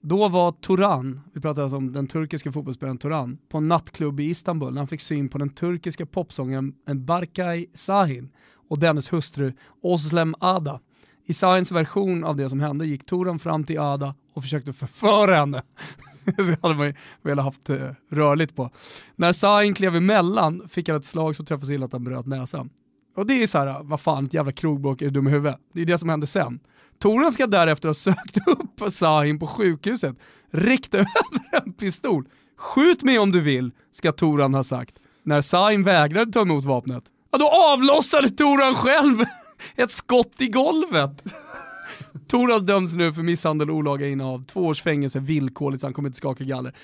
Då 0.00 0.28
var 0.28 0.52
Turan, 0.52 1.20
vi 1.32 1.40
pratade 1.40 1.62
alltså 1.62 1.76
om 1.76 1.92
den 1.92 2.06
turkiska 2.06 2.52
fotbollsspelaren 2.52 2.98
Turan, 2.98 3.38
på 3.48 3.58
en 3.58 3.68
nattklubb 3.68 4.20
i 4.20 4.24
Istanbul 4.24 4.70
när 4.70 4.78
han 4.78 4.88
fick 4.88 5.00
syn 5.00 5.28
på 5.28 5.38
den 5.38 5.50
turkiska 5.50 6.06
popsångaren 6.06 6.74
Barkay 6.86 7.66
Sahin 7.74 8.30
och 8.68 8.78
dennes 8.78 9.12
hustru 9.12 9.52
Oslem 9.82 10.34
Ada. 10.38 10.80
I 11.24 11.34
Sahins 11.34 11.72
version 11.72 12.24
av 12.24 12.36
det 12.36 12.48
som 12.48 12.60
hände 12.60 12.86
gick 12.86 13.06
Turan 13.06 13.38
fram 13.38 13.64
till 13.64 13.78
Ada 13.78 14.14
och 14.32 14.42
försökte 14.42 14.72
förföra 14.72 15.36
henne. 15.36 15.62
Det 16.36 16.62
hade 16.62 16.74
man 16.74 16.86
ju 16.86 16.94
velat 17.22 17.44
haft 17.44 17.70
eh, 17.70 17.90
rörligt 18.10 18.56
på. 18.56 18.70
När 19.16 19.32
Sahin 19.32 19.74
klev 19.74 19.96
emellan 19.96 20.68
fick 20.68 20.88
han 20.88 20.96
ett 20.96 21.04
slag 21.04 21.36
som 21.36 21.46
träffade 21.46 21.66
så 21.66 21.72
illa 21.72 21.86
att 21.86 21.92
han 21.92 22.04
bröt 22.04 22.26
näsan. 22.26 22.70
Och 23.16 23.26
det 23.26 23.42
är 23.42 23.46
så 23.46 23.58
här, 23.58 23.82
vad 23.82 24.00
fan, 24.00 24.26
ett 24.26 24.34
jävla 24.34 24.52
krogbråk, 24.52 25.02
är 25.02 25.06
du 25.06 25.10
dum 25.10 25.28
i 25.28 25.30
huvudet? 25.30 25.56
Det 25.72 25.80
är 25.80 25.86
det 25.86 25.98
som 25.98 26.08
hände 26.08 26.26
sen. 26.26 26.60
Toren 26.98 27.32
ska 27.32 27.46
därefter 27.46 27.88
ha 27.88 27.94
sökt 27.94 28.38
upp 28.46 28.92
Sahin 28.92 29.38
på 29.38 29.46
sjukhuset, 29.46 30.16
räckt 30.50 30.94
över 30.94 31.08
en 31.52 31.72
pistol. 31.72 32.24
Skjut 32.56 33.02
mig 33.02 33.18
om 33.18 33.32
du 33.32 33.40
vill, 33.40 33.70
ska 33.92 34.12
Toran 34.12 34.54
ha 34.54 34.64
sagt. 34.64 34.94
När 35.22 35.40
Sahin 35.40 35.84
vägrade 35.84 36.32
ta 36.32 36.40
emot 36.40 36.64
vapnet, 36.64 37.04
ja 37.32 37.38
då 37.38 37.48
avlossade 37.48 38.28
Toran 38.28 38.74
själv 38.74 39.24
ett 39.76 39.90
skott 39.90 40.34
i 40.38 40.48
golvet. 40.48 41.24
Toras 42.28 42.60
döms 42.60 42.94
nu 42.94 43.12
för 43.12 43.22
misshandel 43.22 43.70
och 43.70 43.76
olaga 43.76 44.08
innehav, 44.08 44.44
två 44.44 44.66
års 44.66 44.82
fängelse 44.82 45.20
villkorligt 45.20 45.80
så 45.80 45.86
han 45.86 45.94
kommer 45.94 46.08
inte 46.08 46.18
skaka 46.18 46.44
galler. 46.44 46.74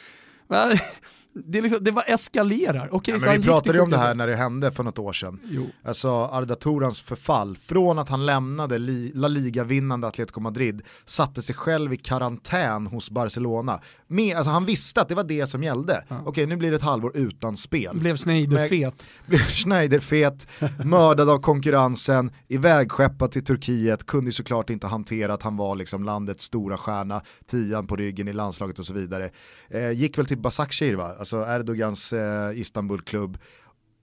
Det, 1.34 1.60
liksom, 1.60 1.84
det 1.84 1.90
var 1.90 2.04
eskalerar. 2.06 2.88
Okej, 2.92 3.14
Ja, 3.24 3.32
vi 3.32 3.42
pratade 3.42 3.78
ju 3.78 3.82
om 3.84 3.90
det 3.90 3.96
här 3.98 4.14
när 4.14 4.26
det 4.26 4.36
hände 4.36 4.72
för 4.72 4.82
något 4.82 4.98
år 4.98 5.12
sedan. 5.12 5.40
Jo. 5.44 5.66
Alltså 5.84 6.08
Arda 6.10 6.54
Torans 6.54 7.00
förfall, 7.00 7.56
från 7.62 7.98
att 7.98 8.08
han 8.08 8.26
lämnade 8.26 8.78
Li- 8.78 9.12
La 9.14 9.28
Liga-vinnande 9.28 10.06
Atletico 10.06 10.40
Madrid, 10.40 10.82
satte 11.04 11.42
sig 11.42 11.54
själv 11.54 11.92
i 11.92 11.96
karantän 11.96 12.86
hos 12.86 13.10
Barcelona. 13.10 13.80
Med, 14.06 14.36
alltså 14.36 14.50
han 14.50 14.64
visste 14.64 15.00
att 15.00 15.08
det 15.08 15.14
var 15.14 15.24
det 15.24 15.46
som 15.46 15.62
gällde. 15.62 16.04
Okej, 16.24 16.46
nu 16.46 16.56
blir 16.56 16.70
det 16.70 16.76
ett 16.76 16.82
halvår 16.82 17.16
utan 17.16 17.56
spel. 17.56 17.96
Blev 17.98 18.16
Schneider-fet. 18.16 19.06
Blev 19.26 19.38
Schneiderfet, 19.40 20.46
mördad 20.84 21.30
av 21.30 21.38
konkurrensen, 21.38 22.30
ivägskeppad 22.48 23.30
till 23.30 23.44
Turkiet, 23.44 24.06
kunde 24.06 24.28
ju 24.28 24.32
såklart 24.32 24.70
inte 24.70 24.86
hantera 24.86 25.34
att 25.34 25.42
han 25.42 25.56
var 25.56 25.76
liksom 25.76 26.04
landets 26.04 26.44
stora 26.44 26.76
stjärna, 26.76 27.22
tian 27.50 27.86
på 27.86 27.96
ryggen 27.96 28.28
i 28.28 28.32
landslaget 28.32 28.78
och 28.78 28.86
så 28.86 28.92
vidare. 28.94 29.30
Eh, 29.70 29.90
gick 29.90 30.18
väl 30.18 30.26
till 30.26 30.38
Basakshir 30.38 30.94
va, 30.94 31.23
alltså 31.24 31.52
Erdogans 31.54 32.12
eh, 32.12 32.58
Istanbulklubb, 32.58 33.38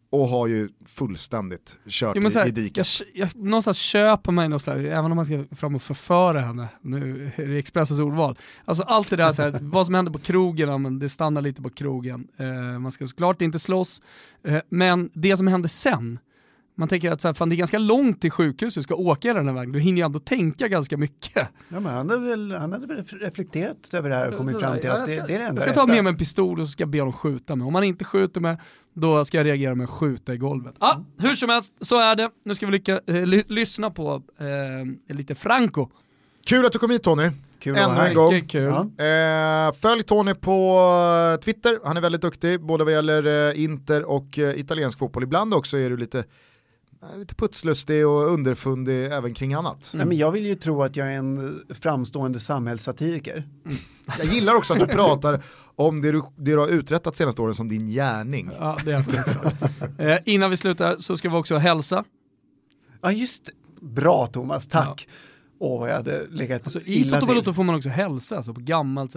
och 0.10 0.28
har 0.28 0.48
ju 0.48 0.70
fullständigt 0.86 1.76
kört 1.88 2.16
Jo, 2.16 2.30
här, 2.36 2.46
i, 2.46 2.50
i 2.50 2.52
diket. 2.52 2.88
jag, 3.00 3.08
jag, 3.14 3.36
någonstans 3.36 3.78
köper 3.78 4.32
man 4.32 4.46
ju 4.46 4.50
något 4.50 4.62
slags, 4.62 4.80
även 4.80 5.12
om 5.12 5.16
man 5.16 5.26
ska 5.26 5.56
fram 5.56 5.76
och 5.76 5.82
förföra 5.82 6.40
henne, 6.42 6.68
nu 6.82 7.32
är 7.36 7.48
det 7.48 7.58
Expressens 7.58 8.00
ordval. 8.00 8.38
Alltså 8.66 8.84
allt 8.84 9.10
det 9.10 9.16
där, 9.16 9.32
så 9.32 9.42
här, 9.42 9.60
vad 9.62 9.86
som 9.86 9.96
händer 9.96 10.12
på 10.12 10.20
krogen, 10.20 10.70
ja, 10.70 10.78
men 10.78 11.00
det 11.00 11.10
stannar 11.10 11.42
lite 11.42 11.62
på 11.62 11.70
krogen. 11.70 12.28
Eh, 12.38 12.80
man 12.80 12.92
ska 12.92 13.08
såklart 13.08 13.42
inte 13.42 13.60
slåss, 13.60 14.02
eh, 14.44 14.62
men 14.70 15.10
det 15.14 15.38
som 15.38 15.48
händer 15.48 15.70
sen, 15.70 16.20
man 16.76 16.88
tänker 16.88 17.12
att 17.12 17.22
så 17.22 17.28
här, 17.28 17.34
fan, 17.34 17.50
det 17.50 17.56
är 17.56 17.58
ganska 17.58 17.78
långt 17.78 18.22
till 18.22 18.32
sjukhus, 18.32 18.74
du 18.74 18.84
ska 18.84 18.96
åka 18.96 19.34
den 19.34 19.48
här 19.48 19.56
vägen, 19.56 19.72
du 19.72 19.80
hinner 19.80 20.02
ju 20.02 20.06
ändå 20.06 20.20
tänka 20.20 20.68
ganska 20.68 20.98
mycket. 20.98 21.50
Ja, 21.70 21.80
men 21.80 21.86
han, 21.86 22.10
hade 22.10 22.30
väl, 22.30 22.52
han 22.52 22.72
hade 22.72 22.88
väl 22.88 23.04
reflekterat 23.04 23.94
över 23.94 24.10
det 24.10 24.16
här 24.16 24.28
och 24.32 24.38
kommit 24.38 24.60
fram 24.60 24.80
till 24.80 24.90
Ja, 24.90 25.00
att 25.00 25.06
det, 25.06 25.14
jag 25.14 25.26
ska, 25.26 25.28
det 25.28 25.36
är 25.36 25.40
det 25.40 25.46
enda 25.46 25.62
Jag 25.62 25.70
ska 25.70 25.82
ta 25.82 25.88
med 25.88 26.04
mig 26.04 26.12
en 26.12 26.18
pistol 26.18 26.60
och 26.60 26.68
så 26.68 26.72
ska 26.72 26.82
jag 26.82 26.90
be 26.90 26.98
dem 26.98 27.14
skjuta 27.14 27.56
mig. 27.56 27.66
Om 27.66 27.74
man 27.74 27.84
inte 27.84 28.06
skjuter 28.06 28.42
mig, 28.42 28.58
då 28.94 29.26
ska 29.26 29.38
jag 29.38 29.46
reagera 29.46 29.76
med 29.76 29.84
att 29.84 29.90
skjuta 29.90 30.34
i 30.34 30.38
golvet. 30.38 30.76
Ah, 30.80 30.96
hur 31.18 31.36
som 31.36 31.50
helst, 31.50 31.74
så 31.82 32.00
är 32.00 32.16
det. 32.16 32.30
Nu 32.46 32.56
ska 32.56 32.66
vi 32.66 32.72
lycka, 32.72 33.00
eh, 33.08 33.26
ly, 33.26 33.44
lyssna 33.48 33.92
på 33.92 34.24
eh, 35.08 35.16
lite 35.16 35.36
Franco. 35.36 35.90
Kul 36.46 36.66
att 36.66 36.72
du 36.72 36.80
kom 36.80 36.92
hit 36.92 37.04
Tony, 37.04 37.30
Kul 37.60 37.78
ännu 37.78 38.02
en 38.02 38.14
gång. 38.14 38.42
Ja. 38.52 39.06
Eh, 39.06 39.74
följ 39.74 40.04
Tony 40.04 40.34
på 40.34 40.80
eh, 41.34 41.40
Twitter, 41.40 41.80
han 41.84 41.98
är 41.98 42.02
väldigt 42.02 42.22
duktig, 42.22 42.62
både 42.62 42.84
vad 42.84 42.94
gäller 42.94 43.50
eh, 43.50 43.64
Inter 43.64 44.04
och 44.04 44.40
eh, 44.40 44.60
italiensk 44.60 45.00
fotboll. 45.00 45.24
Ibland 45.24 45.54
också 45.54 45.78
är 45.78 45.90
du 45.90 45.98
lite, 45.98 46.24
lite 47.18 47.36
putslustig 47.36 48.08
och 48.08 48.34
underfundig 48.34 49.06
även 49.06 49.34
kring 49.34 49.54
annat. 49.54 49.92
Nej, 49.94 50.06
men 50.06 50.18
jag 50.18 50.32
vill 50.32 50.46
ju 50.46 50.56
tro 50.56 50.84
att 50.84 50.96
jag 50.96 51.08
är 51.14 51.18
en 51.18 51.60
framstående 51.70 52.40
samhällssatiriker. 52.40 53.48
Jag 54.18 54.28
gillar 54.28 54.56
också 54.56 54.74
att 54.74 54.80
du 54.80 54.86
pratar 54.88 55.44
om 55.76 56.02
det 56.02 56.12
du, 56.12 56.22
det 56.38 56.52
du 56.52 56.58
har 56.58 56.68
uträttat 56.68 57.16
senaste 57.16 57.42
åren 57.42 57.56
som 57.56 57.68
din 57.70 57.88
gärning. 57.88 58.50
Ja, 58.60 58.78
det 58.86 58.92
älskar 58.92 59.18
jag 59.28 59.46
också. 59.46 60.02
eh, 60.04 60.18
innan 60.26 60.50
vi 60.50 60.58
slutar 60.58 60.98
så 60.98 61.18
ska 61.18 61.30
vi 61.30 61.36
också 61.36 61.58
hälsa. 61.58 62.04
Ja 63.02 63.12
just 63.12 63.46
det. 63.46 63.52
Bra 63.86 64.28
Thomas, 64.28 64.68
tack. 64.68 65.08
Åh, 65.60 65.80
vad 65.80 65.90
jag 65.90 65.96
hade 65.96 66.28
legat 66.30 66.62
Alltså, 66.64 66.80
I 66.86 67.10
Toto 67.10 67.54
får 67.54 67.64
man 67.64 67.76
också 67.76 67.90
hälsa, 67.90 68.36
alltså 68.36 68.54
på 68.54 68.62
gammalt 68.62 69.16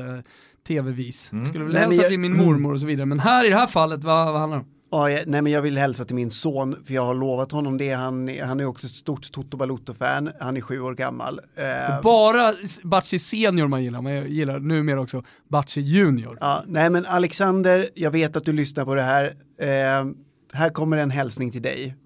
tv-vis. 0.67 1.33
Mm. 1.33 1.47
Skulle 1.47 1.65
vilja 1.65 1.79
Nej, 1.81 1.89
men 1.89 1.91
hälsa 1.91 2.03
jag- 2.03 2.11
till 2.11 2.21
min 2.21 2.33
mm. 2.33 2.47
mormor 2.47 2.73
och 2.73 2.81
så 2.81 2.87
vidare, 2.87 3.07
men 3.07 3.21
här 3.21 3.47
i 3.47 3.49
det 3.49 3.57
här 3.57 3.67
fallet, 3.67 4.05
vad, 4.05 4.33
vad 4.33 4.41
handlar 4.41 4.59
det 4.59 4.65
om? 4.65 4.69
Ja, 4.91 5.11
jag, 5.11 5.27
nej 5.27 5.43
men 5.43 5.53
jag 5.53 5.63
vill 5.63 5.79
hälsa 5.79 6.05
till 6.05 6.17
min 6.17 6.31
son, 6.31 6.77
för 6.87 6.95
jag 6.95 7.03
har 7.05 7.15
lovat 7.15 7.53
honom 7.53 7.79
det. 7.79 7.91
Han, 7.93 8.29
är- 8.29 8.45
han 8.45 8.61
är 8.61 8.65
också 8.65 8.87
ett 8.87 8.93
stort 8.93 9.33
Toto 9.33 9.57
Balotto-fan. 9.57 10.31
Han 10.41 10.57
är 10.57 10.61
sju 10.61 10.81
år 10.81 10.95
gammal. 10.95 11.41
Eh, 11.57 12.01
Bara 12.03 12.53
Batschi 12.83 13.19
senior 13.19 13.67
man 13.69 13.85
gillar, 13.85 14.03
man 14.03 14.27
gillar 14.31 14.59
numera 14.61 15.01
också 15.01 15.23
Batschi 15.49 15.81
junior. 15.81 16.39
ja, 16.41 16.63
nej 16.67 16.91
men 16.91 17.07
Alexander, 17.07 17.89
jag 17.95 18.11
vet 18.11 18.37
att 18.37 18.45
du 18.45 18.53
lyssnar 18.53 18.85
på 18.85 18.95
det 18.95 19.03
här. 19.03 19.25
Eh, 19.59 20.07
här 20.53 20.71
kommer 20.71 20.97
en 20.97 21.11
hälsning 21.11 21.51
till 21.51 21.63
dig. 21.63 21.97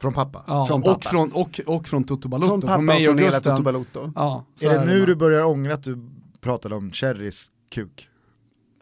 Från 0.00 0.12
pappa. 0.12 0.44
Ja, 0.46 0.66
Från 0.66 0.80
och, 0.82 0.86
pappa. 0.88 1.10
från, 1.10 1.32
och, 1.32 1.60
och 1.66 1.88
från 1.88 2.04
Toto 2.04 2.28
Balotto, 2.28 2.48
Från 2.50 2.60
pappa 2.60 2.76
och 2.76 2.84
mig 2.84 3.04
från 3.04 3.14
och 3.14 3.20
hela 3.20 3.32
Gusten. 3.32 3.52
Toto 3.56 3.62
Balotto. 3.64 4.12
Ja, 4.14 4.44
så 4.54 4.68
är 4.70 4.78
det 4.78 4.84
nu 4.84 4.98
bara. 4.98 5.06
du 5.06 5.14
börjar 5.14 5.44
ångra 5.44 5.74
att 5.74 5.82
du 5.82 6.10
pratade 6.40 6.74
om 6.74 6.90
Cherrys 6.92 7.46
kuk? 7.74 8.08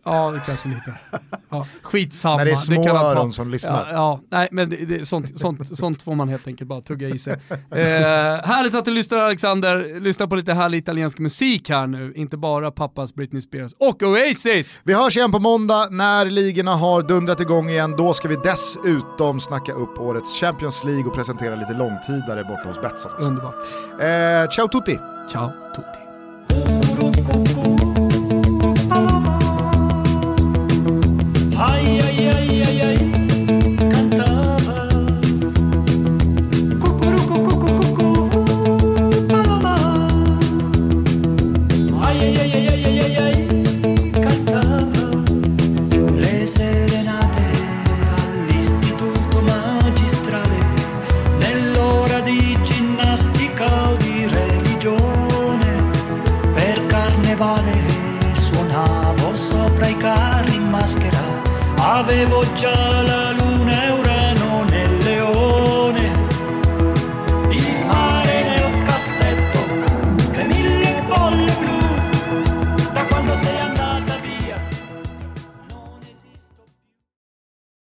Ja, 0.04 0.30
det 0.30 0.40
kanske 0.46 0.68
lite. 0.68 0.94
Ja, 1.48 1.66
skitsamma. 1.82 2.36
När 2.36 2.44
det 2.44 2.50
är 2.50 2.56
små 2.56 2.84
kan 2.84 2.96
han 2.96 3.04
ta. 3.04 3.10
öron 3.10 3.32
som 3.32 3.50
lyssnar. 3.50 3.72
Ja, 3.72 3.92
ja, 3.92 4.20
nej 4.30 4.48
men 4.52 4.70
det, 4.70 4.76
det, 4.76 5.06
sånt, 5.06 5.40
sånt, 5.40 5.78
sånt 5.78 6.02
får 6.02 6.14
man 6.14 6.28
helt 6.28 6.46
enkelt 6.46 6.68
bara 6.68 6.80
tugga 6.80 7.08
i 7.08 7.18
sig. 7.18 7.32
Eh, 7.52 7.58
härligt 8.44 8.74
att 8.74 8.84
du 8.84 8.90
lyssnar 8.90 9.18
Alexander, 9.18 10.00
lyssna 10.00 10.26
på 10.26 10.36
lite 10.36 10.52
härlig 10.52 10.78
italiensk 10.78 11.18
musik 11.18 11.70
här 11.70 11.86
nu, 11.86 12.12
inte 12.16 12.36
bara 12.36 12.70
pappas 12.70 13.14
Britney 13.14 13.42
Spears 13.42 13.72
och 13.78 14.02
Oasis! 14.02 14.80
Vi 14.84 14.94
hörs 14.94 15.16
igen 15.16 15.32
på 15.32 15.38
måndag 15.38 15.88
när 15.90 16.24
ligorna 16.24 16.74
har 16.74 17.02
dundrat 17.02 17.40
igång 17.40 17.70
igen. 17.70 17.94
Då 17.96 18.14
ska 18.14 18.28
vi 18.28 18.36
dessutom 18.44 19.40
snacka 19.40 19.72
upp 19.72 19.98
årets 19.98 20.40
Champions 20.40 20.84
League 20.84 21.04
och 21.04 21.14
presentera 21.14 21.54
lite 21.54 21.72
långtidare 21.72 22.44
borta 22.44 22.68
hos 22.68 22.80
Betsson. 22.80 23.12
Underbart. 23.18 23.54
Eh, 24.00 24.50
ciao 24.50 24.68
tutti! 24.68 24.98
Ciao 25.28 25.52
tutti. 25.74 26.11